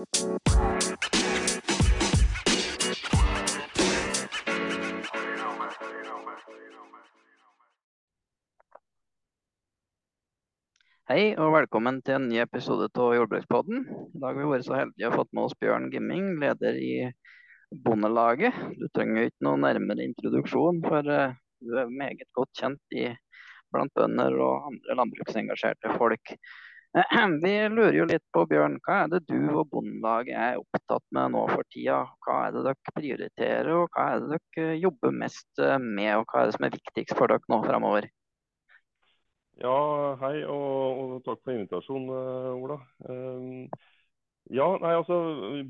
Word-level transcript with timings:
Hei 0.00 0.06
og 11.36 11.52
velkommen 11.52 12.00
til 12.00 12.16
en 12.16 12.30
ny 12.30 12.38
episode 12.40 12.88
av 12.88 13.12
Jordbrukspodden. 13.12 13.84
I 13.84 14.22
dag 14.22 14.24
har 14.24 14.38
vi 14.38 14.48
vært 14.48 14.64
så 14.70 14.78
heldige 14.78 15.04
å 15.04 15.12
ha 15.12 15.20
fått 15.20 15.36
med 15.36 15.44
oss 15.44 15.58
Bjørn 15.60 15.90
Gimming, 15.92 16.32
leder 16.40 16.80
i 16.80 16.94
Bondelaget. 17.68 18.56
Du 18.80 18.88
trenger 18.96 19.28
ikke 19.28 19.50
noe 19.50 19.60
nærmere 19.66 20.08
introduksjon, 20.08 20.80
for 20.88 21.12
uh, 21.12 21.36
du 21.60 21.76
er 21.76 21.92
meget 21.92 22.24
godt 22.32 22.56
kjent 22.56 22.96
i, 22.96 23.10
blant 23.68 23.92
bønder 23.92 24.32
og 24.40 24.72
andre 24.72 24.96
landbruksengasjerte 25.02 25.92
folk. 26.00 26.38
Vi 27.42 27.52
lurer 27.68 27.94
jo 27.94 28.04
litt 28.10 28.24
på, 28.34 28.42
Bjørn, 28.50 28.80
hva 28.82 29.04
er 29.04 29.10
det 29.12 29.20
du 29.28 29.38
og 29.52 29.68
Bondelaget 29.70 30.34
er 30.34 30.58
opptatt 30.58 31.04
med 31.14 31.36
nå 31.36 31.44
for 31.52 31.62
tida? 31.70 32.00
Hva 32.26 32.38
er 32.48 32.56
det 32.56 32.64
dere 32.66 32.94
prioriterer, 32.96 33.70
og 33.76 33.94
hva 33.94 34.06
er 34.14 34.24
det 34.24 34.40
dere 34.56 34.80
jobber 34.82 35.14
mest 35.22 35.62
med, 35.84 36.10
og 36.16 36.24
hva 36.26 36.40
er 36.40 36.50
det 36.50 36.56
som 36.56 36.66
er 36.66 36.74
viktigst 36.74 37.14
for 37.14 37.30
dere 37.30 37.52
nå 37.52 37.60
fremover? 37.62 38.10
Ja, 39.60 39.76
hei 40.24 40.34
og, 40.48 40.98
og 41.04 41.14
takk 41.28 41.44
for 41.44 41.54
invitasjonen, 41.54 42.10
eh, 42.16 42.58
Ola. 42.58 42.80
Um, 43.06 43.64
ja, 44.50 44.66
nei, 44.82 44.92
altså 44.96 45.20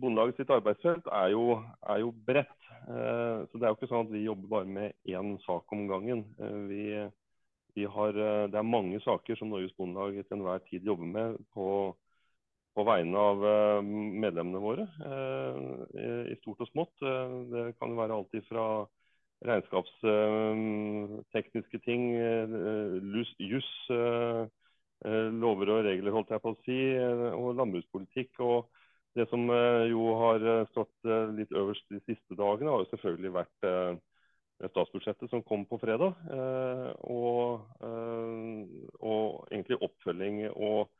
Bondelaget 0.01 0.41
sitt 0.41 0.52
arbeidsfelt 0.57 1.11
er 1.13 1.35
jo, 1.35 1.59
er 1.85 2.01
jo 2.01 2.15
bredt. 2.27 2.57
Så 2.80 3.59
Det 3.61 3.66
er 3.66 3.75
jo 3.75 3.77
ikke 3.77 3.89
sånn 3.91 4.07
at 4.07 4.13
vi 4.15 4.23
jobber 4.25 4.49
bare 4.55 4.69
med 4.73 4.95
én 5.05 5.35
sak 5.45 5.75
om 5.75 5.83
gangen. 5.91 6.23
Vi 6.71 6.87
har, 7.74 8.16
uh, 8.16 8.47
det 8.51 8.59
er 8.59 8.66
mange 8.66 9.01
saker 9.05 9.38
som 9.38 9.51
Norges 9.52 9.74
Bondelag 9.79 10.23
til 10.23 10.38
enhver 10.38 10.62
tid 10.69 10.87
jobber 10.87 11.06
med 11.06 11.37
på, 11.55 11.66
på 12.74 12.87
vegne 12.87 13.19
av 13.19 13.43
medlemmene 13.84 14.62
våre. 14.62 14.87
I 16.30 16.37
stort 16.38 16.62
og 16.62 16.69
smått. 16.70 17.02
Det 17.51 17.65
kan 17.80 17.96
være 17.99 18.15
alt 18.15 18.37
fra 18.46 18.66
regnskapstekniske 19.46 21.79
ting, 21.85 22.16
eh, 22.16 22.46
juss, 23.38 23.90
eh, 23.90 24.46
eh, 25.05 25.32
lover 25.32 25.68
og 25.71 25.84
regler, 25.84 26.12
holdt 26.12 26.30
jeg 26.30 26.40
på 26.43 26.51
å 26.52 26.57
si, 26.65 26.99
og 26.99 27.57
landbrukspolitikk. 27.57 28.40
og 28.40 28.66
Det 29.12 29.29
som 29.29 29.49
jo 29.90 30.15
har 30.15 30.66
stått 30.71 31.05
litt 31.34 31.51
øverst 31.51 31.82
de 31.90 31.99
siste 32.07 32.34
dagene, 32.38 32.71
har 32.71 32.79
jo 32.79 32.87
selvfølgelig 32.93 33.32
vært 33.34 33.59
statsbudsjettet 34.69 35.30
som 35.33 35.45
kom 35.47 35.65
på 35.69 35.79
fredag. 35.80 36.16
Og, 37.09 37.63
og 39.01 39.47
egentlig 39.51 39.79
oppfølging 39.80 40.43
og, 40.51 40.91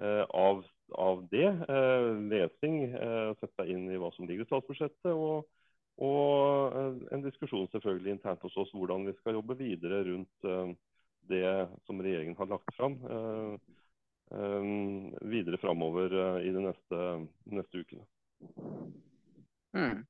av, 0.00 0.62
av, 0.96 1.20
det. 1.32 1.50
Lesing, 2.32 2.78
sette 3.40 3.52
seg 3.58 3.74
inn 3.74 3.90
i 3.92 4.00
hva 4.00 4.08
som 4.16 4.24
ligger 4.28 4.46
i 4.46 4.48
statsbudsjettet. 4.48 5.12
og 5.12 5.44
og 6.02 6.74
eh, 6.74 6.96
en 7.14 7.22
diskusjon 7.22 7.68
selvfølgelig 7.70 8.16
internt 8.16 8.42
hos 8.42 8.56
oss 8.58 8.72
hvordan 8.74 9.06
vi 9.06 9.14
skal 9.20 9.38
jobbe 9.38 9.56
videre 9.58 10.02
rundt 10.08 10.48
eh, 10.48 10.72
det 11.30 11.46
som 11.86 12.00
regjeringen 12.02 12.36
har 12.38 12.50
lagt 12.50 12.74
fram 12.76 12.98
eh, 13.06 13.54
videre 15.30 15.60
framover 15.62 16.40
i 16.42 16.50
de 16.50 16.62
neste, 16.64 17.00
neste 17.54 17.82
ukene. 17.84 18.06
Mm. 19.76 20.00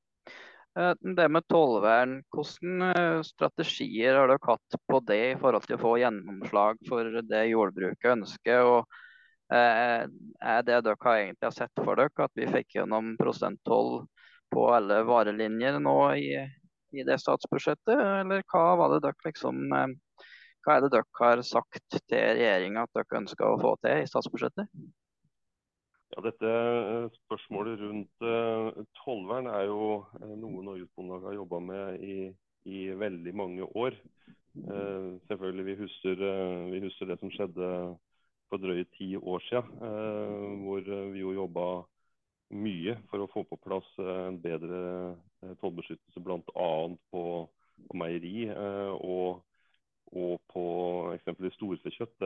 Det 0.74 1.28
med 1.30 1.44
tollvern, 1.46 2.16
hvilke 2.34 3.22
strategier 3.22 4.16
har 4.18 4.30
dere 4.32 4.42
hatt 4.42 4.76
på 4.90 4.98
det 5.06 5.18
i 5.28 5.36
forhold 5.38 5.68
til 5.68 5.76
å 5.76 5.82
få 5.84 5.92
gjennomslag 6.02 6.80
for 6.88 7.20
det 7.30 7.42
jordbruket 7.52 8.10
ønsker? 8.16 8.66
og 8.66 9.54
Er 9.54 10.66
det 10.66 10.80
dere 10.88 11.14
egentlig 11.20 11.46
har 11.46 11.54
sett 11.54 11.84
for 11.84 12.00
dere, 12.00 12.26
at 12.26 12.34
vi 12.34 12.50
fikk 12.50 12.80
gjennom 12.80 13.14
prosenttoll 13.20 14.02
på 14.50 14.66
alle 14.74 15.02
varelinjer 15.06 15.78
nå 15.82 15.98
i, 16.18 16.32
i, 16.94 17.06
det 17.06 17.20
statsbudsjettet, 17.22 17.94
eller 17.94 18.42
hva 18.50 18.88
dere 18.98 19.14
liksom 19.28 19.62
eh, 19.78 19.94
hva 20.64 20.78
er 20.78 20.84
det 20.84 20.92
dere 20.94 21.18
har 21.20 21.42
sagt 21.44 21.98
til 22.08 22.20
regjeringa 22.38 22.86
at 22.86 22.98
dere 22.98 23.18
ønsker 23.20 23.46
å 23.46 23.60
få 23.60 23.74
til 23.84 24.02
i 24.02 24.08
statsbudsjettet? 24.08 24.70
Ja, 26.14 26.22
dette 26.22 26.50
eh, 26.50 27.06
Spørsmålet 27.24 27.80
rundt 27.82 28.22
uh, 28.22 28.84
tollvern 29.02 29.50
er 29.50 29.66
jo 29.66 30.04
noe 30.38 30.62
Norges 30.62 30.92
Bondelag 30.94 31.26
har 31.28 31.38
jobba 31.40 31.60
med 31.60 32.04
i, 32.06 32.18
i, 32.70 32.86
veldig 32.94 33.34
mange 33.34 33.66
år. 33.74 33.98
Selvfølgelig, 34.54 35.64
vi 35.66 35.72
husker, 35.80 36.20
vi 36.70 36.78
husker, 36.84 37.08
det 37.10 37.16
som 37.18 37.30
skjedde 37.34 37.70
for 38.46 38.62
drøye 38.62 38.84
ti 38.94 39.08
år 39.18 39.42
siden, 39.48 40.60
hvor 40.62 40.86
vi 41.10 41.24
jo 41.24 41.32
jobba 41.34 41.64
mye 42.54 42.96
for 43.10 43.22
å 43.22 43.30
få 43.32 43.44
på 43.48 43.58
plass 43.64 43.86
eh, 44.02 44.20
en 44.28 44.38
bedre 44.42 44.80
eh, 45.42 45.54
tollbeskyttelse 45.62 46.22
bl.a. 46.24 46.68
På, 47.10 47.24
på 47.88 47.98
meieri 47.98 48.46
eh, 48.50 48.92
og, 48.94 49.42
og 50.14 50.36
på 50.52 50.64
eksempelvis 51.14 51.56
storfekjøtt 51.58 52.22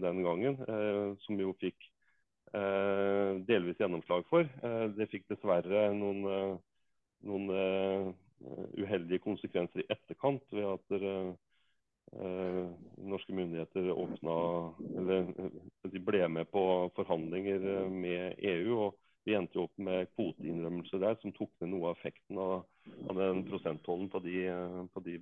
den 0.00 0.22
gangen, 0.24 0.56
som 1.26 1.40
jo 1.40 1.50
fikk 1.60 1.88
delvis 3.46 3.80
gjennomslag 3.80 4.26
for. 4.30 4.46
Det 4.96 5.08
fikk 5.10 5.26
dessverre 5.30 5.88
noen, 5.96 6.58
noen 7.26 8.14
uheldige 8.76 9.22
konsekvenser 9.24 9.82
i 9.82 9.88
etterkant 9.92 10.44
ved 10.54 10.68
at 10.70 10.96
norske 13.02 13.34
myndigheter 13.34 13.90
åpna, 13.92 14.36
eller 15.00 15.26
de 15.90 16.04
ble 16.06 16.22
med 16.30 16.48
på 16.52 16.62
forhandlinger 16.96 17.66
med 17.90 18.38
EU. 18.54 18.78
og 18.86 19.02
vi 19.26 19.34
endte 19.34 19.58
opp 19.58 19.74
med 19.82 20.06
kvoteinnrømmelser 20.14 21.00
der 21.02 21.16
som 21.18 21.32
tok 21.34 21.50
ned 21.58 21.72
noe 21.72 21.88
av 21.90 21.96
effekten 21.96 22.38
av, 22.38 22.60
av 23.10 23.18
den 23.18 23.40
prosenttollen 23.48 24.06
på 24.12 24.20
på 24.94 25.02
de, 25.02 25.16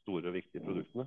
store, 0.00 0.32
viktige 0.32 0.64
produktene. 0.64 1.04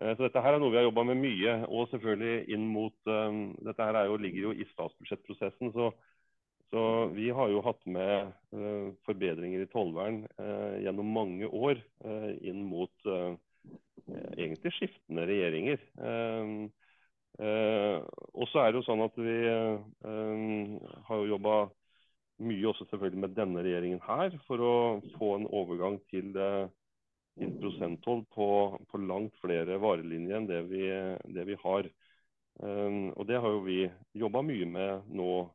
Eh, 0.00 0.16
så 0.16 0.26
Dette 0.26 0.42
her 0.42 0.56
er 0.56 0.62
noe 0.62 0.72
vi 0.72 0.80
har 0.80 0.88
jobba 0.88 1.04
med 1.10 1.20
mye. 1.22 1.54
og 1.68 1.88
selvfølgelig 1.92 2.48
inn 2.54 2.66
mot, 2.70 2.96
um, 3.06 3.54
Dette 3.66 3.86
her 3.86 4.04
jo, 4.10 4.16
ligger 4.16 4.48
jo 4.48 4.52
i 4.52 4.66
statsbudsjettprosessen. 4.72 5.72
så, 5.72 5.90
så 6.70 6.84
Vi 7.14 7.28
har 7.30 7.48
jo 7.52 7.62
hatt 7.62 7.82
med 7.86 8.32
uh, 8.54 8.90
forbedringer 9.06 9.62
i 9.62 9.70
tollvern 9.72 10.24
uh, 10.38 10.76
gjennom 10.82 11.12
mange 11.14 11.46
år 11.48 11.82
uh, 12.04 12.32
inn 12.42 12.64
mot 12.68 13.12
egentlig 14.36 14.68
skiftende 14.74 15.22
regjeringer. 15.24 15.78
Og 17.40 18.48
så 18.50 18.60
er 18.60 18.68
det 18.68 18.76
jo 18.76 18.82
sånn 18.84 19.00
at 19.00 19.14
vi 19.16 19.36
har 19.48 21.22
jo 21.22 21.30
jobba 21.30 21.54
mye 22.42 22.68
også 22.68 22.86
selvfølgelig 22.90 23.20
med 23.20 23.36
denne 23.36 23.62
regjeringen 23.62 24.00
her 24.04 24.34
for 24.48 24.62
å 24.62 24.74
få 25.18 25.34
en 25.38 25.46
overgang 25.46 26.00
til, 26.10 26.34
eh, 26.36 26.66
til 27.38 27.50
prosenttoll 27.60 28.22
på, 28.34 28.48
på, 28.90 28.96
langt 29.10 29.34
flere 29.42 29.74
varelinjer 29.82 30.36
enn 30.38 30.50
det 30.50 30.62
vi, 30.70 30.84
det 31.34 31.44
vi 31.50 31.56
har. 31.64 31.82
Um, 32.62 33.10
og 33.18 33.22
det 33.26 33.38
har 33.42 33.50
jo 33.50 33.66
vi 33.66 33.80
jobba 34.14 34.38
mye 34.46 34.66
med 34.70 35.02
nå 35.10 35.50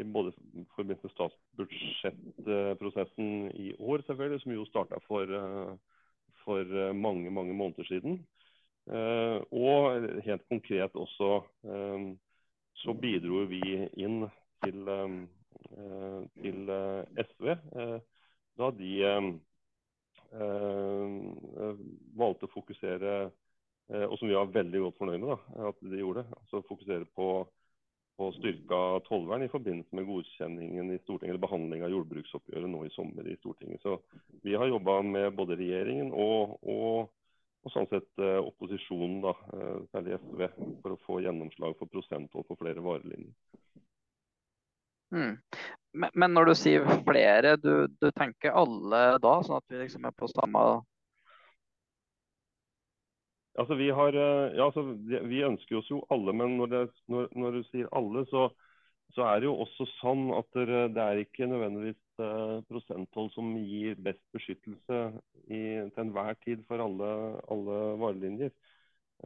i 0.00 0.02
både 0.08 0.32
forbindelse 0.74 1.06
med 1.06 1.14
statsbudsjettprosessen 1.14 3.28
i 3.54 3.76
år, 3.78 4.02
selvfølgelig, 4.06 4.40
som 4.42 4.52
jo 4.56 4.64
starta 4.66 4.96
for, 5.04 5.24
for 6.42 6.64
mange, 6.96 7.30
mange 7.30 7.54
måneder 7.54 7.84
siden. 7.86 8.26
Eh, 8.90 9.38
og 9.54 10.08
helt 10.26 10.42
konkret 10.50 10.96
også 10.98 11.44
eh, 11.70 12.06
så 12.82 12.94
bidro 12.98 13.44
vi 13.46 13.60
inn 13.94 14.24
til, 14.64 14.88
eh, 14.90 16.24
til 16.42 16.72
SV 17.22 17.52
da 18.58 18.70
de 18.74 18.90
valgte 22.16 22.48
å 22.48 22.52
fokusere 22.54 23.14
og 23.92 24.14
som 24.16 24.30
vi 24.30 24.36
var 24.38 24.48
veldig 24.48 24.80
godt 24.80 24.96
fornøyd 24.96 25.20
med 25.20 25.28
da, 25.28 25.66
at 25.68 25.80
de 25.84 25.98
gjorde. 25.98 26.22
altså 26.38 26.62
Fokusere 26.64 27.04
på, 27.12 27.26
på 28.16 28.28
styrka 28.38 28.78
tollvern 29.04 29.44
i 29.44 29.50
forbindelse 29.52 29.98
med 29.98 30.06
godkjenningen 30.08 30.94
i 30.94 31.00
Stortinget, 31.02 31.34
eller 31.34 31.42
behandling 31.42 31.84
av 31.84 31.92
jordbruksoppgjøret 31.92 32.72
nå 32.72 32.86
i 32.86 32.92
sommer 32.94 33.28
i 33.28 33.36
Stortinget. 33.42 33.82
Så 33.84 33.98
Vi 34.46 34.54
har 34.56 34.70
jobba 34.70 34.94
med 35.04 35.36
både 35.36 35.58
regjeringen 35.60 36.14
og, 36.14 36.56
og 36.62 37.10
og 37.62 37.70
sånn 37.70 37.88
sett 37.90 38.22
eh, 38.22 38.38
opposisjonen, 38.42 39.20
da, 39.22 39.34
eh, 39.54 39.82
særlig 39.94 40.16
SV, 40.18 40.46
for 40.82 40.94
å 40.94 41.02
få 41.06 41.20
gjennomslag 41.22 41.76
for 41.78 41.90
prosenttoll 41.90 42.46
på 42.48 42.58
flere 42.58 42.82
varelinjer. 42.82 43.34
Mm. 45.12 45.36
Men, 45.92 46.32
når 46.32 46.48
du 46.48 46.54
sier 46.56 46.86
flere, 47.04 47.56
du, 47.60 47.86
du, 48.00 48.08
tenker 48.16 48.54
alle 48.56 49.02
da, 49.20 49.34
sånn 49.44 49.58
at 49.60 49.72
vi 49.72 49.82
liksom 49.82 50.08
er 50.08 50.16
på 50.16 50.30
samme 50.32 50.64
Altså, 53.60 53.76
vi, 53.76 53.90
har, 53.92 54.16
eh, 54.16 54.54
ja, 54.56 54.64
altså, 54.70 54.80
vi 55.28 55.42
ønsker 55.44 55.76
oss 55.76 55.90
jo 55.90 55.98
alle, 56.14 56.32
men 56.32 56.54
når, 56.56 56.70
det, 56.72 56.78
når, 57.12 57.26
når 57.36 57.58
du 57.58 57.66
sier 57.68 57.90
alle, 57.92 58.22
så, 58.30 58.46
så, 59.12 59.26
er 59.28 59.42
det 59.42 59.50
jo 59.50 59.58
også 59.60 59.84
sånn 59.98 60.30
at 60.32 60.56
det, 60.56 61.02
er 61.02 61.20
ikke 61.20 61.50
nødvendigvis 61.50 62.00
prosenttoll 62.70 63.28
som 63.34 63.50
gir 63.60 64.00
best 64.00 64.22
beskyttelse 64.32 65.02
i, 65.50 65.60
til 65.84 66.00
enhver 66.00 66.32
tid 66.46 66.64
for 66.64 66.80
alle, 66.80 67.10
alle 67.52 67.76
varelinjer. 68.00 68.54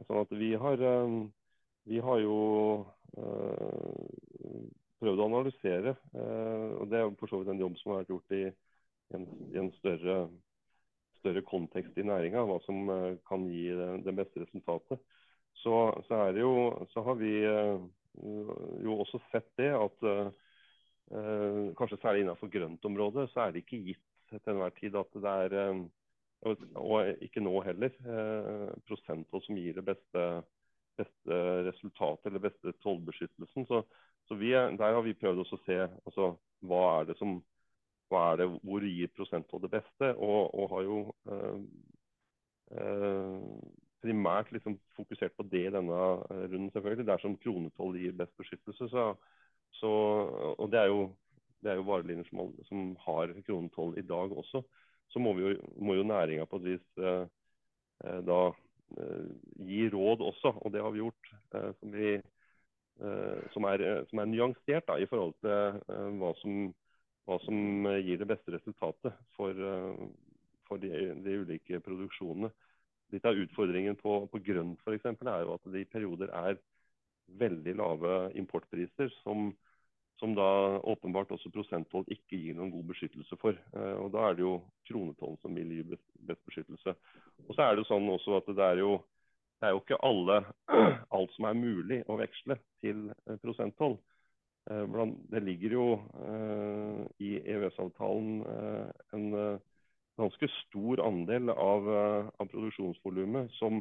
Sånn 0.05 0.21
at 0.21 0.33
vi 0.37 0.51
har, 0.59 0.83
eh, 0.91 1.15
vi 1.89 2.01
har 2.03 2.19
jo 2.21 2.37
eh, 3.17 4.67
prøvd 5.01 5.21
å 5.21 5.27
analysere. 5.29 5.93
og 6.79 6.89
Det 6.89 6.99
er 6.99 7.13
for 7.19 7.31
så 7.31 7.41
vidt 7.41 7.53
en 7.53 7.61
jobb 7.63 7.77
som 7.79 7.93
har 7.93 8.01
vært 8.01 8.13
gjort 8.13 8.35
i 8.37 8.43
en, 9.15 9.27
i 9.53 9.59
en 9.61 9.71
større, 9.77 10.17
større, 11.19 11.43
kontekst 11.47 11.97
i 11.97 12.05
næringa. 12.07 12.45
Hva 12.47 12.57
som 12.65 12.89
kan 13.29 13.45
gi 13.51 13.67
det, 13.77 13.91
det 14.07 14.15
beste 14.17 14.43
resultatet. 14.45 15.03
Så, 15.57 15.75
så, 16.07 16.21
jo, 16.37 16.51
så, 16.93 17.03
har 17.05 17.17
vi 17.19 17.33
jo 17.41 18.97
også 19.01 19.21
sett 19.31 19.49
det 19.57 19.71
at 19.73 20.03
kanskje 21.77 21.99
særlig 22.01 22.25
innenfor 22.25 22.51
grøntområdet 22.51 23.29
så 23.31 23.45
er 23.45 23.53
det 23.53 23.63
ikke 23.63 23.79
gitt 23.89 24.03
til 24.29 24.51
enhver 24.51 24.73
tid 24.77 24.97
at 24.99 25.15
det 25.15 25.33
er 25.45 25.55
og 26.45 27.23
ikke 27.25 27.41
nå 27.41 27.55
heller, 27.65 27.93
prosenttoll 28.85 29.41
som 29.41 29.57
gir 29.57 29.77
det 29.77 29.85
beste, 29.87 30.25
beste 30.99 31.39
resultatet 31.65 32.29
eller 32.29 32.43
beste 32.43 32.73
tollbeskyttelsen. 32.83 33.65
Så, 33.69 33.81
så 34.27 34.37
vi, 34.39 34.51
der 34.51 34.95
har 34.97 35.03
vi 35.05 35.15
prøvd 35.17 35.43
å 35.43 35.59
se 35.65 35.79
altså, 35.87 36.33
hva 36.67 36.83
er 36.99 37.11
det 37.11 37.17
som 37.19 37.39
hva 38.11 38.21
er 38.31 38.39
det, 38.39 38.47
hvor 38.63 38.85
gir 38.87 39.09
prosenttoll 39.17 39.65
det 39.65 39.73
beste, 39.73 40.13
og, 40.15 40.53
og 40.55 40.69
har 40.71 40.83
jo 40.85 40.99
eh, 41.27 41.57
eh, 42.79 43.41
primært 44.05 44.53
liksom 44.55 44.77
fokusert 44.95 45.35
på 45.35 45.43
det 45.51 45.65
i 45.67 45.73
denne 45.75 45.97
runden, 46.31 46.69
selvfølgelig. 46.71 47.07
Dersom 47.09 47.35
kronetoll 47.43 47.97
gir 47.99 48.15
best 48.15 48.31
beskyttelse. 48.39 48.87
Så, 48.93 49.09
så, 49.81 49.91
og 50.53 50.71
det 50.71 50.79
er 50.85 50.87
jo, 50.93 51.01
det 51.59 51.73
er 51.73 51.81
jo 51.81 51.87
varelinjer 51.89 52.29
som, 52.31 52.55
som 52.69 52.93
har 53.03 53.35
kronetoll 53.43 53.97
i 53.99 54.07
dag 54.07 54.31
også 54.31 54.63
så 55.13 55.21
må, 55.23 55.33
jo, 55.39 55.53
må 55.79 55.95
jo 55.97 56.05
næringa 56.07 56.45
på 56.49 56.59
et 56.61 56.67
vis 56.73 57.01
eh, 57.01 57.27
eh, 58.05 58.19
da 58.27 58.39
eh, 58.99 59.29
gi 59.69 59.87
råd 59.93 60.23
også, 60.31 60.53
og 60.61 60.73
det 60.73 60.83
har 60.83 60.93
vi 60.95 61.03
gjort. 61.03 61.31
Eh, 61.55 61.69
som, 61.79 61.93
vi, 61.93 62.15
eh, 62.17 62.25
som, 63.53 63.67
er, 63.69 63.83
som, 64.09 64.21
er, 64.21 64.29
nyansert 64.31 64.87
da, 64.89 64.97
i 64.99 65.07
forhold 65.09 65.35
til 65.43 65.51
eh, 65.51 66.07
hva 66.21 66.31
som, 66.41 66.71
hva, 67.27 67.37
som, 67.43 67.89
gir 68.01 68.21
det 68.21 68.29
beste 68.29 68.55
resultatet 68.55 69.19
for, 69.37 69.61
for 70.69 70.81
de, 70.81 71.11
de, 71.25 71.37
ulike 71.43 71.81
produksjonene. 71.85 72.49
Litt 73.13 73.27
av 73.27 73.39
utfordringen 73.39 73.95
på, 73.99 74.19
på 74.31 74.41
grønt 74.43 74.81
for 74.83 74.97
eksempel, 74.97 75.29
er 75.31 75.45
jo 75.45 75.53
at 75.55 75.69
det 75.71 75.85
i 75.85 75.91
perioder 75.91 76.33
er 76.35 76.57
veldig 77.39 77.75
lave 77.79 78.17
importpriser 78.39 79.11
som 79.21 79.51
som 80.19 80.33
da 80.35 80.79
åpenbart 80.79 81.31
også 81.35 81.51
prosenttoll 81.53 82.05
ikke 82.09 82.39
gir 82.39 82.55
noen 82.57 82.71
god 82.73 82.87
beskyttelse 82.91 83.37
for. 83.41 83.57
Eh, 83.77 83.95
og 84.01 84.11
Da 84.13 84.29
er 84.29 84.37
det 84.37 84.45
jo 84.45 84.55
kronetollen 84.89 85.37
som 85.41 85.55
vil 85.55 85.75
gi 85.75 85.83
best 85.85 86.41
beskyttelse. 86.49 86.95
Og 87.45 87.53
så 87.53 87.61
er 87.61 87.75
det 87.75 87.83
jo 87.83 87.89
sånn 87.91 88.09
også 88.09 88.39
at 88.39 88.49
det 88.49 88.65
er 88.65 88.81
jo, 88.81 88.97
det 89.57 89.67
er 89.67 89.73
jo 89.73 89.81
ikke 89.81 90.01
alle, 90.05 90.41
alt 91.17 91.33
som 91.35 91.47
er 91.49 91.57
mulig 91.57 92.03
å 92.09 92.19
veksle 92.19 92.59
til 92.83 93.07
eh, 93.09 93.39
prosenttoll. 93.41 93.97
Eh, 94.69 94.97
det 95.33 95.43
ligger 95.45 95.77
jo 95.77 95.87
i 97.23 97.37
EØS-avtalen 97.39 98.41
en 99.15 99.27
ganske 100.17 100.49
stor 100.51 101.01
andel 101.05 101.49
av, 101.53 101.87
av 101.87 102.49
produksjonsvolumet 102.51 103.53
som, 103.57 103.79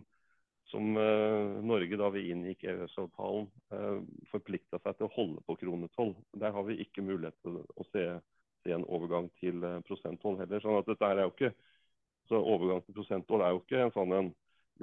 som 0.71 0.95
Norge 0.95 1.99
da 1.99 2.09
vi 2.15 2.29
inngikk 2.33 2.65
EØS-avtalen 2.71 3.49
forplikta 4.31 4.81
seg 4.85 4.97
til 4.97 5.09
å 5.09 5.15
holde 5.17 5.45
på 5.49 5.59
kronetoll. 5.61 6.15
Der 6.39 6.55
har 6.55 6.69
vi 6.69 6.79
ikke 6.85 7.05
mulighet 7.05 7.37
til 7.43 7.59
å 7.61 7.89
se, 7.91 8.07
se 8.63 8.77
en 8.77 8.87
overgang 8.87 9.29
til 9.43 9.65
prosenttoll 9.89 10.39
heller. 10.41 10.63
sånn 10.65 10.81
at 10.81 10.93
dette 10.93 11.11
er 11.11 11.25
jo 11.25 11.35
ikke, 11.35 11.53
så 12.31 12.41
Overgang 12.41 12.83
til 12.87 12.97
prosenttoll 12.97 13.43
er 13.45 13.55
jo 13.55 13.63
ikke 13.63 13.85
en 13.85 13.95
sånn 13.95 14.15
en 14.17 14.33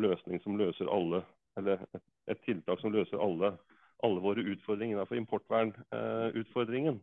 løsning 0.01 0.41
som 0.43 0.57
løser 0.57 0.89
alle, 0.91 1.23
eller 1.57 1.81
et, 1.93 2.03
et 2.33 2.43
tiltak 2.45 2.81
som 2.81 2.93
løser 2.93 3.21
alle, 3.21 3.53
alle 4.03 4.23
våre 4.23 4.43
utfordringer 4.53 4.97
innenfor 4.97 5.19
importvernutfordringen. 5.19 7.01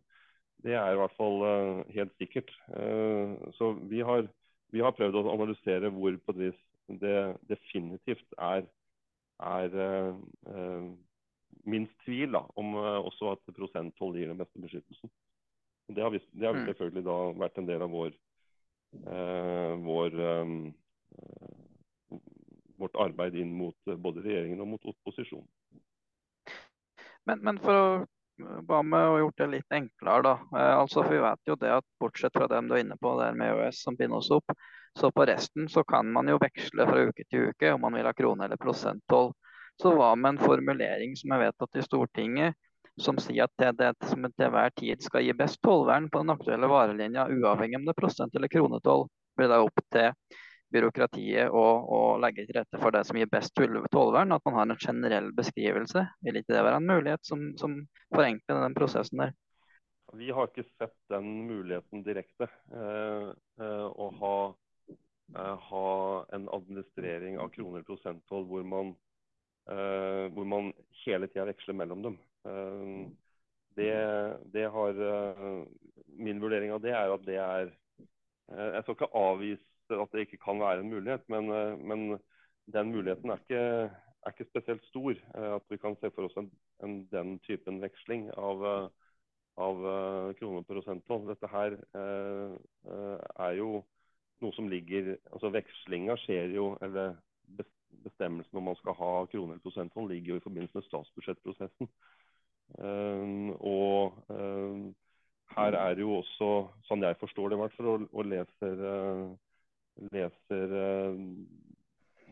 det 0.63 0.75
er 0.77 0.93
i 0.93 0.97
hvert 0.99 1.15
fall 1.17 1.39
helt 1.89 2.11
sikkert. 2.21 2.51
så 3.57 3.71
vi 3.89 4.01
har, 4.05 4.27
vi 4.69 4.83
har 4.83 4.93
prøvd 4.93 5.15
å 5.15 5.31
analysere 5.33 5.89
hvor 5.89 6.17
på 6.25 6.35
det, 6.37 6.51
det 7.01 7.37
definitivt 7.49 8.35
er, 8.37 8.67
er 9.41 9.77
uh, 9.81 10.91
minst 11.65 11.95
tvil 12.05 12.37
da, 12.37 12.43
om 12.55 12.75
uh, 12.77 12.99
også 13.01 13.33
at 13.33 13.55
prosenttoll 13.57 14.19
gir 14.19 14.29
den 14.29 14.37
beste 14.37 14.61
beskyttelsen. 14.61 15.09
Det 15.91 16.03
har, 16.03 16.13
vi, 16.13 16.21
det 16.31 16.47
har 16.47 16.55
mm. 16.55 16.67
selvfølgelig 16.69 17.05
da 17.07 17.17
vært 17.41 17.57
en 17.57 17.67
del 17.67 17.81
av 17.83 17.91
vår, 17.91 18.13
vår 19.81 20.15
vårt 22.81 22.97
arbeid 22.99 23.37
inn 23.39 23.53
mot 23.55 23.93
både 23.97 24.23
regjeringen 24.25 24.63
og 24.63 24.73
mot 24.73 24.89
opposisjonen. 24.93 25.47
Men, 27.29 27.43
men 27.45 27.59
for 27.61 27.77
å 27.77 27.85
hva 28.41 28.81
med 28.83 29.07
å 29.07 29.17
gjort 29.21 29.41
det 29.41 29.47
litt 29.51 29.75
enklere, 29.75 30.23
da? 30.25 30.33
Eh, 30.57 30.73
altså, 30.79 31.03
for 31.03 31.13
Vi 31.13 31.21
vet 31.21 31.51
jo 31.51 31.57
det 31.61 31.71
at 31.75 31.85
bortsett 32.01 32.37
fra 32.37 32.47
dem 32.49 32.69
du 32.69 32.75
er 32.75 32.83
inne 32.85 32.97
på 32.97 33.13
der 33.19 33.35
med 33.37 33.53
EØS 33.53 33.83
som 33.85 33.97
binder 33.97 34.17
oss 34.17 34.31
opp, 34.33 34.55
så 34.97 35.11
på 35.11 35.25
resten 35.29 35.69
så 35.69 35.83
kan 35.87 36.09
man 36.11 36.27
jo 36.27 36.39
veksle 36.41 36.87
fra 36.87 37.05
uke 37.07 37.25
til 37.29 37.51
uke 37.51 37.73
om 37.73 37.81
man 37.85 37.95
vil 37.95 38.09
ha 38.09 38.13
krone- 38.13 38.45
eller 38.45 38.59
prosenttoll. 38.59 39.31
Så 39.81 39.93
hva 39.95 40.11
med 40.15 40.35
en 40.35 40.41
formulering 40.41 41.15
som 41.17 41.31
er 41.31 41.45
vedtatt 41.45 41.79
i 41.79 41.85
Stortinget, 41.85 42.57
som 42.99 43.17
sier 43.21 43.45
at 43.45 43.53
det, 43.57 43.71
det 43.79 44.09
som 44.09 44.25
til 44.27 44.51
hver 44.51 44.73
tid 44.77 45.01
skal 45.01 45.23
gi 45.23 45.33
best 45.37 45.61
tollvern 45.63 46.09
på 46.11 46.21
den 46.21 46.33
aktuelle 46.33 46.67
varelinja, 46.67 47.29
uavhengig 47.31 47.79
om 47.79 47.87
det 47.87 47.95
er 47.95 48.01
prosent- 48.01 48.35
eller 48.35 48.51
kronetoll, 48.51 49.07
blir 49.37 49.47
det 49.47 49.61
opp 49.63 49.85
til 49.95 50.11
byråkratiet 50.71 51.51
å 51.51 52.01
legge 52.23 52.45
til 52.47 52.57
rette 52.59 52.79
for 52.81 52.95
det 52.95 53.03
som 53.07 53.19
gir 53.19 53.29
best 53.31 53.53
tollvern, 53.55 54.33
at 54.35 54.43
man 54.47 54.57
har 54.57 54.67
en 54.69 54.79
generell 54.79 55.31
beskrivelse. 55.35 56.05
Vil 56.25 56.41
ikke 56.41 56.55
det 56.55 56.65
være 56.65 56.81
en 56.81 56.89
mulighet 56.89 57.27
som, 57.27 57.51
som 57.59 57.77
forenkler 58.13 58.65
den 58.65 58.77
prosessen 58.77 59.25
der? 59.25 59.35
Vi 60.19 60.27
har 60.35 60.49
ikke 60.49 60.67
sett 60.75 60.97
den 61.11 61.29
muligheten 61.47 62.03
direkte. 62.03 62.49
Eh, 62.75 63.29
eh, 63.63 63.85
å 63.87 64.09
ha 64.19 64.35
Eh, 65.35 65.57
ha 65.59 66.25
en 66.29 66.49
administrering 66.49 67.39
av 67.39 67.49
kroner 67.49 67.83
prosenttoll 67.87 68.43
hvor 68.49 68.65
uh, 68.67 70.25
hvor 70.35 70.45
man 70.45 70.71
hele 71.05 71.29
tida 71.31 71.45
veksler 71.47 71.77
mellom 71.77 72.01
dem. 72.03 72.17
Uh, 72.43 73.07
det, 73.77 73.93
det, 74.51 74.65
har 74.73 74.99
uh, 74.99 75.61
Min 76.19 76.41
vurdering 76.41 76.73
av 76.75 76.81
det 76.83 76.91
er 76.91 77.13
at 77.13 77.23
det 77.23 77.37
er 77.39 77.69
Jeg 78.51 78.81
skal 78.83 78.95
ikke 78.97 79.15
avvise 79.15 79.63
at 79.99 80.13
det 80.13 80.25
ikke 80.25 80.39
kan 80.45 80.61
være 80.61 80.83
en 80.83 80.91
mulighet, 80.91 81.27
men, 81.29 81.51
men 81.87 82.19
den 82.71 82.91
muligheten 82.93 83.33
er 83.33 83.41
ikke, 83.41 83.63
er 84.25 84.33
ikke 84.33 84.49
spesielt 84.49 84.85
stor. 84.85 85.15
at 85.35 85.65
vi 85.69 85.77
kan 85.77 85.97
se 85.99 86.11
for 86.15 86.29
oss 86.29 86.37
en, 86.37 86.51
en, 86.83 86.99
den 87.11 87.39
typen 87.47 87.81
veksling 87.81 88.29
av, 88.37 88.63
av 89.57 89.81
kroner 90.39 90.67
prosenttoll. 90.67 91.27
Dette 91.29 91.49
her 91.51 91.77
er 92.85 93.57
jo 93.57 93.81
noe 94.41 94.55
som 94.57 94.69
ligger 94.69 95.15
altså 95.31 95.51
Vekslinga 95.53 96.15
skjer 96.21 96.55
jo, 96.55 96.71
eller 96.81 97.17
bestemmelsen 98.03 98.57
om 98.57 98.69
man 98.69 98.77
skal 98.79 98.95
ha 98.97 99.11
kroner 99.31 99.55
eller 99.55 99.63
prosenttoll, 99.63 100.09
ligger 100.09 100.33
jo 100.33 100.39
i 100.39 100.45
forbindelse 100.45 100.77
med 100.77 100.87
statsbudsjettprosessen. 100.87 101.89
Um, 102.79 103.51
og 103.59 104.15
um, 104.31 104.83
her 105.55 105.75
er 105.75 105.95
det 105.95 106.05
jo 106.05 106.21
også, 106.21 106.49
sånn 106.87 107.03
jeg 107.03 107.19
forstår 107.19 107.51
det 107.51 107.57
i 107.57 107.61
hvert 107.61 107.75
fall, 107.77 107.89
og, 107.91 108.05
og 108.15 108.29
leser, 108.31 108.83
uh, 108.85 109.33
leser 110.11 110.75
uh, 110.75 111.17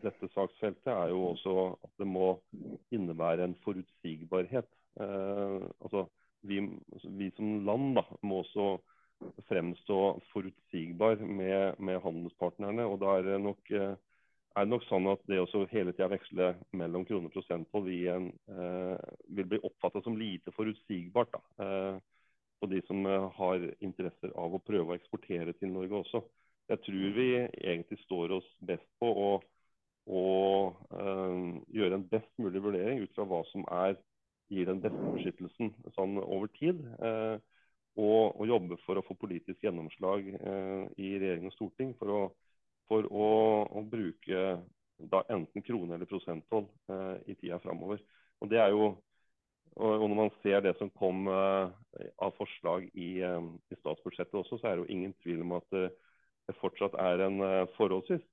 dette 0.00 0.30
saksfeltet, 0.34 0.90
er 0.92 1.12
jo 1.12 1.30
også 1.32 1.56
at 1.86 1.92
det 2.00 2.08
må 2.08 2.32
innebære 2.94 3.46
en 3.46 3.56
forutsigbarhet. 3.64 4.68
Uh, 5.00 5.68
altså, 5.84 6.06
vi, 6.42 6.60
vi, 7.04 7.30
som 7.36 7.60
land 7.66 7.94
da, 8.00 8.06
må 8.22 8.40
også 8.44 8.70
fremstå 9.48 9.98
forutsigbar 10.32 11.20
med, 11.20 11.74
med, 11.78 12.00
handelspartnerne. 12.00 12.86
og 12.88 13.00
da 13.02 13.18
er 13.18 13.26
det 13.26 13.40
nok 13.44 13.72
eh, 13.76 13.98
er 14.56 14.66
det 14.66 14.72
nok 14.72 14.86
sånn 14.88 15.06
at 15.12 15.22
det 15.30 15.38
å 15.38 15.66
hele 15.70 15.92
tida 15.94 16.08
veksle 16.10 16.54
mellom 16.76 17.04
kroner 17.06 17.30
og 17.30 17.34
prosenttoll 17.36 17.84
vil, 17.86 18.30
eh, 18.50 19.04
vil, 19.28 19.46
bli 19.52 19.60
oppfatta 19.62 20.02
som 20.02 20.18
lite 20.18 20.50
forutsigbart 20.56 21.36
da, 21.36 21.42
eh, 21.64 22.00
på 22.60 22.70
de 22.72 22.80
som 22.88 23.06
eh, 23.06 23.28
har 23.36 23.68
interesser 23.78 24.34
av 24.34 24.56
å 24.56 24.62
prøve 24.64 24.90
å 24.90 24.98
eksportere 24.98 25.54
til 25.58 25.70
Norge 25.76 26.02
også. 26.02 26.24
Jeg 26.70 26.78
tror 26.86 27.14
vi 27.16 27.30
egentlig 27.66 27.98
står 28.04 28.36
oss 28.36 28.48
best 28.62 28.86
på 29.02 29.08
å, 29.10 29.30
å 30.06 30.24
øh, 30.70 31.38
gjøre 31.74 31.96
en 31.98 32.08
best 32.12 32.30
mulig 32.38 32.62
vurdering 32.62 33.00
ut 33.02 33.14
fra 33.16 33.24
hva 33.26 33.40
som 33.50 33.64
er, 33.74 33.96
gir 34.50 34.68
den 34.68 34.82
beste 34.82 35.14
beskyttelsen 35.16 35.72
sånn 35.96 36.20
over 36.22 36.50
tid. 36.54 36.78
Øh, 37.02 37.40
og, 37.98 38.36
og 38.38 38.46
jobbe 38.46 38.78
for 38.84 39.00
å 39.00 39.02
få 39.02 39.16
politisk 39.18 39.64
gjennomslag 39.66 40.28
øh, 40.38 40.84
i 40.94 41.16
regjering 41.18 41.48
og 41.50 41.56
storting 41.56 41.90
for 41.98 42.14
å, 42.14 42.20
for 42.86 43.08
å, 43.10 43.30
å 43.66 43.82
bruke 43.90 44.44
da 45.10 45.24
enten 45.32 45.64
krone- 45.66 45.96
eller 45.96 46.06
prosenttoll 46.06 46.68
i 47.26 47.34
tida 47.40 47.56
framover. 47.62 48.02
Og 48.44 48.50
det 48.52 48.60
er 48.62 48.74
jo 48.74 48.92
og 49.80 50.02
Når 50.02 50.16
man 50.18 50.32
ser 50.42 50.60
det 50.60 50.72
som 50.76 50.90
kom 50.98 51.28
av 51.30 52.32
forslag 52.36 52.88
i, 52.90 53.22
i, 53.22 53.76
statsbudsjettet 53.78 54.34
også, 54.34 54.58
så 54.58 54.66
er 54.66 54.74
det 54.74 54.82
jo 54.82 54.96
ingen 54.96 55.14
tvil 55.22 55.44
om 55.44 55.54
at 55.56 55.76
det 56.50 56.58
fortsatt 56.60 56.98
er 57.00 57.24
en 57.26 57.40
uh, 57.40 57.70
forholdsvis 57.78 58.26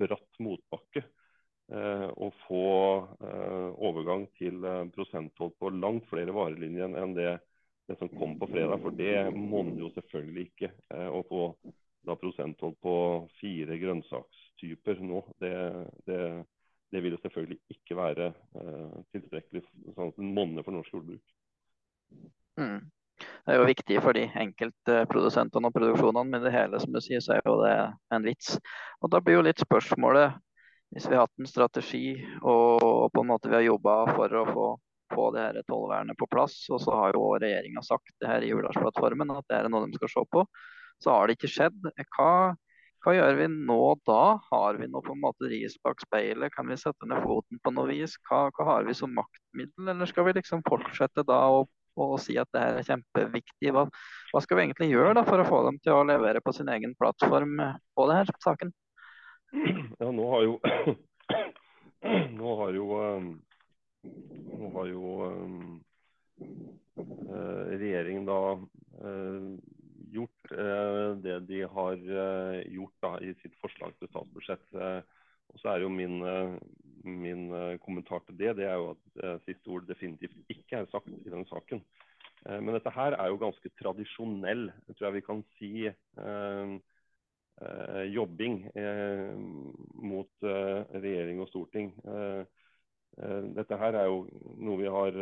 bratt 0.00 0.42
motbakke 0.42 1.04
å 1.68 2.30
få 2.46 2.60
overgang 3.20 4.22
til 4.38 4.62
prosenttoll 4.94 5.50
på 5.60 5.68
langt 5.76 6.06
flere 6.08 6.32
varelinjer 6.32 6.94
enn 6.96 7.12
det 7.12 7.34
det 7.88 7.98
som 8.00 8.08
kom 8.08 8.38
på 8.40 8.46
fredag. 8.46 8.80
For 8.80 8.96
det 8.96 9.30
monner 9.36 9.82
jo 9.82 9.90
selvfølgelig 9.94 10.46
ikke 10.46 10.70
å 11.12 11.22
få 11.28 11.42
da 12.08 12.16
prosenttoll 12.20 12.74
på 12.82 12.94
fire 13.40 13.78
grønnsakstyper 13.80 15.00
nå. 15.04 15.22
Det, 15.40 15.54
det, 16.08 16.20
det 16.92 17.02
vil 17.04 17.16
jo 17.16 17.22
selvfølgelig 17.24 17.58
ikke 17.76 17.98
være 17.98 18.30
tilstrekkelig 19.14 19.64
sånn 19.96 20.12
at 20.12 20.20
monner 20.20 20.66
for 20.66 20.76
norsk 20.76 20.96
jordbruk. 20.98 21.34
Mm. 22.60 22.80
Det 23.48 23.54
er 23.54 23.62
jo 23.62 23.68
viktig 23.70 24.00
for 24.04 24.12
de 24.12 24.26
enkeltprodusentene 24.42 25.70
og 25.70 25.72
produksjonene, 25.72 26.28
men 26.28 26.42
det 26.44 26.50
hele 26.52 26.76
som 26.82 26.92
du 26.92 26.98
sier, 27.00 27.22
så 27.24 27.38
er 27.38 27.46
jo 27.46 27.54
det 27.62 27.70
en 28.12 28.26
vits. 28.26 28.58
Og 29.00 29.08
Da 29.08 29.22
blir 29.24 29.38
jo 29.38 29.44
litt 29.46 29.62
spørsmålet, 29.62 30.34
hvis 30.92 31.06
vi 31.08 31.16
har 31.16 31.24
hatt 31.24 31.40
en 31.40 31.48
strategi 31.48 32.10
og 32.42 33.08
på 33.14 33.22
en 33.24 33.30
måte 33.30 33.48
vi 33.48 33.56
har 33.56 33.64
jobba 33.64 33.94
for 34.12 34.36
å 34.36 34.42
få, 34.50 34.66
få 35.14 35.24
det 35.32 35.46
her 35.46 35.62
tollvernet 35.64 36.20
på 36.20 36.28
plass, 36.28 36.58
og 36.68 36.82
så 36.84 36.98
har 37.00 37.16
jo 37.16 37.22
regjeringa 37.40 37.80
sagt 37.86 38.12
det 38.20 38.28
her 38.28 38.44
i 38.44 38.52
Hurdalsplattformen 38.52 39.32
at 39.38 39.48
det 39.48 39.62
er 39.62 39.70
noe 39.72 39.88
de 39.88 39.96
skal 39.96 40.12
se 40.12 40.26
på, 40.36 40.44
så 41.00 41.16
har 41.16 41.24
det 41.24 41.38
ikke 41.38 41.52
skjedd. 41.54 41.90
Hva, 42.18 42.30
hva 43.00 43.16
gjør 43.16 43.40
vi 43.40 43.48
nå 43.54 43.80
da? 44.12 44.22
Har 44.50 44.76
vi 44.76 44.90
noe 44.92 45.08
på 45.08 45.16
en 45.16 45.24
måte 45.24 45.48
ris 45.48 45.80
bak 45.80 46.04
speilet? 46.04 46.52
Kan 46.52 46.68
vi 46.68 46.76
sette 46.76 47.08
ned 47.08 47.24
foten 47.24 47.64
på 47.64 47.72
noe 47.72 47.88
vis? 47.94 48.20
Hva, 48.28 48.50
hva 48.52 48.70
har 48.74 48.84
vi 48.84 49.00
som 49.00 49.16
maktmiddel, 49.16 49.88
eller 49.88 50.12
skal 50.12 50.28
vi 50.28 50.36
liksom 50.36 50.68
fortsette 50.68 51.24
da 51.24 51.46
å 51.48 51.64
og 52.04 52.18
si 52.22 52.36
at 52.40 52.50
det 52.54 52.62
er 52.62 52.86
kjempeviktig. 52.86 53.72
Hva, 53.74 53.86
hva, 54.32 54.42
skal 54.44 54.58
vi 54.58 54.66
egentlig 54.66 54.90
gjøre 54.92 55.16
da 55.18 55.24
for 55.26 55.42
å 55.42 55.48
få 55.48 55.62
dem 55.68 55.80
til 55.84 55.96
å 55.96 56.06
levere 56.08 56.42
på 56.44 56.54
sin 56.56 56.70
egen 56.72 56.94
plattform 56.98 57.58
på 57.96 58.08
denne 58.10 58.38
saken? 58.44 58.72
Ja, 59.98 60.10
nå 60.12 60.30
har 60.34 60.46
jo 60.46 60.58
Nå 62.38 62.50
har 62.60 62.76
jo, 62.76 62.84
nå 64.06 64.68
har 64.76 64.86
jo 64.86 65.14
regjeringen 67.74 68.28
da 68.28 68.38
gjort 70.14 70.52
det 71.24 71.38
de 71.48 71.64
har 71.74 71.96
gjort 71.98 73.02
da 73.02 73.10
i 73.26 73.34
sitt 73.42 73.58
forslag 73.58 73.96
til 73.98 74.12
statsbudsjett. 74.12 74.78
Og 75.50 75.58
så 75.58 75.72
er 75.74 75.82
jo 75.82 75.90
min, 75.90 76.22
min 77.04 77.48
kommentar 77.84 78.22
til 78.26 78.38
det, 78.38 78.56
det 78.58 78.66
er 78.68 78.76
jo 78.80 78.92
at 78.94 79.42
siste 79.46 79.70
ord 79.72 79.86
definitivt 79.88 80.36
ikke 80.52 80.82
er 80.82 80.90
sagt 80.92 81.10
i 81.10 81.30
denne 81.30 81.46
saken. 81.50 81.82
Men 82.48 82.70
dette 82.74 82.92
her 82.94 83.16
er 83.18 83.28
jo 83.28 83.40
ganske 83.40 83.70
tradisjonell, 83.80 84.68
tror 84.94 85.08
jeg 85.08 85.16
vi 85.18 85.24
kan 85.26 85.42
si, 85.58 85.72
Eh, 87.60 88.02
jobbing 88.02 88.66
eh, 88.74 89.34
mot 89.94 90.30
eh, 90.46 90.82
regjering 91.02 91.40
og 91.42 91.48
storting. 91.50 91.90
Dette 93.18 93.76
her 93.80 93.96
er 93.98 94.04
jo 94.06 94.18
noe 94.62 94.78
vi 94.78 94.90
har 94.94 95.16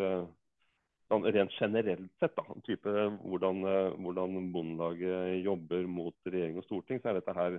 sånn 1.09 1.25
rent 1.33 1.55
generelt 1.57 2.11
sett, 2.21 2.35
da, 2.37 2.57
type 2.67 2.93
hvordan, 3.23 3.63
hvordan 4.05 4.51
Bondelaget 4.53 5.39
jobber 5.47 5.87
mot 5.89 6.29
regjering 6.29 6.59
og 6.61 6.67
storting, 6.67 7.01
så 7.01 7.09
er 7.09 7.17
dette 7.17 7.37
her 7.39 7.57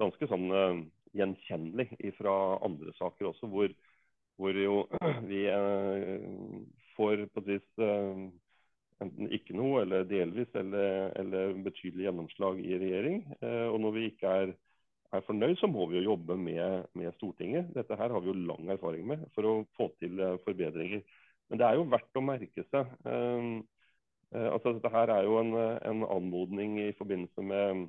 ganske 0.00 0.30
sånn 0.30 0.46
gjenkjennelig 1.14 2.14
fra 2.18 2.36
andre 2.66 2.94
saker 2.98 3.30
også, 3.30 3.50
hvor, 3.50 3.74
hvor 4.40 4.58
jo 4.58 4.80
vi 5.30 5.44
får 6.96 7.26
på 7.34 7.44
et 7.44 7.52
vis 7.54 7.84
enten 9.02 9.30
ikke 9.34 9.56
noe, 9.56 9.82
eller 9.82 10.06
delvis, 10.08 10.50
eller, 10.58 11.10
eller 11.18 11.56
betydelig 11.64 12.08
gjennomslag 12.08 12.60
i 12.62 12.78
regjering. 12.80 13.20
Eh, 13.40 13.66
og 13.70 13.80
når 13.82 13.96
vi 13.96 14.06
ikke 14.10 14.32
er, 14.44 14.54
er, 15.10 15.26
fornøyd, 15.26 15.56
så 15.60 15.70
må 15.70 15.88
vi 15.90 16.00
jo 16.00 16.10
jobbe 16.12 16.38
med, 16.40 16.88
med, 16.98 17.12
Stortinget. 17.18 17.72
Dette 17.76 17.98
her 17.98 18.14
har 18.14 18.24
vi 18.24 18.32
jo 18.32 18.38
lang 18.50 18.70
erfaring 18.74 19.06
med 19.10 19.26
for 19.36 19.50
å 19.50 19.54
få 19.78 19.90
til 20.02 20.20
eh, 20.20 20.38
forbedringer. 20.46 21.04
Men 21.50 21.60
det 21.60 21.68
er 21.68 21.78
jo 21.78 21.88
verdt 21.92 22.20
å 22.20 22.24
merke 22.24 22.66
seg. 22.70 22.94
Eh, 23.10 23.52
altså 24.50 24.74
Dette 24.74 24.90
her 24.90 25.12
er 25.14 25.28
jo 25.28 25.38
en, 25.38 25.54
en 25.54 26.06
anmodning 26.10 26.80
i 26.88 26.90
forbindelse 26.98 27.44
med, 27.44 27.84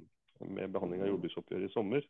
med 0.45 0.73
behandling 0.73 1.01
av 1.01 1.09
jordbruksoppgjøret 1.13 1.71
i 1.71 1.73
sommer. 1.73 2.05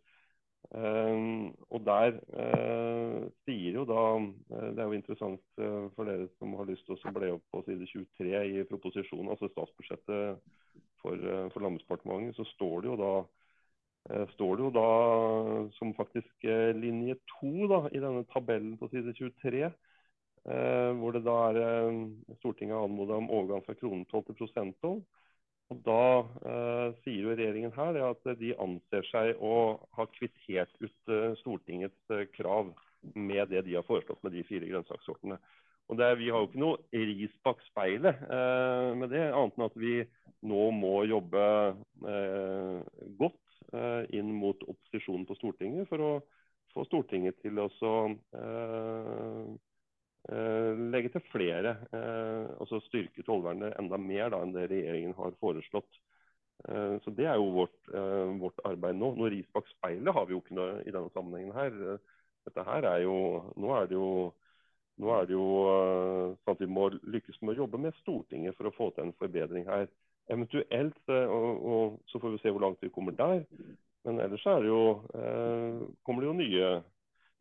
Uh, 0.74 1.53
og 1.69 1.84
der 1.86 2.15
uh, 2.34 3.25
sier 3.45 3.75
jo 3.77 3.84
da 3.86 4.00
uh, 4.17 4.69
Det 4.74 4.81
er 4.81 4.88
jo 4.89 4.98
interessant 4.98 5.60
for 5.95 6.10
dere 6.10 6.25
som 6.39 6.55
har 6.57 6.65
lyst 6.65 6.88
til 6.88 6.98
å 6.98 7.13
ble 7.13 7.29
opp 7.36 7.43
på 7.53 7.62
side 7.67 7.86
23 7.91 8.41
i 8.50 8.63
proposisjonen, 8.69 9.29
altså 9.29 9.51
statsbudsjettet 9.51 10.39
for, 11.03 11.25
for 11.53 11.62
Landbruksdepartementet, 11.62 12.39
så 12.39 12.48
står 12.55 12.81
det 12.81 12.91
jo 12.91 13.01
da 13.03 13.15
står 14.36 14.57
det 14.57 14.65
jo 14.67 14.69
da 14.69 14.89
som 15.79 15.93
faktisk 15.98 16.43
linje 16.77 17.15
to 17.31 17.79
i 17.89 18.01
denne 18.01 18.22
tabellen 18.29 18.75
på 18.77 18.89
side 18.91 19.15
23. 19.17 19.69
hvor 21.00 21.15
det 21.15 21.24
da 21.25 21.38
er 21.50 21.95
Stortinget 22.38 22.77
har 22.77 22.86
anmodet 22.86 23.17
om 23.17 23.31
overgang 23.34 23.65
fra 23.65 23.74
kronetoll 23.79 24.25
til 24.27 24.38
prosenttoll. 24.38 25.00
Og 25.74 25.81
Da 25.86 26.01
eh, 26.45 26.89
sier 27.01 27.24
jo 27.24 27.34
regjeringen 27.34 27.74
her 27.74 27.98
at 28.05 28.27
de 28.38 28.51
anser 28.62 29.07
seg 29.10 29.41
å 29.41 29.53
ha 29.98 30.05
kvittert 30.13 30.74
ut 30.84 31.13
eh, 31.13 31.31
Stortingets 31.41 32.13
eh, 32.13 32.27
krav 32.36 32.69
med 33.17 33.50
det 33.50 33.63
de 33.65 33.77
har 33.77 33.86
foreslått 33.88 34.22
med 34.25 34.36
de 34.38 34.43
fire 34.45 34.69
grønnsakssortene. 34.69 35.39
Og 35.89 35.98
det, 35.98 36.12
Vi 36.19 36.29
har 36.29 36.41
jo 36.41 36.50
ikke 36.50 36.62
noe 36.62 37.05
ris 37.10 37.34
bak 37.45 37.62
speilet 37.65 38.22
eh, 38.29 38.91
med 38.98 39.10
det, 39.13 39.25
annet 39.31 39.57
enn 39.57 39.67
at 39.67 39.77
vi 39.81 39.98
nå 40.45 40.69
må 40.77 40.95
jobbe 41.10 41.43
eh, 42.13 42.79
godt 43.17 43.60
eh, 43.74 44.03
inn 44.17 44.34
mot 44.38 44.62
opposisjonen 44.69 45.25
på 45.25 45.38
Stortinget 45.39 45.89
for 45.89 46.05
å 46.05 46.12
få 46.74 46.86
Stortinget 46.89 47.41
til 47.41 47.62
å 47.62 47.69
legge 50.29 51.12
til 51.13 51.22
flere, 51.29 51.75
eh, 51.94 52.48
altså 52.60 52.79
styrke 52.88 53.24
tollvernet 53.25 53.75
enda 53.79 53.98
mer 54.01 54.32
da, 54.34 54.41
enn 54.41 54.53
det 54.55 54.70
regjeringen 54.72 55.13
har 55.17 55.36
foreslått. 55.41 56.00
Eh, 56.67 56.96
så 57.03 57.13
Det 57.15 57.25
er 57.25 57.36
jo 57.36 57.51
vårt, 57.53 57.77
vårt 58.39 58.60
arbeid 58.65 58.96
nå. 58.96 59.13
Noe 59.15 59.29
ris 59.29 59.48
bak 59.53 59.67
speilet 59.67 60.13
har 60.13 60.25
vi 60.25 60.34
jo 60.34 60.41
ikke 60.41 60.58
noe 60.58 60.82
i 60.82 60.91
denne 60.91 61.12
sammenhengen 61.13 61.53
her. 61.53 62.00
Dette 62.46 62.65
her 62.65 62.84
er 62.84 63.03
jo, 63.03 63.53
Nå 63.58 63.75
er 63.75 63.88
det 63.88 63.98
jo, 63.98 64.34
nå 64.98 65.13
er 65.13 65.25
det 65.27 65.36
jo 65.36 65.46
sånn 66.41 66.55
at 66.55 66.62
vi 66.62 66.72
må 66.72 66.89
lykkes 67.03 67.41
med 67.41 67.55
å 67.55 67.65
jobbe 67.65 67.77
med 67.77 67.96
Stortinget 68.01 68.58
for 68.58 68.70
å 68.70 68.75
få 68.75 68.89
til 68.96 69.05
en 69.05 69.17
forbedring 69.20 69.65
her. 69.67 69.88
Eventuelt, 70.32 71.01
og, 71.10 71.65
og 71.70 71.98
så 72.10 72.20
får 72.20 72.34
vi 72.34 72.41
se 72.41 72.53
hvor 72.53 72.63
langt 72.65 72.82
vi 72.82 72.89
kommer 72.89 73.13
der. 73.13 73.44
Men 74.05 74.22
ellers 74.22 74.46
er 74.46 74.62
det 74.62 74.70
jo, 74.70 74.84
kommer 76.05 76.22
det 76.22 76.29
jo 76.29 76.38
nye 76.39 76.70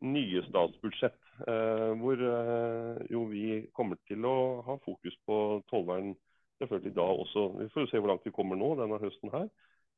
nye 0.05 0.41
statsbudsjett, 0.49 1.13
eh, 1.13 1.24
hvor 1.43 2.21
eh, 2.21 3.01
jo 3.11 3.25
vi 3.27 3.45
kommer 3.75 3.99
til 4.07 4.25
å 4.27 4.61
ha 4.65 4.77
fokus 4.85 5.15
på 5.27 5.39
tollvern 5.71 6.13
selvfølgelig 6.61 6.95
da 6.95 7.07
også. 7.23 7.47
Vi 7.59 7.69
får 7.73 7.89
se 7.91 7.99
hvor 7.99 8.13
langt 8.13 8.27
vi 8.27 8.35
kommer 8.35 8.59
nå 8.59 8.71
denne 8.79 8.99
høsten 9.01 9.33
her. 9.33 9.49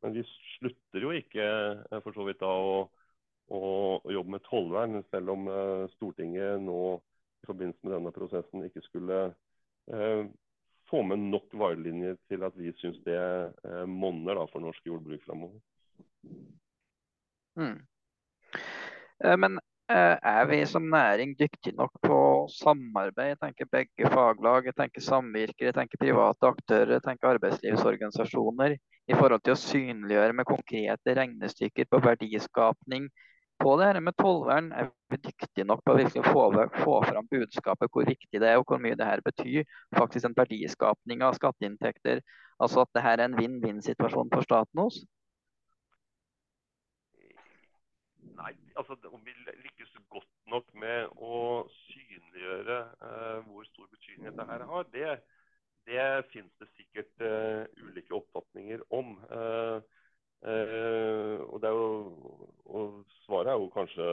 Men 0.01 0.13
vi 0.17 0.23
slutter 0.57 1.05
jo 1.05 1.13
ikke 1.13 1.45
eh, 1.45 2.01
for 2.01 2.15
så 2.17 2.25
vidt 2.25 2.41
da 2.41 2.49
å, 2.49 2.79
å, 3.53 3.61
jobbe 4.13 4.37
med 4.37 4.45
tollvern, 4.49 5.03
selv 5.11 5.35
om 5.35 5.47
Stortinget 5.95 6.61
nå 6.65 6.81
i 6.97 7.49
forbindelse 7.49 7.85
med 7.85 7.95
denne 7.99 8.15
prosessen 8.15 8.65
ikke 8.65 8.85
skulle 8.87 9.21
eh, 9.93 10.25
få 10.89 11.03
med 11.05 11.29
nok 11.29 11.53
varelinjer 11.59 12.17
til 12.31 12.45
at 12.47 12.57
vi 12.57 12.73
syns 12.81 12.97
det 13.05 13.17
eh, 13.19 13.85
monner 13.85 14.41
for 14.51 14.63
norsk 14.63 14.89
jordbruk 14.89 15.21
framover. 15.27 15.61
Mm. 17.57 17.79
Men 19.37 19.57
Eh, 19.57 19.66
er 19.89 20.45
vi 20.49 20.65
som 20.65 20.83
næring 20.91 21.35
dyktige 21.39 21.75
nok 21.75 21.91
på 22.03 22.47
samarbeid? 22.51 23.27
Jeg 23.27 23.39
tenker 23.39 23.69
begge 23.71 24.09
faglag, 24.11 24.65
jeg 24.65 24.75
tenker 24.75 25.01
samvirker, 25.01 25.65
jeg 25.65 25.73
tenker 25.77 25.97
private 26.01 26.47
aktører, 26.47 26.91
jeg 26.97 27.03
tenker 27.05 27.29
arbeidslivsorganisasjoner. 27.35 28.77
I 29.07 29.15
forhold 29.15 29.41
til 29.45 29.55
å 29.55 29.61
synliggjøre 29.61 30.35
med 30.35 30.45
konkrete 30.49 31.15
regnestykker 31.15 31.87
på 31.87 32.01
verdiskapning 32.03 33.07
på 33.63 33.75
det 33.79 33.87
her 33.87 33.99
med 34.03 34.17
tollvern. 34.19 34.71
Er 34.71 34.89
vi 35.11 35.21
dyktige 35.29 35.65
nok 35.65 35.83
på 35.85 35.93
å 35.95 35.99
virkelig 36.01 36.25
få, 36.27 36.43
få 36.83 36.97
fram 37.07 37.29
budskapet 37.31 37.91
hvor 37.93 38.05
viktig 38.07 38.41
det 38.41 38.49
er 38.51 38.59
og 38.59 38.67
hvor 38.67 38.81
mye 38.83 38.97
det 38.99 39.07
her 39.07 39.23
betyr? 39.25 39.63
Faktisk 39.95 40.27
en 40.27 40.37
verdiskapning 40.37 41.23
av 41.25 41.37
skatteinntekter. 41.39 42.21
Altså 42.59 42.83
at 42.83 42.91
det 42.95 43.05
her 43.05 43.21
er 43.21 43.29
en 43.29 43.39
vinn-vinn-situasjon 43.39 44.33
for 44.33 44.45
staten 44.45 44.83
hos? 44.83 44.99
Nei, 48.37 48.53
altså 48.77 48.93
om 49.09 49.21
vi 49.25 49.33
lykkes 49.47 49.95
godt 50.13 50.33
nok 50.51 50.67
med 50.77 51.09
å 51.17 51.37
synliggjøre 51.73 52.77
uh, 53.01 53.39
hvor 53.47 53.65
stor 53.65 53.87
betydning 53.89 54.27
dette 54.29 54.45
her 54.51 54.65
har, 54.69 54.89
det, 54.93 55.13
det 55.89 56.03
finnes 56.33 56.61
det 56.61 56.67
sikkert 56.75 57.23
uh, 57.25 57.63
ulike 57.81 58.13
oppfatninger 58.19 58.83
om. 58.93 59.15
Uh, 59.31 59.79
og, 60.45 61.63
jo, 61.65 61.87
og, 62.69 62.99
svaret 63.25 63.49
er 63.49 63.57
jo 63.57 63.71
kanskje 63.73 64.05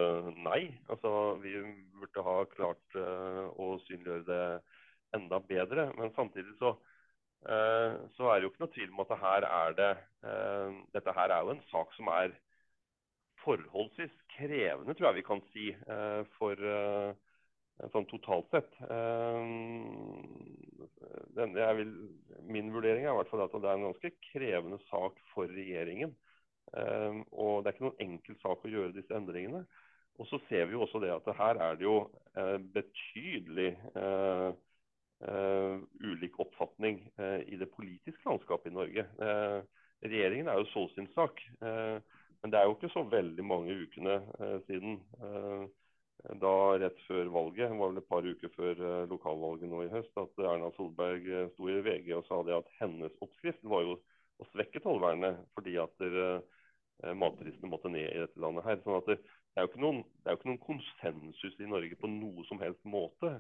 nei. 0.47 0.63
Altså, 0.89 1.11
vi 1.43 1.53
burde 2.01 2.25
ha 2.25 2.37
klart 2.49 2.97
å 2.97 3.67
synliggjøre 3.85 4.25
det 4.31 5.19
enda 5.19 5.43
bedre. 5.45 5.85
Men 5.99 6.15
samtidig 6.17 6.57
så, 6.57 6.73
så 7.45 8.31
er 8.33 8.41
det 8.41 8.49
jo 8.49 8.55
ikke 8.55 8.65
noe 8.65 8.73
tvil 8.73 8.95
om 8.95 9.05
at 9.05 9.13
det 9.13 9.21
her 9.21 9.49
er 9.51 9.77
det, 9.83 9.91
dette 10.97 11.15
her 11.21 11.37
er 11.37 11.45
jo 11.45 11.53
en 11.53 11.63
sak 11.69 11.93
som 11.99 12.09
er 12.17 12.33
forholdsvis 13.45 14.13
krevende, 14.37 14.95
tror 14.95 15.11
jeg 15.11 15.21
vi 15.21 15.29
kan 15.29 15.43
si, 15.53 15.69
eh, 15.71 16.23
for, 16.39 16.53
eh, 16.59 17.15
sånn 17.93 18.07
totalt 18.11 18.51
sett. 18.55 18.77
Den, 21.35 21.57
vil, 21.79 21.91
min 22.47 22.71
vurdering 22.73 23.05
er 23.05 23.11
i 23.11 23.17
hvert 23.19 23.31
fall 23.33 23.43
at 23.43 23.57
det 23.57 23.67
er 23.67 23.81
en 23.81 23.89
ganske 23.89 24.11
krevende 24.31 24.79
sak 24.87 25.19
for 25.33 25.51
regjeringen. 25.51 26.15
Og 27.35 27.65
det 27.65 27.67
er 27.67 27.75
ikke 27.75 27.87
noen 27.89 28.05
enkel 28.05 28.39
sak 28.39 28.63
å 28.63 28.71
gjøre 28.71 28.95
disse 28.95 29.17
endringene. 29.19 29.65
Og 30.23 30.31
så 30.31 30.39
ser 30.47 30.69
vi 30.71 30.77
jo 30.77 30.85
også 30.87 31.03
det 31.03 31.11
at 31.11 31.27
her 31.35 31.59
er 31.67 31.75
det 31.81 31.89
jo 31.89 31.99
betydelig 32.77 33.75
ulik 36.15 36.39
oppfatning 36.47 37.03
i 37.19 37.59
det 37.59 37.73
politiske 37.75 38.23
landskapet 38.23 38.71
i 38.71 38.79
Norge. 38.79 39.09
Regjeringen 40.05 40.49
er 40.53 40.63
jo 40.63 40.71
så 40.71 40.87
sin 40.95 41.11
sak. 41.15 41.43
Det 42.55 42.61
er 42.61 42.69
jo 42.69 42.75
ikke 42.77 42.93
så 42.93 43.03
veldig 43.11 43.45
mange 43.51 43.75
ukene 43.75 44.13
siden 44.69 45.01
da 46.39 46.53
rett 46.79 47.01
før 47.09 47.27
valget, 47.35 47.73
det 47.73 47.79
var 47.81 47.91
vel 47.91 47.99
et 47.99 48.07
par 48.13 48.29
uker 48.29 48.53
før 48.55 48.83
lokalvalget 49.11 49.73
nå 49.73 49.81
i 49.83 49.91
høst, 49.91 50.13
at 50.23 50.39
Erna 50.39 50.71
Solberg 50.77 51.27
sto 51.57 51.67
i 51.67 51.81
VG 51.83 52.13
og 52.15 52.23
sa 52.29 52.39
det 52.47 52.55
at 52.55 52.71
hennes 52.79 53.19
oppskrift 53.27 53.67
var 53.67 53.83
jo 53.83 53.99
å 54.39 54.47
svekke 54.53 54.85
tollvernet 54.87 55.43
fordi 55.59 55.75
at 55.83 56.07
matprisene 57.19 57.73
måtte 57.73 57.91
ned 57.91 58.07
i 58.07 58.23
dette 58.23 58.47
landet 58.47 58.69
her. 58.71 58.79
Sånn 58.87 59.01
at 59.01 59.11
det, 59.11 59.19
det, 59.27 59.59
er 59.59 59.67
jo 59.67 59.73
ikke 59.73 59.85
noen, 59.89 60.03
jo 60.23 60.39
ikke 60.39 60.53
noen 60.53 60.65
konsensus 60.71 61.59
i 61.59 61.71
Norge 61.75 61.99
på 61.99 62.15
noe 62.15 62.47
som 62.47 62.63
helst 62.63 62.87
måte 62.87 63.35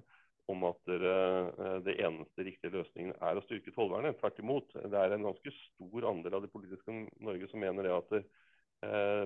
om 0.50 0.66
at 0.66 0.90
det 0.90 2.00
eneste 2.02 2.50
riktige 2.50 2.74
løsningen 2.80 3.14
er 3.22 3.38
å 3.38 3.46
styrke 3.46 3.78
tollvernet. 3.78 4.18
Tvert 4.18 4.42
imot. 4.42 4.74
Det 4.74 4.98
er 4.98 5.14
en 5.14 5.30
ganske 5.30 5.54
stor 5.60 6.10
andel 6.10 6.40
av 6.40 6.44
det 6.48 6.52
politiske 6.52 7.04
Norge 7.22 7.48
som 7.52 7.62
mener 7.62 7.86
det 7.86 7.94
at 7.94 8.18
Eh, 8.18 8.43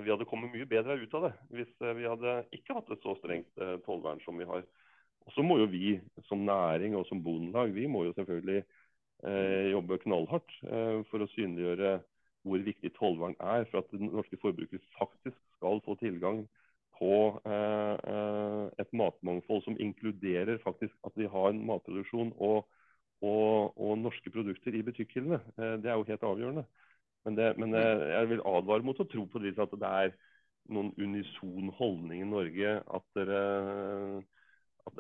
vi 0.05 0.11
hadde 0.11 0.27
kommet 0.29 0.53
mye 0.53 0.67
bedre 0.69 0.99
ut 1.01 1.15
av 1.19 1.29
det 1.29 1.33
hvis 1.55 1.71
eh, 1.83 1.95
vi 1.99 2.09
hadde 2.09 2.35
ikke 2.57 2.77
hatt 2.77 2.93
et 2.95 3.05
så 3.05 3.15
strengt 3.19 3.63
eh, 3.63 3.79
tollvern 3.87 4.21
som 4.25 4.39
vi 4.41 4.47
har. 4.49 4.67
Og 5.27 5.35
så 5.35 5.45
må 5.45 5.59
jo 5.61 5.71
vi 5.71 5.99
som 6.29 6.45
næring 6.47 6.97
og 6.97 7.07
som 7.09 7.23
bondelag 7.25 7.75
vi 7.77 7.89
må 7.91 8.07
jo 8.07 8.15
selvfølgelig 8.17 8.63
jobbe 9.19 9.97
knallhardt 10.05 10.53
for 11.11 11.25
å 11.25 11.27
synliggjøre 11.33 11.97
hvor 12.47 12.61
viktig 12.63 12.93
tollvern 12.95 13.33
er 13.43 13.65
for 13.67 13.81
at 13.81 13.97
norske 13.99 14.39
forbrukere 14.39 14.79
faktisk 14.95 15.35
skal 15.57 15.83
få 15.83 15.97
tilgang 15.99 16.45
på 17.01 17.11
et 17.51 18.95
matmangfold 18.95 19.65
som 19.67 19.81
inkluderer 19.83 20.63
faktisk 20.63 20.95
at 21.03 21.19
vi 21.19 21.27
har 21.27 21.51
en 21.51 21.65
matproduksjon 21.67 22.31
og, 22.39 22.63
og, 23.19 23.75
og 23.75 23.99
norske 24.05 24.31
produkter 24.31 24.79
i 24.79 24.85
butikkhyllene. 24.87 25.43
Det 25.83 25.91
er 25.91 25.99
jo 25.99 26.07
helt 26.13 26.29
avgjørende. 26.31 26.65
Men, 27.29 27.37
det, 27.37 27.53
men 27.61 27.77
jeg 27.77 28.29
vil 28.31 28.41
advare 28.49 28.87
mot 28.89 29.01
å 29.05 29.05
tro 29.05 29.27
på 29.29 29.41
det, 29.45 29.53
at 29.61 29.75
det 29.77 29.89
er 30.01 30.15
noen 30.73 30.91
unison 30.97 31.71
holdning 31.77 32.23
i 32.25 32.29
Norge 32.29 32.75
at, 32.81 33.07
dere, 33.17 33.43
at, 34.89 34.99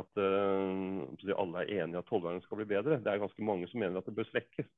at, 0.00 0.18
at 0.20 1.32
alle 1.36 1.62
er 1.62 1.72
enige 1.82 2.00
at 2.00 2.08
tollvernet 2.08 2.44
skal 2.44 2.60
bli 2.62 2.68
bedre. 2.72 3.00
Det 3.04 3.12
er 3.12 3.22
ganske 3.22 3.44
mange 3.44 3.68
som 3.68 3.80
mener 3.82 4.00
at 4.00 4.08
det 4.08 4.16
bør 4.16 4.28
svekkes 4.30 4.68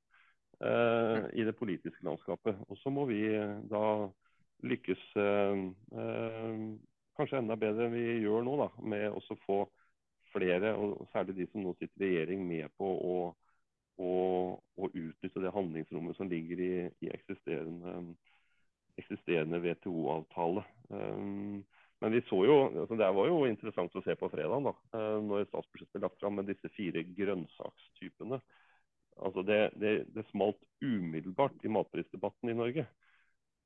uh, 0.63 1.27
i 1.35 1.47
det 1.47 1.57
politiske 1.59 2.07
landskapet. 2.07 2.59
Og 2.69 2.79
så 2.83 2.93
må 2.95 3.07
vi 3.11 3.23
da 3.71 3.83
lykkes 4.67 5.03
uh, 5.19 5.67
uh, 5.95 6.63
kanskje 7.19 7.43
enda 7.43 7.59
bedre 7.59 7.89
enn 7.89 7.99
vi 7.99 8.07
gjør 8.25 8.47
nå, 8.47 8.57
da, 8.63 8.71
med 8.95 9.11
å 9.11 9.39
få 9.47 9.63
flere, 10.35 10.75
og 10.77 11.07
særlig 11.15 11.39
de 11.39 11.47
som 11.51 11.63
nå 11.65 11.75
sitter 11.79 12.05
i 12.05 12.11
regjering, 12.13 12.43
med 12.47 12.75
på 12.79 12.87
å 12.87 13.15
og, 13.99 14.61
og 14.79 14.95
utnytte 14.95 15.43
det 15.43 15.55
handlingsrommet 15.55 16.17
som 16.19 16.31
ligger 16.31 16.63
i, 16.63 16.73
i 17.03 17.11
eksisterende, 17.11 17.97
eksisterende 18.99 19.61
WTO-avtale. 19.63 20.63
Um, 20.91 21.65
men 21.99 22.15
vi 22.15 22.23
så 22.29 22.39
jo, 22.47 22.59
altså 22.85 22.99
det 22.99 23.11
var 23.17 23.27
jo 23.27 23.41
interessant 23.49 23.97
å 23.99 24.05
se 24.05 24.15
på 24.19 24.31
fredag 24.31 24.69
da, 24.69 24.75
uh, 24.95 25.19
når 25.25 25.49
statsbudsjettet 25.49 25.99
ble 25.99 26.05
lagt 26.07 26.23
fram 26.23 26.39
med 26.39 26.51
disse 26.51 26.71
fire 26.77 27.03
grønnsakstypene. 27.19 28.41
Altså 29.19 29.43
det, 29.43 29.61
det, 29.83 29.95
det, 30.15 30.27
smalt 30.31 30.61
umiddelbart 30.79 31.67
i 31.67 31.73
matprisdebatten 31.75 32.53
i 32.53 32.59
Norge. 32.59 32.87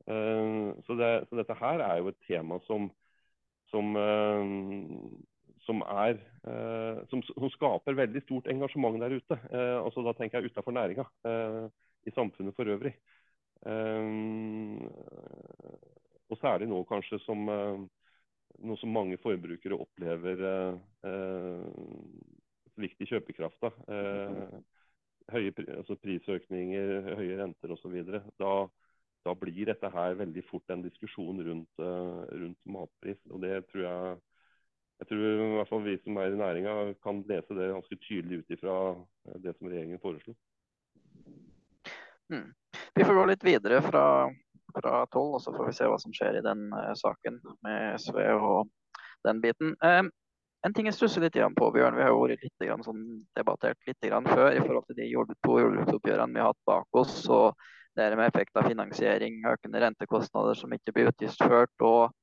Uh, 0.09 0.73
så, 0.87 0.97
det, 0.97 1.12
så, 1.29 1.37
dette 1.42 1.61
her 1.61 1.85
er 1.85 2.01
jo 2.01 2.09
et 2.09 2.25
tema 2.25 2.57
som, 2.64 2.88
som, 3.68 3.92
som, 5.66 5.83
er, 5.87 6.18
eh, 6.48 7.01
som, 7.11 7.22
som, 7.27 7.48
skaper 7.55 7.98
veldig 7.98 8.22
stort 8.25 8.51
engasjement 8.51 8.98
der 9.01 9.16
ute. 9.18 9.38
Eh, 9.53 9.79
altså 9.79 10.05
Da 10.07 10.14
tenker 10.18 10.40
jeg 10.40 10.51
utenfor 10.51 10.75
næringa, 10.75 11.07
eh, 11.29 11.66
i 12.07 12.14
samfunnet 12.14 12.57
for 12.57 12.66
øvrig. 12.66 12.94
og 16.33 16.38
særlig 16.40 16.66
nå 16.66 16.81
kanskje 16.88 17.20
som 17.22 17.44
noe 17.46 18.77
som 18.81 18.90
mange 18.90 19.18
forbrukere 19.22 19.79
opplever 19.79 20.40
svikt 22.75 23.05
i 23.05 23.07
kjøpekrafta. 23.07 23.70
høye 25.31 25.53
altså 25.77 25.94
prisøkninger, 25.94 27.14
høye 27.14 27.38
renter 27.38 27.70
osv. 27.70 27.94
Da, 28.40 28.66
da 29.22 29.35
blir 29.38 29.70
dette 29.70 29.92
her 29.94 30.18
veldig 30.18 30.44
fort 30.51 30.75
en 30.75 30.83
diskusjon 30.83 31.38
rundt, 31.46 31.79
rundt 31.79 32.59
matpris. 32.66 33.22
og 33.31 33.42
Det 33.46 33.62
tror 33.70 33.83
jeg 33.87 34.18
jeg 35.03 35.09
tror 35.11 35.23
i 35.27 35.51
hvert 35.57 35.71
fall 35.71 35.83
vi 35.83 35.97
som 35.99 36.19
er 36.23 36.31
i 36.31 36.38
næringa 36.38 36.73
kan 37.03 37.25
lese 37.27 37.57
det 37.59 37.73
ganske 37.73 37.97
tydelig 38.05 38.43
ut 38.43 38.55
ifra 38.55 38.75
eh, 38.95 39.38
det 39.43 39.57
som 39.57 39.67
regjeringen 39.67 40.01
foreslo. 40.03 40.35
Mm. 42.31 42.53
Vi 42.95 43.05
får 43.05 43.19
gå 43.19 43.25
litt 43.33 43.45
videre 43.45 43.81
fra, 43.83 44.05
fra 44.77 44.93
12, 45.11 45.23
og 45.23 45.41
så 45.43 45.55
får 45.57 45.69
vi 45.69 45.77
se 45.77 45.88
hva 45.91 45.99
som 46.01 46.15
skjer 46.15 46.38
i 46.38 46.45
den 46.45 46.69
uh, 46.71 46.93
saken 46.97 47.41
med 47.67 47.99
SV 47.99 48.21
og 48.37 48.71
den 49.27 49.43
biten. 49.43 49.75
Um, 49.83 50.12
en 50.62 50.77
ting 50.77 50.87
jeg 50.87 50.95
stusser 50.95 51.25
litt 51.25 51.37
på, 51.59 51.71
Bjørn, 51.75 51.99
vi 51.99 52.05
har 52.05 52.12
jo 52.12 52.23
vært 52.23 52.47
litt 52.47 52.62
grann, 52.62 52.85
sånn, 52.87 53.03
debattert 53.37 53.81
litt 53.88 54.07
grann 54.07 54.29
før 54.31 54.55
i 54.55 54.62
forhold 54.62 54.87
til 54.87 55.01
de 55.01 55.09
to 55.43 55.59
jordbruksoppgjørene 55.59 56.37
vi 56.37 56.45
har 56.45 56.53
hatt 56.53 56.69
bak 56.71 57.03
oss. 57.03 57.17
og 57.29 57.59
det 57.99 58.07
med 58.17 58.31
effekt 58.31 58.57
av 58.57 58.71
finansiering, 58.71 59.43
økende 59.51 59.83
rentekostnader 59.83 60.57
som 60.57 60.73
ikke 60.73 60.95
blir 60.95 61.11
utgiftsført. 61.11 61.75
og 61.81 62.15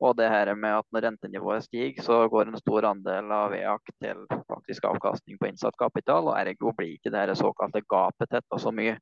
og 0.00 0.16
det 0.18 0.28
her 0.30 0.50
med 0.58 0.80
at 0.80 0.86
når 0.92 1.06
rentenivået 1.06 1.64
stiger, 1.64 2.02
så 2.02 2.24
går 2.28 2.48
en 2.48 2.58
stor 2.58 2.88
andel 2.90 3.30
av 3.32 3.54
EAK 3.54 3.92
til 4.02 4.24
faktisk 4.50 4.88
avkastning 4.90 5.38
på 5.38 5.48
innsatt 5.50 5.76
kapital. 5.78 6.28
og 6.28 6.38
Ergo 6.38 6.72
blir 6.76 6.96
ikke 6.96 7.12
det 7.14 7.38
såkalte 7.38 7.84
gapet 7.88 8.30
tetta 8.30 8.58
så 8.58 8.72
mye. 8.74 8.96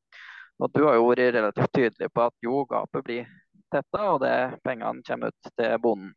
Og 0.61 0.71
Du 0.75 0.85
har 0.85 0.95
jo 0.95 1.09
vært 1.09 1.35
relativt 1.35 1.73
tydelig 1.75 2.11
på 2.13 2.27
at 2.27 2.35
jo, 2.45 2.65
gapet 2.69 3.05
blir 3.05 3.31
tetta, 3.73 4.03
og 4.13 4.21
det 4.21 4.61
pengene 4.65 5.03
kommer 5.07 5.33
ut 5.33 5.55
til 5.57 5.79
bonden. 5.83 6.13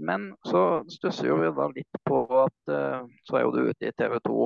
Men 0.00 0.30
så 0.46 0.82
stusser 0.88 1.36
vi 1.36 1.50
da 1.52 1.66
litt 1.68 1.98
på 2.08 2.22
at 2.40 2.72
uh, 2.72 3.04
så 3.28 3.36
er 3.36 3.42
jo 3.44 3.52
du 3.52 3.62
ute 3.68 3.88
i 3.88 3.92
TV 3.92 4.16
2 4.24 4.36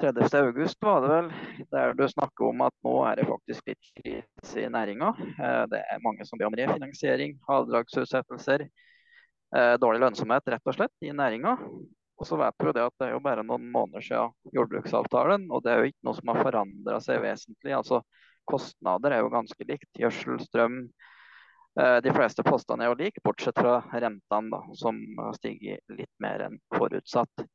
30. 0.00 0.38
august 0.38 0.76
var 0.80 1.00
det 1.02 1.08
vel, 1.08 1.32
der 1.70 1.94
du 1.94 2.04
snakker 2.08 2.46
om 2.52 2.60
at 2.62 2.74
nå 2.86 2.94
er 3.08 3.18
det 3.18 3.26
faktisk 3.26 3.66
litt 3.66 3.88
krise 3.98 4.60
i 4.62 4.68
næringa. 4.70 5.08
Eh, 5.18 5.62
det 5.72 5.80
er 5.82 6.04
mange 6.04 6.26
som 6.26 6.38
ber 6.38 6.46
om 6.46 6.56
refinansiering, 6.58 7.34
avdragsutsettelser, 7.50 8.68
eh, 9.56 9.74
dårlig 9.82 10.04
lønnsomhet 10.04 10.52
rett 10.54 10.70
og 10.70 10.76
slett 10.76 11.02
i 11.02 11.10
næringa. 11.10 11.56
Og 12.18 12.26
så 12.26 12.38
vet 12.38 12.54
vi 12.62 12.70
at 12.70 12.94
det 12.98 13.08
er 13.08 13.12
jo 13.16 13.24
bare 13.26 13.42
noen 13.46 13.66
måneder 13.74 14.04
siden 14.06 14.54
jordbruksavtalen, 14.54 15.48
og 15.50 15.62
det 15.66 15.72
er 15.72 15.82
jo 15.82 15.90
ikke 15.90 16.06
noe 16.06 16.18
som 16.18 16.30
har 16.32 16.42
forandra 16.46 17.00
seg 17.02 17.22
vesentlig. 17.22 17.74
Altså 17.74 18.02
Kostnader 18.48 19.12
er 19.12 19.24
jo 19.24 19.32
ganske 19.34 19.66
likt. 19.66 19.90
Gjødsel, 19.98 20.38
strøm. 20.46 20.78
Eh, 21.80 21.98
de 22.06 22.14
fleste 22.14 22.46
postene 22.46 22.86
er 22.86 22.92
jo 22.92 23.00
like, 23.02 23.22
bortsett 23.26 23.58
fra 23.58 23.80
rentene, 23.90 24.54
da, 24.54 24.62
som 24.78 25.02
stiger 25.34 25.82
litt 25.90 26.14
mer 26.22 26.46
enn 26.46 26.62
forutsatt. 26.78 27.48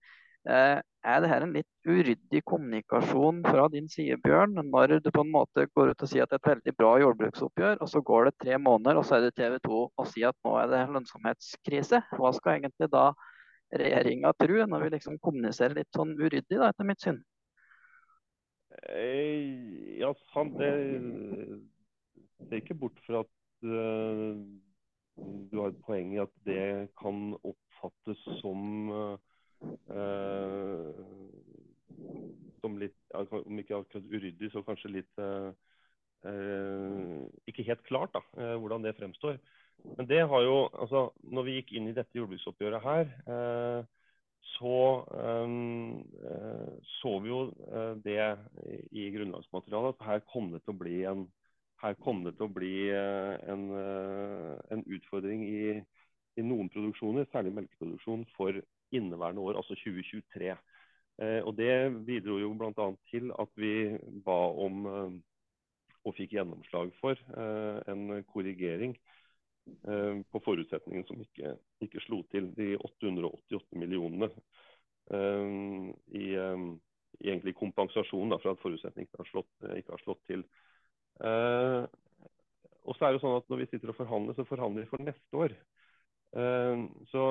Eh, 0.43 0.79
er 1.03 1.19
det 1.23 1.29
her 1.31 1.43
en 1.43 1.53
litt 1.55 1.87
uryddig 1.87 2.41
kommunikasjon 2.47 3.41
fra 3.45 3.67
din 3.71 3.89
side, 3.91 4.17
Bjørn, 4.23 4.55
når 4.71 4.97
du 5.03 5.09
på 5.11 5.23
en 5.23 5.31
måte 5.31 5.65
går 5.75 5.91
ut 5.91 6.03
og 6.03 6.09
sier 6.09 6.23
at 6.25 6.31
det 6.31 6.39
er 6.39 6.43
et 6.43 6.49
veldig 6.51 6.73
bra 6.79 6.93
jordbruksoppgjør, 7.03 7.81
og 7.83 7.91
så 7.91 8.01
går 8.03 8.27
det 8.27 8.33
tre 8.43 8.57
måneder, 8.59 8.99
og 8.99 9.07
så 9.07 9.17
er 9.17 9.27
det 9.27 9.35
TV 9.39 9.57
2 9.67 9.81
og 9.87 10.09
sier 10.11 10.31
at 10.31 10.39
nå 10.47 10.55
er 10.59 10.71
det 10.71 10.81
lønnsomhetskrise? 10.95 12.01
Hva 12.19 12.31
skal 12.35 12.57
egentlig 12.57 12.89
da 12.91 13.05
regjeringa 13.73 14.33
tro, 14.39 14.59
når 14.69 14.85
vi 14.85 14.93
liksom 14.97 15.19
kommuniserer 15.23 15.79
litt 15.79 15.95
sånn 15.95 16.15
uryddig, 16.19 16.59
da, 16.59 16.71
etter 16.71 16.87
mitt 16.87 17.03
syn? 17.03 17.19
Eh, 18.91 19.99
ja, 19.99 20.11
sant. 20.33 20.59
Det 20.59 20.71
ser 22.49 22.59
ikke 22.59 22.79
bort 22.79 22.99
fra 23.07 23.23
at 23.23 23.67
uh, 23.67 24.39
du 25.51 25.59
har 25.61 25.71
et 25.71 25.83
poeng 25.85 26.15
i 26.15 26.23
at 26.23 26.33
det 26.47 26.63
kan 26.99 27.29
oppfattes 27.39 28.23
som 28.41 28.91
uh, 28.91 29.32
som 32.63 32.79
litt, 32.79 32.97
om 33.13 33.59
ikke 33.59 33.81
akkurat 33.81 34.11
uryddig, 34.11 34.51
så 34.53 34.63
kanskje 34.65 34.93
litt 34.97 35.21
eh, 35.21 35.49
eh, 36.29 37.19
Ikke 37.51 37.65
helt 37.67 37.83
klart 37.89 38.15
da, 38.15 38.23
hvordan 38.55 38.85
det 38.85 38.95
fremstår. 38.99 39.39
Men 39.97 40.07
det 40.07 40.21
har 40.29 40.45
jo, 40.45 40.57
altså 40.79 41.09
når 41.35 41.47
vi 41.47 41.57
gikk 41.57 41.73
inn 41.75 41.89
i 41.91 41.95
dette 41.97 42.15
jordbruksoppgjøret 42.15 42.85
her, 42.85 43.09
så 44.53 44.75
så 47.01 47.11
vi 47.23 47.31
jo 47.31 47.39
det 48.05 48.19
i 48.93 49.09
grunnlagsmaterialet 49.15 49.97
at 49.97 50.05
her 50.07 50.21
kom 50.29 50.51
det 50.53 50.61
til 50.63 50.75
å 50.75 50.79
bli 50.79 51.01
en, 51.09 51.25
å 51.83 52.53
bli 52.53 52.75
en, 52.93 53.65
en 54.71 54.85
utfordring 54.85 55.43
i, 55.49 55.81
i 56.39 56.45
noen 56.45 56.71
produksjoner, 56.71 57.27
særlig 57.33 57.55
melkeproduksjon, 57.57 58.23
for 58.37 58.61
inneværende 58.93 59.41
år, 59.41 59.59
altså 59.61 59.75
2023. 59.75 60.55
Og 61.45 61.51
Det 61.57 61.73
bidro 62.07 62.39
jo 62.41 62.53
bl.a. 62.57 62.87
til 63.11 63.31
at 63.39 63.51
vi 63.55 63.73
ba 64.25 64.39
om 64.65 64.85
og 66.03 66.15
fikk 66.17 66.33
gjennomslag 66.35 66.89
for 66.99 67.19
en 67.91 68.23
korrigering 68.27 68.95
på 70.33 70.41
forutsetningen 70.43 71.05
som 71.07 71.21
ikke, 71.23 71.53
ikke 71.85 72.01
slo 72.03 72.23
til. 72.31 72.49
De 72.57 72.73
888 72.75 73.77
millionene 73.79 74.29
i, 76.11 76.25
i 76.33 77.29
egentlig 77.29 77.55
kompensasjon 77.55 78.33
da, 78.33 78.39
for 78.41 78.51
at 78.51 78.63
forutsetningen 78.63 79.07
ikke 79.07 79.21
har 79.21 79.31
slått, 79.31 79.53
ikke 79.77 79.95
har 79.95 80.03
slått 80.03 80.23
til. 80.27 80.43
Og 82.83 82.97
så 82.97 83.07
er 83.07 83.15
det 83.15 83.23
sånn 83.23 83.37
at 83.37 83.47
Når 83.51 83.63
vi 83.63 83.69
sitter 83.71 83.93
og 83.93 83.99
forhandler, 84.01 84.35
så 84.35 84.47
forhandler 84.47 84.83
vi 84.83 84.91
for 84.91 85.05
neste 85.05 85.39
år. 85.45 85.55
Så 86.33 87.23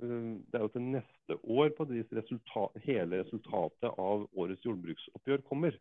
det 0.00 0.56
er 0.56 0.64
jo 0.64 0.72
til 0.72 0.84
neste 0.84 1.36
år 1.42 1.72
på 1.76 1.86
at 1.86 2.12
resultat, 2.16 2.76
hele 2.84 3.22
resultatet 3.22 3.88
av 3.90 4.26
årets 4.32 4.64
jordbruksoppgjør 4.64 5.44
kommer. 5.48 5.76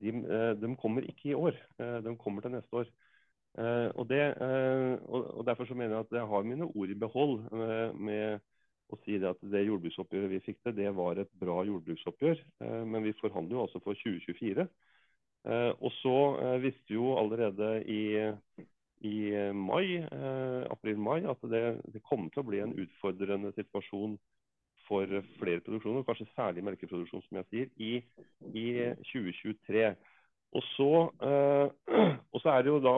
De, 0.00 0.12
de, 0.60 0.72
kommer 0.80 1.06
ikke 1.08 1.30
i 1.30 1.36
år, 1.36 1.56
de 1.78 2.16
kommer 2.20 2.44
til 2.44 2.56
neste 2.56 2.82
år. 2.82 2.90
Og, 3.96 4.04
det, 4.08 4.20
og 5.08 5.44
Derfor 5.46 5.64
så 5.68 5.74
mener 5.74 5.96
jeg 5.96 6.06
at 6.06 6.18
jeg 6.18 6.28
har 6.32 6.48
mine 6.48 6.68
ord 6.68 6.92
i 6.92 6.98
behold 7.00 7.38
med 7.96 8.44
å 8.92 8.98
si 9.02 9.16
det 9.18 9.30
at 9.32 9.40
det 9.50 9.64
jordbruksoppgjøret 9.66 10.30
vi 10.30 10.42
fikk 10.44 10.60
til, 10.62 10.76
det 10.76 10.92
var 10.94 11.18
et 11.18 11.32
bra 11.40 11.62
jordbruksoppgjør. 11.66 12.42
Men 12.86 13.06
vi 13.06 13.16
forhandler 13.18 13.56
jo 13.56 13.64
altså 13.64 13.80
for 13.82 13.98
2024. 13.98 14.66
Og 15.80 15.90
så 16.00 16.16
visste 16.62 16.94
jo 16.94 17.14
allerede 17.18 17.70
i, 17.90 18.02
i 19.04 19.16
mai, 19.52 20.00
april-mai 20.72 21.26
at 21.28 21.42
det, 21.50 21.62
det 21.92 22.04
kommer 22.06 22.30
til 22.32 22.42
å 22.42 22.48
bli 22.48 22.62
en 22.64 22.74
utfordrende 22.80 23.52
situasjon 23.56 24.16
for 24.86 25.10
flere 25.40 25.60
produksjoner, 25.66 26.04
kanskje 26.06 26.28
særlig 26.34 26.64
melkeproduksjon, 26.64 27.24
som 27.26 27.40
jeg 27.40 27.48
sier, 27.50 27.72
i, 27.82 27.92
i 28.54 28.66
2023. 29.10 29.88
Og 30.56 30.62
så, 30.72 30.90
og 32.34 32.40
så 32.42 32.54
er 32.54 32.62
det 32.62 32.72
jo 32.72 32.80
da 32.84 32.94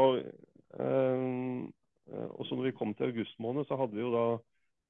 også 2.38 2.56
når 2.56 2.68
vi 2.68 2.76
kom 2.76 2.94
til 2.94 3.10
august 3.10 3.40
måned, 3.40 3.64
så 3.64 3.76
hadde 3.76 3.96
vi 3.96 4.04
jo 4.04 4.12
da 4.14 4.26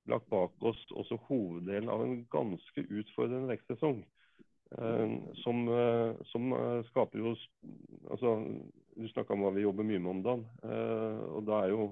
lagt 0.09 0.29
bak 0.31 0.53
oss 0.64 0.81
også 0.97 1.18
hoveddelen 1.29 1.90
av 1.92 2.05
en 2.05 2.21
ganske 2.33 2.85
utfordrende 2.88 3.51
vekstsesong. 3.53 4.03
Som, 5.42 5.62
som 6.29 6.51
skaper 6.90 7.23
jo 7.23 7.33
altså, 8.12 8.35
Du 8.99 9.07
snakka 9.09 9.35
om 9.35 9.45
hva 9.45 9.53
vi 9.55 9.63
jobber 9.63 9.87
mye 9.87 10.01
med 10.03 10.11
om 10.11 10.21
dagen. 10.25 10.45
og 11.31 11.45
da 11.47 11.63
er 11.63 11.71
jo 11.71 11.85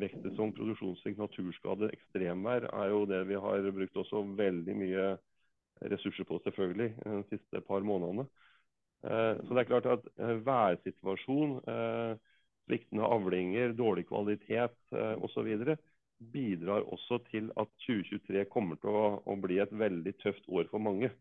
vekstsesong, 0.00 0.54
produksjonssvikt, 0.56 1.20
naturskade, 1.20 1.90
ekstremvær 1.92 2.68
er 2.70 2.92
jo 2.92 3.02
det 3.08 3.20
vi 3.28 3.36
har 3.40 3.68
brukt 3.76 3.96
også 4.00 4.22
veldig 4.38 4.76
mye 4.76 5.04
ressurser 5.92 6.24
på, 6.28 6.40
selvfølgelig, 6.44 6.94
de 7.04 7.22
siste 7.28 7.60
par 7.68 7.84
månedene. 7.84 8.24
Så 9.04 9.52
det 9.52 9.62
er 9.62 9.68
klart 9.68 9.90
at 9.92 10.08
værsituasjon, 10.46 11.58
sviktende 12.64 13.06
avlinger, 13.06 13.76
dårlig 13.76 14.08
kvalitet 14.08 14.96
osv. 15.20 15.76
bidrar 16.32 16.88
også 16.88 17.20
til 17.28 17.52
at 17.60 17.68
2023 17.84 18.48
kommer 18.50 18.80
til 18.80 18.90
å, 18.90 19.06
å 19.24 19.36
bli 19.36 19.60
et 19.62 19.72
veldig 19.72 20.16
tøft 20.24 20.48
år 20.48 20.66
for 20.72 20.82
mange. 20.82 21.12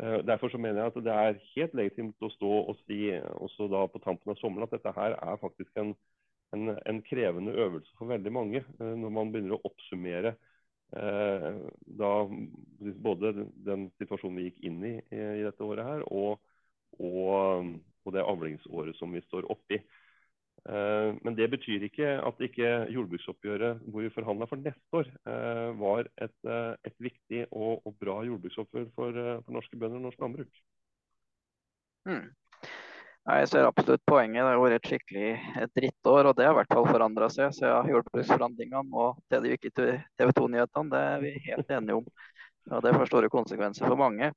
Derfor 0.00 0.50
så 0.50 0.58
mener 0.58 0.80
jeg 0.80 0.90
at 0.90 1.04
det 1.06 1.12
er 1.14 1.36
helt 1.54 1.74
legitimt 1.78 2.24
å 2.26 2.30
stå 2.32 2.50
og 2.64 2.78
si 2.82 3.12
også 3.14 3.68
da 3.70 3.84
på 3.86 4.00
tampen 4.02 4.32
av 4.32 4.40
sommeren 4.40 4.66
at 4.66 4.74
dette 4.74 4.90
her 4.96 5.14
er 5.14 5.38
faktisk 5.38 5.76
en, 5.78 5.92
en, 6.56 6.72
en 6.74 6.98
krevende 7.06 7.54
øvelse 7.54 7.94
for 7.98 8.10
veldig 8.10 8.32
mange. 8.34 8.64
Når 8.80 9.14
man 9.14 9.30
begynner 9.30 9.54
å 9.58 9.70
oppsummere 9.70 10.34
da 10.94 12.10
både 13.02 13.32
den 13.66 13.88
situasjonen 13.98 14.38
vi 14.38 14.48
gikk 14.48 14.60
inn 14.68 14.82
i 14.86 14.92
i 15.14 15.42
dette 15.46 15.64
året 15.66 15.86
her, 15.88 16.04
og, 16.10 16.42
og, 16.98 17.70
og 18.04 18.14
det 18.14 18.22
avlingsåret 18.22 18.98
som 18.98 19.14
vi 19.14 19.22
står 19.24 19.48
oppi. 19.50 19.80
Men 20.64 21.34
det 21.36 21.50
betyr 21.52 21.82
ikke 21.84 22.06
at 22.24 22.38
ikke 22.40 22.68
jordbruksoppgjøret 22.94 23.82
hvor 23.84 24.00
vi 24.00 24.12
forhandla 24.14 24.46
for 24.48 24.62
neste 24.64 24.96
år 24.96 25.10
var 25.76 26.08
et, 26.24 26.36
et 26.88 26.94
viktig 27.04 27.42
og, 27.50 27.82
og, 27.84 27.92
bra 28.00 28.14
jordbruksoppgjør 28.24 28.86
for, 28.94 29.18
for, 29.44 29.52
norske 29.58 29.76
bønder 29.76 30.00
og 30.00 30.06
norsk 30.06 30.24
landbruk. 30.24 30.62
Mm. 32.08 32.32
Jeg 33.24 33.48
ser 33.48 33.64
absolutt 33.64 34.02
poenget. 34.04 34.42
Det 34.42 34.50
har 34.52 34.58
vært 34.60 34.74
et 34.76 34.88
skikkelig 34.90 35.28
drittår, 35.72 36.26
og 36.28 36.34
det 36.36 36.44
har 36.44 36.52
i 36.52 36.58
hvert 36.58 36.74
fall 36.76 36.88
forandra 36.90 37.30
seg 37.32 37.54
siden 37.56 37.88
jordbruksforhandlingene 37.94 39.00
og 39.04 39.22
TV 39.32 39.54
2-nyhetene. 39.64 40.90
Det 40.92 41.00
er 41.00 41.22
vi 41.22 41.30
helt 41.46 41.72
enige 41.72 41.96
om. 42.02 42.10
Og 42.72 42.84
det 42.84 42.92
får 42.96 43.08
store 43.08 43.30
konsekvenser 43.32 43.88
for 43.88 44.00
mange. 44.00 44.28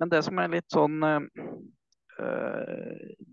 Men 0.00 0.12
det 0.12 0.20
som 0.26 0.38
er 0.40 0.52
litt 0.52 0.68
sånn 0.72 1.00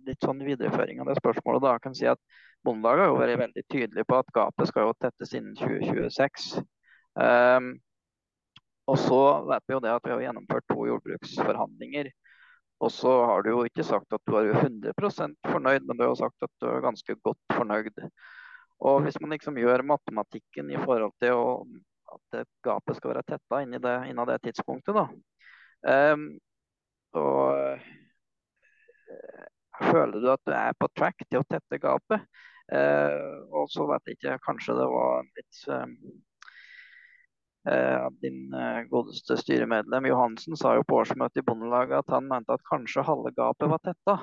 litt 0.08 0.26
sånn 0.26 0.42
videreføring 0.46 1.02
av 1.02 1.12
det 1.12 1.20
spørsmålet. 1.20 1.62
da, 1.62 1.78
kan 1.80 1.96
si 1.98 2.08
at 2.10 2.20
Bondelaget 2.66 3.06
har 3.06 3.12
jo 3.12 3.20
vært 3.20 3.42
veldig 3.42 3.64
tydelig 3.70 4.06
på 4.08 4.18
at 4.22 4.34
gapet 4.34 4.70
skal 4.70 4.88
jo 4.88 4.98
tettes 5.02 5.34
innen 5.38 5.56
2026. 5.58 6.52
Um, 6.58 7.24
ehm, 7.26 7.70
og 8.92 8.98
så 9.02 9.22
vet 9.48 9.66
vi 9.68 9.76
jo 9.76 9.82
det 9.84 9.94
at 9.94 10.06
vi 10.06 10.14
har 10.14 10.24
gjennomført 10.26 10.68
to 10.70 10.86
jordbruksforhandlinger. 10.90 12.12
Og 12.82 12.92
så 12.94 13.12
har 13.30 13.44
du 13.46 13.52
jo 13.52 13.64
ikke 13.66 13.86
sagt 13.86 14.14
at 14.14 14.24
du 14.26 14.36
er 14.40 14.52
100% 14.58 15.38
fornøyd, 15.46 15.86
men 15.86 15.98
du 15.98 16.04
har 16.04 16.12
jo 16.12 16.22
sagt 16.24 16.46
at 16.46 16.54
du 16.62 16.68
er 16.70 16.86
ganske 16.86 17.16
godt 17.22 17.42
fornøyd. 17.54 18.02
Og 18.82 19.04
hvis 19.06 19.20
man 19.22 19.36
liksom 19.36 19.60
gjør 19.62 19.86
matematikken 19.86 20.72
i 20.74 20.80
forhold 20.82 21.14
til 21.22 21.38
å, 21.38 21.46
at 22.18 22.42
gapet 22.66 22.98
skal 22.98 23.14
være 23.14 23.28
tetta 23.30 23.62
innen 23.62 23.84
det, 23.84 23.98
innen 24.10 24.30
det 24.30 24.40
tidspunktet, 24.48 24.98
da. 24.98 25.06
Um, 26.14 26.26
og 27.18 27.78
føler 29.82 30.20
du 30.20 30.28
at 30.32 30.44
du 30.48 30.54
er 30.56 30.76
på 30.80 30.90
track 30.98 31.24
til 31.28 31.42
å 31.42 31.48
tette 31.50 31.80
gapet? 31.82 32.26
Eh, 32.72 33.32
og 33.52 33.72
så 33.72 33.88
vet 33.90 34.06
jeg 34.08 34.18
ikke, 34.18 34.44
kanskje 34.46 34.78
det 34.78 34.88
var 34.88 35.26
litt 35.28 35.64
eh, 35.76 35.90
Din 38.24 38.54
eh, 38.56 38.84
godeste 38.92 39.36
styremedlem 39.42 40.08
Johansen 40.08 40.56
sa 40.60 40.78
jo 40.78 40.86
på 40.88 41.02
årsmøtet 41.02 41.42
i 41.42 41.46
Bondelaget 41.50 42.00
at 42.00 42.14
han 42.16 42.30
mente 42.30 42.56
at 42.56 42.64
kanskje 42.70 43.04
halve 43.06 43.34
gapet 43.36 43.74
var 43.74 43.82
tetta. 43.84 44.16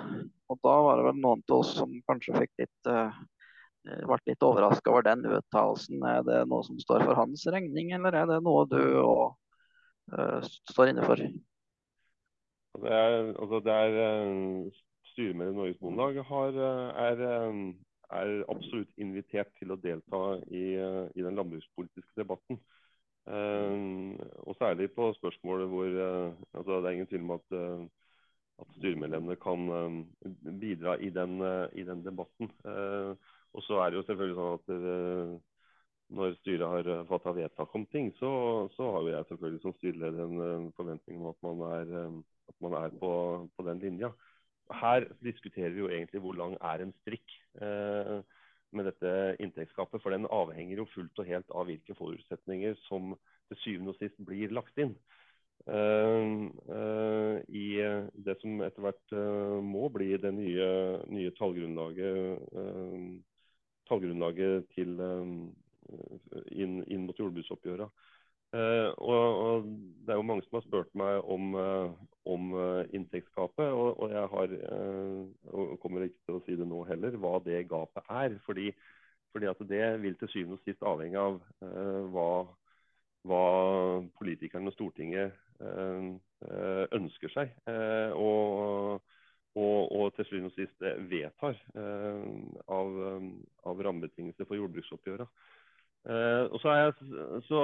Og 0.49 0.63
da 0.65 0.79
var 0.87 0.99
det 0.99 1.11
vel 1.11 1.21
noen 1.21 1.45
av 1.45 1.59
oss 1.61 1.75
som 1.77 1.93
kanskje 2.09 2.39
fikk 2.39 2.65
litt 2.65 2.93
eh, 2.95 3.21
ble 3.89 4.19
litt 4.27 4.45
overraska 4.45 4.91
over 4.93 5.05
den 5.07 5.27
uttalelsen. 5.29 6.01
Er 6.05 6.25
det 6.27 6.43
noe 6.49 6.65
som 6.67 6.79
står 6.81 7.05
for 7.07 7.19
hans 7.19 7.45
regning, 7.53 7.93
eller 7.97 8.17
er 8.17 8.27
det 8.31 8.41
noe 8.45 8.67
du 8.69 8.81
òg 9.01 9.23
uh, 10.13 10.41
står 10.73 10.93
inne 10.93 11.07
for? 11.07 11.23
Det 12.83 12.93
er, 12.93 13.35
altså 13.41 13.61
det 13.65 13.73
er 13.75 14.71
Styremedlem 15.05 15.55
i 15.55 15.59
Norges 15.59 15.79
Bondelag 15.81 16.25
har, 16.25 16.59
er, 17.05 17.23
er, 18.11 18.45
absolutt 18.53 18.93
invitert 19.03 19.51
til 19.59 19.75
å 19.75 19.79
delta 19.83 20.21
i, 20.47 20.65
i 21.19 21.25
den 21.25 21.39
landbrukspolitiske 21.39 22.21
debatten. 22.21 22.61
og 23.27 24.55
særlig 24.61 24.93
på 24.95 25.11
spørsmålet 25.17 25.69
hvor 25.69 25.99
altså 26.55 26.81
Det 26.81 26.87
er 26.87 26.91
ingen 26.91 27.11
tvil 27.11 27.27
om 27.27 27.35
at, 27.35 27.59
at 28.63 28.79
styremedlemmene 28.79 29.37
kan 29.43 30.07
bidra 30.61 30.97
i 31.03 31.11
den, 31.11 31.43
i 31.73 31.83
den 31.83 32.05
debatten. 32.05 32.55
og 33.53 33.63
så 33.67 33.83
er 33.83 33.91
det 33.91 33.97
jo 33.97 34.07
selvfølgelig 34.07 34.39
sånn 34.39 34.59
at 34.61 35.45
når 36.09 36.39
styret 36.39 36.69
har 36.73 37.05
fatta 37.11 37.35
vedtak 37.37 37.75
om 37.75 37.85
ting, 37.93 38.15
så, 38.17 38.31
så 38.77 38.93
har 38.95 39.09
jeg 39.11 39.29
selvfølgelig 39.29 39.63
som 39.63 39.75
styreleder 39.77 40.25
en 40.31 40.73
forventning 40.77 41.21
om 41.21 41.33
at 41.35 41.43
man 41.45 41.67
er 41.75 41.97
at 42.49 42.57
man 42.65 42.77
er 42.81 42.97
på, 43.01 43.13
på 43.57 43.67
den 43.69 43.83
linja. 43.85 44.13
Her 44.75 45.07
diskuterer 45.25 45.73
vi 45.73 45.85
jo 45.85 45.93
egentlig 45.93 46.21
hvor 46.25 46.37
lang 46.37 46.57
er 46.61 46.85
en 46.85 46.93
strikk 47.01 47.37
eh, 47.63 48.19
med 48.77 48.89
dette 48.91 49.13
inntektsgapet. 49.41 50.03
For 50.03 50.13
den 50.13 50.29
avhenger 50.31 50.83
jo 50.83 50.91
fullt 50.93 51.23
og 51.23 51.29
helt 51.29 51.55
av 51.57 51.69
hvilke 51.71 51.97
forutsetninger 51.97 52.77
som 52.89 53.15
til 53.49 53.63
syvende 53.63 53.95
og 53.95 54.01
sist 54.01 54.19
blir 54.25 54.53
lagt 54.53 54.77
inn. 54.81 54.95
Uh, 55.69 56.49
uh, 56.71 57.37
I 57.51 57.67
det 58.15 58.37
som 58.41 58.61
etter 58.65 58.85
hvert 58.85 59.15
uh, 59.17 59.59
må 59.65 59.89
bli 59.93 60.13
det 60.21 60.31
nye, 60.33 60.69
nye 61.13 61.33
tallgrunnlaget, 61.37 62.47
tallgrunnlaget 63.89 64.69
til, 64.77 64.95
inn, 66.53 66.79
inn, 66.85 67.05
mot 67.09 67.19
jordbruksoppgjøret. 67.19 68.07
Uh, 68.49 68.95
og, 68.97 69.39
og, 69.45 69.65
Det 70.07 70.15
er 70.15 70.17
jo 70.17 70.25
mange 70.25 70.43
som 70.47 70.57
har 70.57 70.63
spurt 70.65 70.95
meg 70.97 71.19
om, 71.29 71.51
uh, 71.53 71.91
om 72.33 72.53
uh, 72.57 72.85
inntektsgapet. 72.97 73.67
Og, 73.67 74.01
og, 74.01 74.13
jeg 74.13 74.31
har, 74.35 74.55
og 75.53 75.75
kommer 75.83 76.07
ikke 76.07 76.23
til 76.25 76.39
å 76.39 76.45
si 76.47 76.57
det 76.57 76.69
nå 76.69 76.81
heller, 76.89 77.19
hva 77.21 77.35
det 77.45 77.67
gapet 77.69 78.09
er. 78.09 78.39
Fordi, 78.47 78.71
fordi 79.35 79.51
at 79.51 79.61
det 79.69 79.83
vil 80.01 80.17
til 80.17 80.33
syvende 80.33 80.57
og 80.57 80.65
sist 80.65 80.87
avhenge 80.89 81.21
av 81.21 81.37
hva, 82.15 82.31
hva, 83.29 83.45
politikerne 84.17 84.73
og 84.73 84.77
Stortinget 84.79 85.37
ønsker 86.97 87.35
seg. 87.35 87.53
Og, 88.17 89.05
og, 89.59 90.09
til 90.17 90.31
syvende 90.31 90.53
og 90.55 90.57
sist 90.57 90.89
vedtar 91.13 91.61
av, 91.77 92.99
av 93.69 93.85
rammebetingelser 93.89 94.49
for 94.49 94.57
jordbruksoppgjøret. 94.57 95.29
Uh, 96.09 96.49
og, 96.49 96.57
så 96.63 96.71
har 96.73 96.79
jeg, 96.79 96.93
så, 97.45 97.63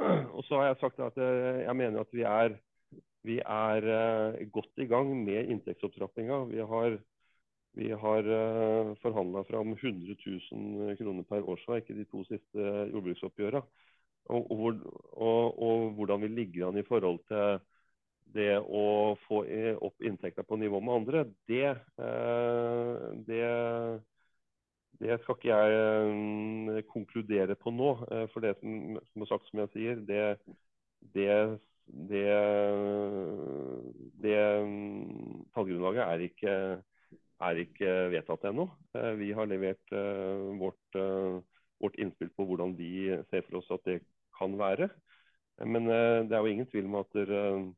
så 0.48 0.56
har 0.56 0.70
jeg 0.70 0.80
sagt 0.80 1.00
at 1.04 1.16
jeg, 1.20 1.64
jeg 1.66 1.76
mener 1.76 2.00
at 2.00 2.14
vi 2.16 2.22
er, 2.24 2.54
vi 3.28 3.36
er 3.44 3.88
uh, 3.88 4.38
godt 4.52 4.80
i 4.80 4.88
gang 4.88 5.12
med 5.26 5.50
inntektsopptrappinga. 5.52 6.38
Vi 6.48 6.64
har, 6.72 6.96
vi 7.76 7.90
har 8.04 8.30
forhandla 9.02 9.44
fram 9.50 9.76
100 9.76 10.16
000 10.52 10.96
kroner 10.96 11.28
per 11.28 11.44
årsverk 11.52 11.90
i 11.90 11.98
de 12.00 12.08
to 12.08 12.24
siste 12.30 12.70
jordbruksoppgjørene. 12.94 13.62
Og, 14.30 14.50
og, 14.50 14.80
og, 15.12 15.62
og, 15.62 15.90
hvordan 15.98 16.22
vi 16.22 16.28
ligger 16.28 16.68
an 16.68 16.78
i 16.78 16.86
forhold 16.86 17.18
til 17.28 17.60
det 18.30 18.60
å 18.62 19.16
få 19.26 19.42
opp 19.82 20.04
inntekter 20.06 20.46
på 20.46 20.56
nivå 20.60 20.80
med 20.80 21.00
andre, 21.00 21.24
det, 21.50 21.72
det 23.26 23.48
det 25.00 25.16
skal 25.22 25.36
ikke 25.36 25.48
jeg 25.56 26.06
um, 26.10 26.70
konkludere 26.90 27.56
på 27.56 27.72
nå. 27.72 27.90
Uh, 28.10 28.26
for 28.32 28.44
det 28.44 28.54
som, 28.60 28.98
som, 29.12 29.26
sagt, 29.28 29.48
som 29.48 29.62
jeg 29.62 29.72
sier, 29.74 30.02
det, 30.08 30.22
det, 31.16 31.30
det, 32.10 32.24
det 34.24 34.38
um, 34.60 35.44
tallgrunnlaget 35.56 36.04
er 36.04 36.24
ikke, 36.28 36.54
er 37.48 37.62
ikke 37.64 37.94
vedtatt 38.12 38.48
ennå. 38.50 38.68
Vi 39.16 39.30
har 39.36 39.48
levert 39.48 39.94
vårt, 40.60 40.98
vårt, 41.80 41.96
innspill 41.96 42.28
på 42.36 42.44
hvordan 42.44 42.76
vi 42.76 43.08
ser 43.30 43.46
for 43.46 43.62
oss 43.62 43.72
at 43.72 43.86
det 43.88 44.02
kan 44.36 44.58
være. 44.60 44.90
Men 45.64 45.88
det 45.88 46.36
er 46.36 46.44
jo 46.44 46.52
ingen 46.52 46.68
tvil 46.68 46.86
om 46.88 47.00
at 47.00 47.16
Eh, 47.16 47.72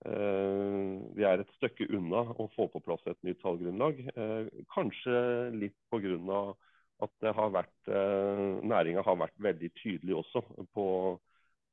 vi 0.00 1.24
er 1.28 1.42
et 1.42 1.50
stykke 1.58 1.90
unna 1.92 2.22
å 2.40 2.46
få 2.54 2.66
på 2.72 2.80
plass 2.80 3.02
et 3.10 3.18
nytt 3.26 3.40
tallgrunnlag. 3.44 3.98
Eh, 4.14 4.46
kanskje 4.72 5.50
litt 5.56 5.76
pga. 5.92 6.54
at 7.00 7.10
det 7.20 7.32
har 7.32 7.48
vært, 7.48 7.88
eh, 7.88 8.60
næringa 8.60 9.02
har 9.02 9.16
vært 9.16 9.36
veldig 9.40 9.70
tydelig 9.72 10.16
også 10.16 10.42
på, 10.74 11.18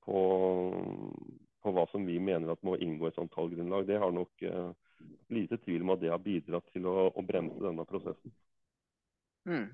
på, 0.06 0.20
på, 1.64 1.72
hva 1.72 1.84
som 1.92 2.06
vi 2.06 2.18
mener 2.18 2.52
at 2.52 2.64
må 2.64 2.78
inngå 2.78 3.06
i 3.06 3.08
et 3.10 3.16
sånt 3.16 3.34
tallgrunnlag. 3.36 3.88
Det 3.88 4.00
har 4.00 4.12
nok 4.12 4.32
lite 5.30 5.58
tvil 5.58 5.82
om 5.82 5.90
at 5.90 6.00
det 6.00 6.10
har 6.10 6.24
bidratt 6.24 6.64
til 6.72 6.88
å, 6.88 7.12
å 7.12 7.22
bremse 7.28 7.60
denne 7.60 7.84
prosessen. 7.86 8.32
Mm. 9.48 9.68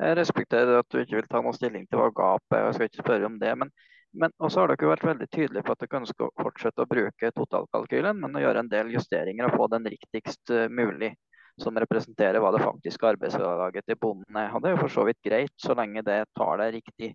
Jeg 0.00 0.16
respekterer 0.16 0.80
at 0.80 0.90
du 0.90 0.98
ikke 0.98 1.20
vil 1.20 1.30
ta 1.30 1.40
noen 1.40 1.54
stilling 1.54 1.86
til 1.86 2.00
hva 2.00 2.10
gapet 2.10 2.56
er, 2.56 2.66
jeg 2.66 2.74
skal 2.74 2.90
ikke 2.90 3.04
spørre 3.04 3.30
om 3.30 3.38
det. 3.38 3.54
Men 3.62 3.72
men 4.12 4.32
også 4.42 4.62
har 4.62 4.72
dere 4.72 4.90
vært 4.90 5.06
veldig 5.06 5.26
tydelige 5.30 5.64
på 5.66 5.74
at 5.74 5.82
dere 5.84 6.00
ønsker 6.00 6.26
å 6.26 6.42
fortsette 6.42 6.82
å 6.82 6.90
bruke 6.90 7.32
totalkalkylen, 7.36 8.18
men 8.22 8.36
å 8.36 8.42
gjøre 8.42 8.64
en 8.64 8.70
del 8.70 8.92
justeringer 8.94 9.46
og 9.46 9.56
få 9.56 9.68
den 9.74 9.86
riktigst 9.92 10.52
eh, 10.54 10.66
mulig, 10.70 11.12
som 11.60 11.76
representerer 11.78 12.40
hva 12.42 12.50
det 12.54 12.62
faktiske 12.64 13.08
arbeidsdaget 13.12 13.86
til 13.86 13.98
bonden 14.00 14.38
er. 14.40 14.50
Og 14.54 14.62
Det 14.62 14.70
er 14.70 14.76
jo 14.76 14.82
for 14.84 14.94
så 14.96 15.04
vidt 15.06 15.20
greit, 15.26 15.54
så 15.60 15.76
lenge 15.78 16.02
det 16.06 16.22
tar 16.38 16.62
det 16.62 16.70
riktig. 16.78 17.12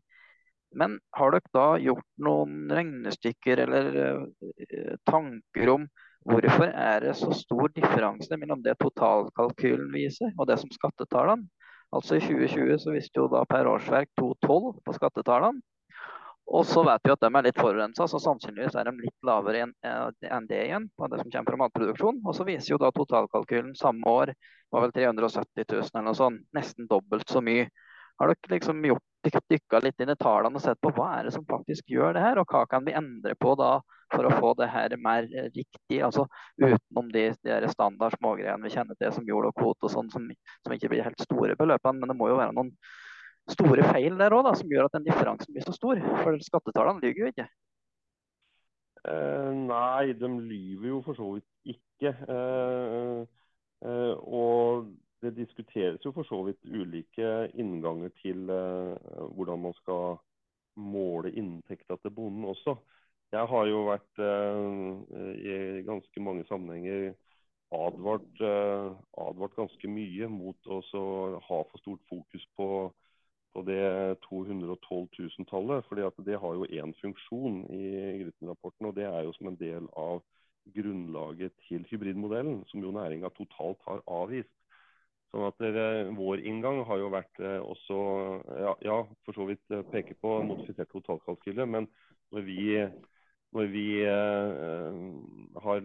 Men 0.75 0.97
har 1.15 1.31
dere 1.33 1.53
da 1.55 1.67
gjort 1.81 2.07
noen 2.27 2.71
regnestykker 2.71 3.61
eller 3.63 3.85
uh, 3.95 4.95
tanker 5.07 5.71
om 5.71 5.85
hvorfor 6.25 6.67
er 6.67 7.05
det 7.05 7.13
så 7.19 7.31
stor 7.37 7.71
differanse 7.75 8.37
mellom 8.41 8.63
det 8.65 8.75
totalkalkylen 8.81 9.91
viser 9.93 10.33
og 10.35 10.49
det 10.49 10.59
som 10.61 10.71
skattetallene? 10.73 11.47
Altså 11.95 12.17
I 12.17 12.23
2020 12.25 12.81
så 12.81 12.91
viste 12.91 13.21
jo 13.21 13.29
da 13.31 13.45
per 13.47 13.69
årsverk 13.71 14.09
2,12 14.19 14.81
på 14.83 14.95
skattetallene. 14.97 15.63
Og 16.45 16.65
så 16.69 16.83
vet 16.85 17.01
vi 17.03 17.13
at 17.13 17.23
de 17.23 17.29
er 17.29 17.47
litt 17.47 17.57
forurensa, 17.57 18.05
så 18.07 18.19
sannsynligvis 18.21 18.75
er 18.77 18.85
de 18.85 18.93
litt 18.99 19.25
lavere 19.25 19.65
enn 19.65 20.49
det 20.49 20.61
igjen. 20.67 20.89
på 20.97 21.07
det 21.09 21.23
som 21.23 21.31
kommer 21.31 21.51
fra 21.51 21.61
matproduksjon. 21.63 22.21
Og 22.21 22.35
så 22.37 22.45
viser 22.45 22.75
jo 22.75 22.81
da 22.81 22.91
totalkalkylen 22.93 23.73
samme 23.75 24.05
år 24.05 24.33
var 24.71 24.85
vel 24.85 24.93
370 24.93 25.65
000 25.65 25.89
eller 25.93 26.05
noe 26.05 26.17
sånt. 26.17 26.45
Nesten 26.53 26.87
dobbelt 26.91 27.29
så 27.29 27.41
mye. 27.41 27.67
Har 28.19 28.31
dere 28.31 28.55
liksom 28.55 28.85
gjort 28.85 29.03
dykka 29.49 29.81
litt 29.81 29.99
inn 29.99 30.13
i 30.13 30.17
tallene 30.19 30.59
og 30.59 30.63
sett 30.63 30.79
på 30.81 30.91
hva 30.95 31.09
er 31.17 31.27
det 31.27 31.33
som 31.35 31.45
faktisk 31.49 31.89
gjør 31.89 32.13
det 32.15 32.23
her, 32.23 32.39
og 32.39 32.51
hva 32.51 32.65
kan 32.69 32.85
vi 32.85 32.93
endre 32.95 33.33
på 33.41 33.55
da 33.59 33.79
for 34.13 34.27
å 34.27 34.35
få 34.37 34.51
det 34.59 34.67
her 34.69 34.93
mer 35.01 35.25
riktig, 35.55 35.97
altså 36.05 36.27
utenom 36.61 37.09
de, 37.13 37.25
de 37.41 37.71
standard 37.71 38.13
smågreiene 38.19 38.67
vi 38.67 38.73
kjenner 38.75 38.97
til 38.99 39.11
som 39.15 39.25
jord 39.27 39.49
og 39.49 39.57
kvote 39.57 39.87
og 39.87 39.93
sånn, 39.95 40.11
som, 40.13 40.27
som, 40.61 40.75
ikke 40.75 40.91
blir 40.93 41.05
helt 41.07 41.25
store 41.25 41.57
beløpene, 41.57 41.99
men 41.99 42.13
det 42.13 42.17
må 42.19 42.29
jo 42.29 42.37
være 42.39 42.53
noen 42.55 42.71
store 43.53 43.85
feil 43.91 44.17
der 44.19 44.33
òg, 44.33 44.49
som 44.57 44.71
gjør 44.71 44.87
at 44.89 44.97
den 44.97 45.05
differansen 45.07 45.53
blir 45.53 45.65
så 45.65 45.75
stor? 45.75 46.01
For 46.23 46.37
skattetallene 46.41 47.03
lyver 47.03 47.25
jo 47.25 47.31
ikke. 47.33 47.47
Eh, 49.05 49.51
nei, 49.69 50.13
de 50.17 50.29
lyver 50.49 50.87
jo 50.89 51.01
for 51.05 51.17
så 51.17 51.31
vidt 51.35 51.75
ikke. 51.75 52.13
Eh, 52.35 53.19
eh, 53.85 54.13
og 54.17 54.89
det 55.21 55.35
diskuteres 55.37 56.05
jo 56.05 56.13
for 56.15 56.27
så 56.27 56.41
vidt 56.47 56.65
ulike 56.65 57.51
innganger 57.53 58.13
til 58.21 58.49
eh, 58.49 58.95
hvordan 59.35 59.61
man 59.67 59.77
skal 59.81 60.17
måle 60.75 61.31
inntekta 61.31 61.97
til 62.01 62.11
bonden 62.11 62.49
også. 62.51 62.75
Jeg 63.33 63.47
har 63.51 63.69
jo 63.69 63.85
vært 63.89 64.21
eh, 64.21 65.37
i 65.37 65.85
ganske 65.85 66.23
mange 66.23 66.45
sammenhenger 66.49 67.13
advart, 67.75 68.41
eh, 68.41 68.91
advart 69.21 69.55
ganske 69.57 69.89
mye 69.89 70.29
mot 70.31 70.69
å 70.69 70.81
ha 71.47 71.63
for 71.71 71.81
stort 71.81 72.03
fokus 72.09 72.45
på 72.57 72.69
på 73.55 73.63
det 73.67 74.19
212 74.27 75.07
000-tallet. 75.19 75.85
fordi 75.87 76.25
Det 76.25 76.39
har 76.39 76.53
jo 76.53 76.65
én 76.65 76.93
funksjon 77.01 77.63
i 77.71 77.83
Grytten-rapporten, 78.23 78.89
og 78.89 78.95
det 78.95 79.07
er 79.07 79.23
jo 79.23 79.33
som 79.33 79.47
en 79.47 79.59
del 79.59 79.87
av 79.95 80.21
grunnlaget 80.75 81.53
til 81.67 81.85
hybridmodellen, 81.89 82.63
som 82.67 82.83
jo 82.83 82.91
næringa 82.91 83.29
totalt 83.37 83.81
har 83.87 84.01
avvist. 84.07 84.51
Sånn 85.31 85.47
at 85.47 85.57
dere, 85.59 86.11
Vår 86.15 86.43
inngang 86.47 86.83
har 86.87 87.01
jo 87.01 87.11
vært 87.13 87.41
eh, 87.43 87.59
også 87.59 87.97
ja, 88.55 88.73
ja, 88.87 88.99
for 89.25 89.37
så 89.37 89.47
vidt 89.49 89.73
eh, 89.73 89.83
peke 89.91 90.15
på 90.21 90.37
modifisert 90.47 90.91
totalkalkyle, 90.93 91.65
men 91.67 91.89
når 92.31 92.45
vi, 92.47 92.59
når 93.55 93.71
vi 93.73 93.87
eh, 94.07 95.01
har 95.65 95.81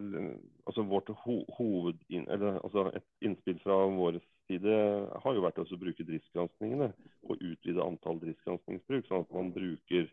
altså 0.66 0.86
vårt 0.86 1.10
ho, 1.24 1.40
hoved, 1.58 1.98
eller, 2.20 2.60
altså 2.62 2.90
Et 2.94 3.26
innspill 3.26 3.58
fra 3.64 3.82
vår 3.90 4.20
side 4.50 4.78
har 5.22 5.36
jo 5.36 5.44
vært 5.44 5.60
å 5.62 5.78
bruke 5.78 6.06
driftsgranskningene 6.06 6.90
og 7.28 7.44
utvide 7.44 7.84
antall 7.84 8.18
driftsgranskningsbruk, 8.22 9.06
sånn 9.06 9.24
at 9.24 9.36
man 9.36 9.52
bruker, 9.54 10.08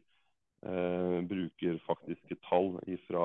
eh, 0.64 1.18
bruker 1.32 1.80
faktiske 1.88 2.38
tall 2.46 2.76
ifra, 2.86 3.24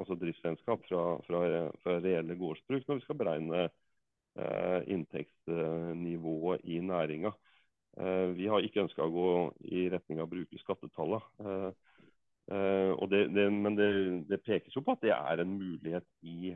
altså 0.00 0.16
driftsregnskap 0.16 0.86
fra, 0.88 1.02
fra, 1.26 1.42
fra, 1.82 1.98
reelle 2.04 2.38
gårdsbruk 2.40 2.88
når 2.88 3.00
vi 3.00 3.04
skal 3.04 3.20
beregne 3.20 3.66
eh, 3.66 4.80
inntektsnivået 4.96 6.64
i 6.64 6.80
næringa. 6.80 7.34
Eh, 7.98 8.26
vi 8.38 8.46
har 8.48 8.64
ikke 8.64 8.84
ønska 8.86 9.04
å 9.04 9.12
gå 9.12 9.28
i 9.74 9.88
retning 9.92 10.20
av 10.22 10.28
å 10.28 10.32
bruke 10.32 10.60
skattetallene. 10.62 11.20
Eh, 11.42 11.70
eh, 12.54 13.06
det, 13.10 13.24
det, 13.34 13.48
men 13.52 13.78
det, 13.78 13.90
det, 14.30 14.42
pekes 14.46 14.76
jo 14.76 14.84
på 14.86 14.94
at 14.94 15.04
det 15.04 15.14
er 15.16 15.42
en 15.42 15.56
mulighet 15.58 16.06
i 16.22 16.54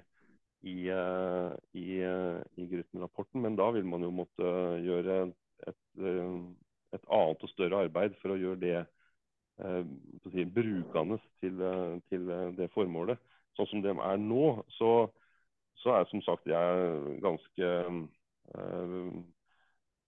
i, 0.63 0.89
eh, 0.89 1.53
i, 1.73 2.03
eh, 2.03 2.41
i 2.57 2.67
Grytten-rapporten. 2.71 3.43
Men 3.43 3.57
da 3.57 3.71
vil 3.75 3.87
man 3.89 4.05
jo 4.07 4.11
måtte 4.15 4.53
gjøre 4.85 5.19
et, 5.67 5.81
eh, 5.99 6.37
et, 6.95 7.07
annet 7.09 7.43
og 7.43 7.51
større 7.51 7.83
arbeid 7.87 8.15
for 8.23 8.35
å 8.35 8.39
gjøre 8.39 8.61
det 8.63 8.81
si, 10.33 10.45
brukende 10.49 11.19
til, 11.41 11.61
til, 12.11 12.31
det 12.57 12.71
formålet. 12.75 13.21
Sånn 13.57 13.69
som 13.71 13.83
de 13.85 13.93
er 13.93 14.19
nå, 14.21 14.47
så, 14.79 14.91
så 15.79 15.99
er 15.99 16.09
som 16.11 16.23
sagt 16.25 16.49
jeg 16.49 17.19
ganske 17.23 17.69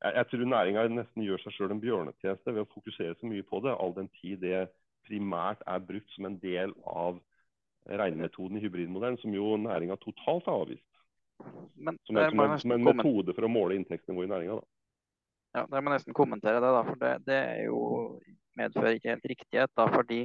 jeg, 0.05 0.27
tror 0.31 0.45
næringa 0.49 0.87
nesten 0.93 1.25
gjør 1.25 1.45
seg 1.45 1.55
sjøl 1.55 1.75
en 1.77 1.83
bjørnetjeneste 1.85 2.53
ved 2.57 2.65
å 2.65 2.73
fokusere 2.73 3.15
så 3.21 3.31
mye 3.31 3.47
på 3.47 3.61
det, 3.65 3.77
all 3.77 3.95
den 3.97 4.11
tid 4.21 4.43
det 4.45 4.67
primært 5.09 5.63
er 5.69 5.87
brukt 5.87 6.11
som 6.17 6.29
en 6.29 6.41
del 6.43 6.75
av 6.89 7.21
regnemetoden 7.85 8.57
i 8.57 8.61
hybridmodellen, 8.61 9.19
som 9.19 9.35
jo 9.35 9.57
næringa 9.57 9.97
totalt 9.97 10.47
har 10.47 10.63
avvist. 10.65 10.87
Men, 11.75 11.99
som, 12.07 12.17
er, 12.17 12.31
som, 12.31 12.41
en, 12.41 12.59
som 12.59 12.73
en 12.73 12.85
metode 12.85 13.35
for 13.35 13.47
å 13.47 13.51
måle 13.51 13.77
inntektsnivået 13.79 14.29
i 14.29 14.33
næringa. 14.33 14.59
Ja, 15.55 15.67
det 15.71 15.83
må 15.85 15.93
nesten 15.93 16.17
kommentere 16.17 16.63
det, 16.63 16.71
da, 16.75 16.83
for 16.87 16.99
det, 16.99 17.13
det 17.29 17.41
jo, 17.67 17.81
medfører 18.59 18.97
ikke 18.97 19.13
helt 19.13 19.29
riktighet. 19.35 19.73
Da, 19.77 19.87
fordi 19.93 20.25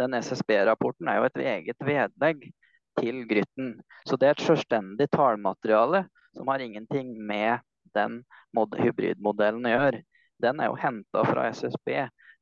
den 0.00 0.18
SSB-rapporten 0.18 1.08
er 1.08 1.20
jo 1.20 1.28
et 1.30 1.40
eget 1.54 1.86
vedlegg 1.86 2.48
til 3.00 3.22
Grytten. 3.28 3.72
Så 4.08 4.18
det 4.20 4.28
er 4.28 4.36
et 4.36 4.44
selvstendig 4.44 5.08
tallmateriale 5.14 6.06
som 6.36 6.52
har 6.52 6.64
ingenting 6.64 7.14
med 7.16 7.64
den 7.96 8.22
hybridmodellen 8.56 9.64
å 9.68 9.72
gjøre. 9.72 10.02
Den 10.42 10.60
er 10.60 10.68
jo 10.68 10.80
henta 10.80 11.24
fra 11.24 11.46
SSB. 11.54 11.92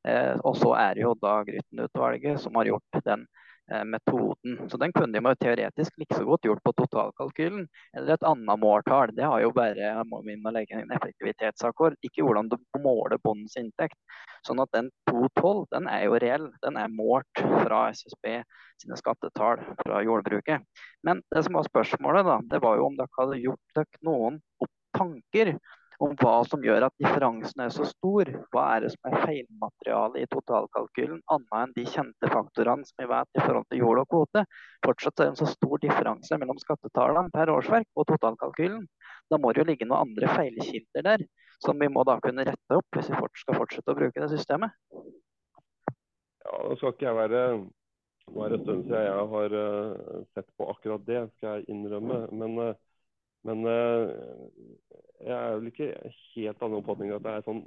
Eh, 0.05 0.35
og 0.43 0.57
så 0.59 0.73
er 0.79 0.97
det 0.97 1.05
jo 1.05 1.15
da 1.23 1.37
Grytten-utvalget 1.47 2.43
som 2.43 2.59
har 2.59 2.73
gjort 2.73 3.05
den 3.07 3.23
Eh, 3.23 3.44
metoden. 3.85 4.59
Så 4.69 4.77
den 4.77 4.93
kunne 4.93 5.21
de 5.21 5.35
teoretisk 5.41 5.93
like 5.99 6.17
så 6.17 6.25
godt 6.25 6.45
gjort 6.45 6.63
på 6.65 6.73
totalkalkylen 6.77 7.67
eller 7.97 8.15
et 8.15 8.27
annet 8.29 8.61
måltall. 8.61 9.15
Det 9.17 9.25
har 9.25 9.41
jo 9.41 9.53
bare 9.57 9.95
må 10.09 10.21
vi 10.27 10.37
må 10.37 10.53
legge 10.53 10.77
en 10.81 10.93
effektivitetsakkord, 10.93 11.97
ikke 12.05 12.27
hvordan 12.27 12.51
du 12.53 12.59
måler 12.85 13.21
bondens 13.25 13.57
inntekt. 13.61 13.97
Sånn 14.47 14.61
at 14.61 14.73
den 14.77 14.91
212 15.09 15.65
den 15.73 15.89
er 15.89 16.05
jo 16.05 16.19
reell. 16.21 16.51
Den 16.65 16.77
er 16.81 16.93
målt 16.93 17.41
fra 17.41 17.87
SSB 17.95 18.43
sine 18.83 18.99
skattetall 19.01 19.63
fra 19.81 20.03
jordbruket. 20.05 20.65
Men 21.07 21.23
det 21.33 21.45
som 21.47 21.57
var 21.57 21.69
spørsmålet, 21.69 22.29
da, 22.29 22.41
det 22.53 22.61
var 22.65 22.77
jo 22.79 22.91
om 22.91 22.99
dere 22.99 23.21
hadde 23.21 23.41
gjort 23.41 23.79
dere 23.79 24.05
noen 24.05 24.43
tanker 24.95 25.57
om 26.05 26.15
hva 26.21 26.35
som 26.49 26.63
gjør 26.65 26.87
at 26.87 26.95
differansen 27.01 27.63
er 27.65 27.73
så 27.73 27.87
stor. 27.89 28.29
Hva 28.53 28.65
er 28.75 28.85
det 28.85 28.91
som 28.95 29.09
er 29.09 29.23
feilmateriale 29.23 30.23
i 30.23 30.29
totalkalkylen, 30.33 31.23
annet 31.35 31.57
enn 31.61 31.75
de 31.77 31.85
kjente 31.89 32.31
faktorene 32.33 32.89
som 32.89 33.03
vi 33.03 33.09
vet 33.11 33.39
i 33.41 33.45
forhold 33.45 33.69
til 33.71 33.83
jord 33.85 34.03
og 34.03 34.09
kvote. 34.13 34.45
Fortsatt 34.87 35.21
er 35.21 35.29
det 35.29 35.33
en 35.33 35.41
så 35.43 35.51
stor 35.51 35.83
differanse 35.83 36.41
mellom 36.41 36.61
skattetallene 36.63 37.33
per 37.35 37.53
årsverk 37.55 37.89
og 37.95 38.09
totalkalkylen. 38.13 38.85
Da 39.33 39.41
må 39.41 39.53
det 39.53 39.65
jo 39.65 39.69
ligge 39.71 39.89
noen 39.89 40.11
andre 40.11 40.33
feilkilder 40.35 41.09
der, 41.09 41.25
som 41.65 41.81
vi 41.81 41.89
må 41.93 42.05
da 42.09 42.19
kunne 42.25 42.47
rette 42.47 42.81
opp 42.81 42.99
hvis 42.99 43.13
vi 43.13 43.23
skal 43.45 43.61
fortsette 43.63 43.95
å 43.95 43.99
bruke 43.99 44.21
det 44.21 44.33
systemet. 44.35 44.77
Ja, 46.45 46.61
Nå 46.69 46.77
skal 46.77 46.93
ikke 46.93 47.09
jeg 47.09 47.19
være 47.23 47.47
nå 48.33 48.41
er 48.41 48.53
det 48.53 48.57
en 48.57 48.65
stund 48.65 48.87
siden 48.87 49.05
jeg 49.05 49.25
har 49.35 49.55
uh, 49.55 50.21
sett 50.33 50.47
på 50.57 50.67
akkurat 50.73 51.03
det, 51.07 51.21
skal 51.37 51.59
jeg 51.59 51.67
innrømme. 51.75 52.23
Men, 52.33 52.57
uh, 52.57 52.94
men 53.49 53.67
uh, 53.69 54.11
jeg 55.25 55.35
er 55.35 55.59
vel 55.59 55.71
ikke 55.71 55.91
helt 56.35 56.63
av 56.63 56.71
den 56.71 56.79
oppfatning 56.81 57.13
at 57.15 57.25
det 57.25 57.35
er 57.35 57.47
sånn 57.47 57.63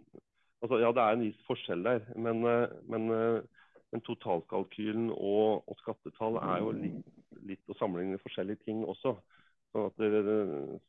altså, 0.64 0.80
Ja, 0.82 0.92
det 0.94 1.04
er 1.04 1.16
en 1.16 1.26
viss 1.26 1.40
forskjell 1.48 1.86
der, 1.86 2.04
men, 2.16 2.44
men, 2.92 3.08
men 3.94 4.06
totalkalkylen 4.06 5.10
og, 5.14 5.64
og, 5.66 5.76
skattetall 5.82 6.40
er 6.42 6.64
jo 6.64 6.74
litt, 6.78 7.12
litt 7.50 7.74
å 7.74 7.78
sammenligne 7.80 8.22
forskjellige 8.22 8.66
ting 8.68 8.84
også. 8.86 9.16
Så, 9.74 9.84
det, 10.00 10.10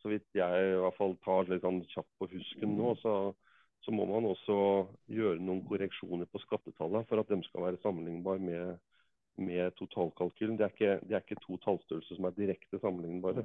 så 0.01 0.11
vidt 0.12 0.38
jeg 0.38 0.68
i 0.70 0.79
hvert 0.81 0.96
fall 0.96 1.16
tar 1.24 1.51
litt 1.51 1.64
sånn 1.64 1.83
kjapt 1.90 2.11
på 2.20 2.29
husken 2.33 2.77
nå, 2.79 2.92
så, 3.03 3.14
så 3.85 3.94
må 3.94 4.07
man 4.09 4.29
også 4.29 4.59
gjøre 5.12 5.42
noen 5.42 5.64
korreksjoner 5.68 6.31
på 6.31 6.40
skattetallene 6.46 7.05
for 7.11 7.20
at 7.20 7.33
de 7.33 7.40
skal 7.48 7.68
være 7.68 7.83
sammenlignbare 7.85 8.44
med 8.44 8.79
med 9.38 9.70
totalkalkylen. 9.79 10.59
Det 10.59 10.64
er, 10.64 10.72
ikke, 10.74 11.09
det 11.09 11.14
er 11.14 11.22
ikke 11.22 11.42
to 11.46 11.57
tallstørrelser 11.64 12.18
som 12.18 12.27
er 12.29 12.37
direkte 12.37 12.81
sammenlignbare. 12.83 13.44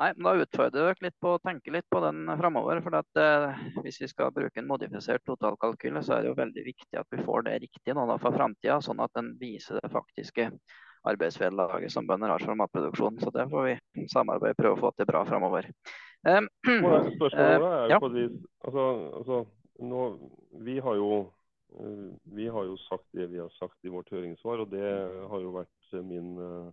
Nei, 0.00 0.10
men 0.16 0.24
Da 0.24 0.34
utfordrer 0.40 0.86
dere 0.88 1.04
litt 1.04 1.16
på 1.20 1.34
å 1.36 1.40
tenke 1.44 1.72
litt 1.74 1.86
på 1.92 2.00
den 2.00 2.24
framover. 2.40 2.80
For 2.84 2.96
at, 2.96 3.20
eh, 3.20 3.64
hvis 3.84 4.00
vi 4.00 4.08
skal 4.08 4.32
bruke 4.32 4.62
en 4.62 4.68
modifisert 4.68 5.24
totalkalkyle, 5.28 6.02
så 6.02 6.16
er 6.16 6.22
det 6.22 6.30
jo 6.30 6.38
veldig 6.38 6.64
viktig 6.64 7.00
at 7.00 7.08
vi 7.12 7.24
får 7.26 7.44
det 7.48 7.58
riktig 7.66 7.96
nå 7.96 8.06
da 8.08 8.16
for 8.22 8.36
framtida, 8.36 8.78
sånn 8.80 9.02
at 9.04 9.12
den 9.18 9.34
viser 9.40 9.80
det 9.80 9.92
faktiske 9.92 10.50
arbeidsvederlaget 11.10 11.92
som 11.92 12.08
bønder 12.08 12.32
har 12.32 12.44
for 12.44 12.56
matproduksjon. 12.56 13.20
Så 13.20 13.32
det 13.34 13.48
får 13.52 13.68
vi 13.68 14.06
samarbeide 14.12 14.56
prøve 14.56 14.78
å 14.78 14.82
få 14.86 14.94
til 14.96 15.08
bra 15.08 15.24
framover. 15.28 15.68
Um, 16.24 16.48
Spørsmålet 17.16 17.68
er 17.68 17.94
jo 17.94 18.00
på 18.00 18.10
et 18.10 18.16
vis 18.18 18.32
altså, 18.68 18.82
altså, 19.20 19.36
nå, 19.80 20.00
Vi 20.60 20.74
har 20.84 20.98
jo 20.98 21.22
Eh, 21.78 22.12
vi 22.22 22.48
har 22.48 22.64
jo 22.64 22.76
sagt 22.76 23.06
det 23.12 23.26
vi 23.26 23.38
har 23.38 23.48
sagt 23.48 23.84
i 23.84 23.92
vårt 23.92 24.10
høringssvar, 24.10 24.64
og 24.64 24.70
det 24.72 24.86
har 25.30 25.42
jo 25.42 25.52
vært 25.54 25.98
min, 26.06 26.32
eh, 26.38 26.70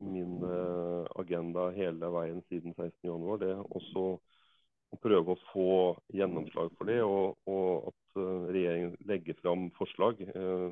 min 0.00 0.42
eh, 0.42 1.04
agenda 1.20 1.68
hele 1.76 2.10
veien 2.14 2.40
siden 2.48 2.74
16.1. 2.76 3.38
Det 3.42 3.52
også 3.78 4.06
å 4.94 5.00
prøve 5.02 5.34
å 5.34 5.42
få 5.50 5.68
gjennomslag 6.14 6.72
for 6.78 6.90
det, 6.90 7.00
og, 7.02 7.36
og 7.50 7.90
at 7.90 8.22
regjeringen 8.54 8.94
legger 9.08 9.38
fram 9.42 9.68
forslag 9.78 10.20
eh, 10.26 10.68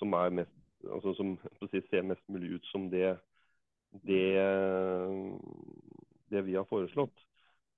som, 0.00 0.16
mest, 0.36 0.52
altså 0.84 1.14
som 1.16 1.36
si, 1.70 1.82
ser 1.90 2.08
mest 2.08 2.24
mulig 2.28 2.56
ut 2.58 2.70
som 2.72 2.90
det, 2.92 3.14
det, 4.04 4.28
det 6.32 6.44
vi 6.48 6.56
har 6.58 6.68
foreslått. 6.68 7.24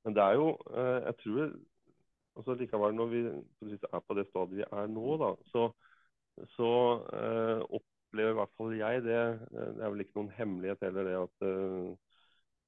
Men 0.06 0.14
det 0.16 0.24
er 0.24 0.38
jo, 0.38 0.52
jeg 0.78 1.14
tror 1.22 1.42
altså 2.38 2.54
likevel, 2.54 2.94
når 2.94 3.06
vi 3.06 3.20
er 3.92 4.00
på 4.06 4.14
det 4.14 4.26
stadiet 4.30 4.58
vi 4.58 4.66
er 4.80 4.90
nå, 4.92 5.16
da, 5.20 5.32
så, 5.52 5.68
så 6.54 6.70
eh, 7.18 7.62
opplever 8.08 8.32
i 8.32 8.38
hvert 8.38 8.56
fall 8.56 8.74
jeg 8.78 9.02
det 9.04 9.22
Det 9.52 9.84
er 9.84 9.92
vel 9.92 10.04
ikke 10.04 10.16
noen 10.18 10.34
hemmelighet 10.38 10.84
heller 10.86 11.08
det 11.08 11.16
at, 11.20 11.46
eh, 11.48 11.88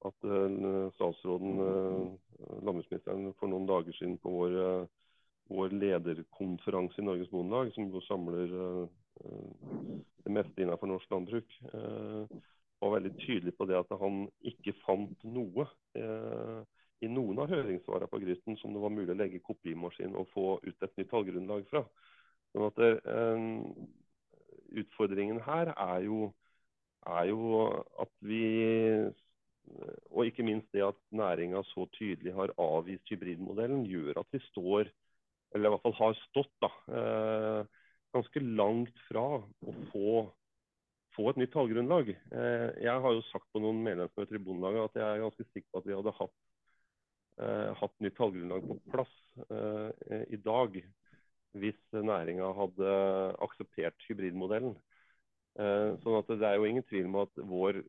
at 0.09 0.25
uh, 0.25 0.89
statsråden, 0.97 1.59
uh, 1.61 2.57
landbruksministeren, 2.65 3.33
for 3.39 3.51
noen 3.51 3.67
dager 3.69 3.93
siden 3.97 4.17
på 4.21 4.33
vår, 4.33 4.55
vår 5.51 5.75
lederkonferanse 5.77 7.01
i 7.01 7.05
Norges 7.05 7.29
Bondelag, 7.29 7.69
som 7.75 7.91
samler 8.07 8.55
det 9.21 10.33
meste 10.33 10.63
innenfor 10.63 10.89
norsk 10.89 11.11
landbruk, 11.11 11.53
var 12.81 12.93
veldig 12.95 13.11
tydelig 13.19 13.53
på 13.53 13.67
det 13.69 13.77
at 13.77 13.93
han 14.01 14.23
ikke 14.49 14.73
fant 14.81 15.25
noe 15.27 15.67
i 17.05 17.09
noen 17.11 17.43
av 17.43 17.51
høringssvarene 17.51 18.09
på 18.09 18.21
Gryten 18.23 18.57
som 18.57 18.73
det 18.73 18.81
var 18.81 18.95
mulig 18.95 19.13
å 19.13 19.19
legge 19.19 19.43
kopimaskin 19.45 20.17
og 20.17 20.31
få 20.33 20.47
ut 20.65 20.87
et 20.87 20.97
nytt 20.97 21.11
tallgrunnlag 21.13 21.67
fra. 21.69 21.83
Sånn 22.55 22.67
at 22.71 22.81
det, 22.81 22.91
Utfordringen 24.71 25.41
her 25.45 25.73
er 25.75 26.05
jo, 26.05 26.31
er 27.07 27.27
jo, 27.31 27.67
at 27.99 28.11
vi 28.19 28.45
Og 30.09 30.25
ikke 30.25 30.43
minst 30.43 30.71
det 30.73 30.81
at 30.83 30.97
næringa 31.11 31.61
så 31.63 31.85
tydelig 31.93 32.33
har 32.33 32.51
avvist 32.59 33.09
hybridmodellen, 33.09 33.85
gjør 33.85 34.19
at 34.19 34.27
vi 34.33 34.39
står, 34.49 34.89
eller 35.53 35.69
i 35.69 35.71
hvert 35.71 35.83
fall 35.85 35.95
har 35.99 36.17
stått, 36.17 36.51
da, 36.63 36.69
eh, 36.97 37.65
ganske 38.13 38.39
langt 38.39 39.03
fra 39.07 39.25
å 39.37 39.75
få 39.93 40.13
få 41.15 41.29
et 41.29 41.37
nytt 41.37 41.51
tallgrunnlag. 41.53 42.09
Eh, 42.09 42.69
jeg 42.83 43.01
har 43.03 43.13
jo 43.13 43.21
sagt 43.29 43.45
på 43.53 43.59
noen 43.59 43.83
medlemsmøter 43.83 44.35
i 44.35 44.43
Bondelaget 44.43 44.89
at 44.89 44.99
jeg 45.01 45.07
er 45.07 45.23
ganske 45.25 45.45
sikker 45.51 45.69
på 45.71 45.81
at 45.81 45.87
vi 45.89 45.95
hadde 45.99 46.13
hatt 46.19 46.37
Eh, 47.41 47.71
hatt 47.79 47.93
nytt 48.03 48.17
tallgrunnlag 48.19 48.65
på 48.67 48.75
plass 48.91 49.13
i 50.29 50.37
dag 50.43 50.75
hvis 51.59 51.79
næringa 51.91 52.51
hadde 52.55 52.95
akseptert 53.43 54.05
hybridmodellen. 54.07 54.75
Eh, 55.59 55.91
sånn 56.03 56.19
at 56.19 56.31
Det 56.31 56.47
er 56.47 56.55
jo 56.55 56.69
ingen 56.69 56.85
tvil 56.87 57.09
om 57.09 57.17
at 57.25 57.41
vår 57.43 57.81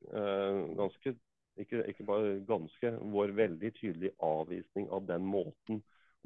ganske, 0.79 1.15
ikke, 1.63 1.85
ikke 1.93 2.07
bare 2.09 2.37
ganske, 2.49 2.95
vår 3.15 3.35
veldig 3.39 3.73
tydelige 3.79 4.17
avvisning 4.19 4.89
av 4.91 5.07
den 5.07 5.25
måten 5.25 5.83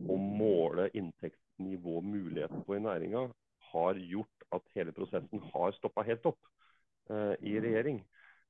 å 0.09 0.16
måle 0.16 0.88
inntektsnivå 0.94 1.99
og 2.01 2.09
muligheter 2.09 2.64
på 2.64 2.77
i 2.77 2.85
næringa, 2.85 3.29
har 3.72 3.99
gjort 3.99 4.51
at 4.55 4.77
hele 4.77 4.92
prosessen 4.96 5.42
har 5.53 5.72
stoppa 5.77 6.05
helt 6.07 6.25
opp 6.29 6.53
i 7.44 7.59
regjering. 7.61 8.01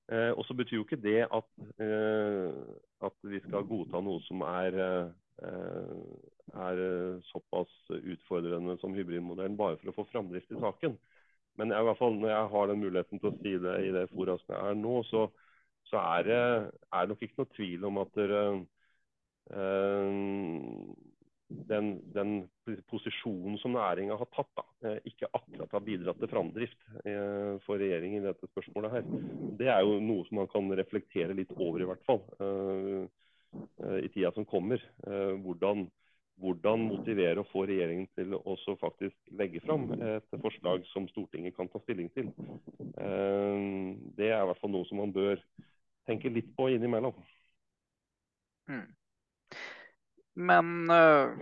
Eh, 0.06 0.30
og 0.38 0.44
så 0.46 0.54
betyr 0.54 0.78
jo 0.78 0.84
ikke 0.86 1.02
det 1.02 1.24
at, 1.24 1.48
eh, 1.82 2.58
at, 3.02 3.16
vi 3.26 3.40
skal 3.42 3.66
godta 3.66 3.98
noe 4.06 4.22
som 4.22 4.44
er, 4.46 4.76
eh, 4.78 6.35
er 6.54 6.80
såpass 7.30 7.72
utfordrende 7.90 8.76
som 8.80 8.94
hybridmodellen, 8.94 9.56
bare 9.58 9.78
for 9.80 9.92
å 9.92 9.96
få 9.98 10.06
framdrift 10.12 10.52
i 10.52 10.60
saken. 10.60 10.96
Men 11.56 11.72
jeg, 11.72 11.80
i 11.80 11.88
hvert 11.88 12.00
fall, 12.00 12.16
når 12.20 12.32
jeg 12.32 12.52
har 12.52 12.70
den 12.70 12.82
muligheten 12.82 13.20
til 13.22 13.30
å 13.30 13.36
si 13.40 13.56
det 13.64 13.76
i 13.86 13.92
det 13.94 14.06
fora 14.12 14.36
som 14.42 14.54
jeg 14.54 14.70
er 14.70 14.78
nå, 14.78 14.94
så, 15.08 15.26
så 15.88 16.00
er 16.18 16.26
det 16.28 16.40
er 17.00 17.10
nok 17.10 17.22
ikke 17.24 17.40
noe 17.40 17.52
tvil 17.56 17.86
om 17.88 18.00
at 18.02 18.16
dere, 18.18 18.42
den, 21.70 21.90
den, 22.14 22.32
posisjonen 22.90 23.58
som 23.62 23.76
næringa 23.76 24.16
har 24.18 24.28
tatt, 24.34 24.50
da, 24.58 24.64
eh, 24.88 24.96
ikke 25.06 25.30
akkurat 25.30 25.76
har 25.76 25.84
bidratt 25.86 26.18
til 26.18 26.30
framdrift 26.32 26.80
eh, 27.06 27.54
for 27.66 27.78
regjeringen 27.78 28.24
i 28.24 28.26
dette 28.26 28.50
spørsmålet 28.50 28.96
her. 28.96 29.06
Det 29.60 29.70
er 29.70 29.84
jo 29.86 30.00
noe 30.02 30.26
som 30.26 30.42
man 30.42 30.50
kan 30.50 30.72
reflektere 30.76 31.36
litt 31.38 31.54
over, 31.56 31.82
i 31.82 31.88
hvert 31.92 32.04
fall, 32.08 32.24
Øh, 33.56 34.02
i 34.04 34.08
tida 34.12 34.28
som 34.34 34.44
kommer. 34.44 34.82
Hvordan, 35.40 35.86
hvordan 36.40 36.84
motivere 36.90 37.40
og 37.40 37.48
få 37.50 37.64
regjeringen 37.68 38.08
til 38.16 38.34
å 38.36 38.56
faktisk 38.80 39.16
legge 39.38 39.62
fram 39.64 39.88
et 39.96 40.36
forslag 40.42 40.84
som 40.90 41.08
Stortinget 41.08 41.56
kan 41.56 41.70
ta 41.72 41.80
stilling 41.80 42.10
til. 42.12 42.28
Det 42.92 44.28
er 44.28 44.42
i 44.42 44.48
hvert 44.50 44.60
fall 44.60 44.74
noe 44.74 44.88
som 44.88 45.00
man 45.00 45.14
bør 45.14 45.40
tenke 46.06 46.32
litt 46.32 46.52
på 46.56 46.68
innimellom. 46.74 47.16
Mm. 48.68 48.84
Men 50.36 50.92
uh, 50.92 51.32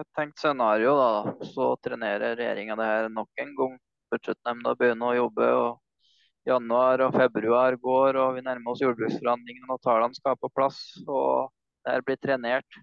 et 0.00 0.08
tenkt 0.16 0.40
scenario, 0.40 0.94
da, 0.96 1.46
så 1.52 1.74
trenerer 1.84 2.38
regjeringa 2.38 2.76
det 2.78 2.88
her 2.88 3.08
nok 3.12 3.44
en 3.44 3.54
gang. 3.58 3.78
Budsjettnemnda 4.10 4.74
begynner 4.78 5.12
å 5.12 5.18
jobbe, 5.18 5.48
og 5.60 6.48
januar 6.48 7.04
og 7.04 7.16
februar 7.18 7.76
går, 7.78 8.18
og 8.18 8.38
vi 8.38 8.44
nærmer 8.46 8.72
oss 8.72 8.82
jordbruksforhandlingene, 8.82 9.68
og 9.70 9.82
tallene 9.84 10.16
skal 10.16 10.38
på 10.40 10.50
plass. 10.56 10.80
Og 11.06 11.50
det 11.84 11.94
her 11.94 12.06
blir 12.06 12.18
trenert. 12.22 12.80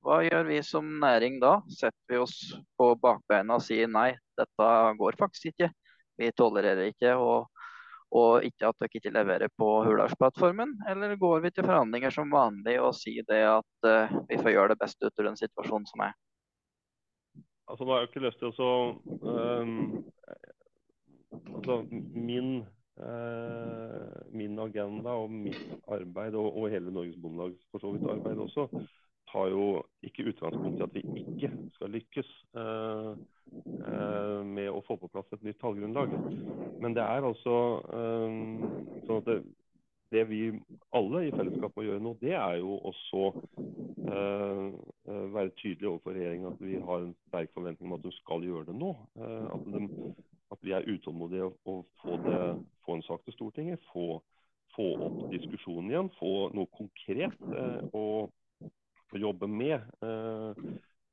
Hva 0.00 0.22
gjør 0.24 0.46
vi 0.48 0.58
som 0.64 0.86
næring 1.02 1.38
da? 1.42 1.58
Setter 1.68 2.14
vi 2.14 2.20
oss 2.22 2.36
på 2.80 2.92
bakbeina 3.00 3.58
og 3.58 3.64
sier 3.64 3.90
nei, 3.90 4.14
dette 4.38 4.68
går 5.00 5.18
faktisk 5.20 5.52
ikke. 5.52 5.70
Vi 6.20 6.30
tolererer 6.36 6.92
ikke. 6.92 7.16
og 7.16 7.50
og 8.10 8.42
ikke 8.42 8.66
at 8.66 8.78
dere 8.80 8.98
ikke 8.98 9.12
leverer 9.14 9.52
på 9.54 9.68
Hurdalsplattformen? 9.86 10.72
Eller 10.90 11.14
går 11.18 11.44
vi 11.44 11.52
til 11.54 11.66
forhandlinger 11.66 12.10
som 12.14 12.32
vanlig 12.32 12.74
og 12.82 12.96
sier 12.98 13.26
det 13.28 13.44
at 13.46 13.86
uh, 13.86 14.16
vi 14.26 14.38
får 14.40 14.54
gjøre 14.54 14.72
det 14.72 14.80
beste 14.80 15.06
ut 15.06 15.22
av 15.22 15.28
den 15.28 15.38
situasjonen 15.38 15.86
som 15.86 16.02
er? 16.08 16.16
Altså, 17.70 17.86
nå 17.86 17.94
har 17.94 18.02
jeg 18.02 18.10
ikke 18.10 18.24
lyst 18.24 18.42
til 18.42 18.64
å 18.66 18.72
um, 19.22 19.76
altså, 21.54 21.76
min, 22.18 22.64
uh, 22.98 24.10
min 24.34 24.58
agenda 24.58 25.14
og 25.22 25.30
mitt 25.30 25.78
arbeid, 25.86 26.34
og, 26.34 26.50
og 26.50 26.66
hele 26.74 26.90
Norges 26.90 27.20
Bondelags 27.22 27.62
for 27.70 27.84
så 27.84 27.94
vidt 27.94 28.10
arbeid 28.10 28.42
også, 28.42 28.66
tar 29.30 29.50
jo 29.52 29.64
ikke 30.06 30.26
utgangspunkt 30.30 30.80
i 30.80 30.86
at 30.86 30.94
vi 30.94 31.02
ikke 31.22 31.50
skal 31.76 31.94
lykkes 31.94 32.30
uh, 32.58 33.14
uh, 33.14 34.40
med 34.46 34.70
å 34.70 34.82
få 34.86 34.96
på 35.00 35.10
plass 35.12 35.30
et 35.34 35.44
nytt 35.46 35.60
tallgrunnlag. 35.62 36.12
Men 36.82 36.96
det 36.96 37.04
er 37.04 37.26
altså 37.26 37.56
um, 37.92 38.62
sånn 39.06 39.20
at 39.20 39.28
det, 39.28 39.38
det 40.14 40.24
vi 40.30 40.40
alle 40.96 41.26
i 41.28 41.34
fellesskap 41.34 41.76
må 41.76 41.86
gjøre 41.86 42.02
nå, 42.02 42.16
det 42.22 42.34
er 42.38 42.58
jo 42.62 42.78
også 42.90 43.28
uh, 44.10 44.66
være 45.36 45.54
tydelig 45.60 45.92
overfor 45.92 46.16
regjeringa 46.16 46.50
at 46.54 46.64
vi 46.64 46.80
har 46.88 47.04
en 47.04 47.14
sterk 47.28 47.54
forventning 47.54 47.90
om 47.90 47.98
at 47.98 48.04
de 48.06 48.14
skal 48.18 48.44
gjøre 48.46 48.66
det 48.70 48.76
nå. 48.80 48.90
Uh, 49.20 49.46
at, 49.54 49.70
de, 49.70 50.12
at, 50.50 50.60
vi 50.66 50.74
er 50.74 50.90
utålmodige 50.90 51.46
og 51.46 51.86
få, 52.02 52.18
få 52.86 52.98
en 52.98 53.06
sak 53.06 53.24
til 53.24 53.38
Stortinget. 53.38 53.86
Få, 53.92 54.20
få, 54.74 54.90
opp 55.06 55.22
diskusjonen 55.34 55.92
igjen. 55.92 56.12
Få 56.18 56.34
noe 56.56 56.70
konkret 56.74 57.38
uh, 57.54 58.26
å, 59.16 59.22
jobbe 59.26 59.48
med. 59.50 59.86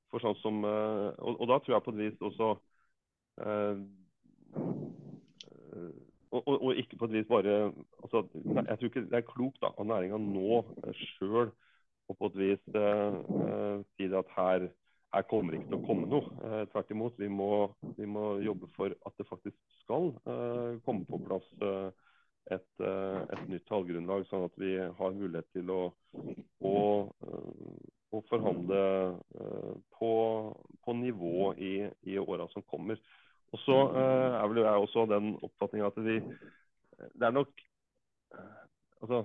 for 0.08 0.24
sånn 0.24 0.38
som, 0.40 0.64
og, 0.64 1.34
og, 1.34 1.46
da 1.50 1.58
tror 1.60 1.76
jeg 1.76 1.86
på 1.86 1.94
et 1.96 2.02
vis 2.06 2.22
også 2.24 2.54
og, 6.32 6.42
og, 6.48 6.56
og, 6.62 6.76
ikke 6.76 6.98
på 6.98 7.06
et 7.06 7.14
vis 7.14 7.30
bare 7.30 7.72
altså, 8.04 8.24
Jeg 8.34 8.78
tror 8.78 8.90
ikke 8.90 9.06
det 9.12 9.20
er 9.20 9.28
klokt 9.28 9.62
da, 9.62 9.72
av 9.78 9.88
næringa 9.88 10.20
nå 10.22 10.64
eh, 10.84 11.06
sjøl 11.16 11.52
å 12.08 12.16
på 12.16 12.30
et 12.32 12.38
vis 12.40 12.62
si 13.98 14.08
at 14.16 14.34
her, 14.38 14.68
her 15.16 15.26
kommer 15.28 15.58
ikke 15.58 15.68
til 15.68 15.80
å 15.80 15.88
komme 15.88 16.08
noe. 16.08 16.62
Tvert 16.72 16.94
imot. 16.94 17.18
Vi 17.20 17.28
vi 17.98 18.08
må, 18.08 18.24
jobbe 18.40 18.70
for 18.78 18.96
at 18.96 19.18
det 19.20 19.28
faktisk 19.28 19.58
skal 19.82 20.14
komme 20.86 21.04
på 21.10 21.20
plass 21.28 21.50
et, 22.54 22.82
et, 22.82 23.44
nytt 23.52 23.66
tallgrunnlag, 23.68 24.26
sånn 24.30 24.46
at 24.48 24.58
vi 24.60 24.74
har 24.80 25.16
mulighet 25.18 25.48
til 25.56 25.72
å, 25.74 25.82
å, 26.64 26.76
å 28.16 28.22
forhandle 28.30 28.82
på, 29.98 30.12
på, 30.86 30.96
nivå 30.96 31.52
i, 31.60 31.74
i 32.08 32.20
åra 32.22 32.48
som 32.54 32.66
kommer. 32.72 33.02
Og 33.56 33.64
så 33.64 33.78
uh, 33.96 34.38
er 34.42 34.50
vel 34.52 34.64
jeg 34.64 34.84
også 34.84 35.06
den 35.12 35.36
oppfatninga 35.46 35.88
at 35.92 36.00
vi 36.04 36.18
Det 36.98 37.28
er 37.28 37.36
nok 37.36 37.54
uh, 38.36 38.64
altså, 39.02 39.24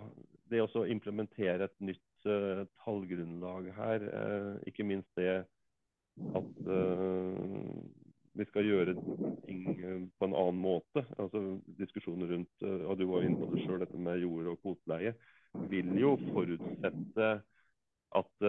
det 0.51 0.62
å 0.62 0.85
implementere 0.87 1.66
et 1.66 1.79
nytt 1.83 2.29
uh, 2.29 2.62
tallgrunnlag 2.85 3.73
her, 3.77 4.07
ikke 4.68 4.87
minst 4.87 5.11
det 5.18 5.43
at 6.37 6.59
vi 8.39 8.47
skal 8.49 8.68
gjøre 8.68 8.95
ting 9.47 9.64
på 10.18 10.28
en 10.28 10.35
annen 10.35 10.61
måte. 10.62 11.05
altså 11.20 11.43
Diskusjoner 11.78 12.33
rundt 12.33 12.64
og 12.64 12.95
du 12.99 13.07
var 13.11 13.26
inne 13.26 13.41
på 13.41 13.51
det 13.53 13.64
selv, 13.64 13.83
dette 13.85 13.99
med 14.01 14.22
jord- 14.22 14.53
og 14.55 14.61
kvoteleie, 14.62 15.14
vil 15.72 15.91
jo 16.01 16.14
forutsette 16.30 17.33
at 18.12 18.47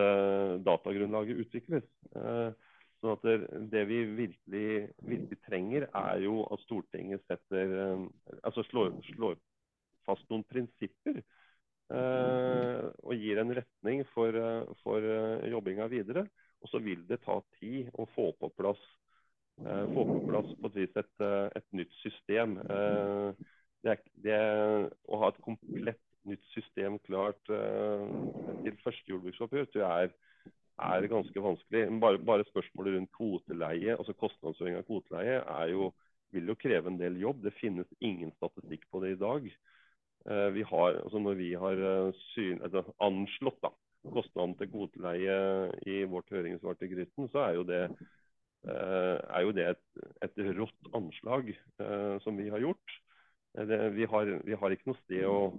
datagrunnlaget 0.63 1.41
utvikles. 1.45 1.89
Uh, 2.15 2.51
Sånn 3.03 3.17
at 3.17 3.25
det, 3.27 3.35
det 3.67 3.81
vi 3.89 3.97
virkelig, 4.15 4.67
virkelig, 5.03 5.37
trenger, 5.43 5.89
er 5.91 6.21
jo 6.23 6.45
at 6.47 6.61
Stortinget 6.63 7.19
setter 7.27 7.73
uh, 7.75 8.05
Altså 8.47 8.63
slår, 8.69 8.93
slår 9.09 9.35
fast 10.07 10.29
noen 10.31 10.45
prinsipper. 10.47 11.19
Eh, 11.93 12.85
og 13.03 13.19
gir 13.19 13.37
en 13.41 13.51
retning 13.53 14.01
for, 14.13 14.33
eh, 14.33 14.69
for 14.81 15.03
uh, 15.03 15.43
jobbinga 15.51 15.85
videre. 15.91 16.25
Og 16.63 16.71
så 16.71 16.79
vil 16.81 17.03
det 17.09 17.19
ta 17.25 17.37
tid 17.59 17.91
å 17.99 18.07
få 18.15 18.31
på 18.39 18.49
plass, 18.57 18.79
uh, 19.61 19.83
få 19.91 20.05
på, 20.09 20.17
plass 20.29 20.49
på 20.61 20.71
et 20.71 20.79
vis 20.79 20.97
et, 21.03 21.11
uh, 21.21 21.51
et 21.53 21.67
nytt 21.75 21.93
system. 22.01 22.55
Det, 23.83 23.97
det, 24.23 24.39
å 25.11 25.19
ha 25.19 25.29
et 25.29 25.43
komplett 25.43 26.01
nytt 26.23 26.43
system 26.53 26.95
klart 27.03 27.41
til 27.51 28.77
første 28.79 29.11
jordbruksoppgjør 29.63 30.11
du, 30.11 30.11
er 30.11 30.13
er 30.81 31.07
ganske 31.07 31.43
vanskelig. 31.43 31.83
Bare, 32.01 32.17
bare 32.17 32.47
spørsmålet 32.49 32.97
rundt 32.97 33.11
kvoteleie, 33.13 33.97
altså 33.97 34.15
kostnadsføring 34.17 34.79
av 34.79 34.87
kvoteleie, 34.87 35.37
jo, 35.71 35.91
vil 36.33 36.49
jo 36.49 36.57
kreve 36.59 36.89
en 36.89 36.99
del 36.99 37.19
jobb. 37.21 37.43
Det 37.43 37.53
finnes 37.59 37.89
ingen 37.99 38.33
statistikk 38.37 38.87
på 38.91 39.03
det 39.03 39.13
i 39.15 39.21
dag. 39.21 39.47
Uh, 40.23 40.49
vi 40.55 40.63
har, 40.63 40.99
altså 41.03 41.19
når 41.19 41.39
vi 41.39 41.51
har 41.59 41.79
uh, 41.83 42.25
syn, 42.31 42.61
altså 42.63 42.85
anslått 43.03 43.59
da, 43.63 43.73
kostnaden 44.13 44.55
til 44.59 44.69
kvoteleie 44.71 45.37
i 45.87 46.03
vårt 46.07 46.31
høringssvar 46.31 46.79
til 46.79 46.93
Grytten, 46.93 47.27
så 47.31 47.43
er 47.43 47.57
jo 47.57 47.65
det, 47.67 47.81
uh, 48.63 49.19
er 49.19 49.43
jo 49.43 49.51
det 49.55 49.67
et, 49.73 49.83
et, 50.23 50.43
rått 50.57 50.93
anslag 50.95 51.51
som 52.23 52.39
vi 52.39 52.49
har 52.51 52.63
gjort. 52.63 52.97
Det, 53.53 53.77
vi, 53.93 54.07
har, 54.09 54.31
vi, 54.47 54.55
har, 54.57 54.73
ikke 54.73 54.89
noe 54.89 54.99
sted 55.03 55.27
å, 55.29 55.51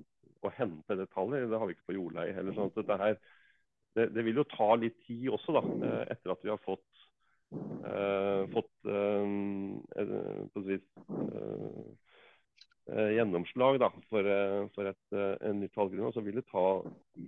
å, 0.43 0.51
hente 0.57 0.97
det 0.99 1.07
tallet. 1.13 1.45
Det 1.47 1.61
har 1.61 1.69
vi 1.69 1.77
ikke 1.77 1.93
på 1.93 1.99
jordleie 1.99 2.35
heller. 2.35 2.57
sånn 2.57 2.73
at 2.73 2.81
dette 2.81 2.97
her 3.05 3.21
det, 3.95 4.09
det, 4.14 4.22
vil 4.26 4.40
jo 4.42 4.47
ta 4.51 4.74
litt 4.78 4.97
tid 5.07 5.28
også, 5.32 5.55
da, 5.57 5.62
eh, 5.88 6.03
etter 6.14 6.34
at 6.34 6.45
vi 6.45 6.53
har 6.53 6.62
fått, 6.64 7.05
uh, 7.55 8.42
fått 8.55 8.72
på 8.84 8.95
et 10.03 10.66
vis 10.66 10.86
uh, 11.14 11.92
gjennomslag 13.14 13.78
da, 13.80 13.88
for, 14.11 14.26
for 14.74 14.90
et, 14.90 15.05
en 15.16 15.61
nytt 15.62 15.72
tallgrunnlag, 15.72 16.12
så 16.16 16.24
vil 16.26 16.36
det 16.40 16.45
ta 16.51 16.64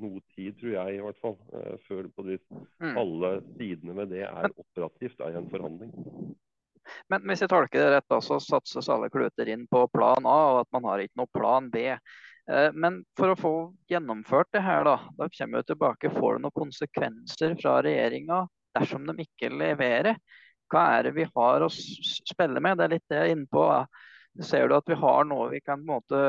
noe 0.03 0.21
tid, 0.35 0.59
tror 0.59 0.75
jeg 0.75 0.99
i 0.99 1.05
hvert 1.07 1.23
fall, 1.23 1.39
før 1.87 2.11
vis 2.27 2.43
mm. 2.53 2.93
alle 2.93 3.31
sidene 3.55 3.97
med 3.97 4.13
det 4.13 4.27
er 4.27 4.51
operativt 4.53 5.23
i 5.25 5.39
en 5.39 5.49
forhandling. 5.53 5.95
Men 7.11 7.25
hvis 7.29 7.43
jeg 7.45 7.51
tolker 7.51 7.83
det 7.83 7.95
rett, 7.97 8.09
da, 8.11 8.21
så 8.23 8.39
satses 8.43 8.89
alle 8.93 9.09
kluter 9.13 9.49
inn 9.51 9.67
på 9.71 9.87
plan 9.93 10.29
A, 10.29 10.39
og 10.53 10.61
at 10.65 10.71
man 10.77 10.87
har 10.91 11.03
ikke 11.03 11.23
noe 11.23 11.33
plan 11.35 11.71
B. 11.73 11.89
Eh, 12.51 12.73
men 12.75 13.01
for 13.19 13.33
å 13.33 13.39
få 13.39 13.55
gjennomført 13.91 14.53
det 14.55 14.63
her, 14.65 14.85
da, 14.87 14.97
da 15.19 15.29
kommer 15.39 15.63
vi 15.63 15.71
tilbake. 15.73 16.13
Får 16.15 16.37
det 16.37 16.45
noen 16.45 16.59
konsekvenser 16.63 17.57
fra 17.61 17.79
regjeringa 17.87 18.45
dersom 18.77 19.07
de 19.09 19.27
ikke 19.27 19.51
leverer? 19.55 20.19
Hva 20.71 20.83
er 20.97 21.07
det 21.07 21.15
vi 21.17 21.27
har 21.35 21.63
å 21.63 21.71
spille 21.71 22.63
med? 22.63 22.79
Det 22.79 22.87
er 22.87 22.95
litt 22.97 23.07
det 23.11 23.21
jeg 23.21 23.31
er 23.31 23.37
inne 23.37 23.51
på. 23.51 23.67
Ser 24.45 24.69
du 24.69 24.77
at 24.77 24.91
vi 24.91 24.99
har 24.99 25.25
noe 25.29 25.51
vi 25.53 25.63
kan 25.65 25.85
måte 25.87 26.21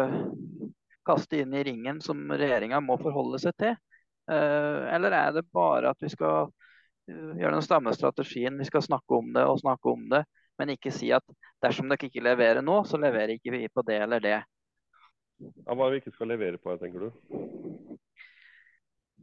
kaste 1.07 1.41
inn 1.41 1.55
i 1.55 1.63
ringen 1.63 2.01
som 2.03 2.19
regjeringa 2.31 2.79
må 2.83 2.97
forholde 3.01 3.39
seg 3.41 3.55
til? 3.59 3.75
Eh, 4.31 4.81
eller 4.95 5.15
er 5.15 5.35
det 5.37 5.47
bare 5.55 5.93
at 5.93 6.03
vi 6.03 6.11
skal 6.11 6.49
eh, 7.07 7.33
gjøre 7.39 7.55
den 7.55 7.65
samme 7.65 7.93
strategien, 7.95 8.57
vi 8.59 8.67
skal 8.67 8.83
snakke 8.83 9.21
om 9.21 9.31
det 9.35 9.45
og 9.47 9.61
snakke 9.61 9.93
om 9.93 10.03
det, 10.11 10.25
men 10.59 10.73
ikke 10.73 10.91
si 10.91 11.13
at 11.15 11.23
dersom 11.63 11.87
dere 11.89 12.09
ikke 12.09 12.25
leverer 12.25 12.65
nå, 12.65 12.81
så 12.87 12.99
leverer 12.99 13.37
ikke 13.37 13.55
vi 13.55 13.67
på 13.71 13.85
det 13.87 14.01
eller 14.03 14.23
det. 14.23 14.37
Ja, 15.37 15.75
hva 15.75 15.91
vi 15.91 16.01
ikke 16.01 16.13
skal 16.15 16.31
levere 16.33 16.59
på, 16.61 16.73
tenker 16.81 17.07
du? 17.07 17.97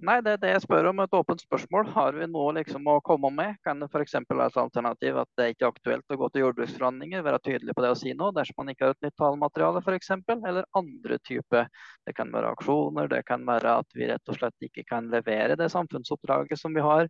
Nei, 0.04 0.16
det 0.26 0.32
er 0.34 0.40
det 0.42 0.50
jeg 0.50 0.62
spør 0.64 0.88
om. 0.90 1.00
Et 1.04 1.14
åpent 1.16 1.40
spørsmål. 1.40 1.86
Har 1.94 2.16
vi 2.18 2.26
noe 2.28 2.52
liksom 2.56 2.86
å 2.90 2.96
komme 3.06 3.30
med? 3.32 3.56
Kan 3.64 3.80
det 3.80 3.86
f.eks. 3.88 4.16
være 4.28 4.48
et 4.50 4.58
alternativ 4.60 5.20
at 5.22 5.30
det 5.38 5.46
ikke 5.52 5.64
er 5.64 5.70
aktuelt 5.70 6.12
å 6.12 6.18
gå 6.20 6.28
til 6.34 6.44
jordbruksforhandlinger? 6.44 7.22
Være 7.24 7.40
tydelig 7.46 7.76
på 7.76 7.84
det 7.84 7.92
å 7.94 7.98
si 7.98 8.12
noe 8.18 8.34
dersom 8.36 8.58
man 8.60 8.72
ikke 8.72 8.88
har 8.88 8.96
et 8.96 9.06
nytt 9.06 9.16
tallmateriale 9.22 9.84
f.eks. 9.84 10.10
Eller 10.34 10.68
andre 10.80 11.18
typer. 11.24 11.70
Det 12.04 12.16
kan 12.18 12.34
være 12.34 12.52
aksjoner, 12.56 13.08
det 13.14 13.22
kan 13.30 13.46
være 13.48 13.78
at 13.84 13.96
vi 13.96 14.10
rett 14.10 14.34
og 14.34 14.40
slett 14.40 14.68
ikke 14.68 14.84
kan 14.90 15.08
levere 15.14 15.56
det 15.60 15.70
samfunnsoppdraget 15.72 16.60
som 16.60 16.74
vi 16.74 16.84
har. 16.84 17.08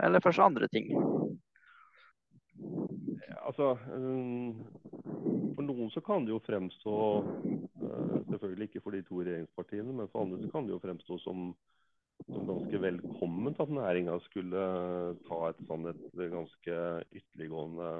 Eller 0.00 0.24
først 0.24 0.42
andre 0.42 0.70
ting. 0.72 0.94
Altså, 3.44 3.74
For 5.54 5.66
noen 5.66 5.90
så 5.92 6.00
kan 6.04 6.24
det 6.24 6.32
jo 6.32 6.42
fremstå 6.46 6.94
Eh, 7.84 8.18
selvfølgelig 8.30 8.68
ikke 8.68 8.80
for 8.80 8.90
de 8.94 9.02
to 9.02 9.20
regjeringspartiene, 9.20 9.92
men 9.92 10.08
for 10.12 10.24
andre 10.24 10.40
så 10.42 10.50
kan 10.52 10.66
det 10.66 10.74
jo 10.74 10.82
fremstå 10.82 11.18
som, 11.18 11.54
som 12.28 12.46
ganske 12.48 12.80
velkomment 12.80 13.60
at 13.60 13.72
næringa 13.78 14.14
skulle 14.24 14.62
ta 15.28 15.40
et 15.48 15.62
sånn 15.68 15.88
ganske 16.36 16.78
ytterliggående 17.20 17.90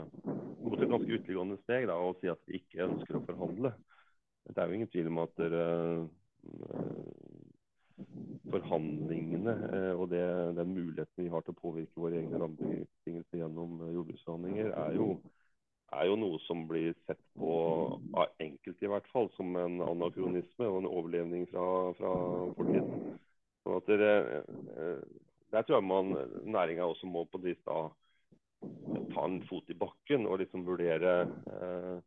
mot 0.65 0.81
et 0.81 0.93
ganske 0.93 1.19
ytterliggående 1.19 1.59
steg 1.65 1.89
da, 1.91 1.99
og 1.99 2.21
si 2.21 2.31
at 2.33 2.41
de 2.47 2.61
ikke 2.61 2.87
ønsker 2.87 3.19
å 3.19 3.25
forhandle. 3.27 3.75
Det 4.49 4.61
er 4.61 4.71
jo 4.71 4.79
ingen 4.79 4.93
tvil 4.93 5.11
om 5.11 5.23
at 5.25 5.37
dere, 5.41 5.65
eh, 6.49 7.44
forhandlingene 8.51 9.55
eh, 9.71 9.93
og 9.95 10.11
det, 10.13 10.25
den 10.59 10.75
muligheten 10.75 11.25
vi 11.25 11.31
har 11.33 11.45
til 11.45 11.55
å 11.55 11.61
påvirke 11.63 12.03
våre 12.03 12.21
egne 12.21 12.41
rammebetingelser 12.43 13.41
gjennom 13.41 13.81
jordbruksforhandlinger, 13.87 14.75
er 14.75 14.99
jo 14.99 15.09
er 15.95 16.09
jo 16.09 16.17
noe 16.19 16.39
som 16.47 16.65
blir 16.67 16.95
sett 17.07 17.21
på 17.39 17.51
av 18.19 18.33
enkelte 18.43 18.87
i 18.87 18.91
hvert 18.91 19.07
fall 19.13 19.29
som 19.37 19.55
en 19.61 19.79
anakronisme 19.85 20.67
og 20.67 20.81
en 20.81 20.89
overlevning 20.91 21.47
fra, 21.53 21.67
fra 21.99 22.15
fortiden. 22.57 23.19
Sånn 23.65 23.79
at 23.79 23.93
dere, 23.93 24.43
eh, 24.75 25.05
Der 25.55 25.63
tror 25.63 25.79
jeg 25.79 25.87
man 25.87 26.17
næringa 26.51 26.89
også 26.91 27.07
må 27.07 27.25
på 27.31 27.39
drift 27.39 27.69
av 27.71 27.93
ta 29.15 29.25
en 29.29 29.39
fot 29.47 29.71
i 29.71 29.79
bakken 29.79 30.27
og 30.27 30.41
liksom 30.41 30.65
vurdere 30.67 31.13
eh, 31.55 31.99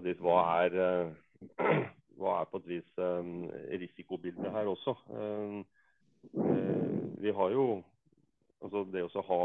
hva 0.00 0.36
er 0.62 0.76
eh, 0.80 1.90
hva 2.20 2.40
er 2.40 2.48
på 2.50 2.60
et 2.60 2.70
vis 2.74 3.00
eh, 3.00 3.34
risikobildet 3.80 4.52
her 4.54 4.70
også. 4.70 4.96
Eh, 5.16 5.60
eh, 6.44 7.04
vi 7.20 7.34
har 7.36 7.54
jo 7.56 7.66
altså 8.60 8.86
det 8.92 9.06
å 9.08 9.28
ha 9.32 9.42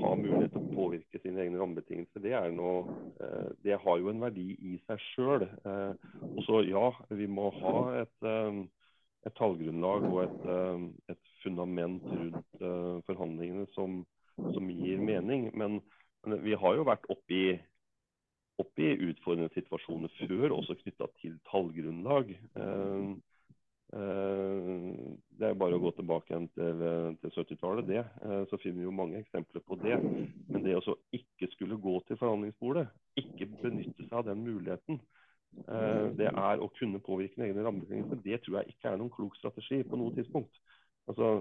ha 0.00 0.14
mulighet 0.16 0.54
til 0.54 0.62
å 0.62 0.72
påvirke 0.72 1.18
sine 1.20 1.42
egne 1.42 1.58
rammebetingelser, 1.60 2.22
det, 2.24 2.32
det 3.60 3.74
har 3.82 3.98
jo 4.00 4.08
en 4.08 4.22
verdi 4.22 4.54
i 4.64 4.78
seg 4.86 5.02
sjøl. 5.10 5.44
Og 6.30 6.38
så 6.46 6.62
ja, 6.64 6.86
vi 7.12 7.26
må 7.28 7.50
ha 7.58 7.82
et, 8.00 8.28
et 9.28 9.36
tallgrunnlag 9.36 10.06
og 10.08 10.22
et, 10.22 10.48
et, 11.12 11.20
fundament 11.42 12.08
rundt 12.08 12.64
forhandlingene 13.10 13.66
som, 13.74 14.00
som 14.56 14.72
gir 14.72 15.02
mening. 15.04 15.50
Men, 15.52 15.76
men, 16.24 16.40
vi 16.46 16.56
har 16.56 16.80
jo 16.80 16.88
vært 16.88 17.04
oppe 17.12 17.58
i, 18.56 18.62
oppe 18.62 18.82
i 18.82 19.10
utfordrende 19.10 19.52
situasjoner 19.54 20.12
før, 20.18 20.52
også 20.56 20.76
knytta 20.82 21.06
til 21.20 21.38
tallgrunnlag. 21.50 22.34
Det 25.36 25.46
er 25.46 25.58
bare 25.60 25.76
å 25.76 25.82
gå 25.82 25.92
tilbake 25.94 26.32
igjen 26.32 26.48
til, 26.54 26.80
til 27.20 27.30
70-tallet. 27.36 27.86
det, 27.86 28.04
Så 28.50 28.58
finner 28.58 28.78
vi 28.80 28.86
jo 28.88 28.94
mange 28.94 29.18
eksempler 29.20 29.62
på 29.62 29.78
det. 29.82 30.00
Men 30.48 30.64
det 30.64 30.76
å 30.76 30.96
ikke 31.12 31.50
skulle 31.52 31.76
gå 31.78 32.00
til 32.08 32.18
forhandlingsbordet, 32.18 32.88
ikke 33.16 33.46
benytte 33.62 34.08
seg 34.08 34.16
av 34.16 34.26
den 34.26 34.42
muligheten, 34.44 35.00
det 36.18 36.28
er 36.28 36.60
å 36.60 36.68
kunne 36.76 37.00
påvirke 37.00 37.40
egne 37.46 37.62
rammebetingelser, 37.64 38.18
det 38.20 38.42
tror 38.44 38.58
jeg 38.58 38.74
ikke 38.74 38.90
er 38.90 38.98
noen 39.00 39.12
klok 39.14 39.38
strategi 39.38 39.78
på 39.88 39.96
noe 39.96 40.12
tidspunkt. 40.12 40.58
Altså, 41.06 41.38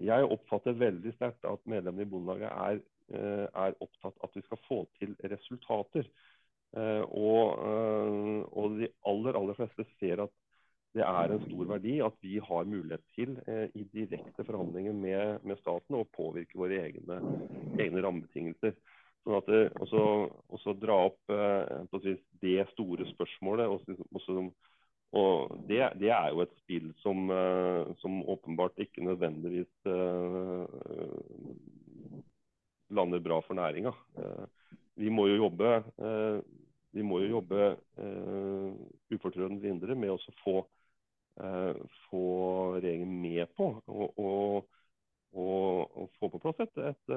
jeg 0.00 0.26
oppfatter 0.32 0.78
veldig 0.80 1.12
sterkt 1.14 1.44
at 1.46 1.68
medlemmene 1.68 2.06
i 2.06 2.08
Bondelaget 2.08 2.50
er, 2.50 2.80
er 3.12 3.76
opptatt 3.84 4.16
at 4.24 4.36
vi 4.36 4.42
skal 4.46 4.60
få 4.68 4.78
til 4.98 5.16
resultater. 5.30 6.08
Og, 6.72 7.58
og 8.48 8.78
de 8.78 8.88
aller, 9.08 9.36
aller 9.36 9.58
fleste 9.58 9.84
ser 9.98 10.22
at 10.24 10.32
det 10.92 11.04
er 11.04 11.32
en 11.32 11.44
stor 11.46 11.68
verdi 11.70 11.94
at 12.04 12.16
vi 12.20 12.38
har 12.44 12.68
mulighet 12.68 13.04
til 13.16 13.36
eh, 13.48 13.68
i 13.74 13.84
direkte 13.94 14.44
forhandlinger 14.44 14.92
med, 14.92 15.38
med, 15.44 15.60
staten 15.62 15.96
å 15.96 16.08
påvirke 16.16 16.58
våre 16.60 16.82
egne, 16.84 17.16
egne 17.80 18.02
rammebetingelser. 18.04 18.76
Sånn 19.22 19.38
at 19.38 19.48
det, 19.48 19.62
dra 20.82 20.98
opp 21.08 21.32
eh, 21.32 22.12
det 22.42 22.66
store 22.74 23.08
spørsmålet. 23.14 23.72
Også, 23.72 24.44
og 25.16 25.56
det, 25.68 25.80
det, 26.02 26.10
er 26.12 26.28
jo 26.32 26.44
et 26.44 26.54
spill 26.60 26.90
som, 27.00 27.24
eh, 27.32 27.94
som 28.04 28.20
åpenbart 28.34 28.84
ikke 28.84 29.06
nødvendigvis 29.06 29.72
eh, 29.88 30.66
lander 32.92 33.22
bra 33.24 33.40
for 33.46 33.58
næringa. 33.58 33.92
Eh, 34.18 34.76
vi 35.02 35.08
må 35.08 35.26
jo 35.30 35.40
jobbe, 35.46 35.74
eh, 35.98 36.38
vi 36.92 37.02
må 37.02 37.22
jo 37.22 37.38
jobbe 37.38 37.72
ufortrødent 39.12 39.62
videre 39.64 39.96
med 39.96 40.12
å 40.12 40.18
få 40.44 40.60
Eh, 41.40 41.76
få 42.10 42.24
regjeringen 42.76 43.20
med 43.22 43.48
på 43.56 43.70
å 43.88 43.92
få 45.32 46.28
på 46.28 46.40
plass 46.42 46.58
et, 46.60 46.80
et, 46.90 47.14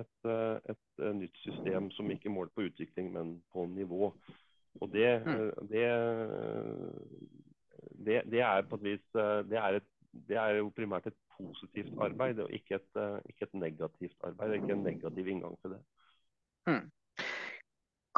et, 0.00 0.28
et, 0.72 1.02
nytt 1.18 1.40
system 1.42 1.90
som 1.92 2.08
ikke 2.08 2.32
måler 2.32 2.54
på 2.56 2.64
utvikling, 2.70 3.10
men 3.12 3.34
på 3.52 3.66
nivå. 3.68 4.08
Og 4.80 4.92
det, 4.94 5.10
mm. 5.26 5.42
det, 5.68 5.84
det, 8.06 8.22
det 8.32 8.40
er 8.46 8.64
på 8.70 8.80
et 8.80 8.86
vis 8.86 9.04
det 9.50 9.60
er, 9.60 9.80
det 10.30 10.40
er, 10.40 10.56
jo 10.62 10.72
primært 10.72 11.10
et 11.10 11.20
positivt 11.48 11.98
arbeid, 12.02 12.40
og 12.44 12.54
ikke 12.54 12.78
et, 12.80 13.02
ikke 13.32 13.50
negativt 13.58 14.16
arbeid. 14.26 14.58
Ikke 14.60 14.76
en 14.76 14.86
negativ 14.86 15.28
inngang 15.28 15.56
til 15.62 15.76
det. 15.76 15.82
Hmm. 16.68 16.88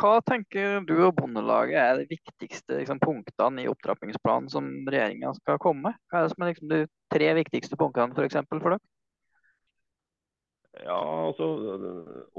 Hva 0.01 0.23
tenker 0.25 0.81
du 0.89 0.95
og 1.05 1.13
Bondelaget 1.19 1.77
er 1.77 1.99
de 2.01 2.07
viktigste 2.09 2.79
liksom, 2.79 3.01
punktene 3.03 3.63
i 3.63 3.69
opptrappingsplanen 3.69 4.49
som 4.51 4.71
regjeringa 4.89 5.35
skal 5.37 5.61
komme 5.61 5.91
med? 5.91 5.99
Hva 6.09 6.23
er 6.23 6.25
det 6.25 6.33
som 6.33 6.45
er 6.45 6.51
liksom, 6.53 6.71
de 6.73 6.81
tre 7.13 7.29
viktigste 7.37 7.79
punktene 7.79 8.17
for, 8.17 8.25
eksempel, 8.25 8.63
for 8.65 8.75
dere? 8.75 8.83
Ja, 10.81 10.97
altså 11.29 11.47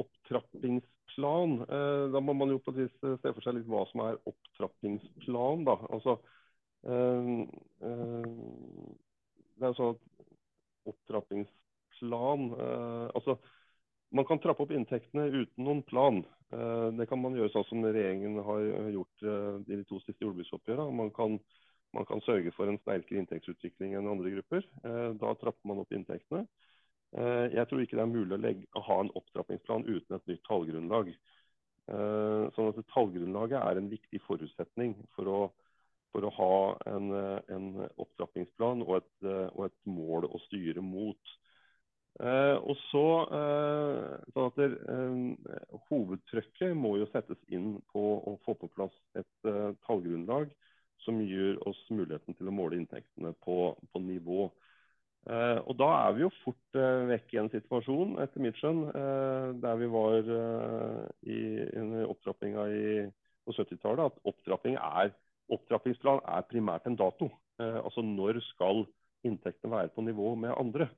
Opptrappingsplan. 0.01 1.55
Eh, 1.61 2.05
da 2.15 2.23
må 2.25 2.33
man 2.33 2.55
jo 2.55 2.57
på 2.57 2.73
et 2.73 2.81
vis 2.81 2.95
se 2.97 3.31
for 3.35 3.45
seg 3.45 3.59
litt 3.59 3.69
hva 3.69 3.85
som 3.91 4.01
er 4.07 4.17
opptrappingsplan. 4.33 5.63
da. 5.69 5.77
Altså, 5.93 6.17
eh, 6.89 7.31
eh, 7.85 8.27
det 9.61 9.69
er 9.69 9.77
sånn 9.77 9.93
at 9.93 10.32
opptrappingsplan 10.89 12.47
eh, 12.59 13.09
altså 13.15 13.37
man 14.13 14.27
kan 14.29 14.39
trappe 14.39 14.61
opp 14.65 14.71
inntektene 14.75 15.25
uten 15.31 15.65
noen 15.65 15.81
plan. 15.89 16.19
Eh, 16.53 16.89
det 16.99 17.07
kan 17.09 17.21
man 17.21 17.33
gjøre 17.37 17.49
sånn 17.53 17.65
som 17.69 17.85
regjeringen 17.85 18.37
har 18.45 18.65
gjort 18.93 19.25
eh, 19.25 19.55
i 19.65 19.79
de 19.79 19.85
to 19.89 19.97
siste 20.03 20.21
jordbruksoppgjørene. 20.21 20.97
Man 20.99 21.09
kan, 21.15 21.39
man 21.97 22.05
kan 22.09 22.21
sørge 22.25 22.53
for 22.53 22.69
en 22.69 22.77
sterkere 22.83 23.23
inntektsutvikling 23.23 23.95
enn 23.97 24.11
andre 24.11 24.35
grupper. 24.35 24.67
Da 24.83 25.33
trapper 25.41 25.69
man 25.69 25.81
opp 25.81 25.93
inntektene. 25.93 26.45
Jeg 27.53 27.69
tror 27.69 27.81
ikke 27.83 27.97
det 27.97 28.01
er 28.01 28.09
mulig 28.09 28.33
å, 28.33 28.41
legge, 28.41 28.65
å 28.73 28.81
ha 28.87 28.95
en 29.03 29.11
opptrappingsplan 29.17 29.83
uten 29.85 30.15
et 30.17 30.31
nytt 30.31 30.41
tallgrunnlag. 30.47 31.11
Sånn 32.55 32.69
at 32.71 32.79
Tallgrunnlaget 32.89 33.59
er 33.59 33.77
en 33.77 33.89
viktig 33.91 34.21
forutsetning 34.25 34.95
for 35.13 35.29
å, 35.29 35.37
for 36.13 36.25
å 36.27 36.33
ha 36.37 36.55
en, 36.93 37.09
en 37.49 37.69
opptrappingsplan 37.97 38.85
og 38.85 38.99
et, 38.99 39.13
og 39.55 39.65
et 39.65 39.79
mål 39.89 40.29
å 40.29 40.41
styre 40.45 40.83
mot. 40.85 41.33
Eh, 42.21 42.57
og 42.61 42.77
så, 42.91 43.05
eh, 43.33 44.25
sånn 44.35 44.49
at 44.51 44.57
der, 44.59 44.73
eh, 44.93 45.79
Hovedtrykket 45.89 46.75
må 46.77 46.97
jo 46.99 47.07
settes 47.09 47.39
inn 47.49 47.79
på 47.89 48.03
å 48.29 48.35
få 48.45 48.53
på 48.53 48.69
plass 48.75 48.93
et 49.17 49.49
eh, 49.49 49.71
tallgrunnlag 49.87 50.51
som 51.01 51.17
gir 51.25 51.57
oss 51.65 51.79
muligheten 51.89 52.37
til 52.37 52.47
å 52.51 52.53
måle 52.53 52.77
inntektene 52.77 53.33
på, 53.41 53.73
på 53.89 54.03
nivå. 54.05 54.51
Eh, 55.25 55.57
og 55.65 55.73
Da 55.79 55.89
er 56.03 56.13
vi 56.13 56.21
jo 56.27 56.29
fort 56.43 56.77
eh, 56.77 57.07
vekk 57.09 57.33
i 57.33 57.41
en 57.41 57.51
situasjon, 57.55 58.13
etter 58.21 58.45
mitt 58.45 58.61
skjønn, 58.61 58.85
der 59.63 59.81
vi 59.81 59.89
var 59.89 60.29
i, 61.25 61.39
i 61.65 62.05
opptrappinga 62.05 62.67
på 63.43 63.57
70-tallet. 63.57 64.05
At 64.13 64.29
opptrapping 64.29 64.77
er, 64.77 65.15
opptrappingsplan 65.53 66.21
er 66.35 66.45
primært 66.49 66.87
en 66.89 66.99
dato. 66.99 67.29
altså 67.59 68.01
når 68.01 68.39
skal 68.41 68.85
inntektene 69.27 69.71
være 69.71 69.91
på 69.95 70.01
nivå 70.01 70.35
med 70.35 70.55
andre. 70.57 70.89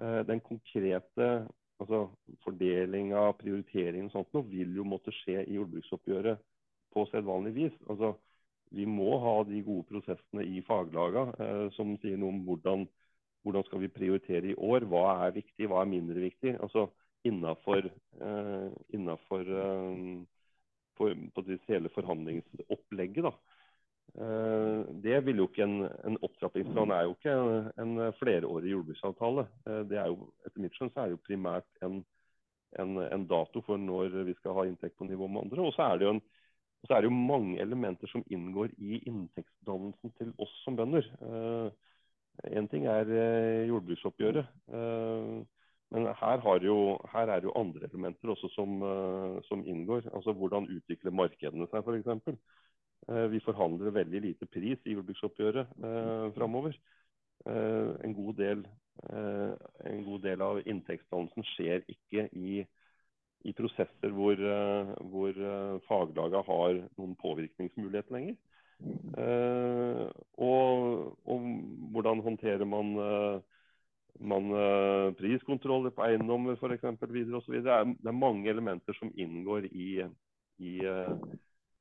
Eh, 0.00 0.22
den 0.26 0.40
konkrete 0.40 1.46
altså 1.80 2.08
fordelinga, 2.44 3.30
prioriteringen 3.40 4.10
og 4.10 4.14
sånt 4.14 4.34
noe, 4.36 4.48
vil 4.48 4.74
jo 4.76 4.84
måtte 4.84 5.12
skje 5.22 5.44
i 5.46 5.56
jordbruksoppgjøret 5.56 6.40
på 6.92 7.06
sedvanlig 7.08 7.54
vis. 7.56 7.76
Altså, 7.88 8.14
vi 8.76 8.84
må 8.86 9.16
ha 9.22 9.34
de 9.48 9.62
gode 9.66 9.86
prosessene 9.88 10.44
i 10.46 10.60
faglaga 10.66 11.26
eh, 11.40 11.66
som 11.76 11.96
sier 12.02 12.20
noe 12.20 12.34
om 12.34 12.42
hvordan, 12.46 12.84
hvordan 13.44 13.66
skal 13.68 13.84
vi 13.84 13.92
prioritere 13.92 14.52
i 14.52 14.58
år. 14.58 14.86
Hva 14.90 15.06
er 15.26 15.38
viktig, 15.40 15.68
hva 15.70 15.82
er 15.82 15.94
mindre 15.94 16.20
viktig. 16.22 16.56
Altså 16.60 16.86
innafor, 17.28 17.88
eh, 18.20 18.68
innenfor 18.96 19.54
eh, 19.64 20.04
for, 21.00 21.56
hele 21.68 21.92
forhandlingsopplegget. 21.96 23.24
da. 23.24 23.34
Eh, 24.18 24.80
det 25.02 25.20
vil 25.26 25.38
jo 25.38 25.46
ikke 25.46 25.62
en, 25.64 25.84
en 26.08 26.18
opptrappingsplan 26.26 26.90
er 26.94 27.04
jo 27.06 27.14
ikke 27.14 27.34
en, 27.34 27.68
en 27.82 28.14
flerårig 28.18 28.72
jordbruksavtale. 28.72 29.46
Eh, 29.66 29.82
det 29.90 30.00
er 30.02 30.10
jo, 30.10 30.30
etter 30.46 30.64
mitt 30.64 30.74
skjønn 30.76 30.90
så 30.94 31.02
er 31.02 31.10
det 31.10 31.18
jo 31.18 31.26
primært 31.28 31.68
en, 31.86 32.00
en, 32.82 32.98
en, 33.06 33.26
dato 33.30 33.62
for 33.66 33.78
når 33.78 34.18
vi 34.26 34.34
skal 34.40 34.56
ha 34.58 34.66
inntekt 34.66 34.98
på 34.98 35.06
nivå 35.06 35.28
med 35.30 35.44
andre. 35.46 35.62
Og 35.68 35.76
så 35.76 35.86
er 35.86 36.00
det 36.00 36.08
jo, 36.08 36.16
så 36.88 36.96
er 36.96 37.04
det 37.04 37.10
jo 37.10 37.20
mange 37.20 37.60
elementer 37.62 38.10
som 38.10 38.26
inngår 38.32 38.74
i 38.78 39.02
inntektsdannelsen 39.04 40.16
til 40.18 40.34
oss 40.42 40.52
som 40.64 40.78
bønder. 40.80 41.06
Én 42.50 42.66
uh, 42.66 42.70
ting 42.72 42.86
er 42.88 43.10
jordbruksoppgjøret. 43.68 44.48
Men 45.90 46.06
her, 46.16 46.44
jo, 46.64 46.76
her, 47.12 47.26
er 47.26 47.42
det 47.42 47.48
jo 47.50 47.58
andre 47.58 47.88
elementer 47.90 48.30
også 48.30 48.48
som, 48.54 48.78
som 49.44 49.64
inngår. 49.66 50.06
Altså 50.14 50.32
Hvordan 50.32 50.70
utvikler 50.70 51.12
markedene 51.12 51.66
seg 51.68 51.82
f.eks. 51.82 52.38
Eh, 53.08 53.26
vi 53.32 53.40
forhandler 53.40 53.94
veldig 53.94 54.20
lite 54.26 54.46
pris 54.46 54.82
i 54.84 54.94
jordbruksoppgjøret 54.94 55.72
eh, 55.88 56.26
framover. 56.36 56.76
Eh, 57.48 57.94
en, 58.04 58.14
god 58.14 58.36
del, 58.36 58.66
eh, 59.08 59.54
en 59.88 60.04
god 60.04 60.26
del 60.26 60.44
av 60.44 60.60
inntektsdannelsen 60.66 61.46
skjer 61.54 61.86
ikke 61.88 62.26
i, 62.36 62.60
i 63.48 63.54
prosesser 63.56 64.12
hvor, 64.14 64.36
eh, 64.36 64.92
hvor 65.00 65.32
faglagene 65.32 65.86
faglaget 65.88 66.50
har 66.52 66.82
noen 67.00 67.16
påvirkningsmulighet 67.22 68.12
lenger. 68.12 68.36
Eh, 69.20 70.04
og, 70.40 71.16
og, 71.24 71.48
hvordan 71.92 72.22
håndterer 72.24 72.68
man, 72.68 72.94
man 74.20 74.52
priskontroller 75.18 75.92
på 75.96 76.04
eiendommer 76.04 76.56
f.eks. 76.60 76.84
videre 77.08 77.40
osv. 77.40 77.58
Det, 77.64 77.72
er, 77.72 77.96
det 77.96 78.12
er 78.12 78.22
mange 78.22 78.52
elementer 78.52 78.96
som 79.00 79.12
inngår 79.16 79.66
i, 79.72 80.04
i 80.60 80.76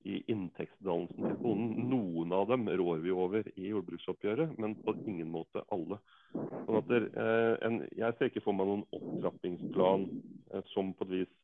i 0.08 0.22
inntektsdannelsen 0.32 1.26
til 1.26 1.40
bonden. 1.44 1.90
Noen 1.92 2.34
av 2.36 2.48
dem 2.52 2.70
rår 2.70 3.02
vi 3.04 3.12
over 3.12 3.50
i 3.56 3.72
jordbruksoppgjøret, 3.72 4.56
men 4.62 4.78
på 4.86 4.96
ingen 5.04 5.32
måte 5.34 5.64
alle. 5.76 6.00
Sånn 6.32 6.88
der, 6.88 7.10
eh, 7.10 7.56
en, 7.68 7.82
jeg 7.98 8.16
ser 8.18 8.32
ikke 8.32 8.46
for 8.46 8.56
meg 8.56 8.70
noen 8.70 8.86
opptrappingsplan 8.96 10.08
eh, 10.54 10.64
som 10.74 10.94
på 10.96 11.08
et 11.10 11.16
vis 11.18 11.36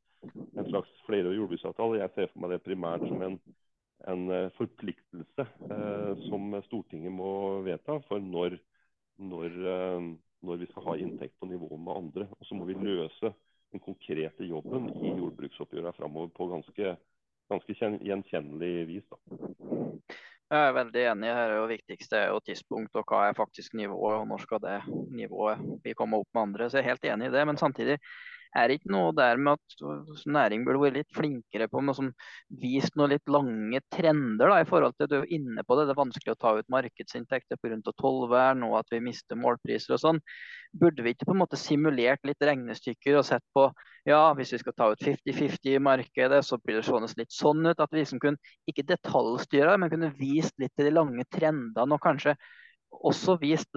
en 0.58 0.70
slags 0.70 0.90
flerårig 1.06 1.40
jordbruksavtale. 1.40 2.02
Jeg 2.02 2.14
ser 2.16 2.30
for 2.32 2.44
meg 2.44 2.56
det 2.56 2.64
primært 2.66 3.06
som 3.06 3.24
en, 3.26 3.40
en 4.12 4.24
eh, 4.34 4.52
forpliktelse 4.58 5.48
eh, 5.70 6.24
som 6.30 6.56
Stortinget 6.68 7.14
må 7.14 7.62
vedta 7.66 8.00
for 8.10 8.24
når, 8.24 8.58
når, 9.32 9.60
eh, 9.74 10.08
når, 10.46 10.62
vi 10.62 10.70
skal 10.72 10.88
ha 10.90 10.96
inntekt 11.02 11.38
på 11.40 11.50
nivå 11.52 11.70
med 11.76 11.96
andre. 11.96 12.30
Og 12.40 12.48
så 12.48 12.58
må 12.58 12.70
vi 12.70 12.78
løse 12.80 13.34
den 13.74 13.84
konkrete 13.84 14.48
jobben 14.48 14.90
i 15.02 15.12
jordbruksoppgjøret 15.12 15.98
framover 15.98 16.32
på 16.36 16.50
ganske 16.54 16.96
ganske 17.52 17.76
gjenkjennelig 18.06 18.88
vis. 18.90 19.06
Da. 19.10 19.18
Jeg 20.46 20.62
er 20.70 20.76
veldig 20.78 21.04
enig. 21.10 21.30
her 21.34 21.52
Det 21.56 21.70
viktigste 21.74 22.18
er 22.20 22.28
jo 22.30 22.42
tidspunkt 22.46 22.98
og 23.00 23.06
hva 23.10 23.24
er 23.30 23.38
faktisk 23.38 23.74
nivået, 23.74 24.20
og 24.22 24.28
når 24.30 24.44
skal 24.44 24.62
det 24.62 24.78
nivået 25.18 25.62
vi 25.84 25.96
kommer 25.98 26.22
opp 26.22 26.30
med 26.34 26.42
andre. 26.42 26.70
Så 26.70 26.78
jeg 26.80 26.86
er 26.86 26.92
helt 26.94 27.08
enig 27.10 27.30
i 27.32 27.34
det. 27.34 27.46
Men 27.50 27.58
samtidig, 27.58 27.98
er 28.56 28.70
det 28.70 28.78
ikke 28.80 28.92
noe 28.94 29.12
der 29.16 29.40
med 29.42 29.58
at 29.58 30.26
næring 30.32 30.64
burde 30.66 30.82
vært 30.82 30.98
litt 31.00 31.16
flinkere 31.16 31.68
på 31.72 31.82
noe 31.84 31.98
som 31.98 32.12
vist 32.62 32.96
noen 32.96 33.12
litt 33.16 33.32
lange 33.32 33.82
trender 33.94 34.52
da, 34.52 34.62
i 34.62 34.68
forhold 34.70 34.96
til 34.96 35.10
du 35.12 35.18
er 35.20 35.34
inne 35.38 35.66
på 35.68 35.78
det. 35.78 35.88
Det 35.90 35.96
er 35.96 36.00
vanskelig 36.00 36.36
å 36.36 36.40
ta 36.40 36.54
ut 36.58 36.72
markedsinntekter 36.72 37.60
pga. 37.60 37.80
tollvern 38.00 38.64
og 38.68 38.78
at 38.80 38.96
vi 38.96 39.02
mister 39.04 39.40
målpriser 39.40 39.98
og 39.98 40.04
sånn. 40.04 40.22
Burde 40.76 41.04
vi 41.04 41.16
ikke 41.16 41.28
på 41.30 41.36
en 41.36 41.44
måte 41.44 41.60
simulert 41.60 42.24
litt 42.28 42.42
regnestykker 42.42 43.20
og 43.20 43.28
sett 43.28 43.46
på 43.56 43.70
ja, 44.06 44.22
hvis 44.38 44.54
vi 44.54 44.62
skal 44.62 44.76
ta 44.78 44.92
ut 44.94 45.02
50-50 45.02 45.76
i 45.76 45.82
markedet, 45.82 46.44
så 46.46 46.60
blir 46.62 46.78
det 46.78 46.86
sånn 46.86 47.08
litt 47.18 47.34
sånn 47.34 47.66
ut. 47.66 47.80
At 47.82 47.90
vi 47.92 48.04
liksom 48.04 48.22
kunne 48.22 48.54
ikke 48.70 48.86
detaljstyre, 48.86 49.80
men 49.82 49.90
kunne 49.90 50.14
vist 50.20 50.54
litt 50.62 50.76
til 50.78 50.92
de 50.92 50.94
lange 50.94 51.26
trendene 51.34 51.98
og 51.98 52.04
kanskje 52.04 52.36
også 52.96 53.40
vist 53.42 53.74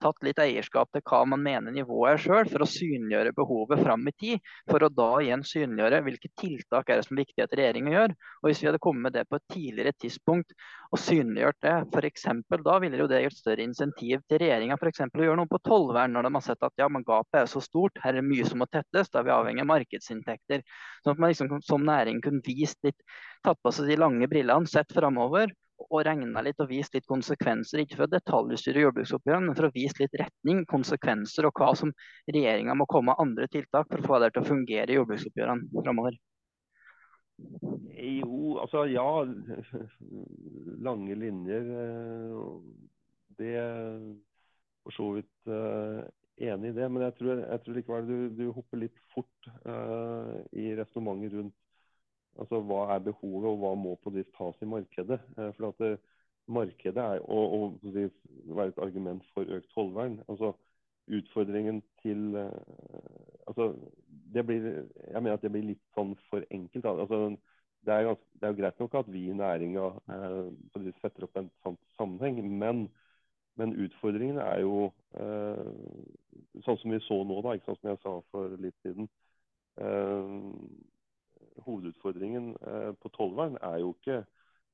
tatt 0.00 0.22
litt 0.24 0.40
eierskap 0.42 0.90
til 0.92 1.02
hva 1.08 1.22
man 1.28 1.42
mener 1.42 1.74
nivået 1.74 2.14
er 2.14 2.22
sjøl, 2.22 2.50
for 2.50 2.64
å 2.64 2.68
synliggjøre 2.68 3.34
behovet 3.36 3.82
fram 3.82 4.06
i 4.08 4.14
tid. 4.14 4.52
For 4.70 4.84
å 4.84 4.90
da 4.92 5.10
igjen 5.22 5.44
synliggjøre 5.46 6.02
hvilke 6.06 6.30
tiltak 6.38 6.90
er 6.90 7.00
det 7.00 7.08
som 7.08 7.16
er 7.16 7.24
viktig 7.24 7.44
at 7.44 7.56
regjeringa 7.58 7.94
gjør. 7.96 8.16
Og 8.42 8.48
Hvis 8.50 8.62
vi 8.62 8.70
hadde 8.70 8.82
kommet 8.82 9.08
med 9.08 9.16
det 9.16 9.26
på 9.28 9.38
et 9.38 9.46
tidligere 9.52 9.94
tidspunkt 9.98 10.54
og 10.92 11.00
synliggjort 11.00 11.60
det, 11.64 11.76
eksempel, 12.12 12.62
da 12.66 12.78
ville 12.82 13.00
jo 13.00 13.08
det 13.10 13.22
gitt 13.24 13.38
større 13.38 13.64
insentiv 13.64 14.22
til 14.28 14.42
regjeringa 14.42 14.76
å 14.76 15.24
gjøre 15.24 15.38
noe 15.40 15.50
på 15.50 15.60
tollvern, 15.66 16.12
når 16.12 16.28
de 16.28 16.34
har 16.36 16.44
sett 16.44 16.66
at 16.66 16.82
ja, 16.82 16.88
men 16.92 17.06
gapet 17.06 17.42
er 17.42 17.50
så 17.50 17.62
stort, 17.64 17.98
her 18.02 18.12
er 18.12 18.20
det 18.20 18.28
mye 18.28 18.46
som 18.48 18.60
må 18.62 18.68
tettes, 18.70 19.10
da 19.10 19.20
er 19.20 19.28
vi 19.28 19.34
avhengig 19.34 19.64
av 19.64 19.70
markedsinntekter. 19.70 20.64
Sånn 21.02 21.14
at 21.14 21.22
man 21.22 21.32
liksom 21.32 21.62
som 21.64 21.86
næring 21.86 22.20
kunne 22.24 22.44
vist 22.46 22.78
litt, 22.86 22.98
tatt 23.46 23.60
på 23.62 23.72
seg 23.74 23.90
de 23.90 23.98
lange 24.00 24.28
brillene, 24.30 24.68
sett 24.70 24.92
framover 24.94 25.52
og 25.82 26.02
regna 26.06 26.42
litt 26.44 26.60
og 26.62 26.70
vist 26.70 26.94
litt 26.96 27.08
konsekvenser. 27.10 27.82
Ikke 27.82 27.98
for 27.98 28.06
å 28.06 28.12
detaljstyre 28.12 28.84
jordbruksoppgjørene, 28.86 29.48
men 29.50 29.58
for 29.58 29.68
å 29.68 29.72
vise 29.74 29.98
litt 30.00 30.18
retning, 30.20 30.64
konsekvenser 30.70 31.48
og 31.48 31.58
hva 31.58 31.72
som 31.78 31.92
regjeringa 32.28 32.76
må 32.78 32.86
komme 32.90 33.12
med 33.12 33.22
andre 33.24 33.48
tiltak 33.52 33.90
for 33.90 34.00
å 34.00 34.10
få 34.10 34.20
det 34.22 34.32
til 34.34 34.44
å 34.44 34.50
fungere 34.52 34.92
i 34.92 34.98
jordbruksoppgjørene 35.00 35.84
framover. 35.84 36.18
Jo, 38.02 38.58
altså 38.62 38.86
ja. 38.90 39.06
Lange 40.82 41.16
linjer. 41.18 41.70
Eh, 41.82 42.42
det 43.38 43.56
for 44.82 44.94
så 44.96 45.08
vidt 45.16 45.50
uh, 45.50 46.02
enig 46.42 46.72
i 46.72 46.76
det. 46.76 46.88
Men 46.90 47.06
jeg 47.06 47.16
tror, 47.18 47.42
jeg 47.44 47.64
tror 47.64 47.78
likevel 47.78 48.08
du, 48.08 48.16
du, 48.38 48.44
hopper 48.56 48.82
litt 48.82 49.02
fort 49.14 49.50
uh, 49.66 50.38
i 50.52 50.72
resonnementet 50.78 51.38
rundt 51.38 51.58
Altså 52.40 52.60
hva 52.64 52.86
er 52.94 53.04
behovet, 53.04 53.48
og 53.50 53.58
hva 53.60 53.74
må 53.76 53.94
på 54.00 54.12
det 54.14 54.26
tas 54.36 54.56
i 54.62 54.68
markedet. 54.68 55.20
Eh, 55.38 55.52
for 55.56 55.68
at 55.72 55.82
det, 55.84 55.92
eh, 55.98 56.10
Markedet 56.46 56.98
er 56.98 57.20
og 57.30 57.78
det 57.82 58.10
være 58.44 58.68
et 58.68 58.78
argument 58.78 59.24
for 59.34 59.42
økt 59.42 59.68
tollvern. 59.74 60.20
Altså 60.28 60.52
Utfordringen 61.10 61.82
til 62.02 62.34
eh, 62.34 62.50
altså 63.46 63.74
det 64.34 64.46
blir, 64.46 64.88
Jeg 65.12 65.22
mener 65.22 65.32
at 65.32 65.42
det 65.42 65.52
blir 65.52 65.66
litt 65.66 65.82
sånn 65.94 66.14
for 66.30 66.44
enkelt. 66.50 66.84
Altså, 66.84 67.36
det, 67.86 67.94
er 67.94 68.06
ganske, 68.06 68.24
det 68.40 68.46
er 68.46 68.52
jo 68.52 68.60
greit 68.60 68.80
nok 68.80 68.94
at 68.94 69.12
vi 69.12 69.24
i 69.28 69.34
næringa 69.36 69.86
eh, 70.14 70.92
setter 71.02 71.26
opp 71.26 71.36
en 71.36 71.50
sånn 71.64 71.78
sammenheng, 71.96 72.38
men, 72.58 72.84
men 73.58 73.74
utfordringen 73.84 74.38
er 74.38 74.62
jo 74.62 74.92
eh, 75.18 75.66
sånn 76.62 76.78
som 76.82 76.94
vi 76.94 77.02
så 77.06 77.18
nå, 77.26 77.40
da, 77.42 77.56
ikke 77.58 77.70
sant, 77.72 77.82
som 77.82 77.90
jeg 77.90 78.02
sa 78.04 78.14
for 78.30 78.56
litt 78.62 78.78
siden. 78.86 79.10
Eh, 79.82 80.38
hovedutfordringen 81.58 82.56
eh, 82.66 82.92
på 83.02 83.08
tollvern 83.08 83.56
er 83.62 83.78
jo 83.82 83.94
ikke 83.94 84.24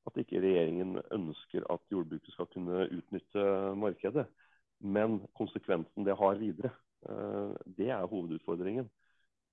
at 0.09 0.16
ikke 0.16 0.41
regjeringen 0.41 0.99
ønsker 1.12 1.66
at 1.72 1.81
jordbruket 1.93 2.33
skal 2.33 2.47
kunne 2.53 2.87
utnytte 2.87 3.74
markedet, 3.76 4.26
men 4.81 5.20
konsekvensen 5.37 6.07
det 6.07 6.16
har 6.16 6.39
videre. 6.41 6.70
Eh, 7.09 7.51
det 7.76 7.91
er 7.91 8.07
hovedutfordringen. 8.07 8.89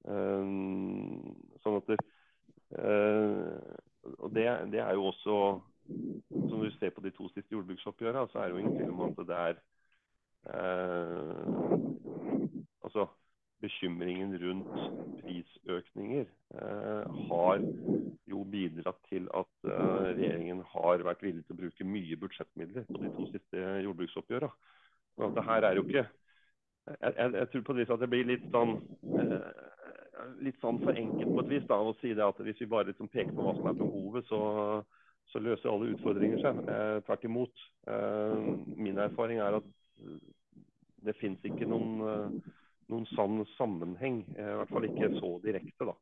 Eh, 0.05 0.45
sånn 1.63 1.79
at 1.81 1.87
det, 1.89 1.99
og 4.19 4.29
det, 4.35 4.45
det, 4.73 4.79
er 4.81 4.93
jo 4.97 5.05
også 5.05 5.35
Som 6.49 6.61
du 6.61 6.71
ser 6.75 6.89
på 6.89 7.01
de 7.01 7.11
to 7.13 7.27
siste 7.29 7.53
jordbruksoppgjørene, 7.53 8.27
så 8.31 8.39
er 8.39 8.49
det 8.49 8.55
jo 8.55 8.61
ingen 8.63 8.77
tvil 8.77 8.89
om 8.89 9.03
at 9.05 9.17
det 9.29 9.37
er 9.37 9.55
Altså 12.85 13.05
bekymringen 13.65 14.35
rundt 14.41 14.71
prisøkninger 15.21 16.25
eh, 16.25 17.19
har 17.29 17.65
jo 18.31 18.43
bidratt 18.53 19.01
til 19.09 19.27
at 19.35 19.69
eh, 19.69 20.09
regjeringen 20.13 20.63
har 20.73 21.05
vært 21.09 21.25
villig 21.25 21.45
til 21.45 21.57
å 21.57 21.61
bruke 21.63 21.89
mye 21.95 22.19
budsjettmidler 22.23 22.87
på 22.89 23.01
de 23.03 23.13
to 23.17 23.29
siste 23.33 23.65
jordbruksoppgjørene. 23.85 24.51
det 25.37 25.47
her 25.49 25.69
er 25.69 25.79
jo 25.79 25.85
ikke 25.87 26.05
jeg, 26.05 27.13
jeg, 27.17 27.31
jeg 27.33 27.47
tror 27.51 27.61
på 27.65 27.73
det 27.73 27.89
at 27.89 28.03
det 28.03 28.11
blir 28.11 28.27
litt 28.29 28.51
sånn 28.53 28.77
eh, 29.19 29.71
litt 30.43 30.59
sånn 30.61 30.79
for 30.83 30.97
enkelt 30.97 31.31
på 31.31 31.43
et 31.43 31.51
vis 31.53 31.65
da, 31.69 31.79
å 31.79 31.95
si 32.01 32.13
det 32.15 32.25
at 32.25 32.39
hvis 32.43 32.61
vi 32.63 32.69
bare 32.71 32.89
liksom 32.89 33.09
peker 33.11 33.33
på 33.35 33.45
hva 33.45 33.55
som 33.57 33.69
er 33.69 33.79
behovet, 33.79 34.27
så, 34.29 34.39
så 35.31 35.41
løser 35.43 35.71
alle 35.71 35.91
utfordringer 35.95 36.41
seg. 36.43 36.61
Eh, 36.71 36.97
tvert 37.07 37.27
imot. 37.27 37.65
Eh, 37.91 38.47
min 38.77 39.01
erfaring 39.01 39.41
er 39.43 39.59
at 39.59 39.71
det 41.05 41.15
fins 41.19 41.43
ikke 41.45 41.67
noen 41.69 42.05
eh, 42.09 42.53
noen 42.91 43.05
sann 43.13 43.43
sammenheng. 43.55 44.23
Eh, 44.37 44.51
I 44.53 44.57
hvert 44.61 44.73
fall 44.73 44.89
ikke 44.89 45.11
så 45.19 45.35
direkte, 45.43 45.91
da. 45.91 45.95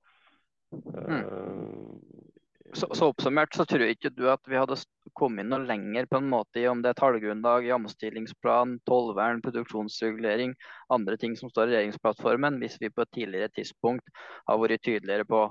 Mm. 0.73 1.11
Eh, 1.13 2.33
så, 2.73 2.87
så, 2.95 3.09
oppsummert 3.11 3.53
så 3.53 3.65
tror 3.69 3.83
jeg 3.83 3.97
ikke 3.97 4.13
du 4.15 4.23
at 4.31 4.41
vi 4.49 4.57
hadde 4.57 4.79
kommet 5.17 5.45
noe 5.45 5.61
lenger 5.67 6.07
på 6.09 6.17
en 6.17 6.29
måte 6.31 6.61
i 6.61 6.65
om 6.69 6.81
det 6.81 6.93
er 6.93 6.97
tallgrunnlag, 6.97 7.67
jamstillingsplan, 7.67 8.79
tollvern, 8.89 9.43
produksjonsregulering, 9.45 10.55
andre 10.93 11.19
ting 11.21 11.35
som 11.37 11.51
står 11.51 11.69
i 11.69 11.75
regjeringsplattformen, 11.75 12.57
hvis 12.63 12.79
vi 12.81 12.89
på 12.89 13.05
et 13.05 13.13
tidligere 13.13 13.53
tidspunkt 13.53 14.09
har 14.49 14.61
vært 14.61 14.85
tydeligere 14.87 15.27
på, 15.29 15.43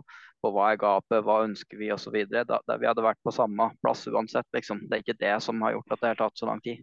på 0.42 0.52
hva 0.56 0.72
er 0.72 0.80
gapet, 0.82 1.22
hva 1.22 1.42
ønsker 1.46 1.78
vi 1.78 1.92
osv. 1.94 2.16
Da, 2.32 2.58
da 2.58 2.78
vi 2.80 2.90
hadde 2.90 3.06
vært 3.06 3.22
på 3.22 3.34
samme 3.34 3.70
plass 3.84 4.02
uansett. 4.10 4.48
Liksom. 4.56 4.86
Det 4.88 4.98
er 4.98 5.04
ikke 5.04 5.20
det 5.22 5.36
som 5.46 5.62
har 5.62 5.76
gjort 5.76 5.94
at 5.94 6.02
det 6.02 6.14
har 6.14 6.22
tatt 6.24 6.42
så 6.42 6.50
lang 6.50 6.64
tid. 6.64 6.82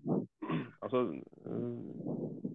Altså, 0.79 1.03
øh, 1.49 2.48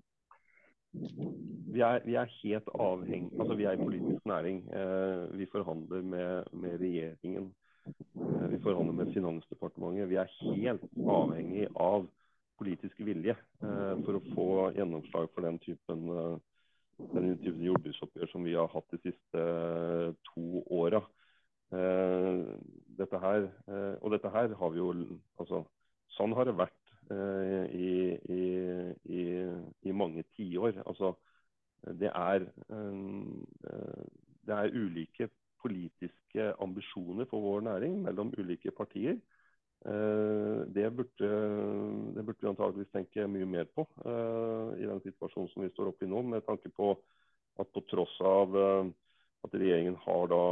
vi 1.74 1.80
er, 1.80 2.01
vi 2.05 2.14
er, 2.14 2.30
helt 2.42 2.68
avhengig 2.78 3.40
Altså, 3.40 3.55
vi 3.55 3.64
er 3.64 3.72
i 3.72 3.82
politisk 3.82 4.26
næring. 4.26 4.61
Eh, 4.74 5.38
vi 5.38 5.47
forhandler 5.53 6.03
med, 6.03 6.45
med 6.53 6.80
regjeringen. 6.80 7.55
Eh, 7.86 8.53
vi 8.53 8.61
forhandler 8.62 8.92
med 8.92 9.12
Finansdepartementet. 9.12 10.09
Vi 10.11 10.14
er 10.14 10.30
helt 10.55 10.84
avhengig 11.07 11.66
av 11.74 12.07
politisk 12.59 13.01
vilje 13.03 13.34
eh, 13.34 13.95
for 14.05 14.18
å 14.18 14.24
få 14.34 14.49
gjennomslag 14.76 15.28
for 15.34 15.47
den 15.47 15.59
typen, 15.64 16.07
eh, 16.14 16.36
den 17.16 17.34
typen 17.42 17.66
jordbruksoppgjør 17.66 18.30
som 18.30 18.47
vi 18.47 18.55
har 18.55 18.70
hatt 18.70 18.95
de 18.95 19.03
siste 19.09 19.42
eh, 19.42 20.14
to 20.30 20.62
åra. 20.70 21.03
Eh, 21.74 22.45
dette 22.95 23.18
her, 23.18 23.49
og 23.99 24.12
dette 24.14 24.30
her 24.30 24.53
har 24.61 24.70
vi 24.70 24.78
jo 24.78 24.92
altså, 25.42 25.64
Sånn 26.14 26.30
har 26.38 26.47
det 26.47 26.53
vært 26.55 26.84
i, 27.11 28.19
i, 28.33 28.45
i, 29.05 29.23
i 29.83 29.93
mange 29.93 30.25
tiår. 30.37 30.83
Altså, 30.87 31.15
det 31.87 32.11
er, 32.15 32.47
eh, 32.71 34.05
det 34.47 34.55
er 34.55 34.75
ulike 34.75 35.29
politiske 35.63 36.53
ambisjoner 36.61 37.25
for 37.31 37.41
vår 37.41 37.61
næring 37.61 38.03
mellom 38.03 38.33
ulike 38.39 38.71
partier. 38.71 39.17
Eh, 39.87 40.61
det 40.75 40.97
burde, 40.97 41.31
det 42.15 42.25
burde 42.25 42.41
vi 42.41 42.49
antageligvis 42.49 42.93
tenke 42.93 43.27
mye 43.29 43.47
mer 43.47 43.65
på 43.75 43.87
i 44.79 44.87
den 44.87 45.01
situasjonen 45.05 45.49
som 45.53 45.63
vi 45.63 45.73
står 45.73 45.93
oppe 45.93 46.07
i 46.07 46.09
nå, 46.09 46.23
med 46.23 46.47
tanke 46.49 46.69
på 46.69 46.95
at 47.61 47.69
på 47.75 47.85
tross 47.91 48.17
av 48.21 48.57
at 49.45 49.53
regjeringen 49.55 49.95
har 50.07 50.25
da 50.27 50.45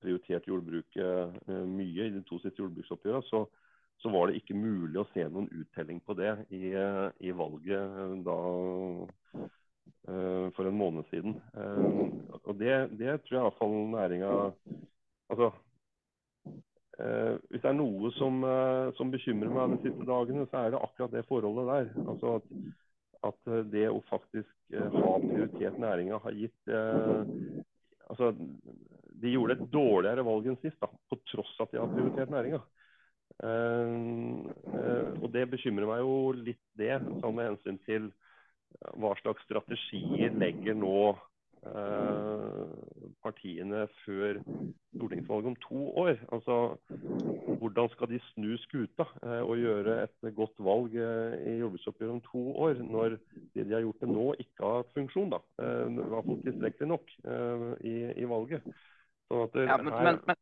prioritert 0.00 0.46
jordbruket 0.48 1.48
mye 1.48 2.06
i 2.06 2.14
de 2.14 2.22
to 2.24 2.38
siste 2.40 2.62
jordbruksoppgjørene, 2.62 3.26
så, 3.28 3.42
så 4.02 4.08
var 4.08 4.28
det 4.28 4.40
ikke 4.40 4.56
mulig 4.56 4.96
å 5.00 5.08
se 5.12 5.26
noen 5.28 5.48
uttelling 5.52 6.00
på 6.04 6.16
det 6.16 6.32
i, 6.56 6.72
i 6.72 7.32
valget 7.36 7.76
eh, 7.76 8.14
da 8.24 8.36
uh, 10.08 10.46
for 10.56 10.68
en 10.68 10.78
måned 10.78 11.08
siden. 11.10 11.36
Og 12.40 12.54
det, 12.58 12.76
det, 12.96 13.18
tror 13.26 13.36
jeg 13.36 13.42
iallfall 13.42 13.76
næringa 13.92 14.30
Altså 15.30 15.50
uh, 16.98 17.36
hvis 17.50 17.60
det 17.60 17.68
er 17.70 17.76
noe 17.76 18.10
som, 18.16 18.40
som, 18.96 19.12
bekymrer 19.12 19.52
meg 19.52 19.76
de 19.76 19.90
siste 19.90 20.08
dagene, 20.08 20.48
så 20.48 20.64
er 20.64 20.72
det 20.72 20.80
akkurat 20.80 21.14
det 21.14 21.26
forholdet 21.28 21.68
der. 21.70 21.92
Altså 22.06 22.38
at, 22.40 22.50
at 23.30 23.52
det 23.70 23.86
å 23.92 24.00
faktisk 24.08 24.80
ha 24.96 25.14
prioritert 25.26 25.76
næringa 25.82 26.22
har 26.24 26.40
gitt 26.40 26.72
Altså, 28.10 28.32
de 29.22 29.30
gjorde 29.30 29.54
et 29.54 29.68
dårligere 29.70 30.24
valg 30.26 30.48
enn 30.50 30.56
sist, 30.58 30.80
da, 30.82 30.88
på 31.06 31.14
tross 31.30 31.52
at 31.62 31.70
de 31.70 31.78
har 31.78 31.92
prioritert 31.92 32.32
næringa. 32.32 32.58
Eh, 33.42 33.90
eh, 34.74 35.08
og 35.22 35.30
det 35.32 35.46
bekymrer 35.54 35.88
meg 35.88 36.04
jo 36.04 36.14
litt, 36.36 36.62
det, 36.78 36.96
sånn 37.22 37.36
med 37.36 37.52
hensyn 37.52 37.80
til 37.86 38.10
hva 39.00 39.14
slags 39.18 39.42
strategier 39.46 40.34
legger 40.38 40.76
nå 40.78 41.12
eh, 41.66 42.66
partiene 43.24 43.86
før 44.02 44.42
stortingsvalget 44.42 45.50
om 45.50 45.56
to 45.64 45.86
år. 46.04 46.20
Altså, 46.34 46.58
Hvordan 47.60 47.90
skal 47.92 48.08
de 48.12 48.20
snu 48.30 48.54
skuta 48.62 49.04
og 49.42 49.58
gjøre 49.60 49.98
et 50.06 50.30
godt 50.36 50.62
valg 50.64 50.94
i 50.96 51.56
jordbruksoppgjøret 51.60 52.14
om 52.14 52.22
to 52.24 52.44
år, 52.68 52.80
når 52.80 53.18
det 53.54 53.66
de 53.66 53.74
har 53.74 53.84
gjort 53.84 54.00
det 54.00 54.08
nå, 54.08 54.28
ikke 54.46 54.70
har 54.70 54.88
funksjon? 54.94 55.34
da. 55.34 55.42
I 55.60 56.06
hvert 56.14 56.30
fall 56.30 56.40
tilstrekkelig 56.46 56.88
nok, 56.94 57.12
i, 57.84 57.96
i 58.16 58.30
valget. 58.30 58.64
Sånn 59.28 59.52
det, 59.52 59.66
ja, 59.68 59.76
men, 59.76 59.92
her... 59.92 60.06
men, 60.08 60.22
men, 60.30 60.40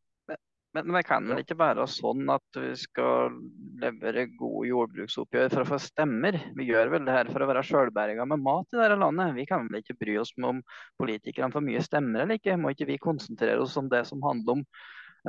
men, 0.76 0.90
det 0.92 1.02
kan 1.08 1.24
vel 1.30 1.40
ikke 1.42 1.56
være 1.58 1.86
sånn 1.90 2.28
at 2.32 2.58
vi 2.60 2.74
skal 2.76 3.38
levere 3.80 4.26
gode 4.36 4.68
jordbruksoppgjør 4.68 5.48
for 5.54 5.64
å 5.64 5.68
få 5.70 5.78
stemmer? 5.80 6.36
Vi 6.58 6.68
gjør 6.68 6.92
vel 6.92 7.06
det 7.06 7.14
her 7.14 7.30
for 7.32 7.44
å 7.44 7.48
være 7.48 7.64
sjølberga 7.64 8.26
med 8.28 8.44
mat 8.44 8.76
i 8.76 8.80
dette 8.80 8.98
landet? 9.00 9.32
Vi 9.38 9.46
kan 9.48 9.64
vel 9.68 9.80
ikke 9.80 9.96
bry 10.02 10.18
oss 10.20 10.34
om 10.36 10.60
politikerne 11.00 11.54
får 11.54 11.64
mye 11.70 11.84
stemmer 11.86 12.24
eller 12.24 12.40
ikke? 12.40 12.58
Må 12.60 12.74
ikke 12.74 12.90
vi 12.90 13.00
konsentrere 13.00 13.64
oss 13.64 13.78
om 13.80 13.88
det 13.92 14.04
som 14.10 14.22
handler 14.26 14.58
om 14.58 14.66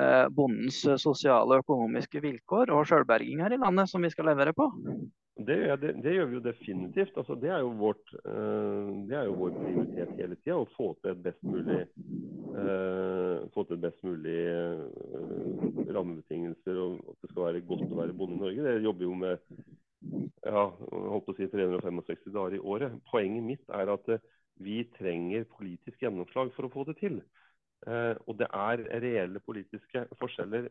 eh, 0.02 0.28
bondens 0.36 0.82
sosiale 1.02 1.56
og 1.56 1.64
økonomiske 1.64 2.24
vilkår 2.26 2.76
og 2.76 2.86
sjølberging 2.92 3.46
her 3.46 3.56
i 3.56 3.62
landet, 3.64 3.92
som 3.92 4.04
vi 4.04 4.12
skal 4.12 4.28
levere 4.34 4.56
på? 4.58 4.68
Det, 5.48 5.78
det, 5.82 5.94
det, 6.04 6.14
gjør 6.14 6.26
vi 6.26 6.36
jo 6.36 6.44
definitivt. 6.44 7.18
Altså, 7.18 7.36
det, 7.40 7.50
er 7.50 7.62
jo 7.64 7.72
vårt, 7.80 8.12
uh, 8.26 8.90
det 9.08 9.16
er 9.16 9.28
jo 9.30 9.38
vår 9.40 9.54
prioritet 9.56 10.16
hele 10.18 10.36
tida. 10.42 10.58
Å 10.60 10.68
få 10.76 10.90
til 11.00 11.14
et 11.14 11.22
best 11.24 11.46
mulig, 11.48 11.80
uh, 12.58 13.46
få 13.56 13.64
til 13.70 13.80
best 13.80 14.04
mulig 14.04 14.40
uh, 14.52 14.84
rammebetingelser 15.96 16.82
og 16.84 17.00
at 17.14 17.24
det 17.24 17.32
skal 17.32 17.46
være 17.46 17.64
godt 17.72 17.88
å 17.88 18.02
være 18.02 18.18
bonde 18.20 18.36
i 18.36 18.42
Norge. 18.44 18.68
Det 18.68 18.84
jobber 18.84 19.08
jo 19.08 19.16
med 19.22 19.48
ja, 20.44 20.66
holdt 20.68 21.28
på 21.30 21.36
å 21.36 21.40
si 21.40 21.50
365 21.56 22.36
dager 22.36 22.60
i 22.60 22.64
året. 22.76 23.00
Poenget 23.12 23.48
mitt 23.48 23.76
er 23.80 23.96
at 23.96 24.14
vi 24.60 24.82
trenger 24.98 25.48
politisk 25.56 26.04
gjennomslag 26.04 26.52
for 26.56 26.68
å 26.68 26.74
få 26.74 26.88
det 26.90 27.00
til. 27.00 27.22
og 28.28 28.34
det 28.36 28.48
er 28.52 28.82
reelle 29.00 29.40
politiske 29.40 30.02
forskjeller 30.20 30.66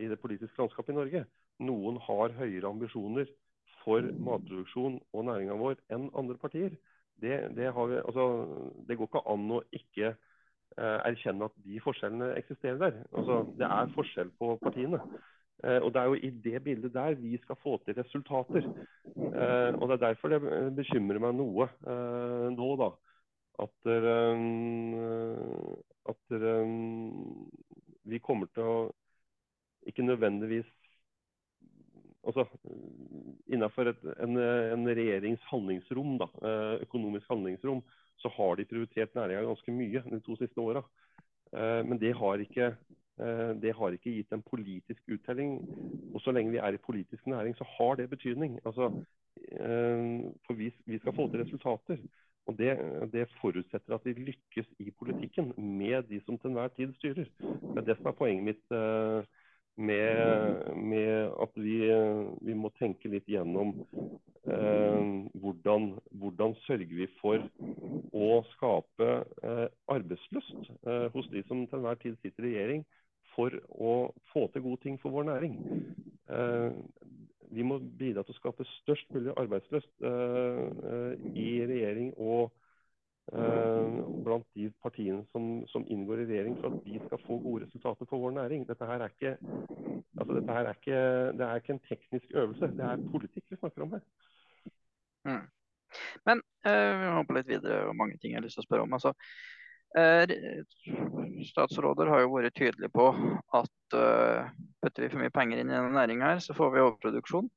i 0.00 0.06
det 0.08 0.16
politiske 0.20 0.56
landskapet 0.56 0.94
i 0.94 0.96
Norge. 0.96 1.24
Noen 1.60 1.98
har 2.06 2.32
høyere 2.38 2.70
ambisjoner 2.70 3.28
for 3.84 4.08
matproduksjon 4.26 4.98
og 5.12 5.24
næringa 5.28 5.58
vår 5.60 5.78
enn 5.94 6.08
andre 6.18 6.38
partier. 6.40 6.74
Det, 7.22 7.38
det, 7.56 7.68
vi, 7.70 7.98
altså, 8.02 8.26
det, 8.88 8.96
går 8.98 9.08
ikke 9.10 9.22
an 9.30 9.50
å 9.54 9.60
ikke 9.74 10.08
eh, 10.10 10.98
erkjenne 11.06 11.46
at 11.46 11.60
de 11.66 11.82
forskjellene 11.84 12.32
eksisterer 12.40 12.80
der. 12.80 12.98
Altså, 13.12 13.42
det 13.58 13.68
er 13.68 13.94
forskjell 13.94 14.32
på 14.40 14.56
partiene. 14.62 14.98
Eh, 15.62 15.78
og 15.78 15.92
Det 15.94 16.00
er 16.02 16.10
jo 16.10 16.18
i 16.18 16.32
det 16.44 16.64
bildet 16.64 16.94
der 16.94 17.14
vi 17.20 17.36
skal 17.42 17.60
få 17.62 17.76
til 17.84 17.94
resultater. 18.00 18.66
Eh, 19.06 19.70
og 19.78 19.88
Det 19.88 19.94
er 19.94 20.04
derfor 20.08 20.34
det 20.34 20.42
bekymrer 20.76 21.22
meg 21.22 21.36
noe 21.38 21.68
eh, 21.68 22.48
nå, 22.56 22.70
da. 22.82 22.90
At, 23.62 23.78
eh, 23.86 24.42
at 26.10 26.36
eh, 26.40 26.76
vi 28.10 28.18
kommer 28.18 28.50
til 28.50 28.66
å 28.66 28.76
ikke 29.86 30.06
nødvendigvis 30.06 30.68
altså, 32.26 32.46
Innenfor 33.52 33.90
et, 33.90 34.04
en, 34.22 34.38
en, 34.38 34.86
regjerings 34.88 35.42
handlingsrom, 35.50 36.16
da, 36.20 36.28
eh, 36.46 36.74
økonomisk 36.86 37.28
handlingsrom, 37.28 37.82
så 38.22 38.30
har 38.36 38.56
de 38.56 38.66
prioritert 38.70 39.14
næringa 39.18 39.44
ganske 39.48 39.74
mye 39.74 40.02
de 40.06 40.20
to 40.24 40.36
siste 40.40 40.62
åra. 40.62 40.82
Eh, 41.52 41.82
men 41.84 42.00
det 42.00 42.14
har, 42.16 42.40
ikke, 42.40 42.70
eh, 43.20 43.52
det 43.60 43.74
har 43.76 43.96
ikke 43.96 44.14
gitt 44.14 44.32
en 44.32 44.44
politisk 44.46 45.02
uttelling. 45.16 45.58
Og 46.14 46.22
så 46.24 46.32
lenge 46.32 46.54
vi 46.54 46.62
er 46.62 46.78
i 46.78 46.84
politisk 46.86 47.26
næring, 47.26 47.56
så 47.58 47.66
har 47.76 48.00
det 48.00 48.10
betydning. 48.10 48.60
Altså, 48.64 48.92
for 50.46 50.54
vi, 50.54 50.68
vi 50.86 50.98
skal 50.98 51.14
få 51.16 51.26
til 51.28 51.42
resultater. 51.42 51.98
Og 52.46 52.58
det, 52.58 52.72
det, 53.12 53.28
forutsetter 53.40 53.94
at 53.94 54.04
vi 54.04 54.12
lykkes 54.12 54.66
i 54.78 54.90
politikken 54.90 55.52
med 55.56 56.08
de 56.08 56.20
som 56.24 56.38
til 56.38 56.50
enhver 56.50 56.68
tid 56.76 56.94
styrer. 56.94 57.28
Det 57.38 57.76
er 57.76 57.86
det 57.86 57.96
som 57.98 58.06
er 58.10 58.18
poenget 58.18 58.44
mitt 58.44 58.74
med, 59.76 60.76
med 60.76 61.32
at 61.42 61.54
vi, 61.56 61.78
vi, 62.44 62.54
må 62.54 62.70
tenke 62.78 63.10
litt 63.12 63.28
gjennom 63.30 63.72
eh, 63.92 65.04
hvordan, 65.40 65.92
hvordan, 66.20 66.56
sørger 66.66 66.96
vi 66.98 67.08
for 67.20 67.40
å 68.12 68.42
skape 68.52 69.10
eh, 69.42 69.68
arbeidslyst 69.92 70.72
eh, 70.86 71.06
hos 71.14 71.30
de 71.32 71.44
som 71.48 71.64
til 71.66 71.80
enhver 71.80 72.00
tid 72.02 72.18
sitter 72.20 72.48
i 72.48 72.52
regjering, 72.52 72.84
for 73.32 73.54
å 73.72 73.94
få 74.32 74.46
til 74.52 74.66
gode 74.66 74.82
ting 74.82 74.98
for 75.00 75.14
vår 75.14 75.30
næring. 75.30 75.56
Eh, 76.28 76.70
vi 77.52 77.64
må 77.64 77.78
bidra 77.80 78.24
til 78.24 78.34
å 78.34 78.40
skape 78.40 78.66
størst 78.80 79.12
mulig 79.12 79.32
arbeidslyst 79.40 80.04
eh, 80.08 80.60
eh, 80.92 81.30
i 81.32 81.48
regjering 81.68 82.12
og 82.20 82.52
blant 83.30 84.46
de 84.58 84.66
partiene 84.82 85.22
som, 85.30 85.62
som, 85.70 85.84
inngår 85.88 86.24
i 86.24 86.26
regjering 86.26 86.56
for 86.58 86.74
at 86.74 86.84
vi 86.84 86.98
skal 87.04 87.20
få 87.22 87.38
gode 87.42 87.64
resultater 87.64 88.08
for 88.10 88.18
vår 88.18 88.34
næring. 88.36 88.66
Dette 88.68 88.88
her 88.88 89.04
er 89.04 89.14
ikke, 89.14 89.36
altså 90.18 90.34
dette 90.34 90.56
her 90.56 90.68
er 90.68 90.78
ikke, 90.78 91.00
det 91.38 91.46
er 91.46 91.62
ikke 91.62 91.76
en 91.76 91.84
teknisk 91.88 92.34
øvelse, 92.34 92.72
det 92.76 92.86
er 92.88 93.04
politikk 93.14 93.44
vi 93.48 93.60
snakker 93.60 93.86
om 93.86 93.94
her. 93.94 94.02
Mm. 95.24 95.46
Men 96.26 96.42
uh, 96.66 96.92
vi 97.00 97.10
hopper 97.16 97.38
litt 97.38 97.50
videre 97.50 97.82
og 97.88 97.96
mange 97.98 98.18
ting 98.18 98.32
jeg 98.32 98.40
har 98.40 98.46
lyst 98.46 98.58
til 98.58 98.64
å 98.64 98.68
spørre 98.68 98.86
om. 98.86 98.96
Altså, 98.96 99.12
uh, 99.98 100.24
statsråder 101.52 102.10
har 102.12 102.24
jo 102.24 102.32
vært 102.34 102.56
tydelige 102.58 102.92
på 102.94 103.08
at 103.58 103.98
uh, 103.98 104.52
putter 104.82 105.06
vi 105.06 105.10
for 105.12 105.22
mye 105.22 105.34
penger 105.34 105.62
inn 105.62 105.70
i 105.70 105.76
denne 105.76 105.94
næringa, 105.94 106.34
så 106.42 106.56
får 106.58 106.74
vi 106.74 106.84
overproduksjon. 106.84 107.50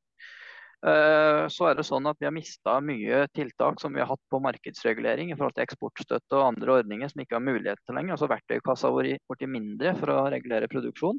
Eh, 0.86 1.44
så 1.50 1.66
er 1.66 1.78
det 1.80 1.86
sånn 1.88 2.06
at 2.06 2.20
vi 2.22 2.28
har 2.28 2.34
mista 2.36 2.76
mye 2.84 3.24
tiltak 3.34 3.80
som 3.82 3.96
vi 3.96 4.04
har 4.04 4.10
hatt 4.12 4.22
på 4.30 4.42
markedsregulering 4.44 5.32
i 5.32 5.38
forhold 5.38 5.56
til 5.58 5.66
eksportstøtte 5.66 6.38
og 6.38 6.50
andre 6.52 6.76
ordninger 6.82 7.10
som 7.10 7.24
ikke 7.24 7.40
har 7.40 7.46
mulighet 7.46 7.82
til 7.82 7.98
lenger. 7.98 8.14
Altså 8.14 8.30
Verktøykassa 8.30 8.92
har 8.92 9.10
blitt 9.32 9.50
mindre 9.50 9.96
for 9.98 10.14
å 10.14 10.20
regulere 10.30 10.70
produksjon. 10.70 11.18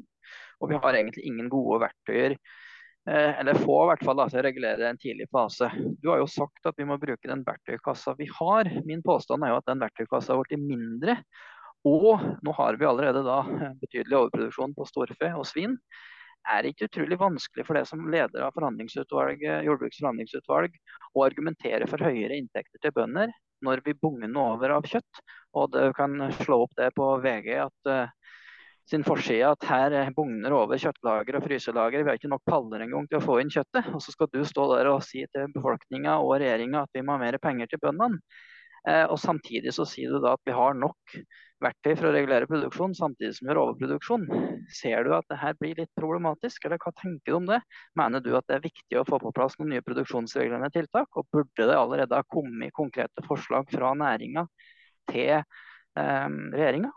Og 0.61 0.71
vi 0.71 0.79
har 0.79 0.95
egentlig 0.95 1.27
ingen 1.27 1.51
gode 1.51 1.81
verktøyer, 1.83 2.37
eh, 3.11 3.33
eller 3.41 3.59
få 3.59 3.81
i 3.83 3.91
hvert 3.91 4.07
fall, 4.07 4.23
til 4.23 4.39
å 4.39 4.47
regulere 4.47 4.87
en 4.87 5.03
tidlig 5.03 5.27
fase. 5.35 5.71
Du 5.99 6.13
har 6.13 6.23
jo 6.23 6.31
sagt 6.31 6.71
at 6.71 6.79
vi 6.79 6.87
må 6.87 6.95
bruke 7.01 7.27
den 7.27 7.43
verktøykassa 7.47 8.15
vi 8.21 8.31
har. 8.39 8.71
Min 8.87 9.03
påstand 9.03 9.43
er 9.43 9.51
jo 9.51 9.59
at 9.59 9.67
den 9.67 9.83
verktøykassa 9.83 10.31
har 10.31 10.47
blitt 10.47 10.63
mindre. 10.63 11.19
Og 11.87 12.23
nå 12.43 12.55
har 12.55 12.79
vi 12.79 12.87
allerede 12.87 13.19
da 13.27 13.41
betydelig 13.83 14.15
overproduksjon 14.15 14.79
på 14.79 14.87
storfe 14.87 15.35
og 15.35 15.43
svin 15.47 15.75
er 16.47 16.67
ikke 16.69 16.87
utrolig 16.87 17.17
vanskelig 17.19 17.65
for 17.67 17.77
det 17.77 17.85
som 17.89 18.05
leder 18.11 18.45
av 18.45 18.55
jordbruksforhandlingsutvalg 18.55 19.97
forhandlingsutvalg 19.97 20.77
å 21.17 21.25
argumentere 21.25 21.87
for 21.89 22.03
høyere 22.03 22.37
inntekter 22.37 22.81
til 22.83 22.93
bønder 22.95 23.33
når 23.65 23.81
vi 23.85 23.95
bugner 23.97 24.29
over 24.37 24.75
av 24.75 24.85
kjøtt. 24.85 25.21
Og 25.57 25.71
du 25.73 25.81
kan 25.97 26.19
slå 26.37 26.63
opp 26.67 26.75
det 26.77 26.91
på 26.97 27.07
VG 27.23 27.49
at 27.63 27.89
uh, 27.89 28.11
sin 28.87 29.03
forside 29.03 29.49
at 29.49 29.65
her 29.67 30.11
bugner 30.15 30.53
over 30.55 30.79
kjøttlager 30.79 31.39
og 31.39 31.47
fryselager. 31.47 32.03
Vi 32.03 32.11
har 32.11 32.19
ikke 32.19 32.31
nok 32.31 32.45
paller 32.47 32.85
engang 32.85 33.07
til 33.09 33.19
å 33.19 33.25
få 33.25 33.39
inn 33.41 33.51
kjøttet. 33.51 33.89
Og 33.91 34.03
så 34.03 34.13
skal 34.13 34.29
du 34.31 34.43
stå 34.47 34.69
der 34.75 34.91
og 34.93 35.01
si 35.05 35.25
til 35.33 35.49
befolkninga 35.55 36.19
og 36.21 36.37
regjeringa 36.37 36.85
at 36.85 36.93
vi 36.95 37.03
må 37.03 37.17
ha 37.17 37.23
mer 37.25 37.39
penger 37.41 37.71
til 37.71 37.81
bøndene. 37.83 38.21
Og 38.87 39.17
samtidig 39.19 39.73
så 39.75 39.83
sier 39.89 40.13
du 40.13 40.21
da 40.23 40.37
at 40.37 40.47
vi 40.47 40.53
har 40.55 40.77
nok 40.77 41.17
verktøy 41.63 41.95
for 41.97 42.09
å 42.09 42.13
regulere 42.13 42.49
produksjon, 42.49 42.95
samtidig 42.97 43.35
som 43.37 43.49
har 43.51 43.59
overproduksjon. 43.61 44.25
Ser 44.73 45.07
du 45.07 45.13
at 45.17 45.27
det 45.31 45.39
her 45.41 45.55
blir 45.59 45.77
litt 45.79 45.91
problematisk, 45.97 46.65
eller 46.65 46.81
hva 46.81 46.93
tenker 46.97 47.33
du 47.33 47.37
om 47.39 47.47
det? 47.49 47.59
Mener 47.97 48.23
du 48.23 48.33
at 48.37 48.47
det 48.49 48.57
er 48.57 48.65
viktig 48.67 48.99
å 48.99 49.05
få 49.07 49.19
på 49.23 49.33
plass 49.35 49.57
noen 49.59 49.73
nye 49.75 49.85
produksjonsreglende 49.85 50.69
tiltak, 50.75 51.09
og 51.17 51.29
burde 51.33 51.69
det 51.69 51.77
allerede 51.77 52.19
ha 52.19 52.27
kommet 52.29 52.75
konkrete 52.77 53.25
forslag 53.27 53.69
fra 53.73 53.93
næringa 53.97 54.45
til 55.11 55.33
eh, 55.39 56.27
regjeringa? 56.53 56.93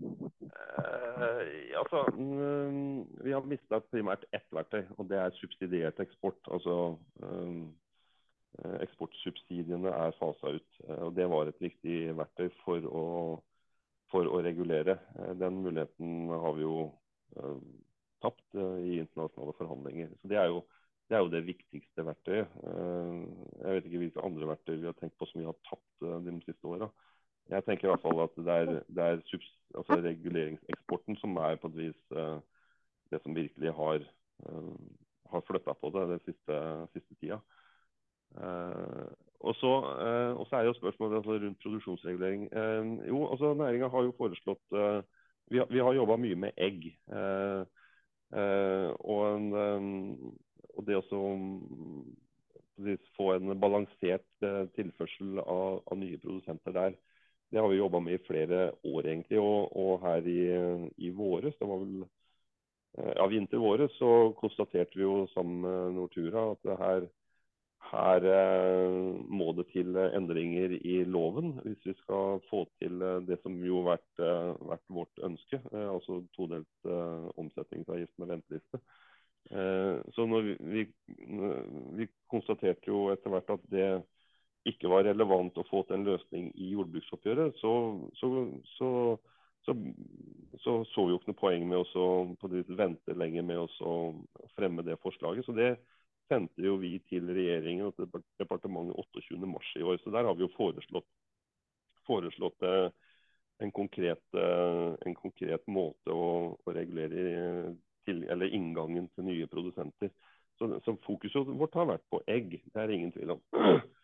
Uh, 0.00 1.76
altså, 1.76 2.06
um, 2.16 3.04
vi 3.20 3.34
har 3.36 3.44
mista 3.44 3.82
primært 3.92 4.24
ett 4.32 4.46
verktøy, 4.54 4.86
og 4.96 5.10
det 5.10 5.18
er 5.20 5.36
subsidiert 5.36 6.00
eksport. 6.00 6.40
Altså 6.48 6.76
um, 7.20 7.66
eksportsubsidiene 8.80 9.92
er 9.92 10.16
fasa 10.16 10.56
ut. 10.56 10.80
og 10.88 11.14
Det 11.16 11.28
var 11.30 11.48
et 11.48 11.60
viktig 11.60 11.98
verktøy 12.16 12.48
for 12.64 12.88
å 12.88 13.04
for 14.10 14.28
å 14.28 14.42
regulere. 14.44 14.98
Eh, 15.18 15.32
den 15.38 15.62
muligheten 15.64 16.30
har 16.30 16.56
vi 16.56 16.66
jo 16.66 16.76
uh, 17.38 17.60
tapt 18.24 18.58
uh, 18.58 18.78
i 18.82 18.98
internasjonale 19.00 19.54
forhandlinger. 19.58 20.10
Så 20.20 20.30
det 20.32 20.40
er, 20.40 20.50
jo, 20.52 20.64
det 21.10 21.18
er 21.18 21.24
jo 21.24 21.32
det 21.32 21.44
viktigste 21.46 22.06
verktøyet. 22.08 22.58
Jeg 22.64 23.76
vet 23.76 23.88
ikke 23.88 24.02
hvilke 24.04 24.26
andre 24.26 24.50
verktøy 24.52 24.74
vi 24.76 24.90
har 24.90 24.98
tenkt 24.98 25.16
på 25.20 25.28
som 25.30 25.42
vi 25.42 25.48
har 25.48 25.58
tapt 25.68 26.26
de 26.26 26.36
siste 26.46 26.70
åra. 26.70 26.90
Jeg 27.50 27.66
tenker 27.66 27.88
i 27.88 27.90
hvert 27.90 28.04
fall 28.04 28.20
at 28.22 28.36
det 28.38 28.56
er, 28.62 28.72
det 28.86 29.06
er 29.06 29.22
altså 29.74 29.96
reguleringseksporten 30.04 31.18
som 31.18 31.38
er 31.42 31.56
på 31.58 31.70
et 31.72 31.78
vis 31.80 32.02
det 33.10 33.18
som 33.24 33.34
virkelig 33.34 33.72
har, 33.74 34.04
har 35.32 35.42
flytta 35.48 35.74
på 35.74 35.90
det 35.96 36.04
den 36.12 36.22
siste, 36.28 36.60
siste 36.94 37.16
tida. 37.18 37.40
Eh, 39.40 40.32
og 40.36 40.46
så 40.46 40.56
er 40.56 40.64
jo 40.64 40.72
spørsmålet 40.76 41.16
altså, 41.16 41.30
rundt 41.30 41.62
produksjonsregulering. 41.62 42.42
Eh, 42.52 43.08
jo, 43.08 43.30
altså 43.30 43.54
Næringa 43.54 43.88
har 43.88 44.02
jo 44.02 44.14
foreslått 44.18 44.72
eh, 44.72 45.02
Vi 45.50 45.58
har, 45.58 45.66
vi 45.70 45.78
har 45.78 45.92
jobba 45.92 46.16
mye 46.16 46.34
med 46.34 46.52
egg. 46.56 46.96
og, 49.00 49.22
en, 49.34 49.52
og 50.76 50.84
det 50.86 50.96
å 50.96 51.08
få 53.16 53.32
en 53.34 53.60
balansert 53.60 54.44
tilførsel 54.76 55.40
av, 55.42 55.82
av, 55.90 55.98
nye 55.98 56.18
produsenter 56.22 56.72
der, 56.72 56.94
det 57.50 57.58
har 57.58 57.68
vi 57.68 57.80
jobba 57.80 57.98
med 57.98 58.14
i 58.14 58.22
flere 58.28 58.72
år, 58.84 59.06
egentlig. 59.08 59.40
Og, 59.42 59.76
og 59.76 60.06
her 60.06 60.22
i, 60.22 60.38
i 61.02 61.10
våres, 61.10 61.58
det 61.58 61.66
var 61.66 61.82
vel 61.82 62.06
ja, 63.16 63.26
vinter-våres, 63.26 63.98
så 63.98 64.30
konstaterte 64.38 64.94
vi 64.94 65.02
jo 65.02 65.26
sammen 65.34 65.64
med 65.66 65.98
Nortura 65.98 66.52
at 66.52 66.62
det 66.62 66.78
her 66.78 67.10
her 67.90 68.24
må 69.26 69.50
det 69.58 69.66
til 69.72 69.96
endringer 69.98 70.76
i 70.78 71.00
loven 71.04 71.56
hvis 71.64 71.88
vi 71.88 71.94
skal 71.98 72.38
få 72.50 72.64
til 72.78 73.02
det 73.26 73.40
som 73.42 73.56
jo 73.66 73.82
har 73.82 73.96
vært, 73.96 74.22
vært 74.72 74.94
vårt 74.94 75.22
ønske. 75.26 75.60
altså 75.74 76.20
todelt 76.36 76.90
omsetningsavgift 77.40 78.14
med 78.18 78.30
venteliste. 78.34 78.80
Så 80.14 80.26
vi, 80.30 80.56
vi, 80.60 80.86
vi, 81.98 82.08
konstaterte 82.30 82.92
jo 82.92 83.08
etter 83.10 83.32
hvert 83.34 83.50
at 83.56 83.66
det 83.72 83.90
ikke 84.68 84.90
var 84.92 85.06
relevant 85.08 85.56
å 85.58 85.66
få 85.66 85.82
til 85.88 85.98
en 85.98 86.06
løsning 86.06 86.50
i 86.54 86.72
jordbruksoppgjøret. 86.74 87.56
Så 87.58 87.72
så, 88.20 88.28
så, 88.76 88.90
så, 89.64 89.76
så, 90.60 90.74
så 90.92 91.06
vi 91.06 91.14
jo 91.14 91.20
ikke 91.20 91.32
noe 91.32 91.40
poeng 91.40 91.66
med 91.70 91.96
å 91.96 92.10
vente 92.78 93.16
lenger 93.16 93.46
med 93.48 93.80
å 93.80 93.96
fremme 94.54 94.84
det 94.86 95.00
forslaget. 95.02 95.48
Så 95.48 95.56
det 95.56 95.72
sendte 96.30 96.64
jo 96.64 96.78
vi 96.80 96.94
til 97.10 97.28
regjeringen 97.34 97.90
og 97.90 97.96
til 97.98 98.08
departementet 98.40 98.96
28.3 99.18 99.82
i 99.82 99.86
år. 99.86 100.00
Så 100.00 100.14
der 100.14 100.28
har 100.28 100.38
vi 100.38 100.46
jo 100.46 100.54
foreslått, 100.54 101.08
foreslått 102.06 102.66
en, 103.60 103.72
konkret, 103.76 104.22
en 104.34 105.16
konkret 105.18 105.66
måte 105.68 106.14
å, 106.14 106.56
å 106.56 106.74
regulere 106.74 107.74
til, 108.06 108.24
eller 108.30 108.54
inngangen 108.56 109.08
til 109.14 109.26
nye 109.28 109.48
produsenter. 109.50 110.12
Så, 110.60 110.68
så 110.84 110.96
fokuset 111.06 111.48
vårt 111.56 111.76
har 111.78 111.88
vært 111.88 112.06
på 112.12 112.20
egg, 112.28 112.58
det 112.72 112.82
er 112.82 112.92
ingen 112.94 113.14
tvil 113.16 113.36
om. 113.38 113.48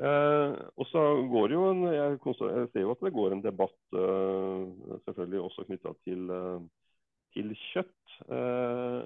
Eh, 0.00 0.52
og 0.80 0.86
så 0.88 1.00
går 1.28 1.52
jo 1.52 1.64
en, 1.66 1.80
jeg, 1.92 2.12
jeg, 2.24 2.68
ser 2.72 2.84
jo 2.86 2.92
at 2.94 3.00
det 3.04 3.10
går 3.12 3.34
en 3.34 3.42
debatt 3.44 3.96
eh, 3.98 4.92
selvfølgelig 5.04 5.40
også 5.42 5.64
knytta 5.66 5.92
til, 6.06 6.30
eh, 6.32 6.62
til, 7.34 7.50
kjøtt. 7.66 8.14
Eh, 8.30 9.02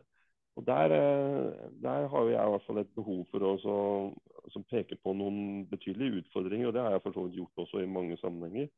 og 0.56 0.66
der, 0.66 0.84
eh, 0.84 1.72
der, 1.82 2.08
har 2.08 2.28
jeg 2.28 2.46
i 2.46 2.50
hvert 2.50 2.66
fall 2.66 2.78
et 2.78 2.94
behov 2.94 3.26
for 3.30 3.42
å 3.42 4.62
peke 4.70 4.96
på 5.02 5.12
noen 5.16 5.66
betydelige 5.70 6.22
utfordringer. 6.22 6.68
og 6.68 6.74
Det 6.74 6.82
har 6.82 6.90
jeg 6.94 7.02
for 7.02 7.16
så 7.16 7.24
vidt 7.26 7.38
gjort 7.40 7.64
også 7.64 7.82
i 7.82 7.90
mange 7.90 8.16
sammenhenger. 8.20 8.68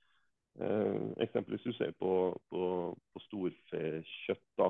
Eh, 0.60 1.12
eksempelvis 1.26 1.66
du 1.68 1.72
ser 1.76 1.92
på, 2.00 2.12
på, 2.50 2.62
på 3.12 3.24
storfekjøtt. 3.26 4.62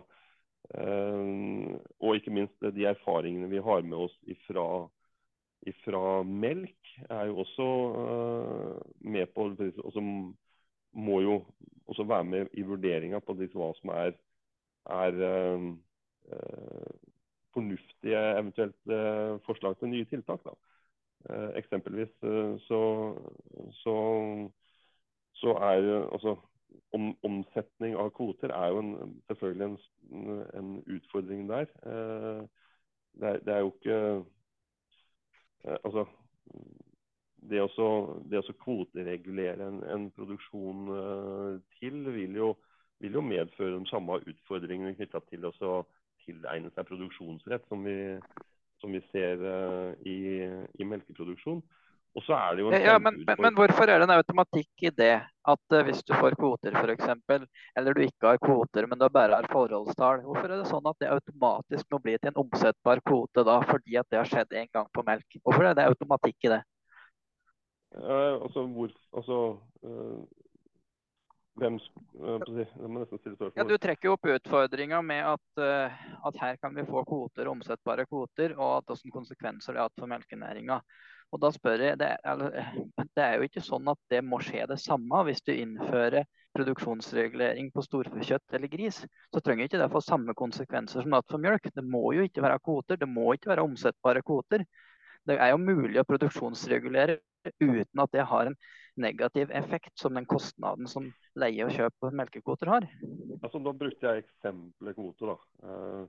Eh, 0.74 1.78
og 2.00 2.16
ikke 2.16 2.34
minst 2.34 2.70
de 2.74 2.88
erfaringene 2.90 3.50
vi 3.50 3.62
har 3.62 3.86
med 3.86 3.98
oss 4.08 4.16
ifra, 4.26 4.66
ifra 5.62 6.22
melk, 6.26 6.90
er 7.06 7.30
jo 7.30 7.38
også 7.44 7.68
eh, 8.02 8.82
med 9.14 9.30
på 9.34 9.50
og 9.52 9.92
som 9.94 10.10
må 10.96 11.20
jo 11.20 11.40
også 11.86 12.04
være 12.08 12.24
med 12.24 12.46
i 12.58 12.64
vurderinga 12.66 13.20
på 13.20 13.36
hva 13.36 13.70
som 13.78 13.92
er, 13.94 14.14
er 14.90 15.18
uh, 15.20 15.66
fornuftige 17.54 18.22
eventuelt 18.38 18.94
forslag 19.46 19.78
til 19.78 19.88
nye 19.92 20.08
tiltak. 20.10 20.42
Da. 20.44 20.54
eksempelvis 21.58 22.12
så, 22.66 22.80
så, 23.82 23.94
så 25.40 25.54
er 25.70 25.88
altså 26.12 26.36
om, 26.94 27.10
omsetning 27.26 27.96
av 27.98 28.10
kvoter 28.16 28.52
er 28.54 28.72
jo 28.72 28.80
en, 28.82 28.94
selvfølgelig 29.30 29.66
en, 29.66 29.76
en, 30.58 30.72
utfordring 30.96 31.46
der. 31.50 31.68
Eh, 31.82 32.42
det, 33.20 33.28
er, 33.28 33.38
det, 33.44 33.52
er, 33.54 33.60
jo 33.64 33.72
ikke 33.74 33.98
eh, 35.64 35.78
Altså 35.82 36.06
det 37.46 37.62
å, 37.62 37.90
det 38.26 38.40
å 38.42 38.56
kvoteregulere 38.62 39.66
en, 39.66 39.82
en 39.94 40.08
produksjon 40.14 40.88
eh, 40.96 41.52
til 41.78 42.02
vil 42.14 42.40
jo, 42.40 42.50
vil 43.02 43.18
jo, 43.18 43.24
medføre 43.24 43.78
de 43.78 43.90
samme 43.90 44.20
utfordringene 44.26 44.96
knytta 44.98 45.22
til 45.30 45.46
å 45.48 45.78
tilegne 46.26 46.72
seg 46.74 46.88
produksjonsrett, 46.88 47.64
som 47.70 47.86
vi, 47.86 47.96
som 48.82 48.92
vi 48.92 49.00
ser 49.12 49.42
eh, 49.52 49.90
i, 50.10 50.18
i 50.82 50.88
melkeproduksjon. 50.88 51.62
Og 52.16 52.24
så 52.24 52.32
er 52.32 52.54
det 52.56 52.62
jo 52.62 52.70
en 52.70 52.80
ja, 52.80 52.94
men, 53.02 53.18
men, 53.28 53.40
men, 53.44 53.56
hvorfor 53.58 53.90
er 53.92 54.00
det 54.00 54.06
en 54.06 54.14
automatikk 54.14 54.86
i 54.88 54.92
det? 55.02 55.16
At 55.52 55.74
uh, 55.74 55.82
hvis 55.84 56.00
du 56.00 56.14
får 56.16 56.36
kvoter 56.40 56.72
f.eks., 56.80 57.10
eller 57.76 57.96
du 57.96 58.00
ikke 58.06 58.30
har 58.30 58.40
kvoter, 58.40 58.86
men 58.88 58.98
du 58.98 59.04
bare 59.12 59.36
har 59.36 59.48
forholdstall, 59.52 60.22
hvorfor 60.24 60.48
er 60.48 60.62
det 60.62 60.70
sånn 60.70 60.88
at 60.88 60.96
det 61.02 61.10
automatisk 61.12 61.92
må 61.92 62.00
bli 62.06 62.16
til 62.16 62.32
en 62.32 62.40
omsettbar 62.46 63.02
kvote 63.04 63.44
da, 63.44 63.58
fordi 63.68 64.00
at 64.00 64.08
det 64.08 64.22
har 64.22 64.30
skjedd 64.32 64.56
en 64.62 64.72
gang 64.78 64.88
på 64.96 65.04
melk? 65.04 65.38
Hvorfor 65.42 65.68
er 65.68 65.76
det 65.76 65.86
automatikk 65.90 66.48
i 66.48 66.54
det? 66.54 66.62
Uh, 67.96 68.40
altså, 68.40 68.64
hvor, 68.64 68.96
altså 69.20 69.38
uh, 69.84 70.24
hvem 71.56 71.76
jeg 71.80 72.88
må 72.90 73.00
nesten 73.00 73.20
stille 73.20 73.36
spørsmål. 73.36 73.58
Ja, 73.58 73.66
Du 73.68 73.76
trekker 73.80 74.12
opp 74.12 74.28
utfordringa 74.30 75.02
med 75.04 75.24
at, 75.34 75.62
at, 75.62 76.40
her 76.42 76.56
kan 76.60 76.76
vi 76.76 76.86
få 76.88 77.02
kvoter, 77.08 77.50
omsettbare 77.50 78.06
kvoter, 78.08 78.56
og 78.58 78.80
at 78.80 78.94
hvilke 78.94 79.14
konsekvenser 79.14 79.76
det 79.76 79.84
har 79.84 79.94
for 79.96 80.10
melkenæringa. 80.10 80.80
Og 81.34 81.42
da 81.42 81.50
spør 81.50 81.82
jeg, 81.82 81.98
det 81.98 82.08
er, 82.22 82.42
det 83.02 83.22
er, 83.22 83.36
jo 83.36 83.46
ikke 83.48 83.64
sånn 83.64 83.88
at 83.90 83.98
det 84.12 84.22
må 84.24 84.38
skje 84.44 84.66
det 84.70 84.78
samme 84.78 85.24
hvis 85.26 85.42
du 85.42 85.52
innfører 85.56 86.26
produksjonsregulering 86.56 87.68
på 87.74 87.84
storfekjøtt 87.84 88.56
eller 88.56 88.70
gris. 88.72 89.02
Så 89.34 89.42
trenger 89.44 89.66
ikke 89.66 89.80
det 89.82 89.90
få 89.92 90.00
samme 90.04 90.36
konsekvenser 90.38 91.04
som 91.04 91.16
for 91.28 91.42
mjølk. 91.42 91.68
Det 91.74 91.84
må 91.84 92.04
jo 92.16 92.24
ikke 92.24 92.44
være 92.44 92.62
kvoter, 92.64 93.00
det 93.00 93.10
må 93.10 93.34
ikke 93.34 93.52
være 93.52 93.66
omsettbare 93.66 94.22
kvoter. 94.24 94.64
Det 95.26 95.36
er 95.36 95.52
jo 95.52 95.60
mulig 95.60 95.98
å 96.00 96.06
produksjonsregulere 96.06 97.18
uten 97.60 98.02
at 98.02 98.14
det 98.14 98.24
har 98.30 98.48
en 98.48 98.56
negativ 99.00 99.50
effekt 99.54 99.98
som 100.00 100.16
den 100.16 100.28
kostnaden 100.28 100.88
som 100.90 101.10
leie 101.38 101.66
og 101.66 101.74
kjøp 101.74 102.06
av 102.08 102.14
melkekvoter 102.22 102.70
har. 102.72 102.86
Altså, 103.42 103.60
da 103.60 103.74
brukte 103.76 104.08
jeg 104.08 104.24
eksempelet 104.24 104.96
kvote. 104.96 105.32
da. 105.32 105.36
Uh, 105.64 106.06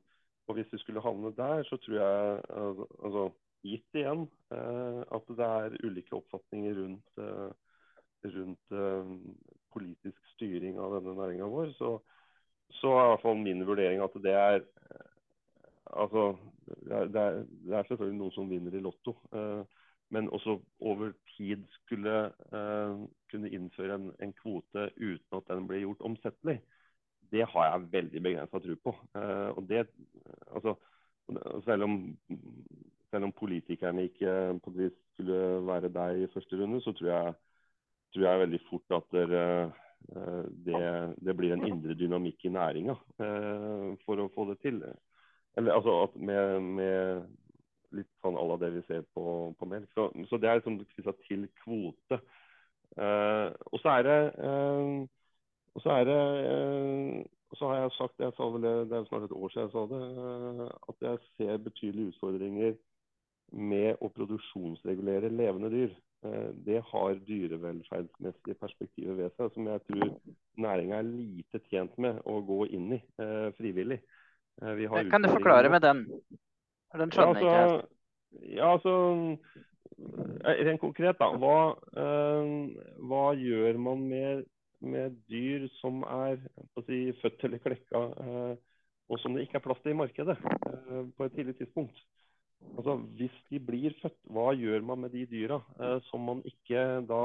og 0.47 0.55
Hvis 0.55 0.71
vi 0.71 0.79
skulle 0.79 1.03
havne 1.03 1.33
der, 1.35 1.65
så 1.67 1.75
tror 1.83 1.97
jeg 1.99 2.41
uh, 2.55 2.85
altså, 3.03 3.25
gitt 3.65 3.97
igjen 3.97 4.25
eh, 4.53 5.01
at 5.15 5.31
det 5.37 5.47
er 5.47 5.77
ulike 5.85 6.17
oppfatninger 6.17 6.77
rundt, 6.77 7.21
eh, 7.21 7.49
rundt 8.35 8.75
eh, 8.75 9.11
politisk 9.73 10.33
styring 10.35 10.79
av 10.81 10.97
denne 10.97 11.15
næringa 11.17 11.49
vår, 11.51 11.73
så, 11.77 11.97
så 12.79 12.93
er 12.93 13.03
i 13.03 13.11
hvert 13.13 13.25
fall 13.25 13.41
min 13.41 13.65
vurdering 13.67 14.03
at 14.05 14.23
det 14.23 14.37
er 14.37 14.65
Altså, 15.87 16.33
det 16.83 16.91
er, 16.91 17.05
det 17.07 17.75
er, 17.77 17.85
selvfølgelig 17.87 18.17
noen 18.19 18.33
som 18.35 18.49
vinner 18.51 18.73
i 18.75 18.81
Lotto. 18.83 19.13
Men 20.09 20.29
også 20.31 20.57
over 20.79 21.11
tid 21.35 21.63
skulle 21.81 22.31
kunne 23.31 23.51
innføre 23.51 23.95
en, 23.95 24.11
en, 24.23 24.33
kvote 24.33 24.89
uten 24.97 25.39
at 25.39 25.49
den 25.49 25.67
ble 25.67 25.81
gjort 25.83 26.05
omsettelig. 26.07 26.61
Det 27.31 27.43
har 27.51 27.65
jeg 27.67 27.89
veldig 27.91 28.21
begrensa 28.23 28.59
tro 28.63 28.75
på. 28.83 28.93
og 29.57 29.65
det, 29.69 29.87
altså, 30.55 30.77
selv 31.65 31.83
om 31.83 31.97
selv 33.11 33.27
om 33.27 33.33
politikerne 33.35 34.07
ikke 34.07 34.59
på 34.63 34.73
det 34.75 34.91
skulle 35.13 35.41
være 35.67 35.91
deg 35.93 36.23
i 36.23 36.31
første 36.33 36.59
runde, 36.59 36.81
så 36.83 36.93
tror 36.95 37.09
jeg, 37.11 37.33
tror 38.13 38.27
jeg 38.27 38.43
veldig 38.43 38.61
fort 38.69 38.95
at 38.99 39.15
det, 39.15 39.41
eh, 40.13 40.45
det, 40.67 40.81
det, 41.25 41.35
blir 41.37 41.55
en 41.55 41.67
indre 41.67 41.95
dynamikk 41.97 42.45
i 42.45 42.53
næringa 42.53 42.95
eh, 43.23 43.89
for 44.05 44.23
å 44.23 44.29
få 44.35 44.49
det 44.51 44.59
til. 44.65 44.81
Eller 45.57 45.77
altså 45.79 46.11
med, 46.15 46.61
med 46.77 47.27
litt 47.95 48.09
sånn 48.23 48.37
à 48.39 48.43
la 48.47 48.57
det 48.61 48.71
vi 48.75 48.83
ser 48.87 49.05
på, 49.15 49.23
på 49.59 49.69
melk. 49.69 49.89
Så, 49.95 50.09
så, 50.29 50.39
det 50.41 50.49
er 50.49 50.59
liksom 50.59 50.81
knytta 50.93 51.13
til 51.27 51.47
kvote. 51.63 52.19
Uh, 52.97 53.53
og 53.71 53.81
så 53.83 53.97
er 53.97 54.05
det 54.07 54.19
uh, 54.41 55.03
og 55.77 55.83
så 55.83 55.97
er 55.99 56.07
det 56.07 56.21
uh, 56.47 57.17
så 57.55 57.69
har 57.69 57.77
jeg 57.79 57.95
sagt, 57.95 58.19
jeg 58.19 58.33
sa 58.35 58.47
vel 58.51 58.65
det, 58.65 58.73
det 58.91 58.97
er 58.97 59.05
snart 59.07 59.27
et 59.27 59.35
år 59.37 59.51
siden 59.53 59.67
jeg 59.67 59.73
sa 59.73 59.83
det, 59.91 60.69
at 60.91 61.05
jeg 61.05 61.19
ser 61.37 61.63
betydelige 61.63 62.11
utfordringer 62.11 62.73
med 63.55 64.03
å 64.03 64.09
produksjonsregulere 64.11 65.31
levende 65.31 65.71
dyr. 65.71 65.93
Eh, 66.25 66.49
det 66.65 66.81
har 66.91 67.19
dyrevelferdsmessige 67.27 68.57
perspektiver 68.59 69.19
ved 69.21 69.35
seg 69.37 69.53
som 69.53 69.69
jeg 69.71 69.83
tror 69.87 70.13
næringa 70.57 70.99
er 70.99 71.07
lite 71.07 71.61
tjent 71.69 71.97
med 72.01 72.19
å 72.25 72.39
gå 72.45 72.65
inn 72.73 72.97
i 72.97 72.99
eh, 73.21 73.47
frivillig. 73.59 74.01
Eh, 74.61 74.83
kan 75.11 75.23
du 75.23 75.29
forklare 75.31 75.69
med 75.71 75.85
den? 75.85 76.03
Den 76.95 77.11
skjønner 77.11 77.41
ja, 77.43 77.55
altså, 77.63 77.77
ikke 77.77 78.55
Ja, 78.55 78.71
altså 78.73 78.93
Rent 79.97 80.81
konkret, 80.81 81.17
da. 81.17 81.31
Hva, 81.41 81.73
hva 83.09 83.21
gjør 83.33 83.79
man 83.81 84.03
med, 84.05 84.43
med, 84.85 85.15
dyr 85.31 85.65
som 85.79 86.03
er 86.05 86.37
si, 86.85 86.99
født 87.17 87.47
eller 87.47 87.63
klekka, 87.63 88.03
og 89.09 89.21
som 89.23 89.33
det 89.33 89.47
ikke 89.47 89.57
er 89.57 89.63
plass 89.65 89.81
til 89.81 89.95
i 89.95 89.97
markedet 89.97 90.37
på 91.17 91.25
et 91.25 91.33
tidlig 91.33 91.57
tidspunkt? 91.57 91.97
Altså, 92.77 92.95
Hvis 92.95 93.33
de 93.49 93.59
blir 93.59 93.95
født, 94.01 94.17
hva 94.33 94.51
gjør 94.57 94.81
man 94.85 95.03
med 95.05 95.13
de 95.15 95.25
dyra 95.29 95.59
eh, 95.79 95.97
som, 96.09 96.29
da, 97.09 97.21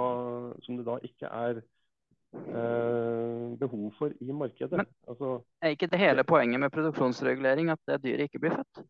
som, 0.64 0.76
det 0.78 0.86
da 0.86 0.96
ikke 1.08 1.26
er 1.28 1.60
eh, 1.60 3.46
behov 3.60 3.92
for 3.98 4.12
i 4.20 4.32
markedet? 4.32 4.78
Men 4.78 4.86
altså, 5.08 5.40
Er 5.62 5.74
ikke 5.74 5.90
det 5.92 5.98
hele 5.98 6.24
poenget 6.24 6.60
med 6.60 6.70
produksjonsregulering 6.70 7.70
at 7.70 7.80
det 7.88 8.02
dyret 8.04 8.28
ikke 8.28 8.44
blir 8.44 8.56
født? 8.60 8.84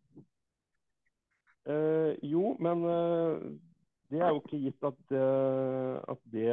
Eh, 1.67 2.13
jo, 2.27 2.57
men 2.61 2.85
eh, 2.91 3.45
det 4.11 4.21
er 4.21 4.33
jo 4.33 4.41
ikke 4.43 4.63
gitt 4.65 4.87
at, 4.89 5.15
at 6.13 6.25
det, 6.33 6.49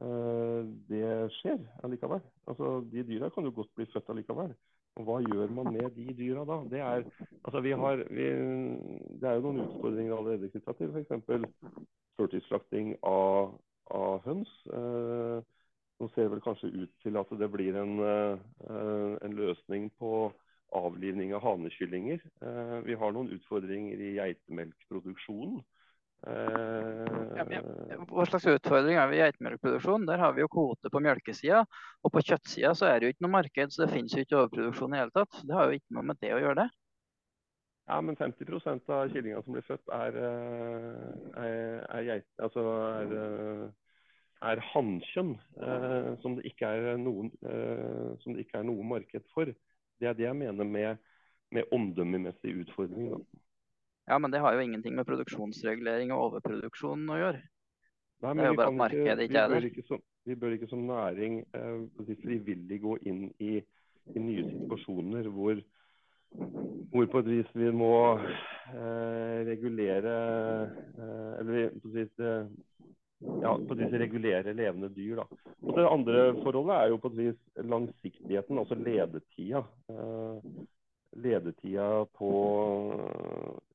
eh, 0.00 0.60
det 0.88 1.08
skjer 1.38 1.58
allikevel. 1.84 2.22
Altså, 2.46 2.78
De 2.92 3.04
dyra 3.08 3.28
kan 3.34 3.44
jo 3.44 3.54
godt 3.56 3.74
bli 3.76 3.88
født 3.92 4.14
allikevel. 4.14 4.54
Og 5.00 5.06
hva 5.08 5.20
gjør 5.24 5.52
man 5.56 5.72
med 5.72 5.94
de 5.96 6.12
dyra 6.16 6.44
da? 6.48 6.58
Det 6.68 6.80
er, 6.84 7.04
altså 7.44 7.60
vi 7.64 7.70
har, 7.72 8.02
vi, 8.12 8.26
det 9.20 9.28
er 9.28 9.38
jo 9.38 9.46
noen 9.46 9.62
utfordringer 9.64 10.16
allerede 10.18 10.50
knytta 10.52 10.74
til 10.76 10.92
f.eks. 10.92 11.46
førtidsslakting 12.20 12.92
av, 13.08 13.54
av 13.88 14.18
høns. 14.26 14.52
Eh, 14.68 15.38
nå 16.02 16.08
ser 16.12 16.28
vel 16.32 16.44
kanskje 16.44 16.72
ut 16.74 16.92
til 17.04 17.16
at 17.16 17.32
det 17.40 17.48
blir 17.54 17.78
en, 17.80 17.94
eh, 18.04 19.16
en 19.24 19.38
løsning 19.38 19.88
på 20.02 20.28
avlivning 20.78 21.34
av 21.36 21.44
hanekyllinger. 21.44 22.24
Eh, 22.42 22.74
vi 22.86 22.96
har 22.98 23.14
noen 23.14 23.30
utfordringer 23.36 24.00
i 24.00 24.16
geitemelkproduksjonen. 24.18 25.62
Ja, 26.22 27.44
ja. 27.50 27.60
Hva 28.06 28.24
slags 28.30 28.44
utfordring 28.46 28.94
er 28.94 29.08
vi 29.10 29.16
i 29.18 29.22
geitemelkproduksjon? 29.24 30.04
Der 30.06 30.22
har 30.22 30.36
vi 30.36 30.44
jo 30.44 30.50
kvote 30.52 30.92
på 30.92 31.02
melkesida. 31.02 31.64
Og 32.06 32.14
på 32.14 32.22
kjøttsida 32.22 32.76
så 32.78 32.86
er 32.90 33.00
det 33.00 33.08
jo 33.08 33.14
ikke 33.16 33.26
noe 33.26 33.38
marked, 33.40 33.74
så 33.74 33.82
det 33.84 33.90
finnes 33.94 34.14
jo 34.14 34.22
ikke 34.22 34.38
overproduksjon 34.44 34.94
i 34.94 35.02
hele 35.02 35.14
tatt. 35.16 35.40
Det 35.42 35.56
har 35.58 35.66
jo 35.66 35.80
ikke 35.80 35.98
noe 35.98 36.06
med 36.12 36.22
det 36.22 36.30
å 36.36 36.38
gjøre, 36.44 36.62
det. 36.62 36.68
Ja, 37.90 37.98
men 38.00 38.16
50% 38.16 38.90
av 38.94 39.10
kyllingene 39.10 39.42
som 39.42 39.56
blir 39.56 39.64
født, 39.66 39.88
er, 39.90 40.18
er, 40.22 41.56
er, 41.82 42.04
geit, 42.06 42.28
altså 42.38 42.62
er, 43.02 43.14
er 44.52 44.62
hannkjønn. 44.70 45.34
Eh, 45.58 46.12
som, 46.22 46.38
det 46.38 46.46
ikke 46.52 46.70
er 46.70 47.02
noen, 47.02 47.32
eh, 47.42 48.12
som 48.22 48.36
det 48.36 48.46
ikke 48.46 48.62
er 48.62 48.68
noe 48.70 48.86
marked 48.86 49.26
for. 49.34 49.50
Det 50.00 50.08
er 50.10 50.18
det 50.18 50.26
jeg 50.26 50.36
mener 50.36 50.64
med, 50.64 51.00
med 51.52 51.72
omdømmemessig 51.72 52.54
utfordring. 52.64 53.12
Da. 53.12 53.42
Ja, 54.08 54.18
men 54.18 54.32
det 54.32 54.40
har 54.40 54.54
jo 54.54 54.62
ingenting 54.64 54.96
med 54.98 55.06
produksjonsregulering 55.06 56.12
og 56.12 56.28
overproduksjon 56.28 57.10
å 57.12 57.18
gjøre. 57.20 57.42
Nei, 58.22 58.32
det 58.38 58.44
er 58.44 58.50
jo 58.52 58.58
bare 58.58 58.70
at 58.70 58.78
markedet 58.78 59.26
ikke 59.26 59.44
er 59.44 59.52
der. 59.52 60.00
vi 60.24 60.34
bør 60.38 60.56
ikke 60.56 60.70
som 60.70 60.82
næring 60.86 61.40
eh, 61.58 62.10
frivillig 62.22 62.78
gå 62.82 62.96
inn 63.10 63.24
i, 63.42 63.56
i 64.14 64.22
nye 64.22 64.44
situasjoner 64.46 65.26
hvor, 65.34 65.58
hvor, 66.92 67.08
på 67.10 67.22
et 67.22 67.30
vis 67.30 67.50
vi 67.58 67.70
må 67.74 67.94
eh, 68.18 69.38
regulere 69.48 70.14
eh, 70.68 71.32
Eller 71.40 71.74
på 71.80 71.90
et 71.90 71.98
vis, 71.98 72.12
eh, 72.22 72.46
ja, 73.42 73.54
på 73.68 73.76
et 73.76 73.94
regulere 74.00 74.54
levende 74.56 74.90
dyr. 74.94 75.22
Da. 75.22 75.26
Og 75.62 75.76
Det 75.76 75.88
andre 75.88 76.22
forholdet 76.42 76.76
er 76.76 76.90
jo 76.90 77.00
på 77.02 77.10
et 77.12 77.18
vis 77.18 77.40
langsiktigheten, 77.56 78.58
altså 78.58 78.74
ledetida. 78.74 79.62
Eh, 79.90 80.52
ledetida 81.22 81.88
på 82.18 82.30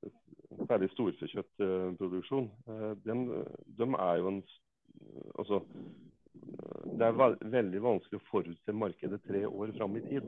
eh, 0.04 0.12
særlig 0.68 0.89
storfekjøttproduksjon, 0.95 2.50
eh, 2.68 2.93
den, 3.06 3.28
de 3.78 3.91
er 3.93 4.24
jo 4.24 4.34
en 4.36 4.43
Altså 5.38 5.62
det 6.98 7.06
er 7.06 7.36
veldig 7.50 7.80
vanskelig 7.82 8.20
å 8.20 8.28
forutse 8.30 8.74
markedet 8.74 9.20
tre 9.26 9.41
år 9.48 9.72
fram 9.78 9.95
i 9.98 10.04
tid. 10.06 10.28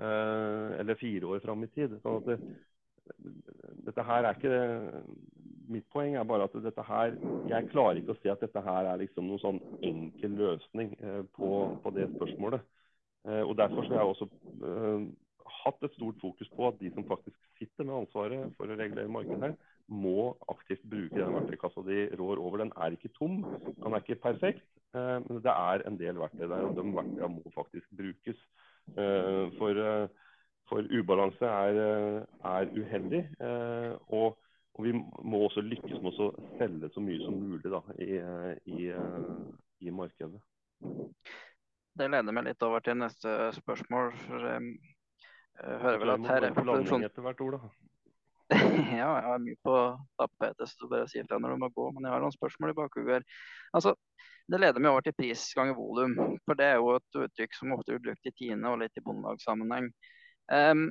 Eller 0.00 0.98
fire 0.98 1.28
år 1.28 1.42
fram 1.44 1.64
i 1.64 1.68
tid. 1.74 1.94
sånn 2.02 2.18
at 2.22 2.26
det, 2.26 2.38
dette 3.86 4.06
her 4.08 4.26
er 4.26 4.38
ikke 4.38 5.02
Mitt 5.70 5.86
poeng 5.92 6.16
er 6.18 6.26
bare 6.26 6.48
at 6.48 6.54
dette 6.64 6.82
her 6.88 7.14
Jeg 7.50 7.68
klarer 7.70 8.00
ikke 8.00 8.16
å 8.16 8.20
se 8.20 8.32
at 8.32 8.42
dette 8.42 8.62
her 8.66 8.88
er 8.90 9.00
liksom 9.00 9.28
noen 9.30 9.42
sånn 9.42 9.60
enkel 9.86 10.36
løsning 10.40 10.94
på, 11.36 11.50
på 11.82 11.92
det 11.94 12.08
spørsmålet. 12.16 12.64
Og 13.44 13.52
Derfor 13.58 13.84
så 13.84 13.94
har 13.94 14.00
jeg 14.00 14.14
også 14.14 14.26
hatt 15.60 15.84
et 15.84 15.96
stort 15.96 16.20
fokus 16.22 16.48
på 16.56 16.68
at 16.68 16.78
de 16.80 16.90
som 16.94 17.06
faktisk 17.08 17.36
sitter 17.58 17.86
med 17.86 18.02
ansvaret 18.02 18.54
for 18.56 18.70
å 18.70 18.78
regulere 18.78 19.12
markedet 19.12 19.50
her, 19.50 19.56
må 19.90 20.32
aktivt 20.52 20.84
bruke 20.86 21.18
den 21.18 21.34
verktøykassa 21.34 21.82
de 21.86 22.02
rår 22.20 22.40
over. 22.40 22.62
Den 22.62 22.72
er 22.78 22.94
ikke 22.94 23.12
tom, 23.16 23.40
den 23.66 23.94
er 23.94 24.04
ikke 24.04 24.20
perfekt, 24.22 24.66
eh, 24.94 25.16
men 25.26 25.42
det 25.44 25.54
er 25.54 25.86
en 25.88 25.98
del 26.00 26.20
verktøy 26.22 26.46
der. 26.46 26.66
Og 26.68 26.76
de 26.78 26.86
verktøyene 26.94 27.32
må 27.36 27.54
faktisk 27.56 27.90
brukes. 27.98 28.44
Eh, 28.96 29.46
for, 29.58 29.82
eh, 29.86 30.30
for 30.70 30.86
ubalanse 30.94 31.50
er, 31.50 31.82
er 32.54 32.70
uheldig. 32.76 33.24
Og, 34.08 34.38
og, 34.78 34.84
vi 34.86 34.92
må 34.94 35.42
også 35.46 35.64
lykkes 35.66 36.00
med 36.00 36.20
å 36.22 36.30
selge 36.58 36.90
så 36.94 37.02
mye 37.04 37.20
som 37.24 37.36
mulig 37.36 37.72
da, 37.72 37.82
i, 38.00 38.16
i, 38.70 38.90
i 39.84 39.94
markedet. 39.94 40.40
Det 42.00 42.06
leder 42.08 42.32
meg 42.32 42.46
litt 42.46 42.62
over 42.64 42.84
til 42.84 42.96
neste 43.00 43.50
spørsmål. 43.58 44.12
For 44.24 44.46
hører 45.60 45.98
vel 46.00 46.14
at 46.14 46.28
her 46.30 46.48
er 46.48 46.54
produksjon... 46.56 47.06
ja, 48.98 49.08
jeg 49.14 49.26
har 49.26 49.42
mye 49.42 49.58
på 49.62 49.74
tapetet, 50.18 50.70
så 50.70 50.88
bare 50.90 51.06
si 51.10 51.20
ifra 51.20 51.38
når 51.38 51.54
du 51.54 51.64
må 51.64 51.68
gå. 51.74 51.90
Men 51.94 52.06
jeg 52.06 52.14
har 52.14 52.24
noen 52.24 52.34
spørsmål 52.34 52.72
i 52.72 52.78
bakhodet. 52.78 53.20
Altså, 53.76 53.94
det 54.50 54.58
leder 54.58 54.82
meg 54.82 54.90
over 54.90 55.04
til 55.06 55.14
pris 55.18 55.44
ganger 55.54 55.76
volum. 55.78 56.16
For 56.46 56.58
det 56.58 56.66
er 56.72 56.80
jo 56.80 56.96
et 56.96 57.20
uttrykk 57.26 57.54
som 57.58 57.76
ofte 57.76 57.94
blir 57.94 58.08
brukt 58.08 58.26
i 58.26 58.34
Tine 58.34 58.72
og 58.72 58.80
litt 58.82 58.98
i 58.98 59.04
bondelagssammenheng. 59.06 59.92
Um, 60.50 60.88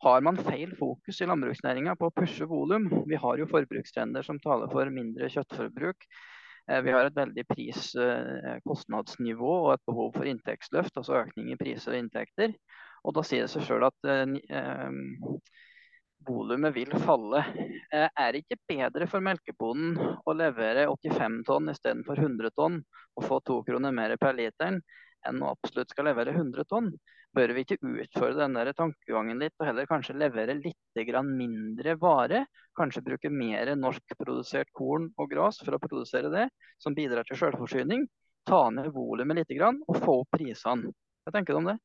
har 0.00 0.20
man 0.24 0.38
feil 0.40 0.72
fokus 0.78 1.20
i 1.20 1.26
landbruksnæringa 1.28 1.92
på 2.00 2.08
å 2.08 2.14
pushe 2.16 2.46
volum? 2.48 2.86
Vi 3.08 3.16
har 3.20 3.36
jo 3.40 3.48
forbrukstrender 3.50 4.22
som 4.24 4.38
taler 4.40 4.68
for 4.72 4.88
mindre 4.92 5.28
kjøttforbruk. 5.32 5.98
Eh, 6.70 6.80
vi 6.86 6.92
har 6.94 7.04
et 7.04 7.16
veldig 7.16 7.44
pris-kostnadsnivå 7.50 9.52
eh, 9.56 9.64
og 9.66 9.72
et 9.74 9.88
behov 9.90 10.10
for 10.16 10.24
inntektsløft, 10.30 10.96
altså 10.96 11.20
økning 11.24 11.46
i 11.52 11.58
priser 11.60 11.92
og 11.94 11.98
inntekter. 12.04 12.50
Og 13.04 13.10
da 13.16 13.22
sier 13.26 13.42
det 13.44 13.52
seg 13.52 13.62
sjøl 13.66 13.84
at 13.88 14.00
eh, 14.08 14.26
volumet 16.28 16.72
vil 16.76 16.92
falle. 17.04 17.40
Er 17.90 18.28
det 18.32 18.38
ikke 18.44 18.64
bedre 18.70 19.06
for 19.10 19.20
melkebonden 19.24 19.92
å 20.24 20.30
levere 20.36 20.88
85 20.88 21.44
tonn 21.48 21.70
istedenfor 21.72 22.16
100 22.20 22.50
tonn 22.56 22.76
og 23.18 23.22
få 23.26 23.36
to 23.44 23.56
kroner 23.66 23.92
mer 23.92 24.16
per 24.20 24.34
literen 24.38 24.80
enn 25.26 25.42
å 25.42 25.50
absolutt 25.56 25.90
skal 25.92 26.04
levere 26.08 26.32
100 26.36 26.64
tonn? 26.70 26.88
Bør 27.30 27.52
vi 27.54 27.62
ikke 27.62 27.78
utfordre 27.86 28.40
den 28.40 28.56
der 28.58 28.72
tankegangen 28.74 29.38
litt 29.38 29.54
og 29.60 29.68
heller 29.68 29.86
kanskje 29.86 30.16
levere 30.18 30.56
litt 30.58 31.22
mindre 31.28 31.94
vare? 32.00 32.46
Kanskje 32.74 33.04
bruke 33.06 33.30
mer 33.30 33.70
norskprodusert 33.78 34.72
korn 34.74 35.12
og 35.16 35.30
gras 35.30 35.60
for 35.62 35.76
å 35.76 35.78
produsere 35.78 36.30
det, 36.32 36.48
som 36.78 36.94
bidrar 36.94 37.22
til 37.28 37.38
selvforsyning? 37.38 38.08
Ta 38.46 38.70
ned 38.74 38.90
volumet 38.90 39.36
litt 39.36 39.62
og 39.62 39.96
få 40.02 40.16
opp 40.24 40.30
prisene. 40.34 40.90
Hva 41.22 41.32
tenker 41.34 41.54
du 41.54 41.60
om 41.60 41.68
det? 41.70 41.76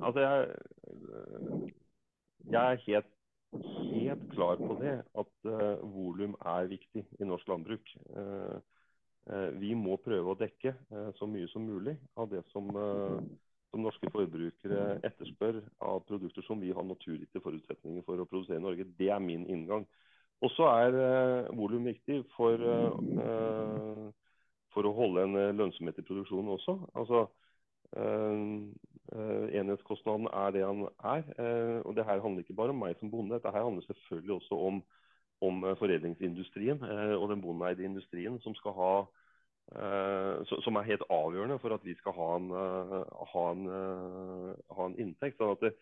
Altså, 0.00 0.24
jeg, 0.24 1.70
jeg 2.50 2.64
er 2.64 2.82
helt, 2.86 3.12
helt, 3.92 4.24
klar 4.32 4.58
på 4.58 4.78
det, 4.80 4.96
at 5.22 5.32
uh, 5.46 5.84
volum 5.86 6.34
er 6.40 6.70
viktig 6.72 7.04
i 7.20 7.28
norsk 7.28 7.46
landbruk. 7.52 7.94
Uh, 8.16 8.58
uh, 9.30 9.50
vi 9.60 9.76
må 9.78 10.00
prøve 10.02 10.34
å 10.34 10.40
dekke 10.40 10.74
så 11.18 11.30
mye 11.30 11.46
som 11.52 11.68
mulig 11.68 11.94
av 12.18 12.30
det 12.32 12.42
som 12.50 12.74
som 13.70 13.84
norske 13.84 14.10
forbrukere 14.10 14.98
etterspør 15.06 15.60
av 15.86 16.02
produkter 16.08 16.44
som 16.46 16.60
vi 16.62 16.72
har 16.74 16.86
naturgitte 16.86 17.42
forutsetninger 17.42 18.04
for 18.06 18.20
å 18.20 18.26
produsere 18.28 18.58
i 18.58 18.64
Norge. 18.64 18.86
Det 18.98 19.10
er 19.14 19.22
min 19.22 19.46
inngang. 19.50 19.86
Og 20.40 20.52
så 20.54 20.66
er 20.72 20.96
eh, 20.96 21.50
volum 21.56 21.84
viktig 21.86 22.22
for, 22.34 22.56
eh, 22.56 24.06
for, 24.74 24.88
å 24.88 24.94
holde 24.96 25.26
en 25.26 25.58
lønnsomhet 25.58 26.00
i 26.00 26.06
produksjonen 26.06 26.54
også. 26.56 26.76
Altså, 26.96 27.26
eh, 27.94 28.40
enhetskostnaden 29.60 30.30
er 30.32 30.54
det 30.54 30.64
han 30.64 30.86
er. 30.86 31.24
og 31.84 31.96
det 31.96 32.04
her 32.06 32.20
handler 32.22 32.44
ikke 32.44 32.54
bare 32.54 32.70
om 32.70 32.78
meg 32.78 32.98
som 32.98 33.10
bonde. 33.10 33.34
Dette 33.34 33.50
her 33.50 33.66
handler 33.66 33.82
selvfølgelig 33.82 34.36
også 34.36 34.58
om, 34.68 34.82
om 35.42 35.64
foredlingsindustrien 35.80 36.82
og 37.18 37.26
den 37.32 37.42
bondeeide 37.42 37.84
industrien 37.84 38.38
som 38.40 38.54
skal 38.54 38.76
ha 38.76 38.92
Eh, 39.02 39.19
som 39.70 40.76
er 40.76 40.88
helt 40.88 41.04
avgjørende 41.10 41.58
for 41.62 41.74
at 41.74 41.84
vi 41.86 41.94
skal 41.94 42.14
ha 42.16 42.28
en, 42.36 42.50
eh, 42.50 43.04
ha 43.34 43.44
en, 43.52 43.66
eh, 43.66 44.74
ha 44.76 44.86
en 44.86 44.98
inntekt. 44.98 45.38
sånn 45.38 45.52
at 45.52 45.60
det, 45.60 45.74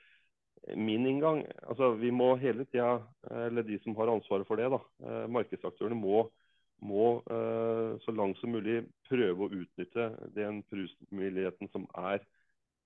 Min 0.77 1.07
inngang 1.07 1.47
altså 1.69 1.97
Vi 1.97 2.11
må 2.11 2.37
hele 2.37 2.65
tida, 2.65 3.01
eller 3.31 3.63
de 3.63 3.79
som 3.79 3.95
har 3.95 4.09
ansvaret 4.09 4.47
for 4.47 4.57
det, 4.57 4.69
da, 4.69 5.27
markedsaktørene, 5.29 5.95
må, 5.95 6.29
må 6.83 7.23
så 8.03 8.13
langt 8.13 8.37
som 8.39 8.51
mulig 8.51 8.85
prøve 9.09 9.47
å 9.47 9.49
utnytte 9.49 10.35
den 10.35 10.63
prusmuligheten 10.65 11.71
som 11.71 11.87
er 11.95 12.19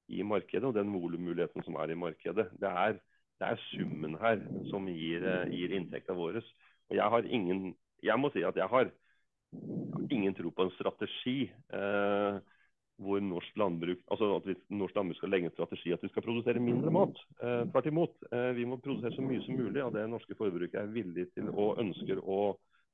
i 0.08 0.22
markedet, 0.22 0.64
og 0.64 0.74
den 0.74 0.92
volummuligheten 0.92 1.64
som 1.64 1.74
er 1.76 1.90
i 1.90 1.94
markedet. 1.94 2.50
Det 2.60 2.68
er, 2.68 3.00
det 3.40 3.48
er 3.48 3.56
summen 3.72 4.14
her 4.20 4.38
som 4.70 4.86
gir, 4.86 5.24
gir 5.50 5.72
inntekta 5.72 6.12
vår. 6.12 6.42
Og 6.90 6.96
jeg 6.96 7.08
har 7.08 7.24
ingen 7.24 7.74
Jeg 8.02 8.18
må 8.18 8.30
si 8.30 8.42
at 8.42 8.56
jeg 8.56 8.68
har 8.68 8.90
ingen 10.10 10.34
tro 10.34 10.50
på 10.50 10.62
en 10.62 10.70
strategi 10.76 11.36
eh, 11.72 12.38
hvor 13.02 13.22
norsk 13.24 13.56
landbruk 13.58 14.02
altså 14.12 14.28
at 14.36 14.46
vi, 14.46 14.56
norsk 14.76 14.96
landbruk 14.96 15.18
skal 15.18 15.32
legge 15.32 15.48
en 15.48 15.54
strategi 15.54 15.92
at 15.94 16.02
vi 16.04 16.10
skal 16.12 16.24
produsere 16.24 16.62
mindre 16.62 16.92
mat. 16.94 17.20
Eh, 17.42 17.62
tvert 17.72 17.90
imot. 17.90 18.16
Eh, 18.30 18.50
vi 18.56 18.66
må 18.68 18.78
produsere 18.82 19.14
så 19.16 19.24
mye 19.24 19.42
som 19.44 19.58
mulig 19.58 19.82
av 19.82 19.92
det 19.96 20.06
norske 20.10 20.36
forbruket 20.38 20.80
er 20.82 20.92
villig 20.92 21.28
til 21.34 21.50
og 21.52 21.80
ønsker 21.82 22.20
å, 22.22 22.40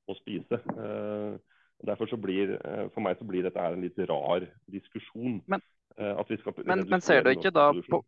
å 0.09 0.19
spise. 0.21 0.61
Eh, 0.75 1.57
derfor 1.89 2.11
så 2.11 2.21
blir, 2.21 2.57
eh, 2.59 2.87
For 2.95 3.05
meg 3.05 3.19
så 3.19 3.27
blir 3.29 3.47
dette 3.47 3.65
en 3.65 3.83
litt 3.85 3.99
rar 4.11 4.47
diskusjon. 4.71 5.43
Men, 5.47 5.65
men, 5.99 6.87
men 6.87 7.03
ser 7.03 7.25
du 7.27 7.33
ikke 7.35 7.51
da 7.55 7.73
på 7.75 8.05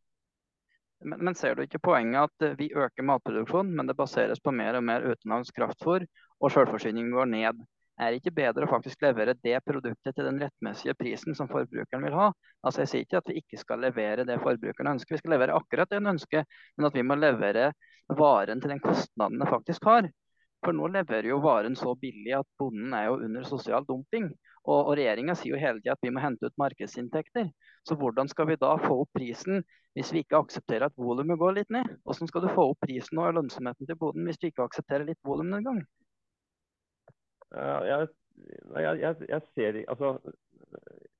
men, 1.00 1.22
men, 1.24 1.34
ser 1.34 1.56
du 1.56 1.62
ikke 1.64 1.80
poenget 1.80 2.28
at 2.28 2.58
vi 2.58 2.68
øker 2.76 3.06
matproduksjonen, 3.08 3.72
men 3.72 3.88
det 3.88 3.96
baseres 3.96 4.42
på 4.44 4.52
mer 4.52 4.76
og 4.76 4.84
mer 4.84 5.06
utenlandsk 5.08 5.56
kraftfôr, 5.56 6.04
og 6.40 6.52
selvforsyningen 6.52 7.14
går 7.16 7.30
ned? 7.32 7.62
Er 8.00 8.14
det 8.14 8.22
ikke 8.22 8.32
bedre 8.32 8.64
å 8.64 8.70
faktisk 8.70 9.02
levere 9.04 9.34
det 9.44 9.58
produktet 9.66 10.14
til 10.16 10.24
den 10.24 10.38
rettmessige 10.40 10.94
prisen 10.96 11.36
som 11.36 11.50
forbrukeren 11.50 12.06
vil 12.06 12.16
ha? 12.16 12.30
Altså 12.64 12.80
Jeg 12.84 12.90
sier 12.92 13.04
ikke 13.04 13.20
at 13.20 13.28
vi 13.28 13.42
ikke 13.42 13.60
skal 13.60 13.82
levere 13.84 14.24
det 14.28 14.38
forbrukeren 14.40 14.94
ønsker, 14.94 15.18
vi 15.18 15.20
skal 15.20 15.34
levere 15.36 15.58
akkurat 15.58 15.90
det 15.90 16.00
han 16.00 16.14
ønsker, 16.14 16.46
men 16.78 16.88
at 16.88 16.96
vi 16.96 17.04
må 17.04 17.18
levere 17.20 17.66
varen 18.16 18.62
til 18.62 18.72
den 18.72 18.80
kostnaden 18.80 19.36
den 19.42 19.52
faktisk 19.52 19.84
har. 19.90 20.08
For 20.64 20.76
nå 20.76 20.88
leverer 20.92 21.28
jo 21.28 21.42
varen 21.44 21.76
så 21.76 21.92
billig 22.00 22.34
at 22.36 22.48
bonden 22.60 22.96
er 22.96 23.06
jo 23.10 23.20
under 23.26 23.44
sosial 23.48 23.84
dumping. 23.88 24.32
Og, 24.64 24.80
og 24.80 24.90
regjeringa 24.98 25.36
sier 25.36 25.54
jo 25.54 25.60
hele 25.60 25.80
tida 25.80 25.94
at 25.96 26.04
vi 26.04 26.12
må 26.12 26.24
hente 26.24 26.48
ut 26.48 26.58
markedsinntekter. 26.60 27.48
Så 27.88 27.96
hvordan 28.00 28.28
skal 28.32 28.48
vi 28.50 28.58
da 28.60 28.74
få 28.80 28.98
opp 29.04 29.12
prisen 29.16 29.64
hvis 29.96 30.12
vi 30.14 30.24
ikke 30.24 30.40
aksepterer 30.40 30.88
at 30.88 31.00
volumet 31.00 31.40
går 31.40 31.56
litt 31.60 31.72
ned? 31.72 31.88
Hvordan 32.04 32.32
skal 32.32 32.44
du 32.44 32.52
få 32.52 32.70
opp 32.72 32.84
prisen 32.84 33.20
og 33.20 33.32
lønnsomheten 33.38 33.88
til 33.88 34.00
bonden 34.00 34.28
hvis 34.28 34.40
du 34.40 34.50
ikke 34.50 34.68
aksepterer 34.68 35.08
litt 35.08 35.20
volumnedgang? 35.26 35.80
Jeg, 35.80 36.09
jeg, 37.52 38.08
jeg, 39.00 39.16
jeg 39.28 39.42
ser 39.54 39.84
altså 39.88 40.14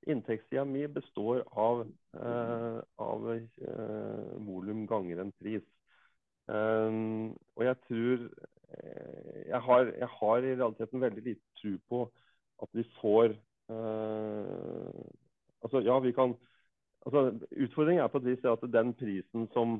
Inntektssida 0.09 0.63
mi 0.65 0.87
består 0.89 1.43
av, 1.61 1.83
uh, 2.17 2.79
av 2.97 3.27
uh, 3.29 4.31
volum 4.41 4.87
ganger 4.89 5.21
en 5.21 5.33
pris. 5.37 5.67
Og 6.51 7.61
jeg 7.63 7.77
tror 7.85 8.23
jeg 9.45 9.59
har, 9.67 9.91
jeg 9.99 10.07
har, 10.09 10.37
i 10.43 10.55
realiteten 10.55 11.03
veldig 11.03 11.23
lite 11.23 11.59
tro 11.61 11.71
på 11.91 11.99
at 12.65 12.71
vi 12.75 12.85
får 12.99 13.35
uh, 13.71 15.03
Altså, 15.61 15.77
ja, 15.85 15.99
vi 16.01 16.11
kan 16.17 16.33
altså, 17.05 17.21
Utfordringen 17.51 18.01
er 18.01 18.09
på 18.09 18.17
et 18.17 18.25
vis 18.31 18.47
at 18.49 18.63
den 18.73 18.95
prisen 18.97 19.45
som, 19.53 19.75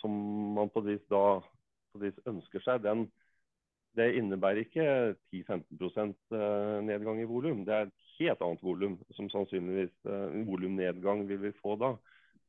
som 0.00 0.16
man 0.56 0.72
på 0.74 0.82
et 0.82 0.88
vis 0.88 1.04
da 1.12 1.20
på 1.38 2.00
et 2.00 2.08
vis 2.08 2.18
ønsker 2.26 2.64
seg, 2.64 2.82
den, 2.82 3.06
det 3.96 4.12
innebærer 4.18 4.64
ikke 4.64 4.86
10-15 5.32 6.12
eh, 6.36 6.76
nedgang 6.84 7.20
i 7.20 7.28
volum. 7.28 7.64
Det 7.64 7.74
er 7.74 7.86
et 7.88 7.94
helt 8.18 8.42
annet 8.44 8.64
volum 8.64 8.96
som 9.16 9.28
sannsynligvis 9.32 9.94
uh, 10.08 10.32
volumnedgang 10.48 11.24
vil 11.28 11.42
vi 11.42 11.52
få 11.60 11.76
da. 11.80 11.94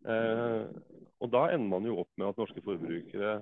Uh, 0.08 0.68
og 1.20 1.32
Da 1.34 1.48
ender 1.52 1.72
man 1.72 1.88
jo 1.88 1.98
opp 2.04 2.12
med 2.16 2.30
at 2.30 2.40
norske 2.40 2.64
forbrukere 2.64 3.40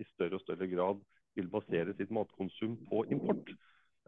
i 0.00 0.04
større 0.14 0.38
og 0.38 0.44
større 0.44 0.68
grad 0.70 1.00
vil 1.36 1.48
basere 1.52 1.92
sitt 1.98 2.12
matkonsum 2.14 2.78
på 2.88 3.02
import. 3.12 3.50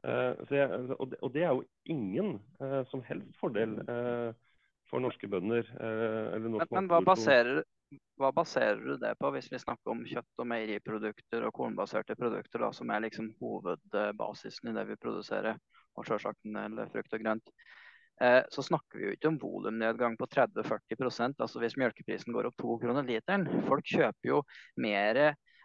Og, 0.06 1.32
det, 1.34 1.42
er 1.42 1.50
jo 1.50 1.64
ingen 1.90 2.38
som 2.88 3.02
helst 3.04 3.34
fordel 3.40 3.74
for 4.88 5.02
norske 5.02 5.28
bønder. 5.28 5.66
men, 6.38 6.60
men 6.70 6.88
hva 6.88 7.02
baserer, 7.04 7.64
hva 8.18 8.30
baserer 8.34 8.80
du 8.82 8.96
det 9.00 9.14
på, 9.20 9.30
hvis 9.34 9.50
vi 9.52 9.60
snakker 9.62 9.92
om 9.92 10.04
kjøtt- 10.06 10.42
og 10.42 10.48
meieriprodukter 10.50 11.46
og 11.46 11.54
kornbaserte 11.56 12.16
produkter, 12.18 12.64
da, 12.64 12.70
som 12.74 12.90
er 12.90 13.04
liksom 13.06 13.30
hovedbasisen 13.40 14.70
i 14.70 14.76
det 14.76 14.86
vi 14.90 14.98
produserer, 15.00 15.60
og 15.96 16.06
selvsagt 16.06 16.42
del 16.44 16.80
frukt 16.92 17.14
og 17.14 17.22
grønt? 17.24 17.52
Eh, 18.20 18.42
så 18.50 18.64
snakker 18.66 18.98
vi 18.98 19.06
jo 19.06 19.14
ikke 19.14 19.30
om 19.30 19.38
volumnedgang 19.38 20.16
på 20.18 20.26
30-40% 20.26 21.38
altså 21.38 21.60
hvis 21.62 21.76
melkeprisen 21.78 22.34
går 22.34 22.48
opp 22.48 22.56
to 22.58 22.74
kroner 22.82 23.06
literen. 23.06 23.46
Folk 23.68 23.86
kjøper 23.86 24.32
jo 24.32 24.40
mer 24.82 25.20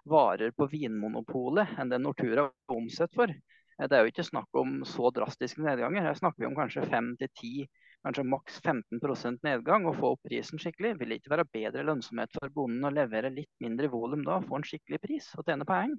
varer 0.05 0.53
på 0.53 0.67
Vinmonopolet 0.69 1.79
enn 1.81 1.89
det 1.89 2.01
Nortura 2.03 2.45
omsetter 2.69 3.17
for. 3.17 3.33
Eh, 3.33 3.87
det 3.87 3.97
er 3.97 4.05
jo 4.05 4.13
ikke 4.13 4.27
snakk 4.29 4.61
om 4.61 4.83
så 4.85 5.09
drastiske 5.15 5.65
nedganger. 5.65 6.05
Her 6.05 6.19
snakker 6.19 6.45
vi 6.45 6.51
om 6.51 6.57
kanskje 6.59 6.85
5-10 6.93 7.65
kanskje 8.03 8.25
maks 8.27 8.59
15% 8.61 9.45
nedgang 9.47 9.87
og 9.87 9.97
få 9.99 10.11
opp 10.15 10.27
prisen 10.27 10.59
skikkelig, 10.61 10.97
vil 10.99 11.13
det 11.13 11.21
ikke 11.21 11.33
være 11.35 11.47
bedre 11.55 11.85
lønnsomhet 11.87 12.35
for 12.35 12.51
bonden 12.55 12.87
å 12.87 12.91
levere 12.93 13.31
litt 13.33 13.51
mindre 13.63 13.89
volum 13.91 14.25
da, 14.27 14.41
få 14.43 14.59
en 14.59 14.67
skikkelig 14.67 14.99
pris 15.03 15.29
og 15.37 15.47
tjene 15.47 15.67
poeng? 15.67 15.95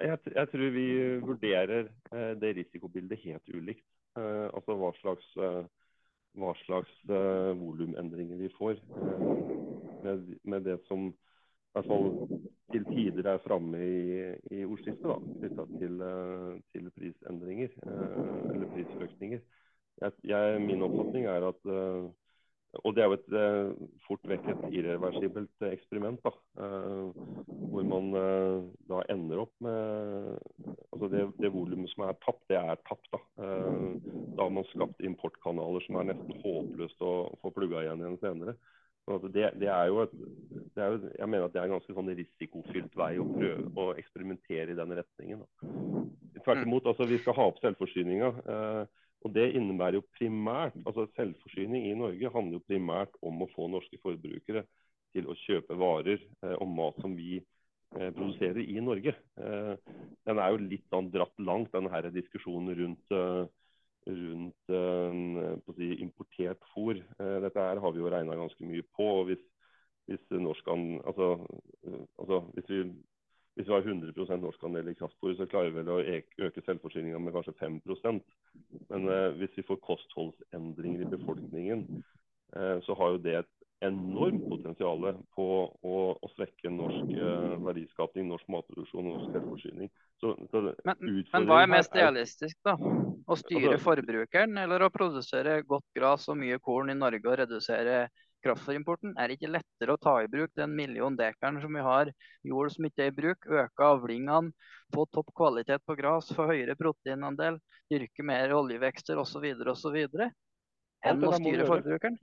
Jeg, 0.00 0.20
jeg, 0.32 0.48
tror 0.52 0.70
vi 0.72 0.86
vurderer 1.24 1.88
eh, 2.12 2.32
det 2.40 2.54
risikobildet 2.56 3.20
helt 3.24 3.52
ulikt. 3.52 3.84
Eh, 4.18 4.46
altså 4.48 4.76
hva 4.80 4.92
slags, 5.00 5.26
eh, 5.36 5.64
hva 6.40 6.54
slags 6.62 6.92
eh, 7.08 7.50
volumendringer 7.58 8.40
vi 8.40 8.52
får. 8.54 8.78
Eh, 8.80 9.26
med, 10.04 10.30
med, 10.44 10.64
det 10.64 10.78
som 10.88 11.10
i 11.10 11.76
hvert 11.76 11.90
fall 11.90 12.08
til 12.72 12.86
tider 12.88 13.28
er 13.34 13.42
framme 13.44 13.80
i, 13.82 14.30
i 14.56 14.64
ordskiftet, 14.64 15.28
knytta 15.40 15.66
til, 15.74 16.00
eh, 16.06 16.52
til, 16.72 16.92
prisendringer 16.96 17.76
eller 17.84 18.70
prisøkninger 18.72 19.44
jeg, 20.00 20.16
jeg, 20.32 20.60
min 20.64 20.82
oppfatning 20.86 21.28
er 21.30 21.46
at 21.50 21.70
uh, 21.70 22.08
Og 22.84 22.94
det 22.94 23.02
er 23.02 23.08
jo 23.10 23.16
et 23.18 23.32
uh, 23.34 23.86
fort 24.06 24.26
vekk 24.30 24.48
et 24.52 24.64
irreversibelt 24.78 25.66
eksperiment. 25.70 26.20
da, 26.24 26.32
uh, 26.62 27.10
Hvor 27.70 27.86
man 27.86 28.10
da 28.90 29.02
ender 29.12 29.44
opp 29.44 29.54
med 29.60 30.38
altså 30.92 31.08
Det, 31.12 31.24
det 31.40 31.52
volumet 31.54 31.90
som 31.94 32.06
er 32.06 32.18
tapt, 32.24 32.44
det 32.48 32.58
er 32.58 32.80
tapt. 32.88 33.08
Da 33.12 33.22
Da 33.36 34.42
har 34.42 34.52
man 34.54 34.68
skapt 34.72 35.00
importkanaler 35.04 35.84
som 35.86 36.00
er 36.00 36.12
nesten 36.12 36.42
håpløst 36.44 37.02
å 37.02 37.14
få 37.42 37.52
plugga 37.54 37.84
igjen 37.84 38.04
igjen 38.04 38.20
senere. 38.22 38.56
Det, 39.18 39.50
det, 39.58 39.68
er 39.68 39.86
jo 39.90 40.02
et, 40.04 40.12
det 40.76 40.82
er 40.82 40.92
jo, 40.92 40.98
jeg 41.18 41.28
mener 41.28 41.44
at 41.44 41.54
det 41.54 41.60
er 41.60 41.66
en 41.66 41.74
ganske 41.74 41.94
sånn 41.96 42.12
risikofylt 42.14 42.96
vei 42.98 43.16
å 43.18 43.26
prøve 43.26 43.70
å 43.74 43.86
eksperimentere 43.98 44.70
i 44.70 44.78
den 44.78 44.94
retningen. 45.00 45.40
Da. 45.42 45.70
Tvert 46.44 46.62
imot, 46.62 46.86
altså 46.86 47.08
vi 47.10 47.18
skal 47.18 47.36
ha 47.40 47.48
opp 47.50 47.58
selvforsyninga. 47.64 48.30
Eh, 48.54 48.99
og 49.20 49.34
Det 49.34 49.50
innebærer 49.52 49.98
jo 49.98 50.06
primært, 50.16 50.76
altså 50.86 51.04
Selvforsyning 51.16 51.90
i 51.90 51.96
Norge 51.98 52.32
handler 52.32 52.56
jo 52.56 52.66
primært 52.68 53.16
om 53.26 53.42
å 53.44 53.48
få 53.52 53.68
norske 53.68 54.00
forbrukere 54.00 54.64
til 55.12 55.28
å 55.28 55.36
kjøpe 55.42 55.76
varer 55.76 56.20
eh, 56.20 56.56
og 56.56 56.68
mat 56.72 57.00
som 57.02 57.16
vi 57.18 57.36
eh, 57.36 58.10
produserer 58.16 58.62
i 58.64 58.80
Norge. 58.80 59.12
Eh, 59.36 59.72
den 60.28 60.40
er 60.40 60.54
jo 60.54 60.62
litt 60.64 60.86
sånn 60.88 61.10
dratt 61.12 61.36
langt, 61.42 61.72
denne 61.74 61.92
her 61.92 62.08
diskusjonen 62.14 62.72
rundt, 62.78 63.12
eh, 63.12 63.44
rundt 64.08 64.74
eh, 64.78 65.74
si, 65.76 65.90
importert 66.06 66.64
fôr. 66.72 67.02
Eh, 67.18 67.36
dette 67.44 67.68
her 67.68 67.82
har 67.84 67.96
vi 67.96 68.00
jo 68.00 68.12
regna 68.14 68.38
ganske 68.40 68.72
mye 68.72 68.86
på. 68.96 69.10
og 69.18 69.28
hvis, 69.28 69.44
hvis, 70.08 70.24
norsk, 70.32 70.72
altså, 71.04 71.32
altså, 72.16 72.40
hvis 72.56 72.72
vi 72.72 72.84
hvis 73.60 73.68
vi 73.68 73.76
har 73.76 73.86
100 73.86 74.40
norskandel 74.40 74.88
i 74.88 74.96
kraftfôr, 74.96 75.36
så 75.36 75.46
klarer 75.50 75.70
vi 75.70 75.82
vel 75.82 75.92
å 75.92 76.00
øke 76.46 76.64
selvforsyninga 76.64 77.20
med 77.20 77.36
kanskje 77.36 77.56
5% 77.60 78.22
Men 78.88 79.08
eh, 79.08 79.30
hvis 79.38 79.56
vi 79.58 79.66
får 79.68 79.82
kostholdsendringer 79.84 81.04
i 81.04 81.10
befolkningen, 81.12 81.84
eh, 82.56 82.76
så 82.86 82.96
har 82.98 83.14
jo 83.14 83.24
det 83.24 83.36
et 83.42 83.52
enormt 83.84 84.42
potensial 84.48 85.06
på 85.36 85.46
å, 85.72 85.98
å, 86.12 86.30
svekke 86.34 86.72
norsk 86.72 87.12
eh, 87.16 87.54
verdiskapning, 87.64 88.28
norsk 88.28 88.48
matproduksjon 88.52 89.06
og 89.06 89.14
norsk 89.14 89.36
selvforsyning. 89.36 89.92
Så, 90.20 90.34
så 90.52 90.64
men, 90.84 90.98
men, 91.00 91.46
hva 91.48 91.62
er 91.62 91.70
mest 91.72 91.96
realistisk, 91.96 92.58
da? 92.66 92.76
Å 92.76 93.38
styre 93.40 93.76
altså, 93.76 93.84
forbrukeren, 93.86 94.58
eller 94.60 94.84
å 94.84 94.92
produsere 94.92 95.60
godt 95.68 95.86
gras 95.96 96.28
og 96.28 96.40
mye 96.42 96.60
korn 96.60 96.92
i 96.92 96.98
Norge 96.98 97.24
og 97.24 97.40
redusere 97.40 98.02
kraftfôrimporten? 98.44 99.14
Er 99.18 99.28
det 99.28 99.38
ikke 99.38 99.52
lettere 99.52 99.94
å 99.94 100.00
ta 100.00 100.16
i 100.22 100.28
bruk 100.30 100.52
den 100.58 100.74
million 100.76 101.16
dekaren 101.16 101.60
som 101.62 101.74
vi 101.76 101.84
har 101.84 102.12
jord 102.46 102.72
som 102.74 102.86
ikke 102.88 103.06
er 103.06 103.12
i 103.12 103.16
bruk, 103.16 103.48
øke 103.48 103.86
avlingene, 103.86 104.52
få 104.94 105.06
topp 105.14 105.32
kvalitet 105.36 105.84
på 105.86 105.96
gras, 105.98 106.30
få 106.36 106.48
høyere 106.50 106.76
proteinandel, 106.78 107.60
dyrke 107.90 108.26
mer 108.26 108.54
oljevekster 108.56 109.20
osv. 109.20 109.46
osv. 109.74 109.98
enn 110.10 111.24
å 111.24 111.32
styre 111.36 111.66
forbrukeren? 111.68 112.20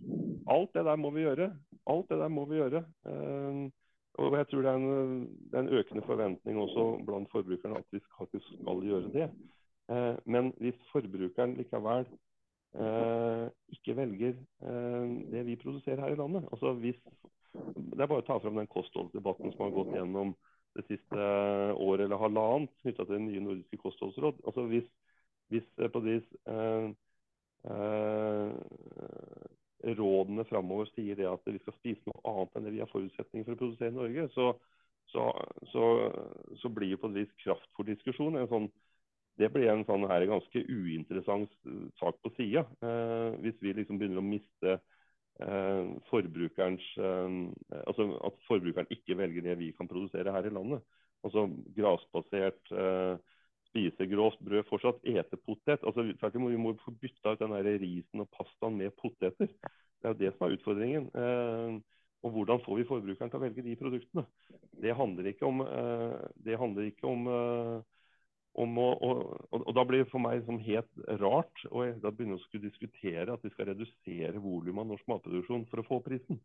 Alt 0.47 0.73
det 0.77 0.85
der 0.87 0.99
må 0.99 1.11
vi 1.15 1.25
gjøre. 1.25 1.51
Alt 1.91 2.09
det 2.11 2.21
der 2.21 2.31
må 2.31 2.45
vi 2.47 2.61
gjøre. 2.61 2.83
Uh, 3.07 3.67
og 4.17 4.33
jeg 4.39 4.47
tror 4.49 4.63
det 4.65 4.71
er, 4.71 4.79
en, 4.81 5.25
det 5.51 5.57
er, 5.57 5.65
en, 5.65 5.75
økende 5.77 6.03
forventning 6.07 6.57
også 6.61 6.85
blant 7.05 7.29
forbrukerne 7.29 7.77
at 7.77 7.91
vi 7.93 8.01
skal, 8.01 8.29
skal 8.47 8.85
gjøre 8.87 9.11
det. 9.13 9.27
Uh, 9.91 10.15
men 10.25 10.53
hvis 10.61 10.79
forbrukeren 10.91 11.55
likevel 11.59 12.07
ikke 12.75 13.95
velger 13.97 14.35
eh, 14.61 15.07
det 15.31 15.45
vi 15.45 15.55
produserer 15.55 16.01
her 16.01 16.13
i 16.13 16.19
landet. 16.19 16.45
Altså 16.51 16.73
hvis, 16.73 16.99
det 17.53 18.01
er 18.01 18.07
bare 18.07 18.21
å 18.21 18.27
ta 18.27 18.37
fram 18.39 18.59
den 18.59 18.69
kostholdsdebatten 18.71 19.53
som 19.53 19.65
har 19.65 19.75
gått 19.75 19.95
gjennom 19.95 20.35
det 20.77 20.85
siste 20.85 21.27
året 21.73 22.05
eller 22.05 22.21
halvannet 22.21 22.73
knytta 22.83 23.05
til 23.05 23.17
det 23.17 23.25
nye 23.25 23.43
nordiske 23.43 23.81
kostholdsråd. 23.81 24.43
Altså 24.45 24.67
hvis, 24.69 24.87
hvis 25.49 25.67
på 25.93 26.03
vis 26.05 26.27
eh, 26.53 26.89
eh, 27.71 28.49
rådene 29.97 30.45
framover 30.49 30.89
sier 30.93 31.17
det 31.17 31.29
at 31.29 31.47
vi 31.47 31.61
skal 31.61 31.77
spise 31.79 32.09
noe 32.09 32.21
annet 32.29 32.57
enn 32.57 32.67
det 32.67 32.75
vi 32.75 32.83
har 32.83 32.91
forutsetninger 32.91 33.47
for 33.47 33.57
å 33.57 33.61
produsere 33.63 33.93
i 33.93 33.97
Norge, 33.97 34.27
så, 34.35 34.51
så, 35.13 35.29
så, 35.71 35.87
så 36.61 36.71
blir 36.73 36.93
jo 36.93 37.01
på 37.01 37.09
et 37.11 37.23
vis 37.23 37.33
kraftfòrdiskusjon 37.45 38.37
en 38.37 38.51
sånn 38.51 38.69
det 39.37 39.49
blir 39.53 39.69
en 39.71 39.85
sånn 39.85 40.07
her 40.09 40.25
ganske 40.29 40.63
uinteressant 40.65 41.51
sak 42.01 42.19
på 42.23 42.31
sida. 42.37 42.63
Eh, 42.81 43.37
hvis 43.43 43.57
vi 43.61 43.73
liksom 43.77 43.99
begynner 43.99 44.21
å 44.21 44.25
miste 44.25 44.77
eh, 44.77 45.89
forbrukerens 46.09 46.85
eh, 46.97 47.35
Altså 47.83 48.07
at 48.25 48.39
forbrukeren 48.47 48.89
ikke 48.93 49.17
velger 49.19 49.45
det 49.45 49.57
vi 49.61 49.71
kan 49.77 49.89
produsere 49.89 50.33
her 50.33 50.49
i 50.49 50.53
landet. 50.53 50.85
Altså 51.25 51.47
grasbasert, 51.77 52.71
eh, 52.71 53.17
spise 53.69 54.07
grovt 54.09 54.41
brød, 54.45 54.65
fortsatt 54.69 55.05
ete 55.05 55.37
potet. 55.37 55.83
Altså 55.83 56.07
Tvert 56.17 56.39
imot, 56.39 56.53
vi 56.53 56.61
må 56.61 56.73
få 56.81 56.93
bytta 56.97 57.35
ut 57.35 57.43
den 57.43 57.53
der 57.53 57.77
risen 57.83 58.23
og 58.23 58.31
pastaen 58.33 58.79
med 58.79 58.95
poteter. 58.97 59.51
Det 59.97 60.05
er 60.05 60.13
jo 60.13 60.21
det 60.21 60.33
som 60.33 60.47
er 60.47 60.57
utfordringen. 60.57 61.11
Eh, 61.13 61.77
og 62.25 62.33
hvordan 62.33 62.63
får 62.65 62.79
vi 62.79 62.87
forbrukeren 62.89 63.29
til 63.29 63.39
å 63.39 63.43
velge 63.43 63.65
de 63.65 63.77
produktene? 63.77 64.25
Det 64.81 64.95
handler 64.97 65.29
ikke 65.29 65.45
om, 65.45 65.61
eh, 65.61 66.17
det 66.45 66.57
handler 66.57 66.89
ikke 66.89 67.07
om 67.11 67.29
å, 68.57 68.87
og, 69.05 69.19
og, 69.53 69.73
Da 69.77 69.83
blir 69.85 70.03
det 70.03 70.11
for 70.11 70.23
meg 70.23 70.45
sånn 70.47 70.59
helt 70.65 71.03
rart 71.21 71.65
å 71.69 71.83
begynne 71.85 72.37
å 72.37 72.43
skulle 72.45 72.65
diskutere 72.69 73.33
at 73.33 73.43
vi 73.45 73.51
skal 73.53 73.69
redusere 73.71 74.41
volumet 74.41 74.81
av 74.83 74.89
norsk 74.93 75.11
matproduksjon 75.11 75.67
for 75.69 75.83
å 75.83 75.87
få 75.87 75.99
prisen. 76.05 76.41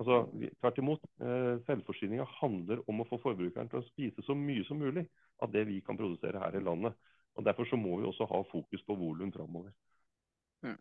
Altså, 0.00 0.24
Tvert 0.60 0.80
imot. 0.82 1.06
Eh, 1.22 1.54
Selvforsyninga 1.68 2.26
handler 2.40 2.82
om 2.90 3.02
å 3.02 3.08
få 3.08 3.20
forbrukeren 3.22 3.70
til 3.70 3.82
å 3.82 3.86
spise 3.86 4.24
så 4.26 4.36
mye 4.38 4.64
som 4.66 4.80
mulig 4.82 5.06
av 5.42 5.52
det 5.54 5.64
vi 5.70 5.80
kan 5.86 5.98
produsere 5.98 6.42
her 6.42 6.58
i 6.58 6.64
landet. 6.64 6.98
Og 7.38 7.46
Derfor 7.46 7.68
så 7.68 7.78
må 7.80 7.98
vi 8.00 8.08
også 8.08 8.28
ha 8.28 8.42
fokus 8.50 8.82
på 8.86 8.98
volum 8.98 9.32
framover. 9.34 9.72
Mm. 10.66 10.78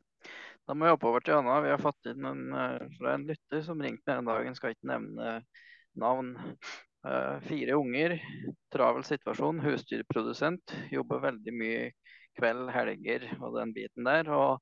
Da 0.68 0.76
må 0.78 0.86
vi 0.88 0.96
oppover 0.96 1.24
til 1.26 1.40
Anna. 1.40 1.60
Vi 1.64 1.74
har 1.74 1.82
fått 1.82 2.12
inn 2.12 2.26
en, 2.26 2.48
eh, 2.54 2.88
fra 2.98 3.16
en 3.16 3.28
lytter 3.30 3.62
som 3.66 3.82
ringte 3.82 4.16
meg 4.18 4.26
dag. 4.26 4.42
dagen. 4.42 4.56
Skal 4.56 4.76
ikke 4.76 4.92
nevne 4.94 5.44
navn. 5.96 6.38
Uh, 7.02 7.40
fire 7.48 7.74
unger, 7.74 8.20
travel 8.74 9.04
situasjon, 9.08 9.60
husdyrprodusent. 9.64 10.74
Jobber 10.94 11.24
veldig 11.24 11.54
mye 11.58 11.88
kveld, 12.38 12.70
helger 12.76 13.26
og 13.40 13.58
den 13.58 13.74
biten 13.74 14.06
der. 14.06 14.30
Og 14.30 14.60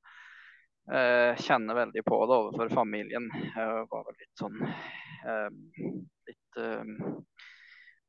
uh, 0.94 1.36
kjenner 1.44 1.82
veldig 1.82 2.06
på 2.08 2.22
det 2.24 2.38
overfor 2.38 2.72
familien. 2.74 3.28
Jeg 3.36 3.86
var 3.92 4.08
vel 4.08 4.20
litt 4.20 4.40
sånn 4.40 4.62
litt 6.30 6.60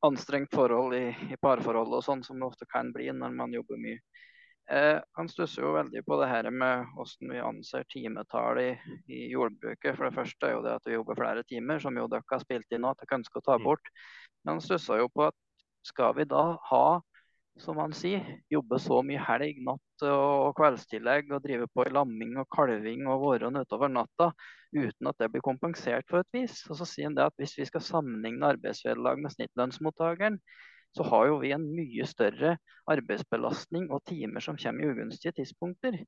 anstrengt 0.06 0.54
forhold 0.54 0.94
i 0.94 1.36
parforhold 1.42 1.96
og 1.98 2.04
sånn, 2.06 2.22
som 2.22 2.38
det 2.38 2.46
ofte 2.46 2.68
kan 2.70 2.92
bli 2.94 3.08
når 3.12 3.34
man 3.34 3.56
jobber 3.56 3.80
mye. 3.82 3.98
Eh, 4.70 5.00
han 5.18 5.28
stusser 5.28 5.64
jo 5.64 5.72
veldig 5.74 6.04
på 6.06 6.16
det 6.20 6.28
her 6.30 6.46
med 6.54 6.86
hvordan 6.94 7.32
vi 7.32 7.42
anser 7.42 7.86
timetall 7.90 8.60
i, 8.62 8.70
i, 9.10 9.24
jordbruket. 9.32 9.96
For 9.96 10.06
det 10.06 10.14
første 10.14 10.46
er 10.46 10.54
jo 10.54 10.64
det 10.66 10.76
at 10.78 10.86
vi 10.86 10.94
jobber 10.94 11.18
flere 11.18 11.42
timer, 11.48 11.82
som 11.82 11.98
jo 11.98 12.06
dere 12.10 12.26
har 12.30 12.42
spilt 12.44 12.76
inn 12.76 12.86
at 12.86 13.00
dere 13.02 13.18
ønsker 13.18 13.42
å 13.42 13.46
ta 13.48 13.58
mm. 13.58 13.66
bort. 13.66 13.90
Men 14.44 14.54
han 14.54 14.62
stusser 14.62 15.02
jo 15.02 15.10
på 15.10 15.26
at 15.26 15.38
skal 15.90 16.14
vi 16.20 16.28
da 16.30 16.44
ha, 16.70 16.84
som 17.60 17.82
han 17.82 17.92
sier, 17.96 18.22
jobbe 18.52 18.78
så 18.78 19.00
mye 19.04 19.20
helg, 19.26 19.58
natt 19.66 20.06
og 20.06 20.54
kveldstillegg 20.56 21.34
og 21.34 21.42
drive 21.44 21.66
på 21.74 21.88
i 21.88 21.92
lamming 21.92 22.38
og 22.38 22.46
kalving 22.54 23.08
og 23.10 23.24
våren 23.24 23.58
utover 23.58 23.90
natta 23.90 24.30
uten 24.70 25.10
at 25.10 25.18
det 25.18 25.32
blir 25.32 25.42
kompensert 25.44 26.06
på 26.08 26.22
et 26.22 26.36
vis. 26.36 26.60
Og 26.70 26.78
så 26.78 26.86
sier 26.86 27.10
han 27.10 27.18
det 27.18 27.26
at 27.26 27.42
hvis 27.42 27.58
vi 27.58 27.66
skal 27.66 27.82
sammenligne 27.82 28.54
arbeidsvederlag 28.54 29.18
med 29.18 29.34
snittlønnsmottakeren, 29.34 30.38
så 30.96 31.06
har 31.06 31.28
jo 31.28 31.38
vi 31.42 31.52
en 31.54 31.68
mye 31.74 32.06
større 32.08 32.56
arbeidsbelastning 32.90 33.88
og 33.94 34.02
timer 34.08 34.42
som 34.44 34.58
kommer 34.58 34.84
i 34.84 34.90
ugunstige 34.90 35.34
tidspunkter. 35.38 36.00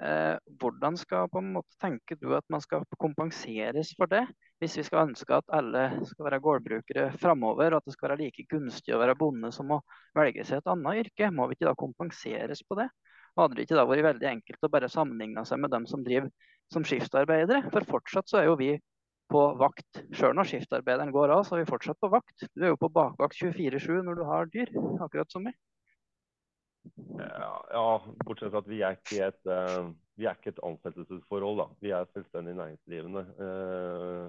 Eh, 0.00 0.36
hvordan 0.60 0.96
skal 0.96 1.28
på 1.28 1.42
en 1.42 1.50
måte 1.58 1.76
tenker 1.82 2.16
du 2.16 2.30
at 2.32 2.46
man 2.48 2.62
skal 2.64 2.86
kompenseres 3.02 3.90
for 3.98 4.08
det, 4.08 4.22
hvis 4.62 4.78
vi 4.78 4.84
skal 4.86 5.10
ønske 5.10 5.36
at 5.36 5.52
alle 5.52 5.82
skal 6.08 6.28
være 6.28 6.40
gårdbrukere 6.40 7.10
framover, 7.20 7.74
og 7.74 7.82
at 7.82 7.88
det 7.88 7.96
skal 7.96 8.08
være 8.08 8.22
like 8.22 8.46
gunstig 8.48 8.94
å 8.96 9.00
være 9.02 9.18
bonde 9.20 9.50
som 9.52 9.74
å 9.76 9.82
velge 10.16 10.46
seg 10.48 10.62
et 10.62 10.70
annet 10.72 11.02
yrke? 11.02 11.32
Må 11.34 11.50
vi 11.50 11.58
ikke 11.58 11.68
da 11.68 11.76
kompenseres 11.76 12.64
på 12.64 12.78
det? 12.80 12.88
Hadde 13.36 13.58
det 13.58 13.66
ikke 13.66 13.76
da 13.78 13.84
vært 13.88 14.06
veldig 14.08 14.30
enkelt 14.30 14.66
å 14.66 14.72
bare 14.72 14.88
sammenligne 14.90 15.44
seg 15.48 15.60
med 15.62 15.72
dem 15.74 15.84
som 15.90 16.06
driver 16.06 16.30
som 16.72 16.86
skiftarbeidere? 16.86 17.66
For 17.74 17.86
fortsatt 17.92 18.30
så 18.30 18.40
er 18.40 18.48
jo 18.48 18.56
vi 18.60 18.72
på 19.30 19.42
vakt. 19.60 20.02
Sjøl 20.16 20.34
når 20.36 20.48
skiftarbeideren 20.50 21.12
går 21.14 21.32
av, 21.34 21.44
så 21.46 21.56
er 21.56 21.64
vi 21.64 21.70
fortsatt 21.70 22.00
på 22.02 22.10
vakt. 22.12 22.46
Du 22.54 22.64
er 22.64 22.72
jo 22.72 22.80
på 22.80 22.90
bakvakt 22.92 23.38
24-7 23.38 24.00
når 24.06 24.18
du 24.18 24.24
har 24.28 24.50
dyr, 24.52 24.72
akkurat 25.00 25.32
som 25.32 25.46
meg. 25.46 25.58
Ja, 27.20 27.52
ja, 27.70 27.86
bortsett 28.24 28.52
fra 28.52 28.62
at 28.62 28.70
vi 28.70 28.80
er 28.84 28.96
ikke 28.96 29.26
et, 29.26 29.40
uh, 29.46 29.90
er 30.20 30.32
ikke 30.32 30.54
et 30.54 30.62
ansettelsesforhold. 30.64 31.60
da. 31.60 31.68
Vi 31.84 31.92
er 31.94 32.08
selvstendig 32.14 32.56
næringsdrivende. 32.56 33.24
Uh, 33.36 34.26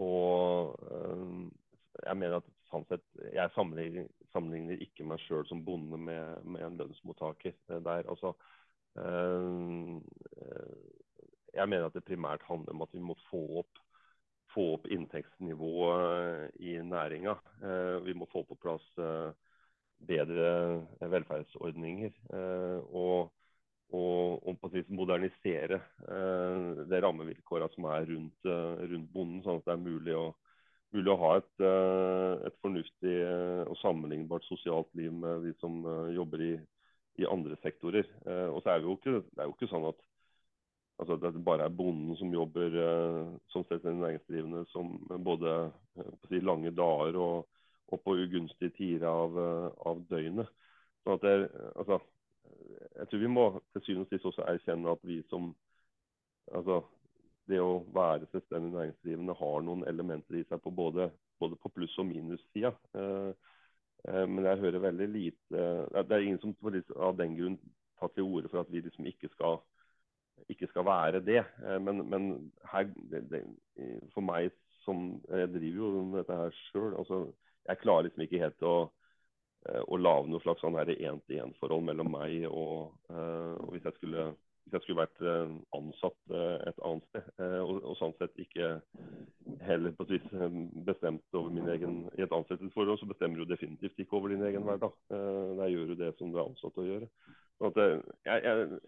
og 0.00 0.76
uh, 0.84 1.48
jeg 2.04 2.16
mener 2.20 2.38
at 2.38 2.48
sånn 2.70 2.86
sett, 2.88 3.04
jeg 3.32 3.54
sammenligner, 3.56 4.06
sammenligner 4.34 4.84
ikke 4.84 5.08
meg 5.08 5.20
sjøl 5.24 5.46
som 5.48 5.64
bonde 5.66 5.98
med, 5.98 6.44
med 6.46 6.62
en 6.64 6.78
lønnsmottaker 6.78 7.56
der. 7.82 8.06
Altså, 8.06 8.36
jeg 11.54 11.68
mener 11.70 11.86
at 11.86 11.94
det 11.94 12.02
primært 12.06 12.42
handler 12.46 12.74
om 12.74 12.82
at 12.82 12.94
vi 12.94 13.02
må 13.02 13.14
få 13.28 13.42
opp 13.62 13.78
få 14.54 14.66
opp 14.76 14.88
inntektsnivået 14.90 16.56
i 16.60 16.78
næringa. 16.82 17.36
Eh, 17.62 17.98
vi 18.06 18.14
må 18.14 18.28
få 18.32 18.42
på 18.48 18.58
plass 18.60 18.86
eh, 18.98 19.30
bedre 20.06 20.50
velferdsordninger. 21.00 22.12
Eh, 22.34 22.78
og, 22.90 23.30
og, 23.92 24.46
og 24.48 24.60
på 24.60 24.70
et 24.74 24.90
modernisere 24.90 25.80
det 26.90 27.02
rammevilkåret 27.02 27.74
som 27.74 27.88
er 27.90 28.06
rundt, 28.10 28.46
rundt, 28.46 29.08
bonden, 29.12 29.40
sånn 29.42 29.58
at 29.58 29.66
det 29.66 29.74
er 29.74 29.82
mulig 29.82 30.14
å, 30.14 30.28
mulig 30.94 31.10
å 31.10 31.20
ha 31.24 31.32
et, 31.40 31.64
et, 32.46 32.60
fornuftig 32.62 33.16
og 33.66 33.74
sammenlignbart 33.80 34.46
sosialt 34.46 34.94
liv 34.98 35.10
med 35.10 35.42
de 35.42 35.56
som 35.58 35.82
jobber 36.14 36.44
i, 36.46 36.52
i 37.18 37.26
andre 37.26 37.58
sektorer. 37.64 38.06
Og 38.54 38.62
så 38.62 38.70
er 38.70 38.78
det, 38.78 38.86
jo 38.86 38.94
ikke, 38.94 39.16
det 39.26 39.42
er 39.42 39.50
jo 39.50 39.56
ikke 39.56 39.72
sånn 39.74 39.90
at 39.90 40.06
altså 41.00 41.16
at 41.16 41.34
det 41.34 41.44
bare 41.44 41.64
er 41.64 41.76
bonden 41.76 42.16
som 42.16 42.32
jobber 42.34 42.76
uh, 42.76 43.32
som 43.48 43.64
selvstendig 43.64 44.02
næringsdrivende 44.02 44.64
som 44.68 44.92
både 45.24 45.72
uh, 45.96 46.12
si, 46.28 46.40
lange 46.44 46.70
dager 46.76 47.16
og, 47.16 47.48
og, 47.88 48.00
på 48.04 48.16
ugunstige 48.24 48.74
tider 48.76 49.08
av, 49.08 49.36
uh, 49.36 49.70
av 49.88 50.02
døgnet. 50.10 50.48
Sånn 51.04 51.16
at 51.16 51.24
det, 51.24 51.34
altså, 51.80 52.00
jeg 52.98 53.08
tror 53.08 53.22
vi 53.22 53.32
må 53.32 53.46
til 53.72 53.84
syvende 53.86 54.06
og 54.06 54.12
sist 54.12 54.28
også 54.28 54.48
erkjenne 54.52 54.92
at 54.92 55.06
vi 55.08 55.22
som 55.32 55.52
altså, 56.52 56.82
Det 57.50 57.58
å 57.58 57.80
være 57.90 58.28
selvstendig 58.30 58.70
næringsdrivende 58.70 59.34
har 59.34 59.62
noen 59.66 59.80
elementer 59.88 60.36
i 60.38 60.44
seg 60.46 60.60
på 60.62 60.70
både, 60.70 61.08
både 61.40 61.56
på 61.58 61.70
pluss- 61.74 61.96
og 61.98 62.06
minussida. 62.06 62.70
men 64.04 64.44
jeg 64.44 64.60
hører 64.60 64.78
veldig 64.78 65.08
lite 65.08 65.64
Det 66.04 66.12
er 66.12 66.22
ingen 66.22 66.38
som 66.38 66.54
av 66.96 67.16
den 67.16 67.34
grunn 67.36 67.58
tar 67.98 68.12
til 68.14 68.22
orde 68.22 68.48
for 68.48 68.60
at 68.60 68.70
vi 68.70 68.84
liksom 68.84 69.06
ikke 69.06 69.32
skal 69.32 69.58
ikke 70.48 70.68
skal 70.70 70.86
være 70.86 71.20
det. 71.24 71.42
Eh, 71.66 71.78
men, 71.82 72.02
men 72.10 72.52
her, 72.72 72.88
det, 73.12 73.24
det, 73.30 73.44
for 74.14 74.24
meg 74.24 74.50
som 74.80 75.20
Jeg 75.28 75.50
driver 75.52 75.76
jo 75.76 76.04
dette 76.14 76.36
her 76.36 76.54
sjøl. 76.56 76.94
Altså, 76.98 77.26
jeg 77.68 77.78
klarer 77.82 78.06
liksom 78.06 78.22
ikke 78.24 78.40
helt 78.40 78.62
å, 78.64 78.76
eh, 79.68 79.82
å 79.84 79.98
lage 80.00 80.30
noe 80.30 80.40
slags 80.40 80.64
sånn 80.64 80.78
én-til-én-forhold 80.80 81.84
mellom 81.84 82.08
meg 82.14 82.46
og, 82.48 82.94
eh, 83.12 83.58
og 83.60 83.74
hvis, 83.74 83.84
jeg 83.84 83.98
skulle, 83.98 84.24
hvis 84.64 84.78
jeg 84.78 84.86
skulle 84.86 85.02
vært 85.02 85.20
ansatt 85.76 86.32
et 86.64 86.80
annet 86.88 87.10
sted. 87.10 87.28
Og, 87.60 87.74
og 87.92 87.98
sånn 88.00 88.16
sett 88.16 88.40
ikke 88.40 88.70
heller 89.68 89.92
på 89.98 90.08
et 90.08 90.16
vis 90.16 90.32
bestemt 90.88 91.36
over 91.36 91.52
min 91.52 91.68
egen 91.76 92.00
I 92.16 92.24
et 92.24 92.34
ansettelsesforhold 92.40 93.02
så 93.02 93.10
bestemmer 93.12 93.44
du 93.44 93.52
definitivt 93.52 94.00
ikke 94.00 94.16
over 94.16 94.32
din 94.32 94.48
egen 94.48 94.64
hverdag. 94.64 94.96
Der 95.12 95.74
gjør 95.74 95.92
du 95.92 95.94
det 96.00 96.14
som 96.16 96.32
du 96.32 96.40
er 96.40 96.48
ansatt 96.48 96.72
til 96.74 96.86
å 96.86 96.90
gjøre. 96.94 97.12
Så 97.60 97.68
at, 97.68 97.84
jeg, 98.24 98.42
jeg, 98.48 98.80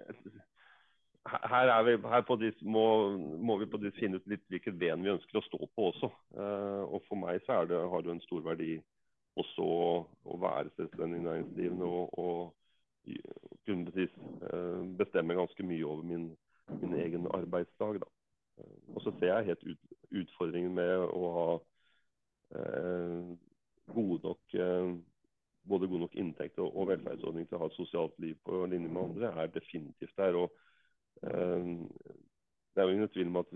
her, 1.26 1.82
vi, 1.82 1.96
her 2.08 2.36
de, 2.36 2.52
må, 2.62 3.16
må, 3.38 3.56
vi 3.58 3.66
på 3.66 3.78
de 3.78 3.92
finne 3.94 4.18
ut 4.18 4.26
litt 4.30 4.42
hvilket 4.50 4.78
ben 4.78 5.02
vi 5.04 5.12
ønsker 5.12 5.38
å 5.38 5.44
stå 5.46 5.60
på 5.74 5.90
også. 5.92 6.10
Uh, 6.34 6.82
og 6.88 7.04
For 7.08 7.20
meg 7.20 7.42
så 7.46 7.62
det, 7.68 7.78
har 7.78 8.02
det 8.02 8.14
en 8.16 8.24
stor 8.24 8.42
verdi 8.46 8.74
også 9.38 9.64
å, 9.64 9.84
å 10.28 10.38
være 10.42 10.72
selvstendig 10.76 11.22
næringsdrivende 11.24 11.86
og, 11.86 12.18
og 12.18 13.14
kunne 13.66 13.86
precis, 13.90 14.16
uh, 14.48 14.82
bestemme 14.98 15.38
ganske 15.38 15.66
mye 15.66 15.86
over 15.86 16.08
min, 16.10 16.26
min 16.80 16.98
egen 16.98 17.30
arbeidsdag. 17.30 18.02
Uh, 18.58 18.74
og 18.96 19.06
så 19.06 19.14
ser 19.18 19.30
jeg 19.30 19.52
helt 19.52 19.64
ut, 19.70 19.96
utfordringen 20.24 20.74
med 20.76 21.06
å 21.06 21.32
ha 21.38 21.48
gode 23.96 24.18
nok 24.26 24.54
både 25.64 25.86
god 25.88 26.02
nok 26.02 26.16
inntekt 26.20 26.58
og, 26.60 26.74
velferdsordning 26.90 27.46
til 27.48 27.56
å 27.56 27.62
ha 27.62 27.68
et 27.70 27.78
sosialt 27.78 28.18
liv 28.20 28.36
på 28.44 28.58
linje 28.68 28.90
med 28.92 29.00
andre, 29.06 29.30
er 29.40 29.54
definitivt 29.54 30.12
der. 30.20 30.36
og 30.36 30.52
det 31.22 32.80
er 32.80 32.86
jo 32.86 32.94
ingen 32.94 33.08
tvil 33.08 33.30
om 33.30 33.36
at 33.42 33.50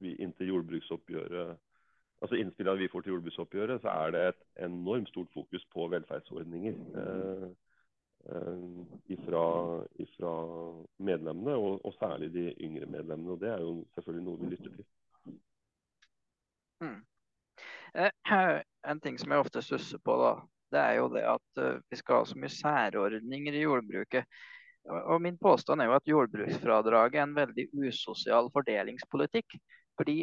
vi 0.00 0.14
inntil 0.22 0.48
jordbruksoppgjøret 0.54 1.56
altså 2.22 2.36
innspillene 2.40 2.80
vi 2.80 2.88
får 2.92 3.04
til 3.04 3.14
jordbruksoppgjøret, 3.14 3.80
så 3.82 3.88
er 3.88 4.10
det 4.14 4.24
et 4.28 4.64
enormt 4.64 5.08
stort 5.08 5.32
fokus 5.34 5.64
på 5.72 5.88
velferdsordninger 5.92 6.78
eh, 7.02 7.48
eh, 8.32 8.62
ifra, 9.16 9.44
medlemmene, 10.98 11.54
og, 11.54 11.84
og, 11.84 11.94
særlig 12.00 12.32
de 12.32 12.54
yngre 12.60 12.86
medlemmene. 12.86 13.32
og 13.32 13.40
Det 13.40 13.48
er 13.48 13.60
jo 13.60 13.84
selvfølgelig 13.94 14.24
noe 14.24 14.40
vi 14.40 14.50
lytter 14.54 14.76
til. 14.76 14.86
Mm. 16.80 17.00
Eh, 17.94 18.12
en 18.90 19.00
ting 19.00 19.20
som 19.20 19.32
jeg 19.32 19.44
ofte 19.44 19.62
stusser 19.62 20.00
på, 20.04 20.18
da, 20.24 20.34
det 20.72 20.82
er 20.82 20.92
jo 20.98 21.08
det 21.14 21.22
at 21.30 21.62
uh, 21.62 21.80
vi 21.90 21.96
skal 21.96 22.20
ha 22.20 22.24
så 22.26 22.38
mye 22.38 22.50
særordninger 22.50 23.54
i 23.54 23.62
jordbruket. 23.62 24.24
Og 24.86 25.22
Min 25.22 25.38
påstand 25.38 25.82
er 25.82 25.90
jo 25.90 25.96
at 25.96 26.10
jordbruksfradraget 26.10 27.20
er 27.20 27.24
en 27.26 27.34
veldig 27.36 27.66
usosial 27.74 28.50
fordelingspolitikk. 28.54 29.56
Fordi 29.98 30.18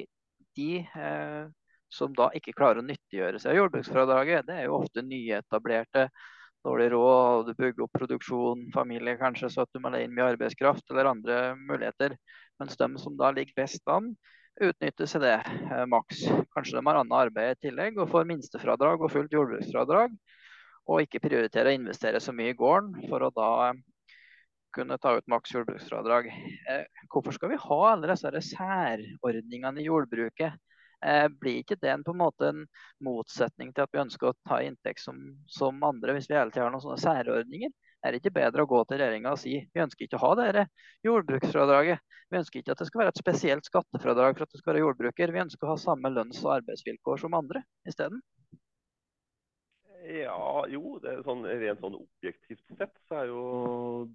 de 0.57 0.69
eh, 0.83 1.49
som 1.93 2.13
da 2.17 2.29
ikke 2.37 2.55
klarer 2.57 2.81
å 2.81 2.85
nyttiggjøre 2.85 3.41
seg 3.41 3.57
jordbruksfradraget, 3.59 4.47
det 4.47 4.59
er 4.59 4.69
jo 4.69 4.79
ofte 4.79 5.03
nyetablerte, 5.05 6.07
dårlig 6.63 6.89
råd, 6.93 7.49
du 7.49 7.57
bygger 7.59 7.85
opp 7.85 7.97
produksjon, 7.97 8.69
familie 8.73 9.17
kanskje, 9.19 9.49
så 9.51 9.65
at 9.65 9.73
du 9.75 9.81
må 9.83 9.91
leie 9.91 10.07
inn 10.07 10.13
mye 10.15 10.29
arbeidskraft 10.31 10.93
eller 10.93 11.11
andre 11.11 11.41
muligheter. 11.59 12.15
Mens 12.61 12.79
de 12.79 12.87
som 13.01 13.17
da 13.19 13.33
ligger 13.35 13.57
best 13.57 13.83
an, 13.91 14.13
utnytter 14.61 15.09
seg 15.09 15.25
det 15.25 15.35
eh, 15.41 15.83
maks. 15.89 16.23
Kanskje 16.55 16.77
de 16.77 16.85
har 16.87 17.01
annet 17.01 17.19
arbeid 17.25 17.57
i 17.57 17.67
tillegg 17.67 17.99
og 17.99 18.11
får 18.13 18.29
minstefradrag 18.29 19.01
og 19.01 19.11
fullt 19.11 19.35
jordbruksfradrag. 19.35 20.15
og 20.83 20.99
ikke 20.99 21.21
prioritere 21.23 21.71
å 21.71 21.77
investere 21.77 22.19
så 22.19 22.33
mye 22.35 22.51
i 22.51 22.57
gården 22.59 23.05
for 23.07 23.23
å 23.23 23.29
da 23.31 23.51
kunne 24.73 24.97
ta 25.01 25.15
ut 25.17 25.29
maks 25.31 25.53
jordbruksfradrag. 25.53 26.29
Eh, 26.69 26.85
hvorfor 27.13 27.35
skal 27.35 27.53
vi 27.53 27.61
ha 27.61 27.79
alle 27.91 28.09
disse 28.11 28.43
særordningene 28.49 29.81
i 29.81 29.87
jordbruket? 29.87 30.59
Eh, 31.03 31.27
blir 31.27 31.59
ikke 31.61 31.77
det 31.81 31.91
en, 31.91 32.03
på 32.03 32.13
en 32.15 32.21
måte 32.21 32.49
en 32.49 32.65
motsetning 33.03 33.73
til 33.73 33.83
at 33.85 33.91
vi 33.91 34.01
ønsker 34.03 34.29
å 34.29 34.37
ta 34.47 34.61
inntekt 34.63 35.03
som, 35.03 35.19
som 35.51 35.81
andre, 35.83 36.15
hvis 36.15 36.29
vi 36.31 36.37
hele 36.37 36.53
tiden 36.53 36.69
har 36.69 36.75
noen 36.75 36.85
sånne 36.85 37.01
særordninger? 37.03 37.73
Er 38.03 38.11
det 38.11 38.19
ikke 38.19 38.35
bedre 38.35 38.63
å 38.63 38.67
gå 38.67 38.81
til 38.87 38.99
regjeringa 38.99 39.31
og 39.31 39.39
si 39.39 39.55
vi 39.63 39.83
ønsker 39.83 40.05
ikke 40.05 40.19
å 40.19 40.23
ha 40.25 40.31
dette 40.39 40.65
jordbruksfradraget. 41.07 42.03
Vi 42.31 42.39
ønsker 42.39 42.59
ikke 42.59 42.73
at 42.75 42.81
det 42.81 42.87
skal 42.89 43.03
være 43.03 43.13
et 43.13 43.21
spesielt 43.21 43.67
skattefradrag 43.69 44.35
for 44.35 44.45
at 44.45 44.51
du 44.51 44.59
skal 44.59 44.73
være 44.73 44.83
jordbruker. 44.83 45.31
Vi 45.31 45.43
ønsker 45.43 45.67
å 45.67 45.75
ha 45.75 45.79
samme 45.79 46.11
lønns- 46.11 46.41
og 46.43 46.57
arbeidsvilkår 46.57 47.21
som 47.23 47.37
andre 47.37 47.63
isteden. 47.87 48.19
Ja, 50.03 50.65
jo, 50.67 50.97
det 50.99 51.13
er 51.13 51.21
sånn, 51.23 51.45
rent 51.47 51.79
sånn 51.79 51.95
objektivt 51.95 52.63
sett 52.75 52.95
så 53.07 53.21
er 53.21 53.29
jo 53.29 53.43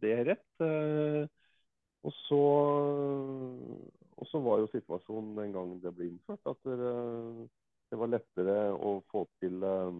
det 0.02 0.16
rett. 0.28 0.50
Eh, 0.60 1.24
og 2.04 2.12
så, 2.26 2.40
og 4.20 4.28
så 4.28 4.40
var 4.44 4.60
jo 4.60 4.68
situasjonen 4.74 5.38
den 5.38 5.54
gangen 5.56 5.80
det 5.82 5.94
ble 5.96 6.10
innført, 6.10 6.44
at 6.46 6.60
det, 6.68 7.96
var 7.98 8.12
lettere 8.12 8.56
å 8.76 8.98
få 9.10 9.24
til 9.42 9.64
uh, 9.64 9.96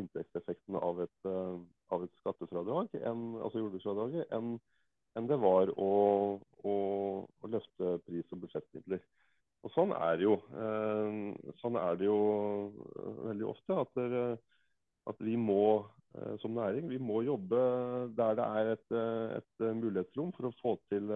inntektseffekten 0.00 0.78
av 0.78 1.02
et, 1.04 1.16
uh, 1.28 1.58
av 1.92 2.06
et 2.06 2.14
skattefradrag, 2.22 2.94
enn, 3.02 3.26
altså 3.42 3.60
jordbruksfradraget, 3.64 4.30
enn, 4.36 4.54
enn 5.18 5.28
det 5.28 5.40
var 5.42 5.74
å, 5.74 5.90
å, 6.62 6.76
å 7.26 7.52
løfte 7.52 7.98
pris- 8.06 8.32
og 8.32 8.46
budsjettmidler. 8.46 9.02
Og 9.60 9.74
sånn 9.74 9.90
er 9.92 10.16
det 10.16 10.24
jo. 10.24 10.38
Sånn 11.60 11.74
er 11.76 11.98
det 12.00 12.06
jo 12.06 12.20
veldig 13.26 13.44
ofte. 13.50 13.76
at 13.82 13.98
det, 13.98 14.22
at 15.08 15.20
vi 15.24 15.36
må 15.36 15.86
eh, 16.14 16.36
som 16.42 16.56
næring 16.56 16.90
vi 16.90 16.98
må 16.98 17.22
jobbe 17.22 17.60
der 18.16 18.34
det 18.38 18.46
er 18.46 18.72
et, 18.74 18.88
eh, 18.92 19.36
et 19.38 19.64
eh, 19.66 19.76
mulighetsrom 19.76 20.32
for 20.36 20.50
å 20.50 20.56
få 20.60 20.76
til, 20.92 21.14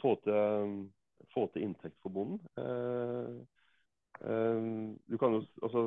få 0.00 0.14
til, 0.24 0.86
få 1.34 1.42
til 1.52 1.66
inntekt 1.66 1.98
for 2.00 2.08
bonden. 2.08 2.40
Du 5.12 5.18
kan 5.20 5.34
jo, 5.36 5.42
altså, 5.62 5.82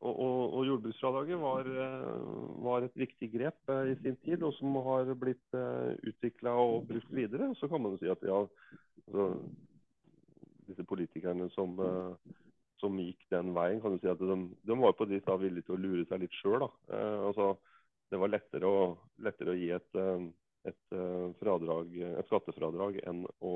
og, 0.00 0.12
og, 0.14 0.52
og 0.54 0.66
jordbruksfradraget 0.68 1.40
var, 1.42 1.70
var, 2.62 2.86
et 2.86 3.02
viktig 3.02 3.32
grep 3.32 3.72
i 3.90 3.96
sin 4.04 4.14
tid, 4.22 4.44
og 4.46 4.54
som 4.54 4.78
har 4.86 5.10
blitt 5.18 5.58
utvikla 6.06 6.54
og 6.54 6.86
brukt 6.86 7.10
videre. 7.10 7.50
Så 7.58 7.66
kan 7.66 7.82
man 7.82 7.96
jo 7.96 8.04
si 8.04 8.12
at 8.14 8.22
ja, 8.22 8.44
altså, 9.08 9.26
disse 10.70 10.86
politikerne 10.86 11.50
som 11.50 11.74
som 12.80 12.98
gikk 13.00 13.26
den 13.32 13.52
veien, 13.56 13.80
kan 13.82 13.94
du 13.94 14.02
si 14.02 14.10
at 14.10 14.20
de, 14.20 14.36
de 14.66 14.76
var 14.80 14.96
på 14.98 15.06
da 15.10 15.36
villige 15.40 15.68
til 15.68 15.76
å 15.76 15.82
lure 15.82 16.06
seg 16.08 16.22
litt 16.24 16.36
sjøl. 16.40 16.66
Eh, 16.90 17.18
altså, 17.28 17.52
det 18.10 18.20
var 18.20 18.32
lettere 18.32 18.66
å, 18.68 18.82
lettere 19.22 19.54
å 19.54 19.58
gi 19.58 19.70
et, 19.76 19.88
eh, 20.00 20.26
et, 20.70 20.82
eh, 20.96 21.26
fradrag, 21.40 21.94
et, 22.10 22.28
skattefradrag 22.30 23.00
enn 23.06 23.24
å 23.40 23.54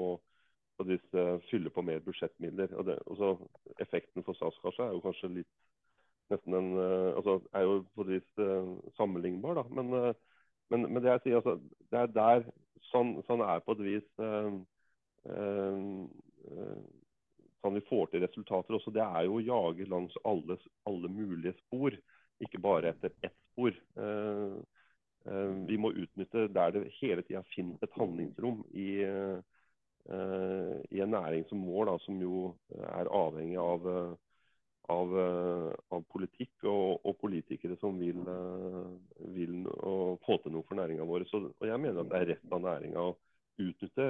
på 0.74 0.86
eh, 1.14 1.36
fylle 1.50 1.70
på 1.70 1.84
mer 1.86 2.02
budsjettmidler. 2.06 2.74
Og 2.78 2.88
det, 2.88 2.98
også, 3.10 3.34
effekten 3.82 4.26
for 4.26 4.38
statskassa 4.38 4.88
er 4.88 4.96
jo 4.96 5.04
kanskje 5.04 5.32
litt 5.40 5.52
nesten 6.32 6.56
en, 6.56 6.70
altså, 7.18 7.36
er 7.52 7.66
jo 7.66 7.80
på 7.94 8.06
et 8.06 8.14
vis 8.14 8.44
sammenlignbar. 8.96 9.58
Da. 9.60 9.64
Men, 9.76 9.90
men, 10.72 10.86
men, 10.88 11.02
det 11.04 11.10
jeg 11.12 11.24
sier, 11.26 11.42
altså, 11.42 11.58
det 11.92 12.00
er 12.00 12.14
der 12.14 12.46
sånn, 12.90 13.16
sånn 13.28 13.44
er 13.44 13.62
på 13.64 13.76
et 13.76 13.82
vis 13.84 14.22
eh, 14.24 14.52
eh, 15.34 16.78
sånn 17.64 17.78
vi 17.78 17.86
får 17.88 18.12
til 18.12 18.24
resultater 18.24 18.76
også, 18.76 18.92
det 18.94 19.04
er 19.04 19.24
jo 19.26 19.38
å 19.38 19.44
jage 19.44 19.88
langs 19.88 20.16
alle, 20.28 20.58
alle 20.88 21.10
mulige 21.12 21.56
spor, 21.62 21.96
ikke 22.44 22.60
bare 22.62 22.92
etter 22.92 23.14
ett 23.24 23.36
spor. 23.54 23.76
Uh, 23.96 24.60
uh, 25.30 25.52
vi 25.68 25.78
må 25.80 25.94
utnytte 25.94 26.48
der 26.52 26.74
det 26.76 26.90
hele 27.00 27.24
tida 27.24 27.44
finnes 27.54 27.82
et 27.82 27.96
handlingsrom 27.96 28.60
i, 28.76 28.90
uh, 29.06 29.40
i 30.90 31.00
en 31.00 31.14
næring 31.14 31.48
som 31.48 31.64
vår, 31.64 31.88
da, 31.88 31.96
som 32.04 32.20
jo 32.20 32.50
er 32.84 33.08
avhengig 33.08 33.56
av, 33.62 33.88
av, 34.92 35.14
av 35.96 36.02
politikk 36.12 36.66
og, 36.68 37.00
og, 37.00 37.14
politikere 37.22 37.78
som 37.80 37.96
vil, 37.96 38.20
vil 39.32 39.62
få 40.26 40.36
til 40.42 40.52
noe 40.52 40.68
for 40.68 40.76
næringa 40.76 41.06
vår. 41.08 41.24
Så, 41.30 41.40
og 41.48 41.70
jeg 41.70 41.80
mener 41.80 42.02
at 42.02 42.12
det 42.12 42.20
er 42.20 42.32
rett 42.34 42.52
av 42.52 42.66
næringa 42.66 43.06
å 43.08 43.14
utnytte 43.64 44.08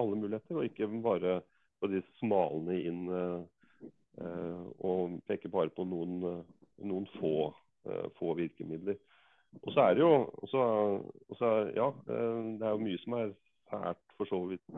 alle 0.00 0.16
muligheter, 0.16 0.56
og 0.56 0.70
ikke 0.70 0.88
bare 1.04 1.42
på 1.80 1.90
de 1.92 2.02
smalene 2.20 2.78
inn 2.86 3.02
eh, 3.16 4.64
og 4.84 5.20
peker 5.28 5.52
bare 5.52 5.72
på 5.74 5.86
noen, 5.88 6.18
eh, 6.28 6.74
noen 6.90 7.06
få, 7.18 7.50
eh, 7.88 8.08
få, 8.18 8.34
virkemidler. 8.38 8.98
Og 9.64 9.72
så 9.74 9.88
er 9.88 9.96
det 9.96 10.04
jo 10.04 10.12
også, 10.44 10.64
også, 11.32 11.54
Ja, 11.74 11.88
det 12.06 12.66
er 12.66 12.74
jo 12.76 12.84
mye 12.84 13.00
som 13.02 13.16
er 13.18 13.32
fælt 13.70 14.18
for 14.18 14.30
så 14.30 14.44
vidt 14.50 14.68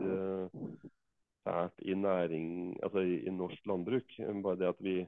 fælt 1.43 1.79
i 1.79 1.93
næring, 1.93 2.77
altså 2.83 2.99
i, 2.99 3.19
i 3.27 3.29
norsk 3.29 3.65
landbruk. 3.65 4.15
Bare 4.43 4.59
det 4.59 4.67
at 4.67 4.79
vi, 4.79 5.05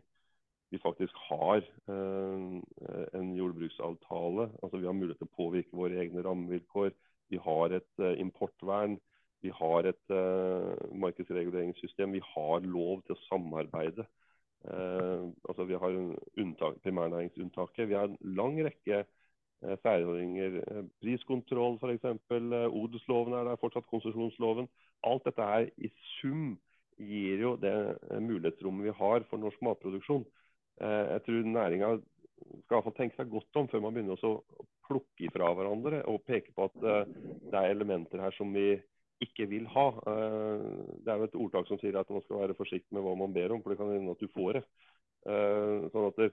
vi 0.71 0.79
faktisk 0.83 1.15
har 1.29 1.63
eh, 1.89 3.19
en 3.19 3.35
jordbruksavtale. 3.35 4.49
altså 4.63 4.77
Vi 4.77 4.85
har 4.85 4.93
mulighet 4.93 5.17
til 5.17 5.29
å 5.29 5.37
påvirke 5.37 5.77
våre 5.77 5.99
egne 6.03 6.23
rammevilkår. 6.25 6.91
Vi 7.29 7.41
har 7.41 7.77
et 7.79 8.03
eh, 8.03 8.19
importvern. 8.19 8.99
Vi 9.43 9.51
har 9.53 9.89
et 9.89 10.13
uh, 10.13 10.73
markedsreguleringssystem. 10.97 12.15
Vi 12.15 12.23
har 12.33 12.65
lov 12.65 13.03
til 13.05 13.15
å 13.15 13.23
samarbeide. 13.27 14.07
Uh, 14.65 15.29
altså 15.45 15.67
Vi 15.69 15.77
har 15.77 15.97
unntak, 16.41 16.79
primærnæringsunntaket. 16.83 17.89
Vi 17.89 17.97
har 17.97 18.09
en 18.09 18.17
lang 18.37 18.57
rekke 18.65 19.03
uh, 19.03 19.75
særordninger. 19.83 20.87
Priskontroll 21.01 21.77
f.eks. 21.77 22.07
Uh, 22.31 22.65
odelsloven 22.71 23.37
er 23.37 23.51
der 23.51 23.61
fortsatt, 23.61 23.89
konsesjonsloven. 23.91 24.69
Alt 25.05 25.27
dette 25.27 25.51
her 25.51 25.69
i 25.77 25.91
sum 26.15 26.55
gir 26.97 27.43
jo 27.43 27.53
det 27.59 27.75
mulighetsrommet 28.23 28.87
vi 28.87 28.97
har 28.97 29.25
for 29.29 29.41
norsk 29.41 29.61
matproduksjon. 29.67 30.23
jeg 30.79 31.21
tror 31.25 31.47
næringa 31.47 31.89
skal 32.65 32.83
i 32.87 32.93
tenke 32.95 33.15
seg 33.15 33.29
godt 33.31 33.59
om 33.59 33.67
før 33.67 33.83
man 33.83 33.93
begynner 33.95 34.23
å 34.23 34.31
plukke 34.87 35.27
ifra 35.27 35.49
hverandre 35.55 36.01
og 36.07 36.23
peke 36.27 36.55
på 36.55 36.69
at 36.69 36.77
det 36.79 37.59
er 37.59 37.73
elementer 37.73 38.23
her 38.23 38.35
som 38.37 38.51
vi 38.55 38.77
ikke 39.23 39.47
vil 39.49 39.67
ha. 39.71 39.85
Eh, 40.11 40.65
det 41.03 41.11
er 41.11 41.21
jo 41.21 41.29
et 41.29 41.39
ordtak 41.45 41.69
som 41.69 41.79
sier 41.79 41.97
at 41.99 42.11
man 42.11 42.23
skal 42.25 42.41
være 42.43 42.57
forsiktig 42.57 42.95
med 42.95 43.05
hva 43.05 43.15
man 43.19 43.33
ber 43.35 43.55
om, 43.55 43.63
for 43.63 43.71
det 43.71 43.79
kan 43.79 43.93
hende 43.93 44.15
at 44.15 44.21
du 44.21 44.31
får 44.33 44.59
det. 44.59 44.63
Eh, 45.31 45.87
sånn 45.93 46.09
at 46.09 46.21
det, 46.21 46.29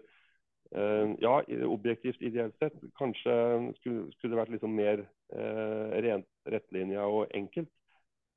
eh, 0.74 1.14
ja, 1.22 1.34
objektivt 1.70 2.22
ideelt 2.24 2.56
sett, 2.60 2.78
kanskje 2.98 3.34
skulle, 3.80 4.06
det 4.22 4.40
vært 4.40 4.54
liksom 4.56 4.74
mer 4.76 5.06
rent 5.32 6.28
rettlinja 6.52 7.06
og 7.08 7.30
enkelt. 7.32 7.70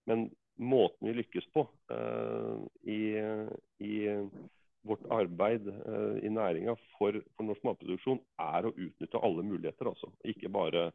Men 0.08 0.30
måten 0.62 1.10
vi 1.10 1.18
lykkes 1.18 1.50
på 1.52 1.66
i, 2.88 3.00
i 3.84 3.96
vårt 4.88 5.04
arbeid 5.12 5.66
i 6.24 6.30
næringa 6.32 6.78
for, 6.94 7.18
for, 7.36 7.44
norsk 7.50 7.66
matproduksjon, 7.68 8.22
er 8.40 8.70
å 8.70 8.72
utnytte 8.72 9.20
alle 9.20 9.44
muligheter. 9.44 9.90
Altså. 9.92 10.08
Ikke, 10.24 10.48
bare, 10.54 10.86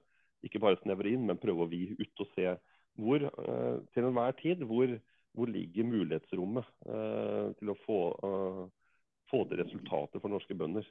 ikke 0.47 0.62
bare 0.62 0.81
snevre 0.81 1.12
inn, 1.12 1.27
men 1.28 1.43
prøve 1.43 1.66
å 1.66 1.68
vi 1.68 1.82
ut 1.98 2.24
og 2.24 2.32
se 2.32 2.55
hvor, 2.98 3.22
eh, 3.22 3.78
til 3.94 4.04
enhver 4.04 4.36
tid 4.40 4.64
hvor, 4.66 4.92
hvor 5.32 5.46
ligger 5.46 5.88
mulighetsrommet 5.88 6.66
eh, 6.86 7.50
til 7.58 7.72
å 7.72 7.78
få, 7.84 8.00
eh, 8.28 8.62
få 9.30 9.44
til 9.48 9.62
resultater 9.62 10.22
for 10.22 10.32
norske 10.32 10.56
bønder 10.58 10.86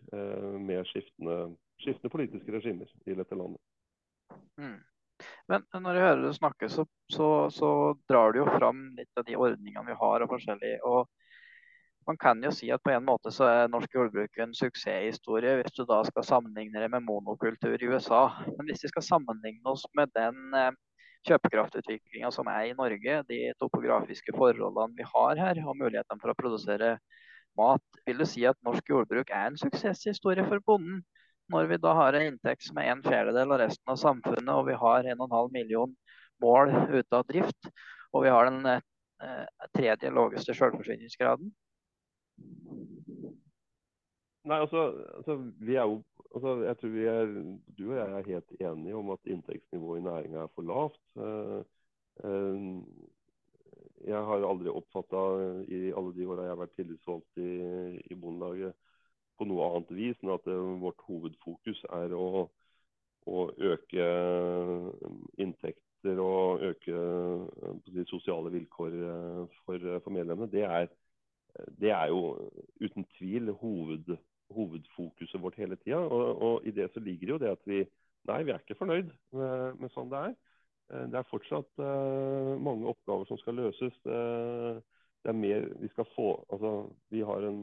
med 0.59 0.88
skiftende, 0.88 1.55
skiftende, 1.84 2.13
politiske 2.13 2.55
regimer 2.55 2.88
i 3.05 3.17
dette 3.17 3.35
landet. 3.35 3.59
Mm. 4.59 4.80
Men 5.51 5.65
når 5.73 5.97
jeg 5.97 6.05
hører 6.05 6.21
du 6.23 6.34
snakke, 6.38 6.69
så, 6.71 6.85
så, 7.11 7.27
så, 7.51 7.71
drar 8.07 8.31
du 8.31 8.39
jo 8.39 8.45
fram 8.53 8.93
litt 8.95 9.19
av 9.19 9.26
de 9.27 9.35
ordningene 9.35 9.89
vi 9.89 9.97
har. 9.99 10.23
og 10.23 10.31
forskjellig, 10.31 10.77
og 10.88 11.09
man 12.07 12.17
kan 12.17 12.39
jo 12.43 12.51
si 12.55 12.69
at 12.71 12.81
på 12.85 12.93
en 12.93 13.03
måte 13.05 13.34
så 13.35 13.49
er 13.49 13.73
norsk 13.73 13.91
jordbruk 13.93 14.39
en 14.39 14.55
suksesshistorie 14.55 15.57
hvis 15.59 15.76
du 15.76 15.84
da 15.89 15.99
skal 16.07 16.26
sammenligne 16.26 16.80
det 16.80 16.88
med 16.93 17.03
monokultur 17.03 17.76
i 17.76 17.91
USA. 17.91 18.30
Men 18.55 18.71
hvis 18.71 18.88
vi 18.88 18.93
skal 18.93 19.05
sammenligne 19.09 19.76
oss 19.76 19.84
med 19.99 20.15
den 20.15 20.55
kjøpekraftutviklinga 21.28 22.32
som 22.34 22.48
er 22.52 22.70
i 22.70 22.76
Norge, 22.78 23.22
de 23.28 23.40
topografiske 23.60 24.34
forholdene 24.36 24.96
vi 24.98 25.08
har 25.08 25.41
her, 25.41 25.62
og 25.66 25.78
mulighetene 25.80 26.22
for 26.22 26.32
å 26.32 26.38
produsere 26.38 26.98
mat, 27.60 27.84
vil 28.08 28.22
du 28.22 28.28
si 28.30 28.46
at 28.48 28.60
norsk 28.66 28.91
jordbruk 28.91 29.32
er 29.34 29.50
en 29.50 29.60
suksesshistorie 29.60 30.46
for 30.48 30.64
bonden? 30.66 31.02
Når 31.50 31.72
vi 31.72 31.80
da 31.82 31.96
har 31.98 32.14
en 32.14 32.28
inntekt 32.30 32.68
som 32.68 32.78
er 32.78 32.91
en 32.91 33.02
fjerdedel 33.04 33.56
av 33.56 33.60
resten 33.64 33.91
av 33.91 33.98
samfunnet, 33.98 34.52
og 34.54 34.68
vi 34.68 34.78
har 34.78 35.08
1,5 35.16 35.50
million 35.56 35.96
mål 36.44 36.72
ute 36.94 37.18
av 37.18 37.26
drift, 37.28 37.72
og 38.14 38.24
vi 38.26 38.34
har 38.34 38.50
den 38.50 38.70
eh, 38.70 39.48
tredje 39.76 40.14
laveste 40.14 40.54
selvforsyningsgraden? 40.56 41.50
Nei, 44.50 44.60
altså, 44.62 44.86
altså, 45.18 45.36
vi 45.60 45.76
er 45.76 45.90
jo 45.90 46.00
altså, 46.35 46.56
jeg 46.64 46.77
tror 46.77 46.89
vi 46.93 47.06
er, 47.06 47.34
Du 47.77 47.85
og 47.91 47.97
jeg 47.97 48.11
er 48.11 48.27
helt 48.27 48.51
enige 48.61 48.95
om 48.95 49.10
at 49.15 49.26
inntektsnivået 49.26 49.99
i 49.99 50.03
næringa 50.03 50.43
er 50.43 50.51
for 50.56 50.61
lavt. 50.61 50.99
Uh, 51.15 51.64
uh, 52.23 52.84
jeg 54.07 54.26
har 54.26 54.45
aldri 54.47 54.72
oppfatta 54.72 55.23
i 55.68 55.80
alle 55.91 56.14
de 56.15 56.27
åra 56.27 56.45
jeg 56.45 56.53
har 56.53 56.61
vært 56.61 56.77
tillitsvalgt 56.77 57.41
i, 57.43 57.49
i 58.11 58.15
Bondelaget, 58.15 58.73
på 59.38 59.47
noe 59.47 59.68
annet 59.68 59.91
vis 59.95 60.22
enn 60.23 60.31
at 60.34 60.47
vårt 60.81 61.03
hovedfokus 61.07 61.81
er 61.95 62.15
å, 62.15 62.45
å 63.27 63.43
øke 63.72 64.07
inntekter 65.39 66.19
og 66.23 66.64
øke 66.64 67.03
de 67.91 68.06
sosiale 68.07 68.51
vilkår 68.56 68.95
for, 69.65 69.85
for 70.03 70.15
medlemmene. 70.15 70.51
Det 70.51 70.64
er, 70.64 70.88
det 71.80 71.91
er, 71.91 72.07
jo 72.11 72.51
uten 72.84 73.07
tvil 73.18 73.51
hoved, 73.61 74.15
hovedfokuset 74.55 75.41
vårt 75.41 75.57
hele 75.61 75.77
tida. 75.84 76.01
Og, 76.01 76.41
og, 76.41 76.67
i 76.67 76.73
det 76.76 76.89
så 76.93 77.03
ligger 77.03 77.35
jo 77.35 77.41
det 77.41 77.51
at 77.55 77.65
vi 77.69 77.84
nei, 78.30 78.43
vi 78.43 78.53
er 78.53 78.61
ikke 78.61 78.77
fornøyd 78.80 79.11
med, 79.38 79.80
med 79.80 79.93
sånn 79.95 80.11
det 80.11 80.23
er. 80.30 80.38
Det 80.89 81.19
er 81.19 81.27
fortsatt 81.30 81.81
uh, 81.84 82.55
mange 82.57 82.88
oppgaver 82.89 83.27
som 83.30 83.38
skal 83.38 83.59
løses. 83.59 83.93
Uh, 84.09 84.81
det 85.21 85.30
er 85.30 85.38
mer 85.38 85.67
vi 85.81 85.89
skal 85.91 86.07
få 86.15 86.31
altså, 86.49 86.71
vi, 87.13 87.21
har 87.27 87.45
en, 87.45 87.59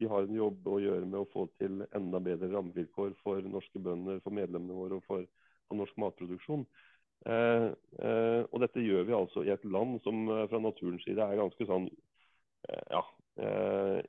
vi 0.00 0.08
har 0.08 0.24
en 0.24 0.36
jobb 0.38 0.68
å 0.70 0.78
gjøre 0.80 1.04
med 1.04 1.18
å 1.20 1.28
få 1.32 1.44
til 1.60 1.82
enda 1.96 2.20
bedre 2.24 2.48
rammevilkår 2.54 3.12
for 3.24 3.44
norske 3.44 3.82
bønder, 3.82 4.22
for 4.24 4.36
medlemmene 4.36 4.78
våre 4.78 5.00
og 5.00 5.04
for, 5.08 5.26
for 5.68 5.80
norsk 5.80 5.98
matproduksjon. 6.00 6.64
Uh, 7.28 7.68
og 8.48 8.62
dette 8.62 8.80
gjør 8.80 9.04
vi 9.10 9.18
altså 9.18 9.44
i 9.44 9.52
et 9.52 9.66
land 9.68 9.98
som 10.06 10.24
fra 10.48 10.62
naturens 10.62 11.04
side 11.04 11.20
er 11.20 11.42
ganske 11.42 11.66
sånn 11.68 11.90
ja, 12.70 13.00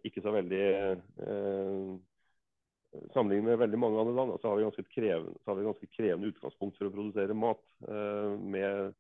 ikke 0.06 0.22
så 0.24 0.32
veldig 0.36 0.64
Sammenlignet 2.92 3.46
med 3.46 3.60
veldig 3.62 3.80
mange 3.80 4.00
andre 4.02 4.14
land 4.18 4.34
så 4.42 4.50
har 4.50 4.58
vi 4.60 4.66
ganske 4.66 4.84
krevende, 4.92 5.40
har 5.48 5.56
vi 5.56 5.64
ganske 5.64 5.88
krevende 5.96 6.28
utgangspunkt 6.28 6.76
for 6.76 6.90
å 6.90 6.92
produsere 6.92 7.38
mat. 7.38 7.62
Eh, 7.88 8.34
med, 8.56 8.98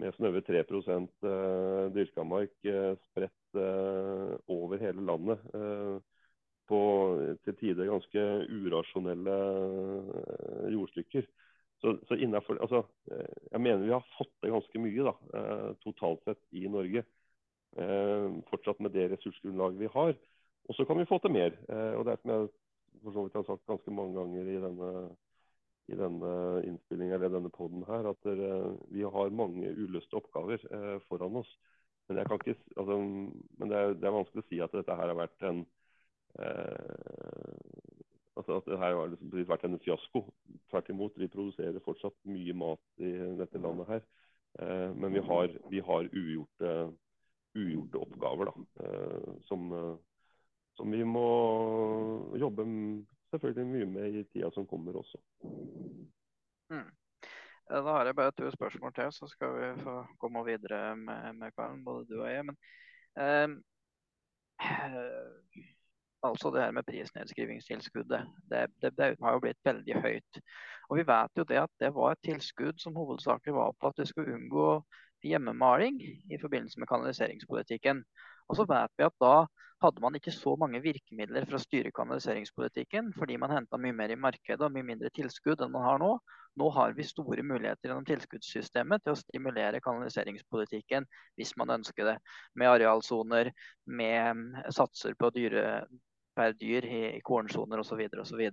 med 0.00 0.16
snaue 0.16 0.40
3 0.46 0.62
eh, 0.64 1.82
dyrka 1.92 2.24
mark 2.24 2.64
eh, 2.64 2.94
spredt 3.10 3.60
eh, 3.60 4.32
over 4.56 4.80
hele 4.80 5.04
landet. 5.04 5.44
På 6.66 6.80
til 7.46 7.54
tider 7.60 7.86
ganske 7.86 8.22
urasjonelle 8.50 9.34
jordstykker. 10.74 11.28
Så, 11.78 11.92
så 12.08 12.16
innenfor, 12.18 12.58
altså, 12.58 12.80
jeg 13.06 13.60
mener 13.60 13.84
vi 13.84 13.92
har 13.94 14.08
fått 14.16 14.32
til 14.40 14.50
ganske 14.50 14.80
mye 14.82 15.04
da, 15.06 15.12
totalt 15.84 16.24
sett 16.26 16.40
i 16.58 16.64
Norge. 16.66 17.04
fortsatt 18.50 18.80
med 18.82 18.96
det 18.96 19.12
ressursgrunnlaget 19.12 19.78
vi 19.84 19.92
har. 19.94 20.16
Og 20.66 20.74
så 20.74 20.88
kan 20.88 20.98
vi 20.98 21.06
få 21.06 21.20
til 21.22 21.36
mer. 21.36 21.54
og 21.94 22.02
det 22.08 22.16
er 22.16 22.22
som 22.24 22.34
jeg 22.34 22.48
for 23.06 23.14
så 23.14 23.24
vidt 23.24 23.38
har 23.38 23.46
sagt 23.46 23.64
ganske 23.70 23.94
mange 23.94 24.18
ganger 24.18 24.50
i 24.50 24.58
denne, 24.62 24.90
i 25.92 25.98
denne 25.98 26.34
innspillinga 26.66 27.16
eller 27.18 27.32
denne 27.36 27.52
poden 27.54 27.86
her, 27.88 28.10
at 28.10 28.26
der, 28.26 28.74
vi 28.90 29.06
har 29.06 29.34
mange 29.42 29.72
uløste 29.78 30.18
oppgaver 30.18 30.62
eh, 30.74 30.96
foran 31.06 31.38
oss. 31.42 31.52
Men, 32.08 32.22
ikke, 32.22 32.54
altså, 32.76 32.98
men 32.98 33.70
det, 33.70 33.78
er, 33.78 33.94
det, 33.94 34.06
er, 34.06 34.14
vanskelig 34.14 34.44
å 34.44 34.48
si 34.50 34.60
at 34.62 34.74
dette 34.74 34.94
her 34.98 35.10
har 35.10 35.18
vært 35.18 35.46
en 35.48 35.64
eh, 36.38 37.56
altså 38.36 38.58
at 38.60 38.68
det 38.68 38.78
her 38.78 38.94
har 38.94 39.10
liksom 39.10 39.48
vært 39.48 39.64
en 39.66 39.78
fiasko. 39.82 40.22
Tvert 40.70 40.90
imot, 40.92 41.18
vi 41.18 41.30
produserer 41.32 41.82
fortsatt 41.84 42.16
mye 42.28 42.54
mat 42.56 43.02
i 43.02 43.12
dette 43.40 43.60
landet 43.62 43.90
her. 43.90 44.04
Eh, 44.60 44.90
men 44.96 45.14
vi 45.16 45.22
har, 45.24 45.54
vi 45.72 45.82
har 45.84 46.10
ugjorte, 46.12 46.74
ugjorte, 47.56 48.02
oppgaver 48.02 48.50
da, 48.50 48.66
eh, 48.84 49.32
som, 49.48 49.72
som 50.76 50.92
vi 50.92 51.04
må 51.04 51.28
jobbe 52.38 52.66
selvfølgelig 53.32 53.66
mye 53.66 53.86
med 53.90 54.18
i 54.20 54.24
tida 54.32 54.50
som 54.54 54.66
kommer 54.68 54.98
også. 55.00 55.20
Mm. 56.70 56.90
Da 57.70 57.82
har 57.82 58.06
jeg 58.06 58.16
bare 58.16 58.34
to 58.36 58.50
spørsmål 58.50 58.92
til, 58.94 59.12
så 59.12 59.26
skal 59.26 59.54
vi 59.56 59.70
få 59.82 59.94
komme 60.20 60.44
videre 60.46 60.96
med, 60.96 61.32
med 61.32 61.52
kvelden. 61.52 61.84
både 61.84 62.06
du 62.06 62.20
og 62.22 62.30
jeg. 62.30 62.44
Men 62.44 62.56
eh, 63.18 63.56
altså 66.28 66.50
det 66.50 66.62
her 66.62 66.70
med 66.70 66.86
prisnedskrivingstilskuddet, 66.86 68.28
det, 68.50 68.66
det, 68.82 68.98
det, 68.98 69.16
har 69.22 69.32
jo 69.32 69.42
blitt 69.42 69.64
veldig 69.64 69.96
høyt. 70.02 70.40
Og 70.88 71.00
vi 71.00 71.06
vet 71.06 71.38
jo 71.38 71.44
det 71.44 71.58
at 71.58 71.74
det 71.80 71.94
var 71.94 72.12
et 72.12 72.24
tilskudd 72.24 72.78
som 72.78 72.96
hovedsakelig 72.96 73.54
var 73.54 73.74
på 73.80 73.90
at 73.90 73.98
du 73.98 74.06
skulle 74.06 74.34
unngå 74.34 74.70
hjemmemaling 75.26 76.00
i 76.30 76.38
forbindelse 76.40 76.80
med 76.80 76.88
kanaliseringspolitikken. 76.88 78.04
Og 78.48 78.58
så 78.58 78.66
vet 78.68 78.92
vi 78.98 79.06
at 79.06 79.16
da 79.22 79.36
hadde 79.84 80.00
man 80.00 80.16
ikke 80.16 80.32
så 80.32 80.54
mange 80.56 80.80
virkemidler 80.80 81.44
for 81.44 81.58
å 81.58 81.60
styre 81.60 81.92
kanaliseringspolitikken, 81.96 83.10
fordi 83.16 83.36
man 83.40 83.52
henta 83.52 83.78
mye 83.80 83.96
mer 83.96 84.14
i 84.14 84.18
markedet 84.20 84.64
og 84.64 84.72
mye 84.72 84.86
mindre 84.86 85.10
tilskudd 85.14 85.60
enn 85.64 85.74
man 85.74 85.84
har 85.84 86.00
nå. 86.00 86.12
Nå 86.56 86.70
har 86.72 86.94
vi 86.96 87.04
store 87.04 87.44
muligheter 87.44 87.90
gjennom 87.90 88.06
tilskuddssystemet 88.08 89.04
til 89.04 89.12
å 89.12 89.20
stimulere 89.20 89.82
kanaliseringspolitikken 89.84 91.04
hvis 91.36 91.52
man 91.60 91.74
ønsker 91.76 92.08
det. 92.08 92.16
Med 92.56 92.72
arealsoner, 92.72 93.52
med 93.84 94.62
satser 94.72 95.18
på 95.20 95.28
dyre 95.36 95.82
per 96.36 96.56
dyr 96.56 96.84
i, 96.88 97.02
i 97.16 97.24
kornsoner 97.24 97.80
osv. 97.80 98.00
osv. 98.22 98.46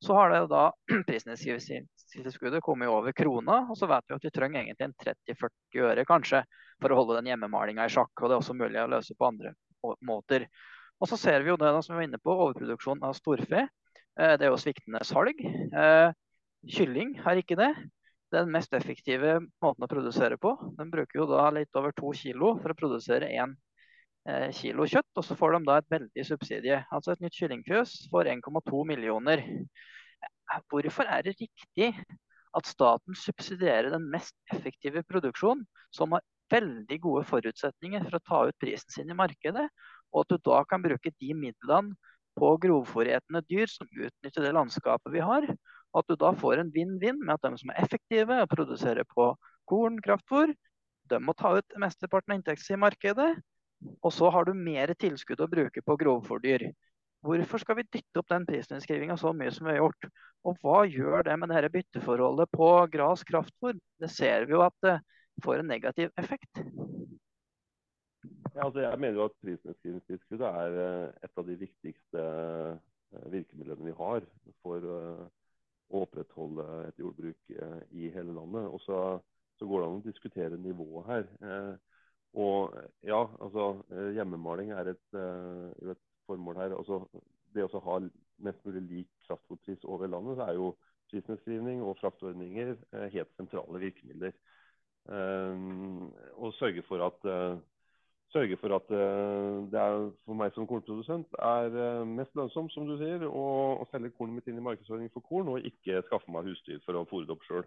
Så, 0.00 0.14
har 0.16 0.32
det 0.32 0.40
da 0.50 0.64
prisnedskrivingstilskuddet 1.08 2.64
kommet 2.64 2.88
over 2.88 3.12
krona, 3.16 3.62
og 3.68 3.76
så 3.78 3.88
vet 3.90 4.06
vi 4.08 4.16
at 4.16 4.26
vi 4.26 4.32
trenger 4.34 4.62
egentlig 4.62 4.88
en 4.88 4.96
30-40 5.04 5.84
øre 5.90 6.06
kanskje 6.08 6.44
for 6.80 6.92
å 6.92 7.00
holde 7.02 7.18
den 7.18 7.30
hjemmemalinga 7.32 7.86
i 7.86 7.92
sjakk. 7.92 8.12
og 8.16 8.28
Det 8.28 8.36
er 8.36 8.40
også 8.40 8.56
mulig 8.56 8.80
å 8.80 8.88
løse 8.90 9.16
på 9.16 9.28
andre 9.28 9.52
måter. 10.06 10.48
Og 11.00 11.08
så 11.08 11.18
ser 11.20 11.44
vi 11.44 11.52
jo 11.52 11.60
det 11.60 11.72
som 11.84 11.94
vi 11.94 12.00
var 12.00 12.08
inne 12.08 12.20
på, 12.20 12.32
overproduksjon 12.32 13.04
av 13.04 13.16
storfe. 13.16 13.66
Eh, 14.20 14.34
det 14.36 14.46
er 14.46 14.52
jo 14.52 14.60
sviktende 14.60 15.04
salg. 15.08 15.40
Eh, 15.40 16.12
kylling 16.76 17.16
har 17.24 17.40
ikke 17.40 17.58
det. 17.60 17.72
Den 18.30 18.52
mest 18.52 18.74
effektive 18.76 19.38
måten 19.62 19.84
å 19.84 19.90
produsere 19.90 20.36
på. 20.40 20.54
Den 20.78 20.92
bruker 20.92 21.22
jo 21.22 21.28
da 21.30 21.48
litt 21.54 21.76
over 21.76 21.92
to 21.96 22.12
kilo 22.16 22.54
for 22.60 22.72
å 22.72 22.78
produsere 22.78 23.32
én 23.32 23.56
kilo 24.56 24.86
kjøtt, 24.88 25.10
og 25.16 25.26
så 25.26 25.36
får 25.38 25.56
de 25.56 25.60
da 25.68 25.78
et 25.80 25.92
veldig 25.92 26.24
subsidie. 26.26 26.80
Altså 26.94 27.14
et 27.14 27.22
nytt 27.24 27.36
kyllingfjøs 27.38 27.94
for 28.12 28.28
1,2 28.28 28.82
millioner. 28.88 29.44
Hvorfor 30.70 31.08
er 31.08 31.24
det 31.26 31.38
riktig 31.40 31.92
at 32.56 32.66
staten 32.66 33.14
subsidierer 33.14 33.92
den 33.92 34.08
mest 34.10 34.34
effektive 34.52 35.04
produksjonen, 35.06 35.64
som 35.94 36.16
har 36.16 36.24
veldig 36.50 36.98
gode 37.02 37.24
forutsetninger 37.28 38.06
for 38.08 38.18
å 38.18 38.26
ta 38.26 38.40
ut 38.50 38.58
prisen 38.62 38.90
sin 38.90 39.12
i 39.12 39.16
markedet, 39.16 39.68
og 40.10 40.24
at 40.24 40.32
du 40.32 40.50
da 40.50 40.62
kan 40.66 40.82
bruke 40.82 41.12
de 41.22 41.34
midlene 41.38 41.94
på 42.38 42.54
grovfòretende 42.62 43.42
dyr 43.50 43.70
som 43.70 43.90
utnytter 43.90 44.46
det 44.46 44.54
landskapet 44.56 45.14
vi 45.14 45.22
har. 45.22 45.46
Og 45.90 46.02
at 46.02 46.10
du 46.10 46.18
da 46.18 46.32
får 46.38 46.62
en 46.62 46.72
vinn-vinn 46.74 47.18
med 47.22 47.34
at 47.34 47.46
de 47.46 47.60
som 47.60 47.70
er 47.72 47.80
effektive 47.82 48.42
og 48.42 48.50
produserer 48.50 49.06
på 49.10 49.32
korn, 49.70 49.98
kraftfôr, 50.02 50.52
de 51.10 51.18
må 51.18 51.34
ta 51.34 51.56
ut 51.58 51.78
mesteparten 51.82 52.34
av 52.34 52.38
inntekten 52.38 52.76
i 52.76 52.82
markedet. 52.84 53.30
Og 53.80 54.12
så 54.12 54.30
har 54.32 54.46
du 54.46 54.54
mer 54.56 54.92
tilskudd 55.00 55.40
å 55.40 55.48
bruke 55.50 55.82
på 55.84 55.96
grovfòrdyr. 56.00 56.68
Hvorfor 57.24 57.60
skal 57.60 57.76
vi 57.76 57.88
dytte 57.92 58.20
opp 58.22 58.28
den 58.32 58.46
prisnedskrivinga 58.48 59.16
så 59.20 59.32
mye 59.36 59.52
som 59.52 59.66
vi 59.68 59.74
har 59.74 59.82
gjort? 59.82 60.08
Og 60.48 60.60
hva 60.62 60.82
gjør 60.88 61.26
det 61.28 61.36
med 61.40 61.52
dette 61.52 61.72
bytteforholdet 61.72 62.48
på 62.56 62.68
gras 62.92 63.24
kraftfôr? 63.28 63.76
Det 64.00 64.08
ser 64.12 64.48
vi 64.48 64.56
jo 64.56 64.62
at 64.64 64.76
det 64.84 64.96
får 65.44 65.60
en 65.60 65.68
negativ 65.68 66.12
effekt. 66.20 66.62
Ja, 68.54 68.64
altså 68.66 68.80
jeg 68.82 69.00
mener 69.00 69.20
jo 69.20 69.26
at 69.28 69.36
prisnedskrivningstilskuddet 69.44 70.48
er 70.48 70.78
eh, 70.84 71.12
et 71.24 71.38
av 71.38 71.46
de 71.46 71.56
viktigste 71.60 72.24
eh, 72.24 73.28
virkemidlene 73.32 73.86
vi 73.86 73.94
har 73.96 74.24
for 74.64 74.88
eh, 74.96 75.22
å 75.90 76.02
opprettholde 76.04 76.66
et 76.88 77.00
jordbruk 77.00 77.52
i 77.52 78.10
hele 78.14 78.34
landet. 78.34 78.66
Og 78.68 78.80
så, 78.84 78.98
så 79.58 79.68
går 79.68 79.82
det 79.82 79.88
an 79.88 80.00
å 80.00 80.04
diskutere 80.04 80.60
nivået 80.60 81.08
her. 81.08 81.24
Og 82.38 82.74
ja, 83.02 83.24
altså 83.42 83.82
hjemmemaling 84.14 84.70
er 84.70 84.92
et, 84.92 85.06
et 85.14 86.02
formål 86.26 86.60
her. 86.62 86.76
Altså, 86.76 87.00
det 87.54 87.64
å 87.66 87.82
ha 87.82 87.96
mest 88.46 88.62
mulig 88.64 88.82
lik 88.86 89.08
kraftfôrpris 89.26 89.82
over 89.84 90.06
landet, 90.06 90.38
så 90.38 90.46
er 90.46 90.58
jo 90.60 90.68
prisnedskrivning 91.10 91.82
og 91.82 91.98
fraktordninger 91.98 92.76
helt 93.10 93.32
sentrale 93.36 93.82
virkemidler. 93.82 94.36
og 95.10 96.54
sørge 96.54 96.82
for 96.86 97.02
at 97.02 97.26
sørge 98.32 98.56
for 98.56 98.74
at 98.74 98.90
uh, 98.94 99.70
det 99.72 99.80
er 99.80 100.10
for 100.24 100.38
meg 100.38 100.54
som 100.54 100.66
kornprodusent 100.70 101.38
er 101.42 101.74
uh, 101.74 102.08
mest 102.08 102.34
lønnsomt, 102.38 102.72
som 102.74 102.86
du 102.88 102.96
sier, 103.00 103.24
å, 103.26 103.46
å 103.82 103.86
selge 103.90 104.12
kornet 104.16 104.38
mitt 104.38 104.50
inn 104.50 104.60
i 104.60 104.66
markedsordning 104.66 105.10
for 105.14 105.26
korn, 105.26 105.50
og 105.50 105.66
ikke 105.66 106.02
skaffe 106.06 106.30
meg 106.32 106.50
husdyr 106.50 106.82
for 106.84 106.98
å 106.98 107.06
fôre 107.10 107.26
det 107.26 107.34
opp 107.34 107.46
sjøl. 107.48 107.66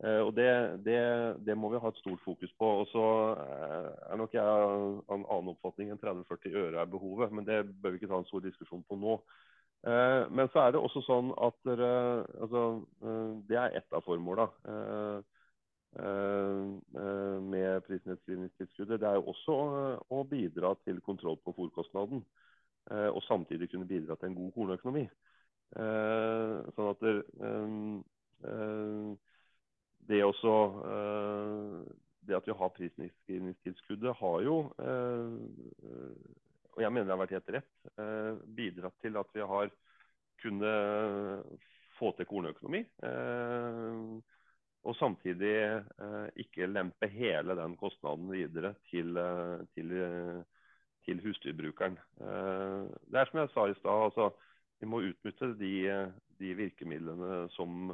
Eh, 0.00 0.20
og 0.24 0.32
det, 0.36 0.48
det, 0.86 1.00
det, 1.46 1.56
må 1.58 1.70
vi 1.72 1.80
ha 1.82 1.92
et 1.92 2.00
stort 2.00 2.22
fokus 2.24 2.52
på. 2.58 2.70
Og 2.82 2.88
så 2.92 3.04
er 4.10 4.20
nok 4.20 4.34
jeg 4.34 4.44
av 4.44 5.14
en 5.16 5.26
annen 5.26 5.52
oppfatning 5.54 5.92
enn 5.92 6.02
30-40 6.02 6.58
øre 6.64 6.82
er 6.82 6.92
behovet, 6.94 7.32
men 7.32 7.48
det 7.48 7.62
bør 7.82 7.94
vi 7.94 8.00
ikke 8.00 8.12
ta 8.12 8.20
en 8.20 8.30
stor 8.30 8.44
diskusjon 8.44 8.86
på 8.88 9.00
nå. 9.00 9.20
men 10.36 10.48
så 10.52 10.60
er 10.60 10.72
det 10.72 10.80
også 10.80 11.00
sånn 11.06 11.30
at 11.40 11.68
altså, 11.72 12.62
det 13.48 13.56
er 13.56 13.76
ett 13.78 13.94
av 13.96 14.04
formåla. 14.04 14.44
Eh, 15.96 16.74
eh, 17.02 17.40
med 17.42 17.80
prisnedskrivningstilskuddet. 17.86 19.00
Det 19.00 19.08
er 19.08 19.16
jo 19.18 19.32
også 19.32 19.56
å 20.14 20.22
bidra 20.30 20.74
til 20.84 21.00
kontroll 21.02 21.38
på 21.42 21.54
fôrkostnaden. 21.56 22.22
Eh, 22.90 23.08
og 23.08 23.22
samtidig 23.26 23.70
kunne 23.70 23.88
bidra 23.90 24.14
til 24.16 24.30
en 24.30 24.38
god 24.38 24.52
kornøkonomi. 24.54 25.08
Sånn 25.70 26.88
at 26.90 27.02
det, 27.04 27.12
det 30.10 30.24
også 30.26 30.54
Det 32.26 32.36
at 32.36 32.46
vi 32.46 32.54
har 32.58 32.74
prisnedskrivningstilskuddet, 32.76 34.16
har 34.20 34.40
jo 34.44 34.56
og 36.70 36.84
jeg 36.84 36.92
mener 36.92 37.08
det 37.08 37.14
har 37.14 37.20
vært 37.24 37.34
helt 37.36 37.50
rett, 37.56 37.72
bidratt 38.56 38.96
til 39.02 39.18
at 39.20 39.34
vi 39.34 39.46
har 39.52 39.72
kunnet 40.40 41.58
få 41.98 42.12
til 42.16 42.28
kornøkonomi. 42.30 42.80
Og 44.80 44.96
samtidig 44.96 45.52
ikke 46.40 46.70
lempe 46.70 47.10
hele 47.12 47.56
den 47.58 47.76
kostnaden 47.76 48.30
videre 48.32 48.72
til, 48.88 49.18
til, 49.74 49.92
til 51.04 51.20
husdyrbrukeren. 51.26 51.98
Det 52.16 53.20
er 53.20 53.28
som 53.28 53.42
jeg 53.42 53.52
sa 53.52 53.66
i 53.68 53.76
stad, 53.76 54.06
altså, 54.08 54.30
vi 54.80 54.88
må 54.88 55.02
utnytte 55.04 55.52
de, 55.60 55.74
de 56.40 56.54
virkemidlene 56.56 57.42
som, 57.52 57.92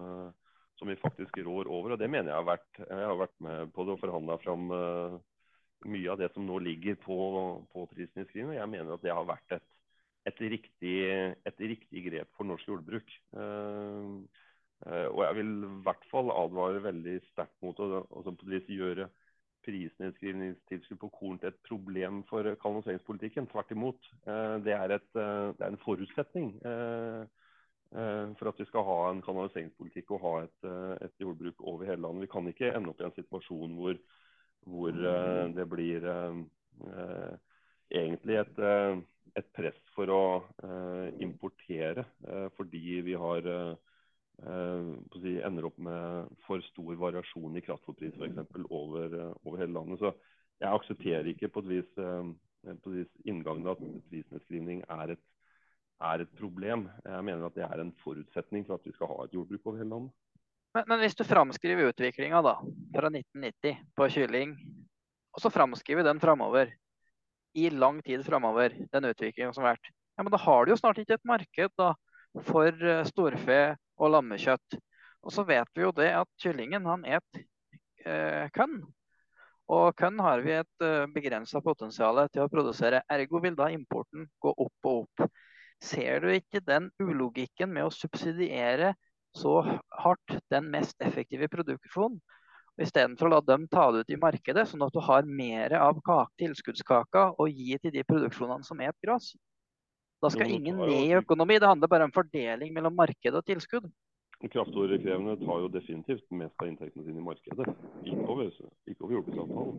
som, 0.79 0.89
vi 0.89 0.99
faktisk 1.01 1.39
rår 1.47 1.71
over. 1.73 1.95
Og 1.95 2.01
det 2.01 2.11
mener 2.11 2.33
jeg 2.33 2.41
har 2.41 2.51
vært, 2.51 2.83
jeg 2.83 3.09
har 3.11 3.19
vært 3.21 3.39
med 3.45 3.73
på 3.75 3.87
det 3.87 3.97
og 3.97 4.03
forhandla 4.03 4.39
fram 4.43 4.69
mye 5.87 6.11
av 6.13 6.21
det 6.21 6.31
som 6.35 6.47
nå 6.49 6.59
ligger 6.65 6.97
på, 6.99 7.17
på 7.73 7.87
og 7.87 7.97
Jeg 7.99 8.71
mener 8.73 8.95
at 8.95 9.05
det 9.05 9.13
har 9.15 9.29
vært 9.29 9.59
et 9.59 9.67
et 10.27 10.43
riktig, 10.43 10.97
et 11.47 11.61
riktig, 11.63 12.03
grep 12.09 12.33
for 12.37 12.49
norsk 12.49 12.67
jordbruk. 12.69 13.13
Uh, 13.37 14.25
uh, 14.87 15.07
og 15.13 15.23
jeg 15.23 15.39
vil 15.39 15.53
i 15.53 15.71
hvert 15.87 16.09
fall 16.11 16.33
advare 16.35 16.83
veldig 16.89 17.21
sterkt 17.31 17.57
mot 17.65 17.79
å 17.81 18.03
gjøre 18.75 19.09
prisnedskrivningstilskudd 19.67 21.01
på 21.03 21.11
korn 21.15 21.41
til 21.43 21.51
et 21.51 21.63
problem 21.67 22.23
for 22.31 22.47
kanaliseringspolitikken. 22.63 23.49
Tvert 23.51 23.73
imot. 23.75 24.11
Uh, 24.27 24.59
det, 24.67 24.75
er 24.75 24.99
et, 24.99 25.09
det, 25.15 25.63
er 25.63 25.71
en 25.71 25.85
forutsetning 25.85 26.55
for 27.91 28.51
at 28.51 28.59
vi 28.61 28.67
skal 28.69 28.85
ha 28.85 28.97
en 29.09 29.21
kanaliseringspolitikk 29.25 30.11
og 30.17 30.23
ha 30.25 30.33
et, 30.45 30.69
et, 31.07 31.13
jordbruk 31.23 31.61
over 31.63 31.87
hele 31.87 32.03
landet. 32.03 32.27
Vi 32.27 32.33
kan 32.33 32.49
ikke 32.51 32.73
ende 32.75 32.91
opp 32.91 33.01
i 33.01 33.07
en 33.07 33.15
situasjon 33.17 33.77
hvor, 33.79 34.01
hvor 34.67 34.99
det 35.57 35.67
blir 35.71 36.09
egentlig 37.95 38.41
et 38.43 38.59
et 39.37 39.49
press 39.57 39.77
for 39.95 40.11
å 40.13 40.23
importere 41.23 42.07
fordi 42.57 43.01
vi 43.05 43.17
har 43.19 43.45
si, 45.21 45.35
ender 45.45 45.69
opp 45.69 45.79
med 45.83 46.33
for 46.47 46.65
stor 46.71 46.97
variasjon 47.01 47.57
i 47.57 47.65
kraftfôrpris 47.65 48.17
f.eks. 48.17 48.41
Over, 48.69 49.17
over 49.45 49.63
hele 49.63 49.77
landet. 49.77 50.01
Så 50.01 50.13
jeg 50.61 50.73
aksepterer 50.73 51.31
ikke 51.33 51.51
på 51.53 51.65
et 51.65 51.71
vis, 51.75 51.91
på 51.97 52.93
et 52.93 52.99
vis 53.01 53.13
inngangen 53.29 53.73
at 53.73 53.83
prisnedskrivning 54.11 54.85
er 54.89 55.17
et, 55.17 55.25
er 56.03 56.23
et 56.23 56.33
problem. 56.39 56.87
Jeg 57.05 57.25
mener 57.25 57.47
at 57.47 57.57
det 57.57 57.65
er 57.67 57.83
en 57.83 57.93
forutsetning 58.03 58.67
for 58.67 58.77
at 58.77 58.87
vi 58.87 58.95
skal 58.95 59.11
ha 59.13 59.25
et 59.25 59.37
jordbruk 59.37 59.67
over 59.67 59.79
hele 59.81 59.91
landet. 59.91 60.15
Men, 60.77 60.89
men 60.91 61.01
hvis 61.01 61.17
du 61.17 61.25
framskriver 61.25 61.89
utviklinga 61.89 62.43
fra 62.45 63.09
1990 63.09 63.79
på 63.97 64.09
kylling, 64.13 64.57
og 65.37 65.41
så 65.41 65.53
framskriver 65.53 66.05
den 66.05 66.21
framover 66.21 66.73
i 67.57 67.71
lang 67.73 68.03
tid 68.05 68.25
framover, 68.25 68.75
den 68.93 69.09
utviklingen 69.09 69.55
som 69.57 69.65
har 69.65 69.77
vært. 69.77 69.93
Ja, 70.17 70.25
men 70.25 70.33
da 70.33 70.41
har 70.41 70.65
du 70.65 70.73
jo 70.73 70.81
snart 70.81 71.01
ikke 71.01 71.17
et 71.17 71.29
marked 71.29 71.73
da, 71.81 71.95
for 72.45 72.85
uh, 72.85 73.05
storfe 73.09 73.61
og 73.97 74.13
lammekjøtt. 74.13 74.77
Og 75.27 75.33
så 75.33 75.45
vet 75.49 75.71
vi 75.75 75.85
jo 75.87 75.95
det 75.97 76.11
at 76.15 76.29
kyllingen 76.43 76.85
han 76.87 77.03
et 77.09 77.41
eh, 78.07 78.47
kønn. 78.55 78.77
Og 79.75 79.97
kønn 79.99 80.21
har 80.23 80.45
vi 80.45 80.53
et 80.55 80.85
eh, 80.85 81.09
begrensa 81.11 81.59
potensial 81.65 82.21
til 82.31 82.45
å 82.45 82.51
produsere. 82.53 83.03
Ergo 83.11 83.41
vil 83.43 83.57
da 83.59 83.67
importen 83.75 84.29
gå 84.39 84.53
opp 84.53 84.91
og 84.91 85.01
opp. 85.01 85.27
Ser 85.83 86.23
du 86.25 86.31
ikke 86.33 86.63
den 86.65 86.89
ulogikken 87.03 87.73
med 87.73 87.87
å 87.87 87.93
subsidiere 87.93 88.95
så 89.37 89.59
hardt 90.01 90.39
den 90.53 90.71
mest 90.73 90.97
effektive 91.05 91.49
produksjonen? 91.53 92.21
Istedenfor 92.81 93.29
å 93.29 93.33
la 93.33 93.41
dem 93.41 93.65
ta 93.73 93.87
det 93.93 94.05
ut 94.05 94.11
i 94.13 94.19
markedet, 94.21 94.67
sånn 94.69 94.85
at 94.85 94.93
du 94.93 95.01
har 95.01 95.25
mer 95.25 95.73
av 95.81 96.01
tilskuddskaka 96.37 97.31
å 97.41 97.47
gi 97.49 97.79
til 97.81 97.95
de 97.95 98.05
produksjonene 98.05 98.69
som 98.69 98.81
er 98.85 98.93
et 98.93 99.05
gress. 99.05 99.31
Da 100.21 100.29
skal 100.33 100.51
ingen 100.53 100.77
ned 100.81 100.93
i 101.09 101.17
økonomi. 101.17 101.57
Det 101.61 101.71
handler 101.71 101.93
bare 101.93 102.09
om 102.09 102.13
fordeling 102.13 102.75
mellom 102.77 102.97
marked 102.97 103.35
og 103.37 103.45
tilskudd. 103.49 103.89
Kraftordrekrevende 104.45 105.39
tar 105.41 105.63
jo 105.65 105.73
definitivt 105.73 106.27
mest 106.37 106.61
av 106.61 106.69
inntektene 106.69 107.07
sine 107.07 107.23
i 107.23 107.25
markedet, 107.25 107.73
ikke 108.05 108.25
over, 108.29 108.51
ikke 108.85 109.07
over 109.07 109.17
jordbruksavtalen. 109.17 109.79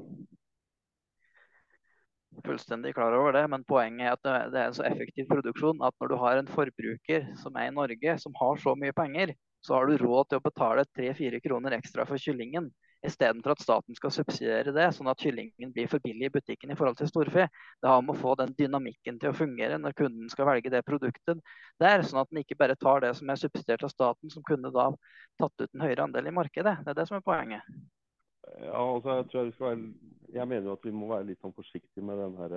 Fullstendig 2.45 2.94
klar 2.95 3.16
over 3.18 3.34
det, 3.36 3.44
men 3.52 3.66
poenget 3.68 4.08
er 4.08 4.16
at 4.16 4.52
det 4.54 4.60
er 4.62 4.70
en 4.70 4.78
så 4.78 4.86
effektiv 4.88 5.28
produksjon 5.32 5.84
at 5.84 5.95
når 6.02 6.12
du 6.12 6.18
har 6.22 6.40
en 6.40 6.49
forbruker 6.52 7.30
som 7.41 7.56
er 7.60 7.70
i 7.70 7.76
Norge, 7.76 8.18
som 8.22 8.36
har 8.40 8.60
så 8.62 8.76
mye 8.80 8.95
penger, 8.95 9.34
så 9.66 9.78
har 9.78 9.88
du 9.88 9.98
råd 10.02 10.30
til 10.30 10.40
å 10.41 10.45
betale 10.45 10.86
3-4 10.98 11.41
kroner 11.44 11.76
ekstra 11.80 12.06
for 12.08 12.22
kyllingen 12.22 12.70
Istedenfor 13.06 13.54
at 13.54 13.62
staten 13.62 13.95
skal 13.95 14.12
subsidiere 14.14 14.74
det, 14.74 14.88
sånn 14.95 15.10
at 15.12 15.22
kyllingen 15.22 15.72
blir 15.74 15.90
for 15.91 16.02
billig 16.02 16.28
i 16.28 16.34
butikken 16.34 16.74
i 16.74 16.78
forhold 16.78 16.98
til 16.98 17.10
storfe. 17.12 17.45
Det 17.82 17.91
har 17.91 18.02
med 18.02 18.16
å 18.16 18.22
få 18.22 18.34
den 18.40 18.56
dynamikken 18.58 19.20
til 19.22 19.32
å 19.32 19.38
fungere 19.38 19.78
når 19.78 19.95
kunden 19.99 20.32
skal 20.34 20.49
velge 20.49 20.74
det 20.74 20.82
produktet 20.88 21.44
der, 21.84 22.02
sånn 22.02 22.24
at 22.24 22.32
den 22.32 22.41
ikke 22.41 22.58
bare 22.58 22.78
tar 22.80 23.06
det 23.06 23.14
som 23.20 23.30
er 23.30 23.40
subsidiert 23.40 23.86
av 23.86 23.94
staten, 23.94 24.34
som 24.34 24.45
kunne 24.48 24.74
da 24.74 24.90
tatt 25.38 25.62
ut 25.62 25.70
en 25.70 25.86
høyere 25.86 26.10
andel 26.10 26.32
i 26.32 26.36
markedet. 26.40 26.80
Det 26.84 26.94
er 26.94 26.98
det 26.98 27.08
som 27.10 27.20
er 27.20 27.26
poenget. 27.28 27.78
Ja, 28.56 28.95
altså, 28.95 29.15
jeg, 29.15 29.30
tror 29.30 29.44
jeg, 29.44 29.53
skal 29.53 29.65
være, 29.65 29.94
jeg 30.34 30.48
mener 30.48 30.72
at 30.72 30.86
vi 30.86 30.91
må 30.91 31.10
være 31.11 31.28
litt 31.30 31.41
sånn 31.44 31.56
forsiktige 31.56 32.06
med 32.06 32.19
den 32.22 32.38
her, 32.41 32.56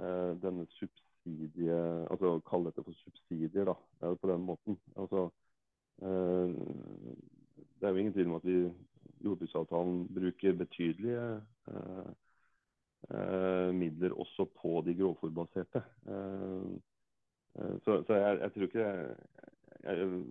eh, 0.00 0.32
denne 0.42 0.66
subsidie 0.78 1.76
altså 2.10 2.38
Kalle 2.48 2.70
dette 2.70 2.84
for 2.86 2.96
subsidier, 3.04 3.70
da, 3.70 4.14
på 4.14 4.30
den 4.30 4.46
måten. 4.48 4.78
Altså, 4.96 5.28
eh, 6.02 6.54
det 7.80 7.88
er 7.88 7.94
jo 7.94 8.02
ingen 8.02 8.16
tvil 8.16 8.32
om 8.32 8.38
at 8.40 8.48
vi 8.48 8.56
jordbruksavtalen 9.24 10.08
bruker 10.14 10.56
betydelige 10.56 11.26
eh, 11.68 12.10
eh, 13.14 13.74
midler 13.74 14.16
også 14.16 14.48
på 14.62 14.82
de 14.86 14.94
grovfòrbaserte. 14.96 15.82
Eh, 16.08 16.70
eh, 17.58 17.74
så, 17.84 18.02
så 18.06 18.14
jeg, 18.14 18.40
jeg, 18.40 18.52
tror 18.52 18.62
ikke 18.62 18.86
jeg, 18.86 19.16
jeg, 19.82 20.24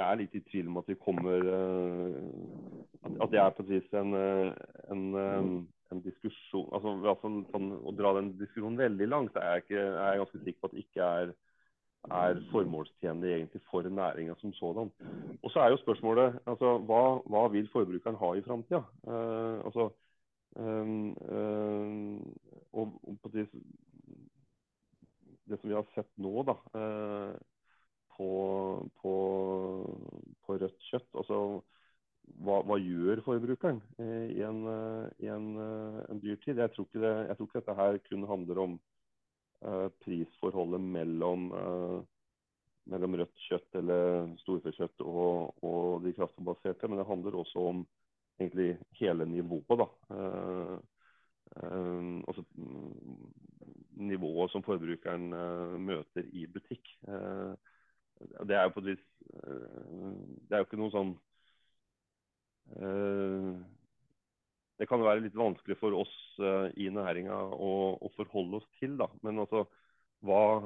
er 0.00 0.18
litt 0.20 0.34
i 0.38 0.42
tvil 0.48 0.70
om 0.70 0.80
at 0.80 0.88
vi 0.88 0.96
kommer 1.00 1.46
eh, 1.52 2.16
at, 3.20 3.30
det 3.32 3.40
er 3.42 3.54
på 3.56 3.64
en, 3.66 4.14
en, 4.94 5.04
en 5.92 6.02
diskusjon 6.04 6.68
altså 6.72 6.94
altså 6.96 7.32
sånn, 7.52 7.70
Å 7.76 7.94
dra 7.98 8.14
den 8.16 8.32
diskusjonen 8.40 8.80
veldig 8.80 9.08
langt 9.10 9.36
er 9.36 9.58
jeg, 9.58 9.64
ikke, 9.66 9.82
er 9.82 10.12
jeg 10.14 10.22
ganske 10.22 10.44
sikker 10.44 10.60
på 10.60 10.70
at 10.70 10.76
det 10.76 10.86
ikke 10.86 11.08
er 11.20 11.34
er 12.10 12.40
formålstjenlig 12.50 13.48
for 13.70 13.82
næringa 13.82 14.34
som 14.38 14.52
sådan. 14.52 14.90
Og 15.42 15.50
så 15.50 15.60
er 15.60 15.68
jo 15.70 15.76
spørsmålet 15.76 16.38
altså, 16.46 16.78
hva, 16.78 17.22
hva 17.26 17.48
vil 17.48 17.68
forbrukeren 17.72 18.16
ha 18.16 18.34
i 18.34 18.42
framtida? 18.42 18.82
Uh, 19.06 19.64
altså, 19.64 19.90
um, 20.56 21.16
um, 22.74 22.90
det, 23.32 23.48
det, 25.48 25.60
som 25.60 25.68
vi 25.70 25.74
har 25.74 25.86
sett 25.94 26.10
nå 26.16 26.42
da, 26.42 26.56
uh, 26.74 27.34
på, 28.16 28.30
på, 29.00 29.12
på, 30.44 30.56
rødt 30.60 30.88
kjøtt 30.90 31.20
altså, 31.20 31.38
hva, 32.42 32.60
hva 32.68 32.78
gjør 32.78 33.22
forbrukeren 33.26 33.80
i 33.98 34.40
en, 34.46 34.62
i 35.18 35.28
en, 35.32 35.48
en 35.58 36.22
dyrtid? 36.22 36.60
Jeg 36.60 36.72
tror, 36.74 36.86
det, 36.94 37.12
jeg 37.28 37.36
tror 37.36 37.48
ikke 37.48 37.60
dette 37.60 37.78
her 37.80 37.98
kun 38.06 38.28
handler 38.30 38.60
om 38.62 38.76
uh, 39.66 39.88
prisforholdet 40.02 40.80
mellom, 40.80 41.48
uh, 41.52 41.98
mellom, 42.90 43.18
rødt 43.20 43.44
kjøtt 43.46 43.80
eller 43.80 44.32
storfekjøtt 44.42 45.04
og, 45.06 45.58
og 45.64 46.06
de 46.06 46.14
kraftbaserte, 46.16 46.88
men 46.88 47.02
det 47.02 47.08
handler 47.08 47.38
også 47.42 47.66
om 47.72 47.84
egentlig 48.40 48.76
hele 49.00 49.26
nivået. 49.28 49.82
da. 49.82 49.88
Uh, 50.14 50.78
uh, 51.56 52.22
altså 52.28 52.44
nivået 54.02 54.50
som 54.50 54.64
forbrukeren 54.66 55.32
uh, 55.32 55.78
møter 55.80 56.26
i 56.32 56.46
butikk. 56.46 56.96
Det 58.48 58.56
er 58.56 58.66
jo 58.66 58.74
på 58.74 58.82
et 58.82 58.90
vis 58.92 59.04
Det 59.32 60.54
er 60.54 60.62
jo 60.62 60.66
ikke 60.66 60.80
noe 60.80 60.92
sånn 60.94 61.14
det 64.82 64.88
kan 64.90 65.02
være 65.04 65.22
litt 65.22 65.36
vanskelig 65.38 65.76
for 65.78 65.94
oss 65.94 66.12
uh, 66.42 66.66
i 66.80 66.88
næringa 66.90 67.36
å, 67.54 67.72
å, 68.02 68.10
forholde 68.16 68.58
oss 68.58 68.68
til. 68.80 68.96
Da. 68.98 69.06
Men 69.22 69.38
altså, 69.44 69.64
hva, 70.26 70.64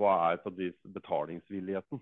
hva 0.00 0.12
er 0.30 0.40
på 0.40 0.52
vis 0.56 0.78
betalingsvilligheten 0.94 2.00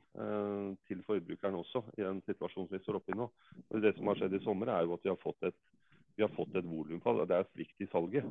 til 0.88 1.02
forbrukeren 1.08 1.58
også, 1.58 1.82
i 1.98 2.04
den 2.04 2.20
situasjonen 2.28 2.70
vi 2.70 2.82
står 2.84 3.00
oppe 3.00 3.14
i 3.14 3.18
nå? 3.18 3.26
Og 3.70 3.82
det 3.82 3.96
som 3.96 4.10
har 4.10 4.20
skjedd 4.20 4.36
i 4.38 4.42
sommer, 4.44 4.70
er 4.70 4.86
jo 4.86 4.94
at 4.94 5.08
vi 5.08 5.10
har 5.10 5.18
fått 5.22 5.48
et, 5.50 5.58
vi 6.14 6.26
har 6.26 6.32
fått 6.36 6.54
et 6.60 6.68
volumfall. 6.68 7.24
Det 7.26 7.38
er 7.40 7.50
svikt 7.50 7.82
i 7.82 7.90
salget 7.90 8.28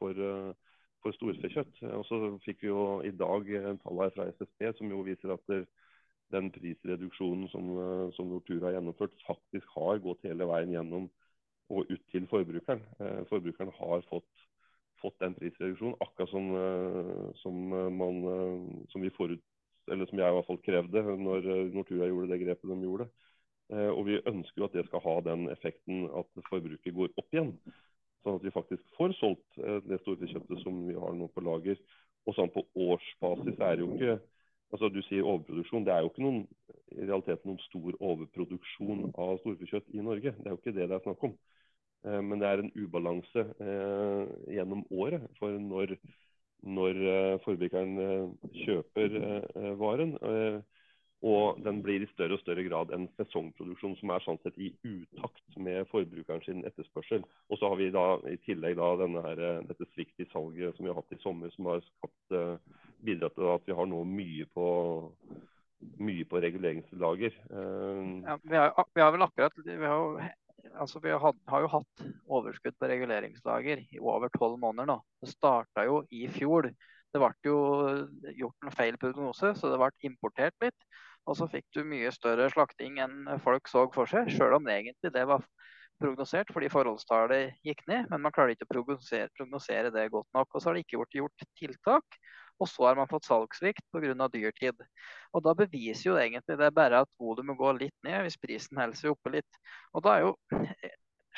for, 0.00 0.24
for 1.08 1.16
storfekjøtt. 1.16 1.82
Og 1.96 2.06
så 2.08 2.22
fikk 2.44 2.64
vi 2.64 2.72
jo 2.72 3.00
i 3.06 3.14
dag 3.16 3.48
tall 3.82 4.02
her 4.04 4.14
fra 4.14 4.28
SSB 4.36 4.72
som 4.78 4.92
jo 4.92 5.04
viser 5.06 5.34
at 5.34 5.54
den 6.32 6.50
prisreduksjonen 6.52 7.48
som, 7.48 7.72
som 8.12 8.28
Nortura 8.28 8.68
har 8.68 8.76
gjennomført, 8.78 9.16
faktisk 9.24 9.72
har 9.78 10.02
gått 10.04 10.28
hele 10.28 10.48
veien 10.48 10.76
gjennom 10.76 11.08
og 11.68 11.88
ut 11.92 12.04
til 12.12 12.26
forbrukeren. 12.30 12.82
Eh, 13.00 13.22
forbrukeren 13.28 13.72
har 13.76 14.04
fått, 14.08 14.44
fått 15.02 15.18
den 15.20 15.36
prisreduksjonen, 15.36 15.98
akkurat 16.00 16.32
som, 16.32 16.50
eh, 16.56 17.32
som, 17.42 17.72
eh, 17.72 17.90
man, 17.90 18.22
som, 18.88 19.02
vi 19.02 19.10
forut, 19.10 19.42
eller 19.90 20.06
som 20.06 20.18
jeg 20.18 20.28
i 20.28 20.36
hvert 20.36 20.46
fall 20.46 20.62
krevde 20.64 21.02
når 21.02 21.50
Nortura 21.74 22.08
gjorde 22.08 22.32
det 22.32 22.40
grepet 22.44 22.70
de 22.70 22.82
gjorde. 22.84 23.08
Og 23.68 24.06
vi 24.06 24.14
ønsker 24.24 24.62
jo 24.62 24.64
at 24.64 24.72
det 24.72 24.86
skal 24.86 25.02
ha 25.04 25.20
den 25.20 25.50
effekten 25.52 26.06
at 26.16 26.28
forbruket 26.48 26.94
går 26.96 27.10
opp 27.20 27.34
igjen. 27.36 27.50
Sånn 28.28 28.36
at 28.36 28.44
vi 28.44 28.52
faktisk 28.52 28.96
får 28.98 29.16
solgt 29.16 29.60
det 29.88 29.96
storfekjøttet 30.02 30.60
som 30.60 30.82
vi 30.84 30.96
har 31.00 31.14
nå 31.16 31.30
på 31.32 31.44
lager. 31.46 31.80
Og 32.28 32.36
sånn 32.36 32.52
på 32.52 32.66
årsbasis 32.76 33.56
er 33.56 33.78
det 33.78 33.86
jo 33.86 33.94
ikke 33.96 34.18
altså 34.68 34.88
Du 34.92 35.00
sier 35.06 35.26
overproduksjon. 35.26 35.84
Det 35.86 35.94
er 35.94 36.04
jo 36.04 36.10
ikke 36.12 36.24
noen, 36.24 36.42
i 36.92 37.04
realiteten 37.04 37.50
noen 37.50 37.60
stor 37.66 37.94
overproduksjon 38.10 39.04
av 39.16 39.38
storfekjøtt 39.42 39.94
i 39.96 40.04
Norge. 40.04 40.34
Det 40.36 40.46
er 40.46 40.54
jo 40.54 40.60
ikke 40.60 40.74
det 40.76 40.88
det 40.90 40.98
er 40.98 41.04
snakk 41.06 41.28
om. 41.30 41.36
Eh, 42.06 42.20
men 42.24 42.42
det 42.42 42.48
er 42.50 42.62
en 42.62 42.72
ubalanse 42.76 43.44
eh, 43.64 44.24
gjennom 44.58 44.84
året. 44.92 45.24
For 45.40 45.56
når, 45.62 45.96
når 46.78 47.00
eh, 47.14 47.36
forbrukeren 47.46 48.02
eh, 48.04 48.50
kjøper 48.64 49.18
eh, 49.22 49.72
varen, 49.80 50.16
eh, 50.20 50.60
og 51.26 51.58
den 51.64 51.80
blir 51.82 52.04
i 52.04 52.10
større 52.12 52.36
og 52.36 52.42
større 52.44 52.62
grad 52.68 52.92
en 52.94 53.08
sesongproduksjon 53.18 53.96
som 53.98 54.12
er 54.14 54.22
sånn 54.22 54.38
sett 54.44 54.58
i 54.62 54.68
utakt 54.86 55.56
med 55.58 55.88
forbrukeren 55.90 56.44
sin 56.44 56.62
etterspørsel. 56.68 57.24
Og 57.50 57.58
så 57.58 57.70
har 57.72 57.80
vi 57.80 57.88
da 57.94 58.04
i 58.30 58.36
tillegg 58.46 58.78
da 58.78 58.92
her, 59.26 59.42
dette 59.66 59.88
svikt 59.94 60.22
i 60.22 60.28
salget 60.30 60.76
som 60.76 60.86
vi 60.86 60.92
har 60.92 61.00
hatt 61.00 61.16
i 61.16 61.22
sommer, 61.22 61.50
som 61.56 61.72
har 61.72 61.82
skapt, 61.82 62.36
bidratt 63.02 63.34
til 63.34 63.50
at 63.50 63.66
vi 63.66 63.74
har 63.78 63.90
nå 63.90 64.04
mye 64.06 64.46
på, 64.54 64.66
mye 65.98 66.28
på 66.30 66.42
reguleringslager. 66.44 67.34
Ja, 67.50 68.38
vi, 68.42 68.54
har, 68.54 68.86
vi 68.94 69.02
har 69.02 69.14
vel 69.14 69.26
akkurat 69.26 69.58
vi 69.66 69.78
har 69.82 70.30
altså 70.78 71.00
vi 71.02 71.10
har, 71.10 71.34
har, 71.48 71.64
jo 71.64 71.70
hatt 71.72 72.06
overskudd 72.28 72.76
på 72.78 72.90
reguleringslager 72.90 73.82
i 73.82 73.98
over 73.98 74.30
tolv 74.34 74.58
måneder 74.62 74.90
nå. 74.92 74.98
Det 75.22 75.32
starta 75.32 75.86
jo 75.88 76.02
i 76.14 76.26
fjor. 76.30 76.70
Det 77.08 77.20
ble 77.22 77.32
jo 77.46 77.58
gjort 78.36 78.66
en 78.66 78.74
feil 78.76 78.98
prognose, 79.00 79.54
så 79.56 79.70
det 79.72 79.78
ble 79.80 80.10
importert 80.10 80.54
litt. 80.62 80.76
Og 81.28 81.36
så 81.36 81.48
fikk 81.52 81.66
du 81.76 81.82
mye 81.84 82.10
større 82.14 82.48
slakting 82.52 82.98
enn 83.04 83.28
folk 83.44 83.68
så 83.68 83.84
for 83.92 84.08
seg, 84.08 84.30
sjøl 84.32 84.56
om 84.56 84.68
egentlig 84.72 85.12
det 85.12 85.26
var 85.28 85.44
prognosert 86.00 86.50
fordi 86.54 86.70
forholdstallet 86.72 87.58
gikk 87.66 87.82
ned. 87.90 88.06
Men 88.12 88.22
man 88.24 88.34
klarer 88.34 88.54
ikke 88.54 88.68
å 88.68 88.72
prognosere, 88.72 89.28
prognosere 89.36 89.92
det 89.94 90.08
godt 90.14 90.28
nok. 90.36 90.48
Og 90.52 90.62
så 90.62 90.70
har 90.70 90.78
det 90.78 90.84
ikke 90.86 91.02
blitt 91.02 91.18
gjort 91.20 91.48
tiltak. 91.58 92.20
Og 92.58 92.66
så 92.66 92.88
har 92.88 92.96
man 92.98 93.10
fått 93.10 93.28
salgssvikt 93.28 93.84
pga. 93.94 94.28
dyrtid. 94.32 94.80
Og 95.34 95.42
Da 95.44 95.54
beviser 95.54 96.10
jo 96.10 96.16
egentlig 96.18 96.58
det 96.58 96.70
bare 96.74 97.02
at 97.04 97.10
volumet 97.20 97.58
går 97.58 97.78
litt 97.78 97.94
ned 98.02 98.24
hvis 98.24 98.40
prisen 98.40 98.80
holder 98.80 98.98
seg 98.98 99.12
oppe 99.12 99.36
litt. 99.36 99.60
Og 99.94 100.02
da 100.02 100.16
er 100.16 100.24
jo, 100.26 100.32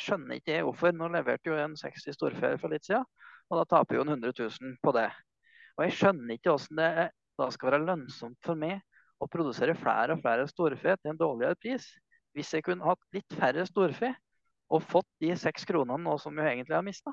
skjønner 0.00 0.38
ikke 0.38 0.54
jeg 0.54 0.64
hvorfor. 0.64 0.94
Nå 0.96 1.10
leverte 1.12 1.50
jo 1.50 1.58
en 1.60 1.76
60 1.76 2.16
storfe 2.16 2.54
for 2.62 2.72
litt 2.72 2.86
siden, 2.88 3.04
og 3.50 3.60
da 3.60 3.66
taper 3.68 3.98
jo 3.98 4.06
en 4.06 4.14
100 4.16 4.32
000 4.38 4.78
på 4.80 4.94
det. 4.96 5.10
Og 5.76 5.84
jeg 5.84 5.98
skjønner 5.98 6.36
ikke 6.36 6.54
hvordan 6.54 6.80
det 6.80 7.10
da 7.40 7.50
skal 7.52 7.70
være 7.70 7.84
lønnsomt 7.84 8.40
for 8.44 8.56
meg 8.60 8.80
å 9.20 9.28
produsere 9.28 9.76
flere 9.78 10.16
og 10.16 10.24
flere 10.24 10.48
storfe 10.48 10.97
til 10.97 11.12
en 11.12 11.20
dårligere 11.20 11.59
pris. 11.60 11.86
Hvis 12.36 12.55
jeg 12.55 12.64
kunne 12.66 12.86
hatt 12.86 13.02
litt 13.14 13.36
færre 13.36 13.66
storfe 13.68 14.14
og 14.70 14.86
fått 14.86 15.09
de 15.22 15.34
seks 15.36 15.66
kronene 15.66 16.01
nå 16.05 16.16
som 16.22 16.36
jeg 16.38 16.55
egentlig 16.55 16.78
har 16.78 16.86
mista 16.86 17.12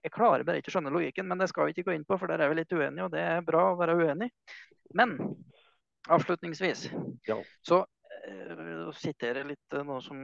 jeg 0.00 0.12
klarer 0.14 0.44
bare 0.46 0.62
ikke 0.62 0.72
å 0.72 0.76
skjønne 0.76 0.92
logikken, 0.94 1.26
men 1.28 1.40
det 1.40 1.50
skal 1.50 1.68
vi 1.68 1.74
ikke 1.74 1.90
gå 1.90 1.96
inn 1.96 2.06
på, 2.08 2.16
for 2.20 2.30
der 2.30 2.42
er 2.42 2.52
vi 2.52 2.60
litt 2.60 2.72
uenige, 2.72 3.04
og 3.06 3.12
det 3.12 3.20
er 3.20 3.44
bra 3.44 3.66
å 3.72 3.78
være 3.80 3.98
uenig. 4.00 4.30
Men 4.96 5.18
avslutningsvis 6.12 6.88
ja. 7.28 7.36
så 7.66 7.82
uh, 7.84 8.88
siterer 8.96 9.42
jeg 9.42 9.52
litt 9.52 9.76
uh, 9.76 9.84
noe 9.86 10.00
som 10.04 10.18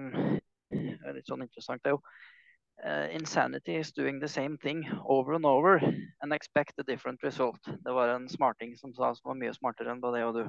er 0.73 1.17
litt 1.17 1.29
sånn 1.29 1.45
interessant. 1.45 1.83
Det 1.85 1.93
er 1.93 1.97
jo 1.97 2.03
uh, 2.03 3.07
Insanity 3.17 3.77
is 3.83 3.93
doing 3.97 4.21
the 4.23 4.31
same 4.31 4.57
thing 4.65 4.87
over 5.05 5.37
and 5.37 5.49
over 5.49 5.83
and 6.23 6.33
expect 6.33 6.81
a 6.81 6.87
different 6.89 7.23
result. 7.23 7.61
Det 7.69 7.95
var 7.95 8.15
en 8.15 8.29
smarting 8.33 8.77
som 8.81 8.95
sa 8.97 9.13
som 9.15 9.35
var 9.35 9.41
mye 9.43 9.57
smartere 9.57 9.93
enn 9.93 10.05
både 10.05 10.23
jeg 10.23 10.33
og 10.33 10.41
du. 10.41 10.47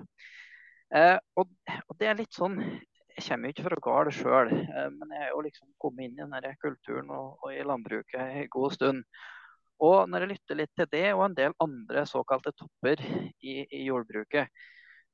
Uh, 0.90 1.18
og, 1.38 1.52
og, 1.86 1.98
det 2.02 2.08
er 2.10 2.18
litt 2.18 2.34
sånn 2.34 2.58
jeg 3.20 3.26
kommer 3.28 3.50
jo 3.50 3.54
ikke 3.54 3.66
fra 3.66 3.78
gard 3.84 4.10
sjøl, 4.16 4.52
eh, 4.56 4.86
men 4.96 5.10
jeg 5.12 5.26
er 5.26 5.32
jo 5.34 5.42
liksom 5.44 5.68
kommet 5.82 6.06
inn 6.06 6.14
i 6.16 6.22
denne 6.22 6.52
kulturen 6.62 7.10
og, 7.12 7.34
og, 7.44 7.50
i 7.52 7.66
landbruket 7.68 8.22
en 8.22 8.48
god 8.54 8.76
stund. 8.78 9.02
Og 9.84 9.98
når 10.08 10.24
jeg 10.24 10.32
lytter 10.32 10.60
litt 10.60 10.72
til 10.80 10.88
det 10.94 11.06
og 11.12 11.26
en 11.26 11.36
del 11.36 11.56
andre 11.64 12.06
såkalte 12.08 12.54
topper 12.56 13.04
i, 13.04 13.66
i 13.76 13.82
jordbruket, 13.90 14.48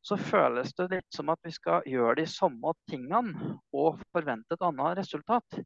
så 0.05 0.19
føles 0.21 0.69
det 0.77 0.85
litt 0.91 1.17
som 1.17 1.31
at 1.33 1.41
vi 1.45 1.55
skal 1.55 1.87
gjøre 1.89 2.19
de 2.21 2.27
samme 2.29 2.75
tingene 2.91 3.55
og 3.73 3.97
forvente 4.13 4.53
et 4.53 4.67
annet 4.69 4.99
resultat. 5.01 5.57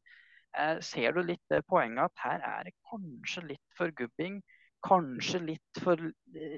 Eh, 0.56 0.80
ser 0.80 1.12
du 1.12 1.20
litt 1.20 1.44
det 1.52 1.60
poenget 1.68 2.08
at 2.08 2.24
her 2.24 2.48
er 2.54 2.70
det 2.70 2.76
kanskje 2.88 3.50
litt 3.52 3.76
for 3.76 3.92
gubbing, 4.00 4.40
Kanskje 4.80 5.42
litt 5.44 5.80
for 5.84 6.00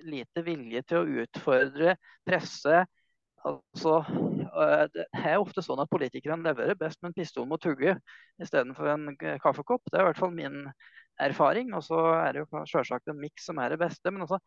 lite 0.07 0.43
vilje 0.47 0.83
til 0.87 1.01
å 1.01 1.23
utfordre, 1.25 1.97
presse, 2.23 2.85
Altså, 3.43 3.97
eh, 4.07 4.85
det 4.95 5.05
er 5.19 5.41
ofte 5.41 5.63
sånn 5.65 5.81
at 5.83 5.91
politikerne 5.91 6.47
leverer 6.47 6.79
best 6.79 7.01
med 7.03 7.11
en 7.11 7.17
pistol 7.17 7.47
mot 7.51 7.65
hugget 7.67 7.99
istedenfor 8.43 8.87
en 8.93 9.05
kaffekopp. 9.43 9.83
Det 9.91 9.99
er 9.99 10.05
i 10.05 10.09
hvert 10.11 10.23
fall 10.23 10.35
min 10.37 10.57
erfaring. 11.23 11.69
Og 11.77 11.83
så 11.87 11.99
er 12.21 12.31
det 12.33 12.41
jo 12.45 12.49
selvsagt 12.71 13.09
en 13.11 13.23
miks 13.23 13.45
som 13.49 13.57
er 13.63 13.69
det 13.75 13.81
beste. 13.83 14.07
Men 14.11 14.23
altså, 14.27 14.39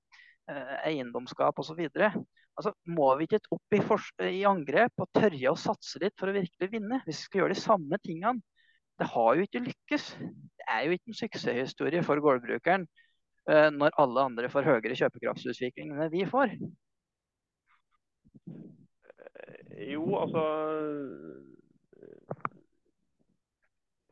eiendomsskap 0.49 1.59
osv. 1.61 1.81
Altså, 2.59 2.73
må 2.91 3.07
vi 3.19 3.27
ikke 3.27 3.39
opp 3.55 3.75
i, 3.75 3.81
i, 4.27 4.45
angrep 4.47 4.99
og 4.99 5.09
tørre 5.15 5.51
å 5.51 5.59
satse 5.59 6.01
litt 6.03 6.15
for 6.19 6.31
å 6.31 6.35
virkelig 6.35 6.71
vinne? 6.73 7.01
Hvis 7.05 7.21
vi 7.21 7.27
skal 7.27 7.43
gjøre 7.43 7.55
de 7.55 7.61
samme 7.61 7.99
tingene. 8.03 8.41
Det 8.99 9.07
har 9.07 9.37
jo 9.37 9.45
ikke 9.45 9.61
lykkes. 9.63 10.09
Det 10.19 10.65
er 10.67 10.81
jo 10.85 10.95
ikke 10.95 11.13
en 11.13 11.19
suksesshistorie 11.21 12.01
for 12.03 12.19
gårdbrukeren 12.23 12.83
uh, 13.47 13.69
når 13.71 13.95
alle 14.03 14.25
andre 14.27 14.49
får 14.51 14.67
høyere 14.67 14.97
kjøpekraftsutvikling 14.99 15.93
enn 15.95 16.11
vi 16.11 16.25
får. 16.27 16.51
Eh, 19.39 19.85
jo, 19.93 20.03
altså 20.19 20.43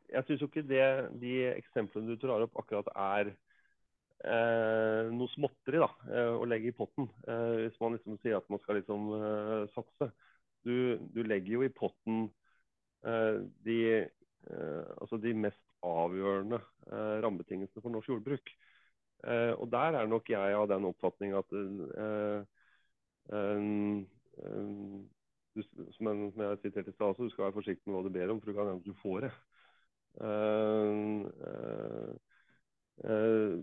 Jeg 0.08 0.24
syns 0.24 0.40
jo 0.40 0.48
ikke 0.48 0.64
det, 0.64 0.84
de 1.20 1.32
eksemplene 1.50 2.08
du 2.08 2.16
drar 2.16 2.46
opp, 2.46 2.56
akkurat 2.56 2.88
er 2.96 3.34
eh, 4.24 5.08
noe 5.14 5.30
småtteri 5.34 5.80
da, 5.82 5.88
eh, 6.10 6.32
å 6.34 6.46
legge 6.48 6.72
i 6.72 6.76
potten. 6.76 7.08
Eh, 7.28 7.66
hvis 7.66 7.78
man 7.82 7.94
liksom 7.96 8.18
sier 8.22 8.38
at 8.38 8.48
man 8.52 8.62
skal 8.62 8.80
liksom 8.80 9.10
eh, 9.18 9.64
satse. 9.74 10.10
Du, 10.66 10.98
du, 11.14 11.22
legger 11.22 11.52
jo 11.54 11.62
i 11.64 11.72
potten 11.72 12.26
de, 13.62 13.76
altså 14.98 15.20
de 15.22 15.30
mest 15.38 15.62
avgjørende 15.86 16.58
rammebetingelsene 17.22 17.80
for 17.84 17.94
norsk 17.94 18.10
jordbruk. 18.10 18.50
og 19.54 19.66
der 19.70 20.00
er 20.00 20.10
nok 20.10 20.28
jeg 20.28 20.56
av 20.58 20.66
den 20.68 20.88
oppfatning 20.90 21.36
at 21.38 21.54
du, 25.54 25.62
som, 25.94 26.10
jeg 26.10 26.58
siterte 26.62 26.90
i 26.90 26.96
stad, 26.96 27.14
du 27.18 27.30
skal 27.30 27.48
være 27.48 27.56
forsiktig 27.60 27.86
med 27.86 27.96
hva 27.96 28.04
du 28.06 28.14
ber 28.18 28.34
om, 28.34 28.40
for 28.42 28.50
du 28.50 28.58
kan 28.58 28.72
hende 28.72 28.84
du 28.84 28.98
får 29.02 29.28
det. 29.28 29.32
Uh, 30.18 31.22
uh, 31.46 32.27
Eh, 33.04 33.58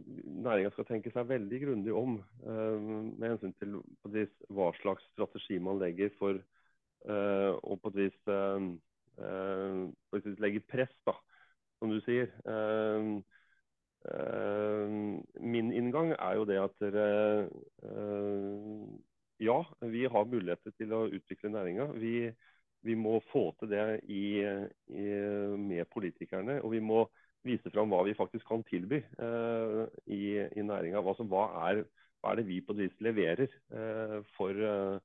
næringa 0.46 0.70
skal 0.72 0.86
tenke 0.88 1.12
seg 1.12 1.28
veldig 1.28 1.58
grundig 1.66 1.92
om 1.94 2.14
eh, 2.48 2.76
med 3.20 3.34
hensyn 3.34 3.52
til 3.60 3.74
vis, 4.14 4.32
hva 4.48 4.70
slags 4.78 5.04
strategi 5.12 5.58
man 5.60 5.82
legger 5.82 6.14
for 6.16 6.40
eh, 6.40 7.52
og 7.52 7.82
på 7.82 7.92
et 7.92 7.98
vis, 8.00 8.16
på 8.26 10.20
et 10.20 10.30
vis 10.30 10.40
legger 10.40 10.64
press, 10.72 10.94
da, 11.08 11.18
som 11.80 11.92
du 11.92 12.00
sier. 12.04 12.32
min 15.42 15.72
inngang 15.74 16.14
er 16.14 16.36
jo 16.36 16.46
det 16.46 16.60
at 16.62 16.76
dere 16.84 17.06
Ja, 19.40 19.60
vi 19.82 20.06
har 20.08 20.32
muligheter 20.32 20.72
til 20.80 20.94
å 20.96 21.06
utvikle 21.12 21.52
næringa. 21.52 21.90
Vi, 22.00 22.32
vi, 22.88 22.96
må 22.96 23.20
få 23.32 23.50
til 23.60 23.72
det 23.72 24.00
i, 24.08 24.40
i, 24.88 25.08
med 25.60 25.86
politikerne. 25.92 26.62
og 26.62 26.72
vi 26.72 26.80
må 26.80 27.06
vise 27.46 27.72
fram 27.74 27.92
hva 27.92 28.04
vi 28.08 28.16
faktisk 28.18 28.48
kan 28.50 28.64
tilby 28.68 29.02
eh, 29.02 29.82
i, 30.12 30.24
i 30.58 30.66
næringa. 30.66 31.02
Altså, 31.02 31.26
hva, 31.30 31.48
hva, 31.54 31.72
er, 32.32 32.40
det 32.40 32.48
vi 32.48 32.62
på 32.66 32.76
et 32.76 32.86
vis 32.86 33.04
leverer 33.06 33.46
eh, 33.48 34.18
for, 34.38 34.52
eh, 34.70 34.96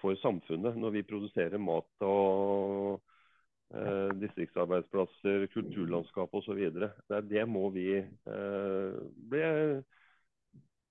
for, 0.00 0.16
samfunnet 0.22 0.78
når 0.80 0.98
vi 0.98 1.08
produserer 1.08 1.60
mat 1.60 2.06
og 2.06 3.02
distriktsarbeidsplasser, 4.20 5.48
kulturlandskap 5.50 6.34
osv. 6.38 6.58
Det, 6.76 6.90
det 7.26 7.42
må 7.48 7.64
vi 7.74 7.88
bli 8.22 9.40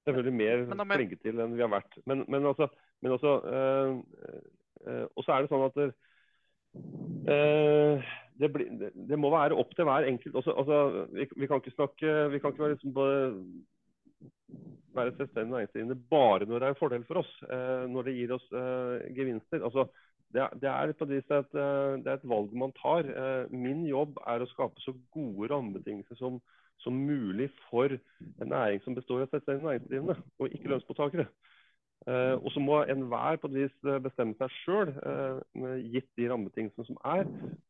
selvfølgelig 0.03 0.33
mer 0.35 0.65
men, 0.65 0.81
men, 0.81 0.97
flinke 0.97 1.19
til 1.21 1.39
enn 1.39 1.53
vi 1.55 1.63
har 1.63 1.71
vært. 1.71 1.95
Men, 2.09 2.25
men 2.27 2.49
altså, 2.49 2.67
men 2.99 3.15
også, 3.15 3.31
Og 5.15 5.23
så 5.23 5.37
er 5.37 5.45
det 5.45 5.53
sånn 5.53 5.63
at 5.69 5.79
det, 8.39 8.49
blir, 8.53 8.71
det, 8.79 8.91
det, 9.09 9.19
må 9.19 9.29
være 9.33 9.57
opp 9.59 9.75
til 9.75 9.87
hver 9.87 10.07
enkelt. 10.09 10.35
Også, 10.41 10.55
altså, 10.57 11.05
vi, 11.13 11.27
vi, 11.35 11.47
kan 11.47 11.61
ikke 11.61 11.75
snakke 11.75 12.15
Vi 12.33 12.39
kan 12.39 12.53
ikke 12.53 12.63
være, 12.63 12.77
liksom, 12.77 12.95
være 14.95 15.15
selvstendig 15.17 15.51
næringsdrivende 15.51 15.99
bare 16.09 16.45
når 16.45 16.59
det 16.59 16.67
er 16.67 16.75
en 16.75 16.81
fordel 16.81 17.05
for 17.09 17.21
oss. 17.21 17.35
Eh, 17.49 17.85
når 17.89 18.09
det 18.09 18.17
gir 18.17 18.33
oss 18.37 18.47
eh, 18.51 19.13
gevinster. 19.17 19.63
Altså, 19.63 19.87
det, 20.33 20.47
det, 20.61 20.69
er 20.69 20.89
et, 20.89 21.01
et, 21.01 21.31
eh, 21.31 21.93
det, 22.01 22.09
er 22.09 22.17
et, 22.17 22.29
valg 22.29 22.53
man 22.57 22.73
tar. 22.81 23.05
Eh, 23.05 23.53
min 23.53 23.85
jobb 23.85 24.17
er 24.27 24.41
å 24.41 24.49
skape 24.49 24.81
så 24.81 24.95
gode 25.13 25.49
rammebetingelser 25.51 26.17
som, 26.17 26.39
som 26.81 26.97
mulig 26.97 27.51
for 27.69 27.93
en 27.93 28.49
næring 28.49 28.81
som 28.83 28.97
består 28.97 29.25
av 29.25 29.33
selvstendig 29.33 29.67
næringsdrivende, 29.67 30.17
og 30.39 30.55
ikke 30.55 30.73
lønnsmottakere. 30.73 31.27
Uh, 32.03 32.35
og 32.43 32.51
så 32.51 32.59
må 32.59 32.81
enhver 32.91 33.37
på 33.39 33.47
et 33.47 33.53
vis 33.55 33.75
eh, 33.87 33.99
bestemme 34.03 34.35
seg 34.35 34.51
sjøl, 34.57 34.89
uh, 35.07 35.75
gitt 35.93 36.09
de 36.19 36.25
rammebetingelsene 36.27 36.87
som 36.89 36.97
er, 37.07 37.29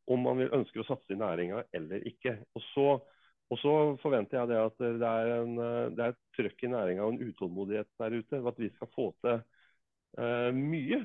om 0.10 0.24
man 0.26 0.40
vil 0.42 0.56
ønsker 0.58 0.82
å 0.82 0.86
satse 0.88 1.14
i 1.14 1.20
næringa 1.20 1.60
eller 1.78 2.02
ikke. 2.10 2.40
Og 2.58 2.66
så, 2.72 2.88
og 3.54 3.62
så, 3.62 3.74
forventer 4.02 4.40
jeg 4.40 4.50
det 4.50 4.58
at 4.64 4.82
det 5.04 5.12
er, 5.12 5.30
en, 5.36 5.54
det 5.94 6.08
er 6.08 6.16
et 6.16 6.22
trøkk 6.40 6.66
i 6.66 6.72
næringa 6.74 7.06
og 7.06 7.14
en 7.14 7.30
utålmodighet 7.30 7.92
der 8.02 8.18
ute 8.18 8.40
for 8.40 8.50
at 8.56 8.64
vi 8.64 8.72
skal 8.74 8.92
få 8.96 9.08
til 9.22 9.38
uh, 10.18 10.50
mye. 10.58 11.04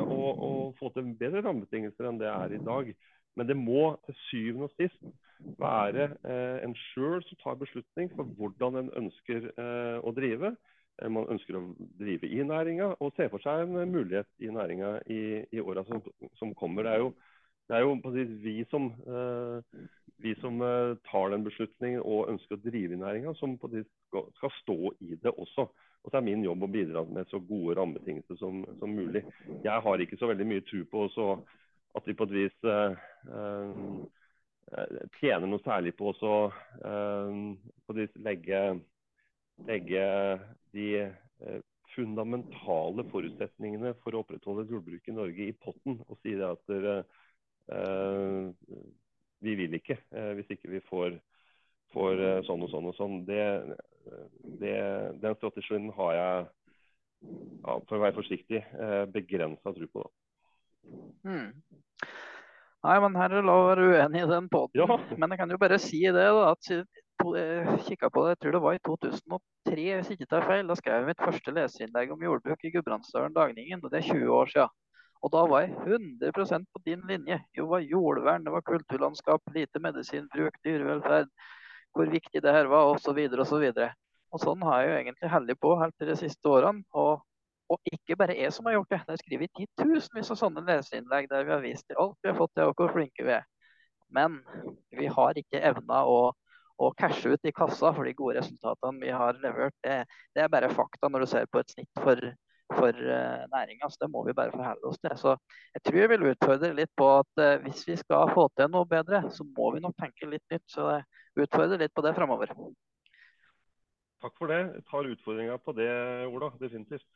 Og, 0.00 0.28
og, 0.32 0.74
få 0.80 0.94
til 0.96 1.12
bedre 1.20 1.44
rammebetingelser 1.44 2.08
enn 2.08 2.24
det 2.24 2.32
er 2.32 2.56
i 2.56 2.64
dag. 2.64 2.92
Men 3.36 3.52
det 3.52 3.60
må 3.60 3.84
til 4.06 4.16
syvende 4.30 4.70
og 4.70 4.76
sist 4.80 4.96
være 5.60 6.08
en 6.64 6.72
sjøl 6.88 7.20
som 7.24 7.38
tar 7.40 7.60
beslutning 7.60 8.08
for 8.16 8.28
hvordan 8.36 8.80
en 8.80 8.92
ønsker 9.04 9.52
å 10.00 10.12
drive. 10.16 10.54
Eh, 11.00 11.08
man 11.12 11.28
ønsker 11.32 11.56
å 11.56 11.64
drive 12.00 12.28
i 12.28 12.42
næringa, 12.46 12.94
og 13.00 13.14
ser 13.16 13.30
for 13.32 13.42
seg 13.44 13.64
en 13.64 13.92
mulighet 13.92 14.28
i 14.44 14.52
næringa 14.52 14.96
i, 15.12 15.20
i 15.52 15.62
åra 15.62 15.84
som, 15.88 16.02
som, 16.38 16.54
kommer. 16.58 16.86
Det 16.86 16.94
er 16.94 17.04
jo, 17.04 17.12
det 17.70 17.78
er 17.78 17.86
jo 17.86 17.92
vi 18.44 18.56
som, 18.70 18.90
uh, 19.06 19.86
vi 20.20 20.34
som 20.42 20.60
uh, 20.60 20.96
tar 21.08 21.30
den 21.32 21.46
beslutningen 21.46 22.02
og 22.02 22.32
ønsker 22.34 22.58
å 22.58 22.64
drive 22.64 22.96
i 22.96 23.00
næringa, 23.00 23.34
som 23.38 23.56
skal, 23.60 23.86
skal, 24.36 24.54
stå 24.60 24.78
i 25.06 25.16
det 25.22 25.32
også. 25.32 25.68
Og 26.00 26.08
så 26.08 26.16
er 26.18 26.24
min 26.24 26.44
jobb 26.44 26.64
å 26.64 26.72
bidra 26.72 27.04
med 27.04 27.28
så 27.28 27.38
gode 27.44 27.76
rammebetingelser 27.76 28.38
som, 28.40 28.62
som 28.80 28.94
mulig. 28.96 29.20
Jeg 29.64 29.84
har 29.84 30.00
ikke 30.00 30.16
så 30.20 30.30
veldig 30.30 30.48
mye 30.48 30.64
tro 30.64 30.80
på 30.88 31.08
at 31.98 32.06
vi 32.06 32.14
på 32.16 32.26
et 32.28 32.36
vis 32.36 32.68
uh, 32.68 32.92
tjener 35.18 35.48
noe 35.50 35.60
særlig 35.64 35.92
på 35.98 36.12
å 36.14 36.30
legge 38.22 38.60
legge 39.66 40.04
de 40.74 40.88
eh, 41.00 41.60
fundamentale 41.94 43.04
forutsetningene 43.10 43.94
for 44.04 44.14
å 44.14 44.22
opprettholde 44.24 44.66
et 44.66 44.74
jordbruk 44.74 45.10
i 45.10 45.16
Norge 45.16 45.48
i 45.48 45.56
potten 45.56 45.98
og 46.06 46.18
si 46.20 46.36
det 46.38 46.46
at 46.46 46.62
dere, 46.70 46.94
uh, 47.74 48.50
vi 49.42 49.56
vil 49.58 49.74
ikke 49.78 49.96
uh, 50.14 50.30
hvis 50.38 50.52
ikke 50.54 50.70
vi 50.76 50.82
får, 50.86 51.18
får 51.94 52.22
uh, 52.22 52.38
sånn 52.46 52.62
og 52.66 52.72
sånn 52.72 52.88
og 52.92 52.96
sånn. 52.98 53.18
Det, 53.26 53.42
det, 54.62 54.78
den 55.22 55.38
strategien 55.40 55.90
har 55.98 56.14
jeg, 56.20 56.48
ja, 57.26 57.74
for 57.74 57.98
å 57.98 58.02
være 58.04 58.18
forsiktig, 58.20 58.62
uh, 58.78 59.04
begrensa 59.10 59.74
tro 59.74 59.90
på. 59.98 60.06
Hmm. 61.26 61.50
Nei, 62.80 62.96
men 63.04 63.16
her 63.18 63.34
er 63.36 63.44
lov 63.44 63.66
å 63.66 63.70
være 63.74 63.88
uenig 63.92 64.22
i 64.22 64.30
den 64.30 64.46
potten. 64.52 64.80
Ja. 64.80 65.00
Men 65.20 65.34
jeg 65.34 65.42
kan 65.42 65.50
jo 65.52 65.58
bare 65.60 65.76
si 65.82 66.00
det, 66.06 66.14
da, 66.16 66.54
at 66.54 66.70
kikka 67.86 68.10
på 68.10 68.24
det, 68.24 68.34
jeg 68.34 68.38
tror 68.42 68.54
det 68.54 68.62
var 68.64 68.76
i 68.76 68.82
2003, 68.86 69.86
hvis 69.96 70.10
ikke 70.14 70.28
tar 70.30 70.46
feil. 70.48 70.66
Da 70.68 70.76
skrev 70.78 71.00
jeg 71.00 71.08
mitt 71.10 71.24
første 71.24 71.54
leserinnlegg 71.54 72.12
om 72.14 72.22
jordbruk 72.24 72.64
i 72.64 72.72
Gudbrandsdølen 72.74 73.34
Dagningen. 73.36 73.84
og 73.84 73.90
Det 73.90 74.00
er 74.00 74.12
20 74.12 74.32
år 74.36 74.52
siden. 74.54 74.76
Og 75.20 75.32
da 75.34 75.44
var 75.44 75.64
jeg 75.66 75.74
100 75.84 76.64
på 76.72 76.82
din 76.84 77.02
linje. 77.08 77.40
Jo, 77.56 77.64
Det 77.64 77.70
var 77.70 77.80
jordvern, 77.80 78.44
det 78.44 78.52
var 78.52 78.60
kulturlandskap, 78.64 79.42
lite 79.54 79.78
medisinbruk, 79.78 80.54
dyrevelferd, 80.64 81.28
hvor 81.92 82.06
viktig 82.06 82.42
det 82.42 82.52
her 82.52 82.66
var, 82.66 82.94
osv. 82.94 83.18
osv. 83.40 83.66
Og, 83.68 83.90
og 84.32 84.40
sånn 84.40 84.62
har 84.62 84.80
jeg 84.80 84.90
jo 84.90 84.96
egentlig 84.96 85.30
heldig 85.34 85.56
på 85.60 85.76
helt 85.80 85.96
til 85.98 86.08
de 86.08 86.16
siste 86.16 86.48
årene. 86.48 86.84
Og, 86.92 87.20
og 87.68 87.92
ikke 87.92 88.16
bare 88.16 88.38
jeg 88.38 88.52
som 88.52 88.66
har 88.66 88.78
gjort 88.78 88.90
det. 88.90 89.02
Det 89.06 89.16
er 89.16 89.24
skrevet 89.24 89.56
titusenvis 89.60 90.32
av 90.32 90.40
sånne 90.40 90.64
leserinnlegg 90.64 91.28
der 91.28 91.44
vi 91.44 91.52
har 91.52 91.64
vist 91.64 91.86
til 91.86 92.00
alt 92.00 92.16
vi 92.22 92.32
har 92.32 92.38
fått 92.38 92.54
til, 92.56 92.70
og 92.70 92.80
hvor 92.80 92.94
flinke 92.96 93.26
vi 93.26 93.36
er. 93.36 93.44
Men 94.10 94.40
vi 94.96 95.06
har 95.06 95.36
ikke 95.38 95.60
evna 95.60 96.04
å 96.08 96.32
å 96.80 96.90
cashe 96.96 97.34
ut 97.34 97.48
i 97.48 97.52
kassa 97.54 97.92
for 97.96 98.08
de 98.08 98.14
gode 98.16 98.38
resultatene 98.40 99.02
vi 99.02 99.12
har 99.12 99.38
levert. 99.42 99.76
Det, 99.84 100.02
det 100.36 100.44
er 100.44 100.52
bare 100.52 100.72
fakta 100.72 101.10
når 101.10 101.24
du 101.24 101.30
ser 101.32 101.50
på 101.52 101.60
et 101.60 101.72
snitt 101.74 102.02
for, 102.02 102.20
for 102.72 103.00
uh, 103.04 103.46
næringa. 103.52 103.90
Så 103.90 104.04
det 104.04 104.10
må 104.14 104.24
vi 104.26 104.36
bare 104.36 104.54
forholde 104.54 104.92
oss 104.92 105.00
til. 105.02 105.16
Så 105.20 105.34
jeg 105.76 105.84
tror 105.86 106.00
jeg 106.00 106.12
vil 106.14 106.28
utfordre 106.32 106.72
litt 106.76 106.92
på 106.98 107.08
at 107.18 107.42
uh, 107.42 107.56
hvis 107.66 107.84
vi 107.88 107.98
skal 108.00 108.32
få 108.34 108.48
til 108.56 108.72
noe 108.72 108.88
bedre, 108.88 109.26
så 109.34 109.46
må 109.48 109.74
vi 109.76 109.84
nok 109.84 109.96
tenke 110.00 110.30
litt 110.30 110.46
nytt. 110.52 110.66
Så 110.72 110.88
jeg 110.94 111.46
utfordrer 111.46 111.84
litt 111.84 111.96
på 111.96 112.06
det 112.06 112.14
framover. 112.16 112.54
Takk 114.20 114.36
for 114.36 114.52
det. 114.52 114.60
Jeg 114.76 114.86
tar 114.88 115.08
utfordringa 115.14 115.56
på 115.64 115.76
det, 115.76 115.90
Ola. 116.28 116.52
Definitivt. 116.60 117.06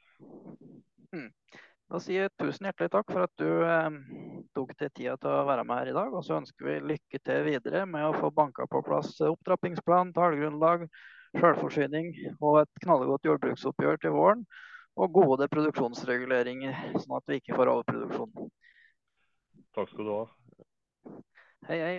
Mm. 1.12 1.30
Da 1.94 2.00
sier 2.02 2.24
jeg 2.24 2.30
tusen 2.42 2.66
hjertelig 2.66 2.90
takk 2.90 3.12
for 3.12 3.22
at 3.22 3.32
du 3.38 3.46
eh, 3.62 3.96
tok 4.58 4.72
deg 4.80 4.90
tida 4.98 5.12
til 5.22 5.30
å 5.30 5.44
være 5.46 5.62
med 5.62 5.78
her 5.78 5.90
i 5.92 5.94
dag. 5.94 6.10
Og 6.10 6.24
så 6.26 6.40
ønsker 6.40 6.66
vi 6.66 6.72
lykke 6.90 7.20
til 7.22 7.44
videre 7.46 7.84
med 7.86 8.08
å 8.08 8.16
få 8.18 8.32
banka 8.34 8.66
på 8.66 8.80
plass 8.82 9.12
opptrappingsplan, 9.22 10.10
tallgrunnlag, 10.16 10.88
selvforsyning 11.38 12.08
og 12.40 12.64
et 12.64 12.82
knallgodt 12.82 13.28
jordbruksoppgjør 13.30 14.02
til 14.02 14.14
våren. 14.16 14.42
Og 14.98 15.14
gode 15.14 15.46
produksjonsreguleringer, 15.52 16.74
sånn 16.98 17.14
at 17.20 17.30
vi 17.30 17.38
ikke 17.38 17.60
får 17.60 17.70
overproduksjon. 17.76 18.50
Takk 19.78 19.94
skal 19.94 20.10
du 20.10 20.12
ha. 20.16 20.26
Hei, 21.70 21.78
hei. 21.78 21.94